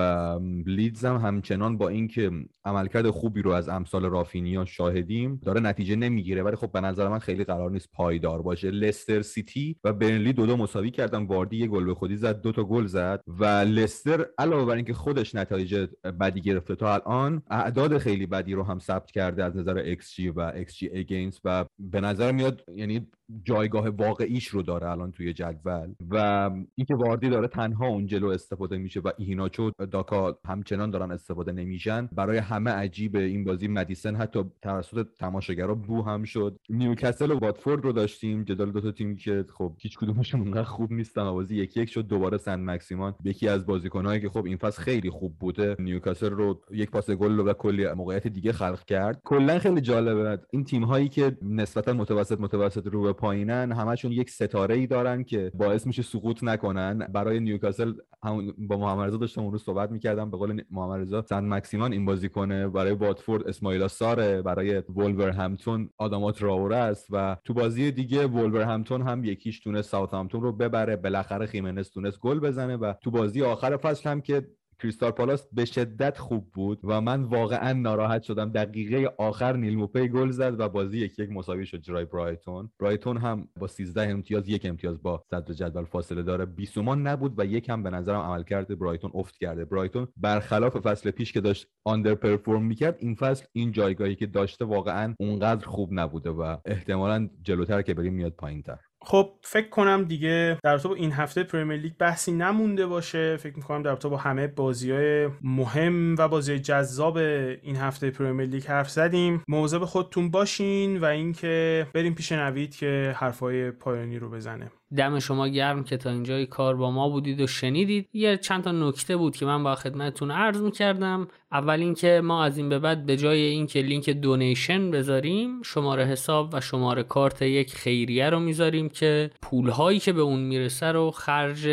لیدز 0.66 1.04
هم 1.04 1.16
همچنان 1.16 1.78
با 1.78 1.88
اینکه 1.88 2.30
عملکرد 2.64 3.10
خوبی 3.10 3.42
رو 3.42 3.50
از 3.50 3.68
امثال 3.68 4.04
رافینیا 4.04 4.64
شاهدیم 4.64 5.40
داره 5.44 5.60
نتیجه 5.60 5.96
نمی‌گیره. 5.96 6.42
ولی 6.42 6.56
خب 6.56 6.72
به 6.72 6.80
نظر 6.80 7.08
من 7.08 7.18
خیلی 7.18 7.44
قرار 7.44 7.70
نیست 7.70 7.88
پایدار 7.92 8.42
باشه. 8.42 8.70
لستر 8.70 9.22
سیتی 9.22 9.76
و 9.84 9.92
برنلی 9.92 10.32
دو 10.32 10.46
دو 10.46 10.56
مساوی 10.56 10.90
کردن. 10.90 11.24
واردی 11.24 11.56
یه 11.56 11.66
گل 11.66 11.84
به 11.84 11.94
خودی 11.94 12.16
زد 12.16 12.40
دو 12.40 12.52
تا 12.52 12.64
گل 12.64 12.86
زد 12.86 13.22
و 13.26 13.44
لستر 13.44 14.26
علاوه 14.38 14.64
بر 14.64 14.76
اینکه 14.76 14.94
خودش 14.94 15.34
نتایج 15.34 15.88
بدی 16.20 16.40
گرفته 16.40 16.74
تا 16.74 16.94
الان 16.94 17.42
اعداد 17.50 17.98
خیلی 17.98 18.26
بدی 18.26 18.54
رو 18.54 18.62
هم 18.62 18.78
ثبت 18.78 19.10
کرده 19.10 19.44
از 19.44 19.56
نظر 19.56 19.94
XG 19.94 20.32
و 20.36 20.64
XG 20.64 20.96
against 20.96 21.40
و 21.44 21.64
به 21.78 22.00
نظر 22.00 22.32
میاد 22.32 22.64
یعنی 22.74 23.06
جایگاه 23.42 23.88
واقعیش 23.88 24.48
رو 24.48 24.62
داره 24.62 24.90
الان 24.90 25.12
توی 25.12 25.32
جدول. 25.32 25.94
و 26.10 26.50
اینکه 26.74 26.94
واردی 26.94 27.28
تنها 27.46 27.86
اون 27.86 28.06
جلو 28.06 28.28
استفاده 28.28 28.78
میشه 28.78 29.00
و 29.00 29.10
ایهیناچو 29.18 29.70
داکا 29.90 30.38
همچنان 30.44 30.90
دارن 30.90 31.10
استفاده 31.10 31.52
نمیشن. 31.52 32.08
برای 32.12 32.38
همه 32.38 32.70
عجیب 32.70 33.16
این 33.16 33.44
بازی 33.44 33.68
مدیسن 33.68 34.16
حتی 34.16 34.44
توسط 34.62 35.06
تماشاگرا 35.18 35.74
boo 35.74 36.02
هم 36.02 36.24
شد. 36.24 36.58
نیوکاسل 36.68 37.30
و 37.30 37.38
واتفورد 37.38 37.84
رو 37.84 37.92
داشتیم. 37.92 38.44
جدال 38.44 38.72
دو 38.72 38.80
تا 38.80 38.92
تیمی 38.92 39.16
که 39.16 39.44
خب 39.58 39.76
هیچ 39.78 39.98
کدومشون 39.98 40.40
اونقدر 40.40 40.62
خوب 40.62 40.92
نیستن. 40.92 41.30
بازی 41.30 41.56
یکی 41.56 41.80
یک 41.80 41.90
شد. 41.90 42.06
دوباره 42.06 42.38
سن 42.38 42.64
مکسیمان 42.64 43.14
یکی 43.24 43.48
از 43.48 43.66
بازیکنایی 43.66 44.20
که 44.20 44.28
خب 44.28 44.46
این 44.46 44.56
فصل 44.56 44.82
خیلی 44.82 45.10
خوب 45.10 45.38
بوده. 45.38 45.76
نیوکاسل 45.78 46.30
رو 46.30 46.60
یک 46.70 46.90
پاس 46.90 47.10
گل 47.10 47.38
و 47.38 47.52
کلی 47.52 47.92
موقعیت 47.92 48.26
دیگه 48.26 48.52
خلق 48.52 48.84
کرد. 48.84 49.20
کلا 49.24 49.58
خیلی 49.58 49.80
جالبه. 49.80 50.38
این 50.50 50.64
تیم 50.64 50.84
هایی 50.84 51.08
که 51.08 51.36
نسبتا 51.42 51.92
متوسط 51.92 52.40
متوسط 52.40 52.86
رو 52.86 53.02
به 53.02 53.12
پایینن 53.12 53.72
همشون 53.72 54.12
یک 54.12 54.30
ستاره 54.30 54.74
ای 54.74 54.86
دارن 54.86 55.24
که 55.24 55.52
باعث 55.54 55.86
میشه 55.86 56.02
سقوط 56.02 56.44
نکنن. 56.44 56.98
برای 56.98 57.31
نیوکاسل 57.38 57.92
هم 58.24 58.54
با 58.58 58.76
محمد 58.76 59.06
رضا 59.08 59.16
داشتم 59.16 59.42
اون 59.42 59.52
روز 59.52 59.62
صحبت 59.62 59.90
می‌کردم. 59.90 60.30
به 60.30 60.36
قول 60.36 60.62
محمد 60.70 61.00
رضا 61.00 61.22
سن 61.22 61.48
مکسیمان 61.48 61.92
این 61.92 62.04
بازی 62.04 62.28
کنه. 62.28 62.68
برای 62.68 62.92
واتفورد 62.92 63.48
اسماعیل 63.48 63.86
ساره 63.86 64.42
برای 64.42 64.82
همتون 65.30 65.90
آدامات 65.98 66.42
راوره 66.42 66.76
است 66.76 67.06
و 67.10 67.36
تو 67.44 67.54
بازی 67.54 67.90
دیگه 67.90 68.26
همتون 68.64 69.02
هم 69.02 69.24
یکیش 69.24 69.60
تونست 69.60 69.94
همتون 69.94 70.42
رو 70.42 70.52
ببره. 70.52 70.96
بالاخره 70.96 71.46
خیمنس 71.46 71.88
تونست 71.88 72.20
گل 72.20 72.40
بزنه 72.40 72.76
و 72.76 72.92
تو 73.02 73.10
بازی 73.10 73.42
آخر 73.42 73.76
فصل 73.76 74.10
هم 74.10 74.20
که 74.20 74.48
کریستال 74.82 75.10
پالاس 75.10 75.46
به 75.52 75.64
شدت 75.64 76.18
خوب 76.18 76.50
بود 76.52 76.80
و 76.84 77.00
من 77.00 77.22
واقعا 77.22 77.72
ناراحت 77.72 78.22
شدم. 78.22 78.52
دقیقه 78.52 79.14
آخر 79.18 79.56
نیل 79.56 79.76
موپی 79.76 80.08
گل 80.08 80.30
زد 80.30 80.60
و 80.60 80.68
بازی 80.68 80.98
یک 80.98 81.18
یک 81.18 81.30
مساوی 81.30 81.66
شد 81.66 81.80
جرای 81.80 82.04
برایتون. 82.04 82.70
برایتون 82.80 83.16
هم 83.16 83.48
با 83.60 83.66
13 83.66 84.02
امتیاز 84.10 84.48
یک 84.48 84.66
امتیاز 84.66 85.02
با 85.02 85.24
صدر 85.30 85.54
جدول 85.54 85.84
فاصله 85.84 86.22
داره. 86.22 86.44
بیسومان 86.44 87.06
نبود 87.06 87.34
و 87.38 87.46
یک 87.46 87.68
هم 87.68 87.82
به 87.82 87.90
نظرم 87.90 88.20
عملکرد 88.20 88.78
برایتون 88.78 89.10
افت 89.14 89.36
کرده. 89.36 89.64
برایتون 89.64 90.08
برخلاف 90.16 90.76
فصل 90.76 91.10
پیش 91.10 91.32
که 91.32 91.40
داشت 91.40 91.66
آندر 91.84 92.14
پرفورم 92.14 92.62
می‌کرد 92.64 92.96
این 92.98 93.14
فصل 93.14 93.44
این 93.52 93.72
جایگاهی 93.72 94.14
که 94.14 94.26
داشته 94.26 94.64
واقعا 94.64 95.14
اونقدر 95.20 95.66
خوب 95.66 95.88
نبوده 95.92 96.30
و 96.30 96.56
احتمالا 96.64 97.28
جلوتر 97.42 97.82
که 97.82 97.94
بریم 97.94 98.14
میاد 98.14 98.32
پایینتر. 98.32 98.78
خب 99.04 99.30
فکر 99.42 99.68
کنم 99.68 100.04
دیگه 100.04 100.58
در 100.62 100.76
باب 100.76 100.94
این 100.94 101.12
هفته 101.12 101.42
پرمیر 101.42 101.80
لیگ 101.80 101.92
بحثی 101.98 102.32
نمونده 102.32 102.86
باشه. 102.86 103.36
فکر 103.36 103.56
می‌کنم 103.56 103.82
در 103.82 103.94
باب 103.94 104.16
همه 104.16 104.46
بازی 104.46 104.90
های 104.90 105.28
مهم 105.42 106.14
و 106.18 106.28
بازی 106.28 106.58
جذاب 106.58 107.16
این 107.16 107.76
هفته 107.76 108.10
پرمیر 108.10 108.46
لیگ 108.46 108.66
حرف 108.66 108.90
زدیم. 108.90 109.42
مواظب 109.48 109.84
خودتون 109.84 110.30
باشین 110.30 111.00
و 111.00 111.04
اینکه 111.04 111.86
بریم 111.94 112.14
پیش 112.14 112.32
نوید 112.32 112.76
که 112.76 113.14
حرفای 113.16 113.70
پایانی 113.70 114.18
رو 114.18 114.30
بزنه. 114.30 114.70
دم 114.96 115.18
شما 115.18 115.48
گرم 115.48 115.84
که 115.84 115.96
تا 115.96 116.10
اینجای 116.10 116.46
کار 116.46 116.76
با 116.76 116.90
ما 116.90 117.08
بودید 117.08 117.40
و 117.40 117.46
شنیدید. 117.46 118.08
یه 118.12 118.36
چند 118.36 118.64
تا 118.64 118.72
نکته 118.72 119.16
بود 119.16 119.36
که 119.36 119.46
من 119.46 119.62
با 119.62 119.74
خدمتتون 119.74 120.30
عرض 120.30 120.60
می‌کردم. 120.60 121.28
اول 121.52 121.80
اینکه 121.80 122.20
ما 122.24 122.44
از 122.44 122.58
این 122.58 122.68
به 122.68 122.78
بعد 122.78 123.06
به 123.06 123.16
جای 123.16 123.40
اینکه 123.40 123.80
لینک 123.80 124.10
donation 124.10 124.90
بذاریم 124.90 125.62
شماره 125.62 126.04
حساب 126.04 126.50
و 126.52 126.60
شماره 126.60 127.02
کارت 127.02 127.42
یک 127.42 127.74
خیریه 127.74 128.30
رو 128.30 128.40
می‌ذاریم 128.40 128.88
که 128.88 129.30
پولهایی 129.42 129.98
که 129.98 130.12
به 130.12 130.20
اون 130.20 130.40
می‌رسه 130.40 130.86
رو 130.86 131.10
خرج 131.10 131.68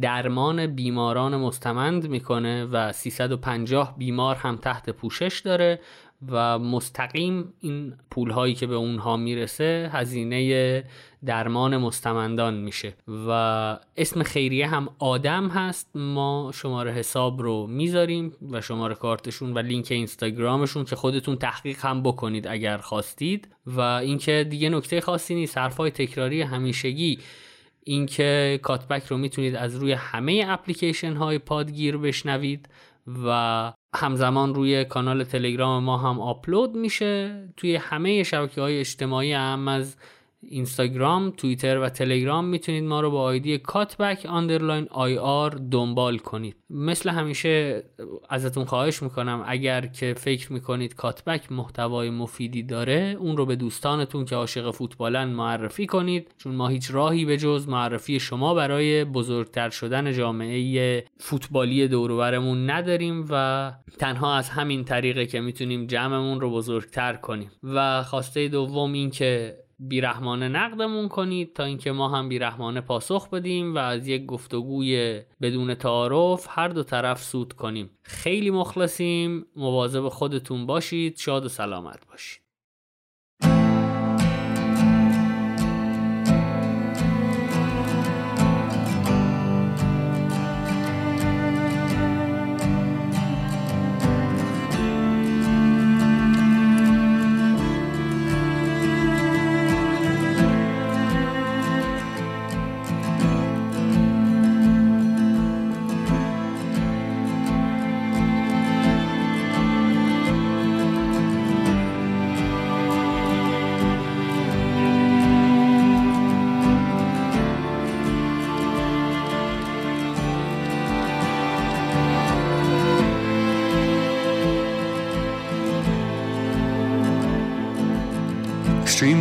درمان 0.00 0.66
بیماران 0.66 1.36
مستمند 1.36 2.08
می‌کنه 2.08 2.64
و 2.64 2.92
350 2.92 3.94
بیمار 3.98 4.36
هم 4.36 4.56
تحت 4.56 4.90
پوشش 4.90 5.42
داره 5.44 5.80
و 6.28 6.58
مستقیم 6.58 7.52
این 7.60 7.94
پول 8.10 8.30
هایی 8.30 8.54
که 8.54 8.66
به 8.66 8.74
اونها 8.74 9.16
می‌رسه 9.16 9.90
هزینه 9.92 10.84
درمان 11.26 11.76
مستمندان 11.76 12.54
میشه 12.54 12.94
و 13.28 13.30
اسم 13.96 14.22
خیریه 14.22 14.66
هم 14.66 14.88
آدم 14.98 15.48
هست. 15.48 15.90
ما 15.94 16.50
شماره 16.54 16.92
حساب 16.92 17.42
رو 17.42 17.66
می‌ذاریم 17.66 18.32
و 18.50 18.60
شماره 18.60 18.94
کارتشون 18.94 19.52
و 19.52 19.58
لینک 19.58 19.86
اینستاگرامشون 19.90 20.84
که 20.84 20.96
خودتون 20.96 21.36
تحقیق 21.36 21.84
هم 21.84 22.02
بکنید 22.02 22.46
اگر 22.46 22.78
خواستید. 22.78 23.48
و 23.66 23.80
اینکه 23.80 24.46
دیگه 24.50 24.68
نکته 24.68 25.00
خاصی 25.00 25.34
نیست 25.34 25.58
حرفای 25.58 25.90
تکراری 25.90 26.42
همیشگی. 26.42 27.18
اینکه 27.84 28.60
Cutback 28.62 29.04
رو 29.06 29.16
می‌تونید 29.16 29.54
از 29.56 29.76
روی 29.76 29.92
همه 29.92 30.44
اپلیکیشن 30.48 31.12
های 31.12 31.38
پادگیر 31.38 31.96
بشنوید 31.96 32.68
و 33.26 33.72
همزمان 33.94 34.54
روی 34.54 34.84
کانال 34.84 35.24
تلگرام 35.24 35.84
ما 35.84 35.98
هم 35.98 36.20
آپلود 36.20 36.74
میشه. 36.74 37.44
توی 37.56 37.76
همه 37.76 38.22
شبکه 38.22 38.60
های 38.60 38.80
اجتماعی 38.80 39.32
هم 39.32 39.68
از 39.68 39.96
اینستاگرام، 40.42 41.30
توییتر 41.30 41.78
و 41.78 41.88
تلگرام 41.88 42.44
می‌تونید 42.44 42.84
ما 42.84 43.00
رو 43.00 43.10
با 43.10 43.22
آیدی 43.22 43.58
Cutback 43.58 44.26
underline 44.26 44.86
IR 44.90 45.50
دنبال 45.50 46.18
کنید. 46.18 46.56
مثل 46.70 47.10
همیشه 47.10 47.82
ازتون 48.28 48.64
خواهش 48.64 49.02
می‌کنم 49.02 49.44
اگر 49.46 49.86
که 49.86 50.14
فکر 50.16 50.52
می‌کنید 50.52 50.94
Cutback 50.94 51.52
محتوای 51.52 52.10
مفیدی 52.10 52.62
داره 52.62 53.16
اون 53.20 53.36
رو 53.36 53.46
به 53.46 53.56
دوستانتون 53.56 54.24
که 54.24 54.36
عاشق 54.36 54.70
فوتبالن 54.70 55.24
معرفی 55.24 55.86
کنید 55.86 56.34
چون 56.38 56.54
ما 56.54 56.68
هیچ 56.68 56.90
راهی 56.90 57.24
به 57.24 57.36
جز 57.36 57.68
معرفی 57.68 58.20
شما 58.20 58.54
برای 58.54 59.04
بزرگتر 59.04 59.70
شدن 59.70 60.12
جامعه 60.12 61.04
فوتبالی 61.18 61.88
دوروبرمون 61.88 62.70
نداریم 62.70 63.26
و 63.30 63.72
تنها 63.98 64.36
از 64.36 64.48
همین 64.48 64.84
طریقه 64.84 65.26
که 65.26 65.40
می‌تونیم 65.40 65.86
جمعمون 65.86 66.40
رو 66.40 66.50
بزرگتر 66.50 67.14
کنیم. 67.14 67.50
و 67.62 68.02
خواسته 68.02 68.48
دوم 68.48 68.92
این 68.92 69.10
که 69.10 69.56
بیرحمانه 69.78 70.48
نقدمون 70.48 71.08
کنید 71.08 71.52
تا 71.52 71.64
اینکه 71.64 71.92
ما 71.92 72.08
هم 72.08 72.28
بیرحمانه 72.28 72.80
پاسخ 72.80 73.30
بدیم 73.30 73.74
و 73.74 73.78
از 73.78 74.08
یک 74.08 74.26
گفتگوی 74.26 75.22
بدون 75.42 75.74
تعارف 75.74 76.46
هر 76.50 76.68
دو 76.68 76.82
طرف 76.82 77.22
سود 77.22 77.52
کنیم. 77.52 77.90
خیلی 78.02 78.50
مخلصیم. 78.50 79.46
مواظب 79.56 80.08
خودتون 80.08 80.66
باشید. 80.66 81.16
شاد 81.16 81.44
و 81.44 81.48
سلامت 81.48 82.06
باشید. 82.06 82.45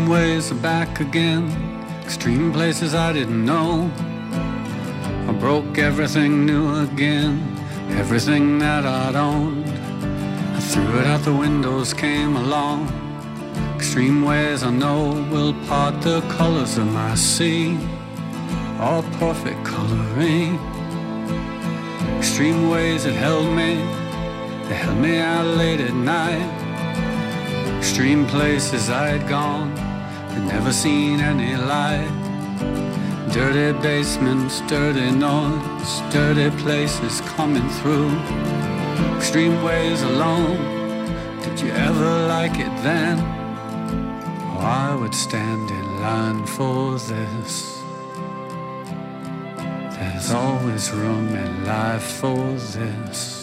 Extreme 0.06 0.22
ways 0.22 0.52
back 0.62 1.00
again, 1.00 1.50
extreme 2.04 2.54
places 2.54 2.94
I 2.94 3.12
didn't 3.12 3.44
know. 3.44 3.90
I 5.28 5.32
broke 5.32 5.80
everything 5.80 6.46
new 6.46 6.84
again, 6.84 7.42
everything 7.98 8.60
that 8.60 8.86
I'd 8.86 9.16
owned. 9.16 9.68
I 10.56 10.60
threw 10.60 11.00
it 11.00 11.08
out 11.08 11.22
the 11.22 11.34
windows, 11.34 11.92
came 11.92 12.36
along. 12.36 12.88
Extreme 13.76 14.22
ways 14.24 14.62
I 14.62 14.70
know 14.70 15.26
will 15.32 15.56
part 15.66 16.00
the 16.04 16.22
colors 16.38 16.78
of 16.78 16.86
my 16.86 17.16
sea, 17.16 17.76
all 18.80 19.02
perfect 19.18 19.66
coloring. 19.66 20.60
Extreme 22.20 22.70
ways 22.70 23.06
that 23.06 23.16
held 23.16 23.52
me, 23.56 23.78
they 24.68 24.76
held 24.76 25.00
me 25.00 25.18
out 25.18 25.48
late 25.58 25.80
at 25.80 25.96
night. 25.96 26.48
Extreme 27.80 28.28
places 28.28 28.92
I 28.92 29.08
had 29.08 29.28
gone, 29.28 29.75
but 30.36 30.44
never 30.44 30.74
seen 30.74 31.22
any 31.22 31.56
light. 31.56 32.12
Dirty 33.32 33.72
basements, 33.82 34.62
dirty 34.68 35.12
noise, 35.12 36.02
dirty 36.12 36.50
places 36.62 37.22
coming 37.22 37.68
through. 37.80 38.12
Extreme 39.18 39.64
ways 39.64 40.02
alone, 40.02 40.58
did 41.42 41.60
you 41.62 41.72
ever 41.72 42.28
like 42.28 42.60
it 42.60 42.76
then? 42.84 43.18
Oh, 43.20 44.60
I 44.60 44.96
would 44.96 45.16
stand 45.16 45.70
in 45.72 46.02
line 46.02 46.46
for 46.46 46.98
this. 47.00 47.82
There's 49.98 50.32
always 50.32 50.92
room 50.92 51.30
in 51.30 51.66
life 51.66 52.04
for 52.20 52.38
this. 52.76 53.35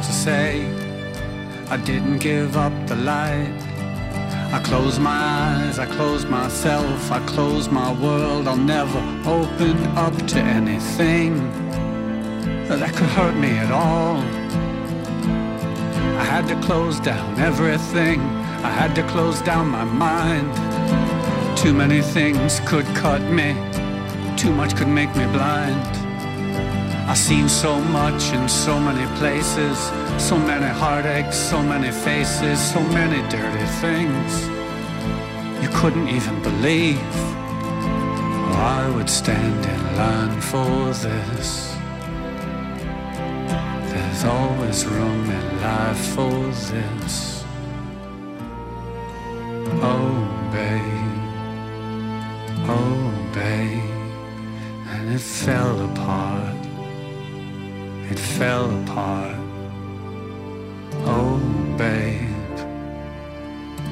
To 0.00 0.12
say. 0.12 0.64
I 1.68 1.76
didn't 1.76 2.18
give 2.18 2.56
up 2.56 2.72
the 2.86 2.96
light. 2.96 3.54
I 4.52 4.60
closed 4.62 5.00
my 5.00 5.10
eyes, 5.10 5.78
I 5.78 5.86
closed 5.86 6.28
myself, 6.28 7.10
I 7.10 7.18
closed 7.26 7.72
my 7.72 7.92
world. 8.00 8.46
I'll 8.46 8.56
never 8.56 8.98
open 9.26 9.76
up 9.96 10.14
to 10.28 10.38
anything 10.38 11.32
that 12.68 12.94
could 12.94 13.08
hurt 13.08 13.36
me 13.36 13.50
at 13.50 13.72
all. 13.72 14.18
I 16.20 16.24
had 16.24 16.46
to 16.48 16.60
close 16.66 17.00
down 17.00 17.40
everything, 17.40 18.20
I 18.68 18.70
had 18.70 18.94
to 18.94 19.02
close 19.08 19.40
down 19.42 19.68
my 19.68 19.84
mind. 19.84 20.48
Too 21.58 21.74
many 21.74 22.00
things 22.00 22.60
could 22.60 22.86
cut 22.94 23.22
me, 23.22 23.54
too 24.36 24.52
much 24.52 24.76
could 24.76 24.88
make 24.88 25.14
me 25.16 25.26
blind. 25.26 25.93
I've 27.06 27.18
seen 27.18 27.48
so 27.48 27.78
much 27.80 28.32
in 28.32 28.48
so 28.48 28.80
many 28.80 29.06
places, 29.18 29.78
so 30.18 30.38
many 30.38 30.66
heartaches, 30.66 31.36
so 31.36 31.62
many 31.62 31.90
faces, 31.90 32.58
so 32.72 32.80
many 32.80 33.20
dirty 33.28 33.66
things 33.82 34.48
you 35.62 35.68
couldn't 35.80 36.08
even 36.08 36.42
believe. 36.42 37.16
I 38.76 38.90
would 38.94 39.08
stand 39.08 39.64
in 39.64 39.96
line 39.96 40.40
for 40.40 40.92
this. 41.06 41.76
There's 43.90 44.24
always 44.24 44.86
room 44.86 45.30
in 45.30 45.62
life 45.62 46.04
for 46.14 46.38
this. 46.70 47.44
Oh, 49.92 50.16
babe. 50.52 51.22
Oh, 52.76 53.30
babe. 53.32 53.90
And 54.88 55.14
it 55.14 55.20
fell 55.20 55.80
apart. 55.90 56.53
Fell 58.38 58.68
apart. 58.82 59.36
Oh, 61.06 61.38
babe. 61.78 62.58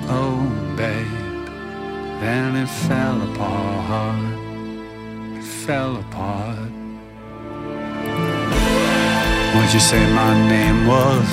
Oh, 0.08 0.36
babe. 0.76 1.46
Then 2.20 2.56
it 2.56 2.66
fell 2.66 3.22
apart. 3.22 4.18
It 5.38 5.44
fell 5.44 5.96
apart. 5.96 6.72
What'd 9.54 9.72
you 9.72 9.78
say 9.78 10.04
my 10.12 10.34
name 10.48 10.88
was? 10.88 11.32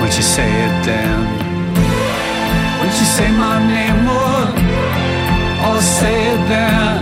What'd 0.00 0.16
you 0.16 0.24
say 0.24 0.50
it 0.66 0.84
then? 0.84 1.20
What'd 2.78 2.98
you 2.98 3.06
say 3.16 3.30
my 3.30 3.58
name 3.76 4.06
was? 4.10 4.54
Or 5.66 5.80
say 5.80 6.16
it 6.34 6.42
then? 6.48 7.00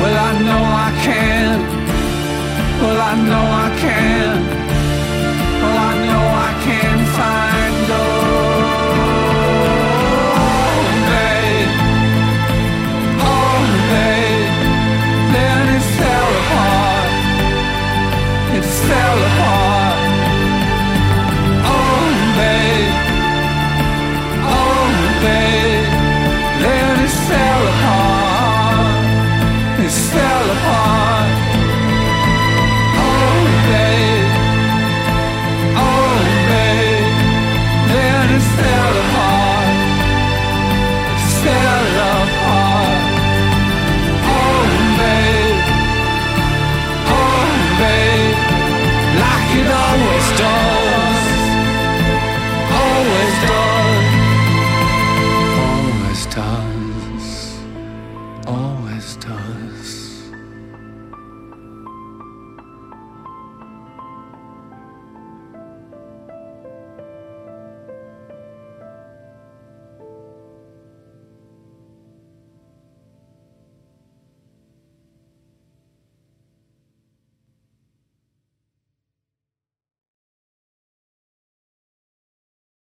Well, 0.00 0.16
I 0.28 0.32
know 0.42 0.62
I 0.86 0.90
can. 1.04 1.79
Well, 2.80 2.98
I 2.98 3.14
know 3.14 3.44
I 3.64 3.76
can. 3.78 4.49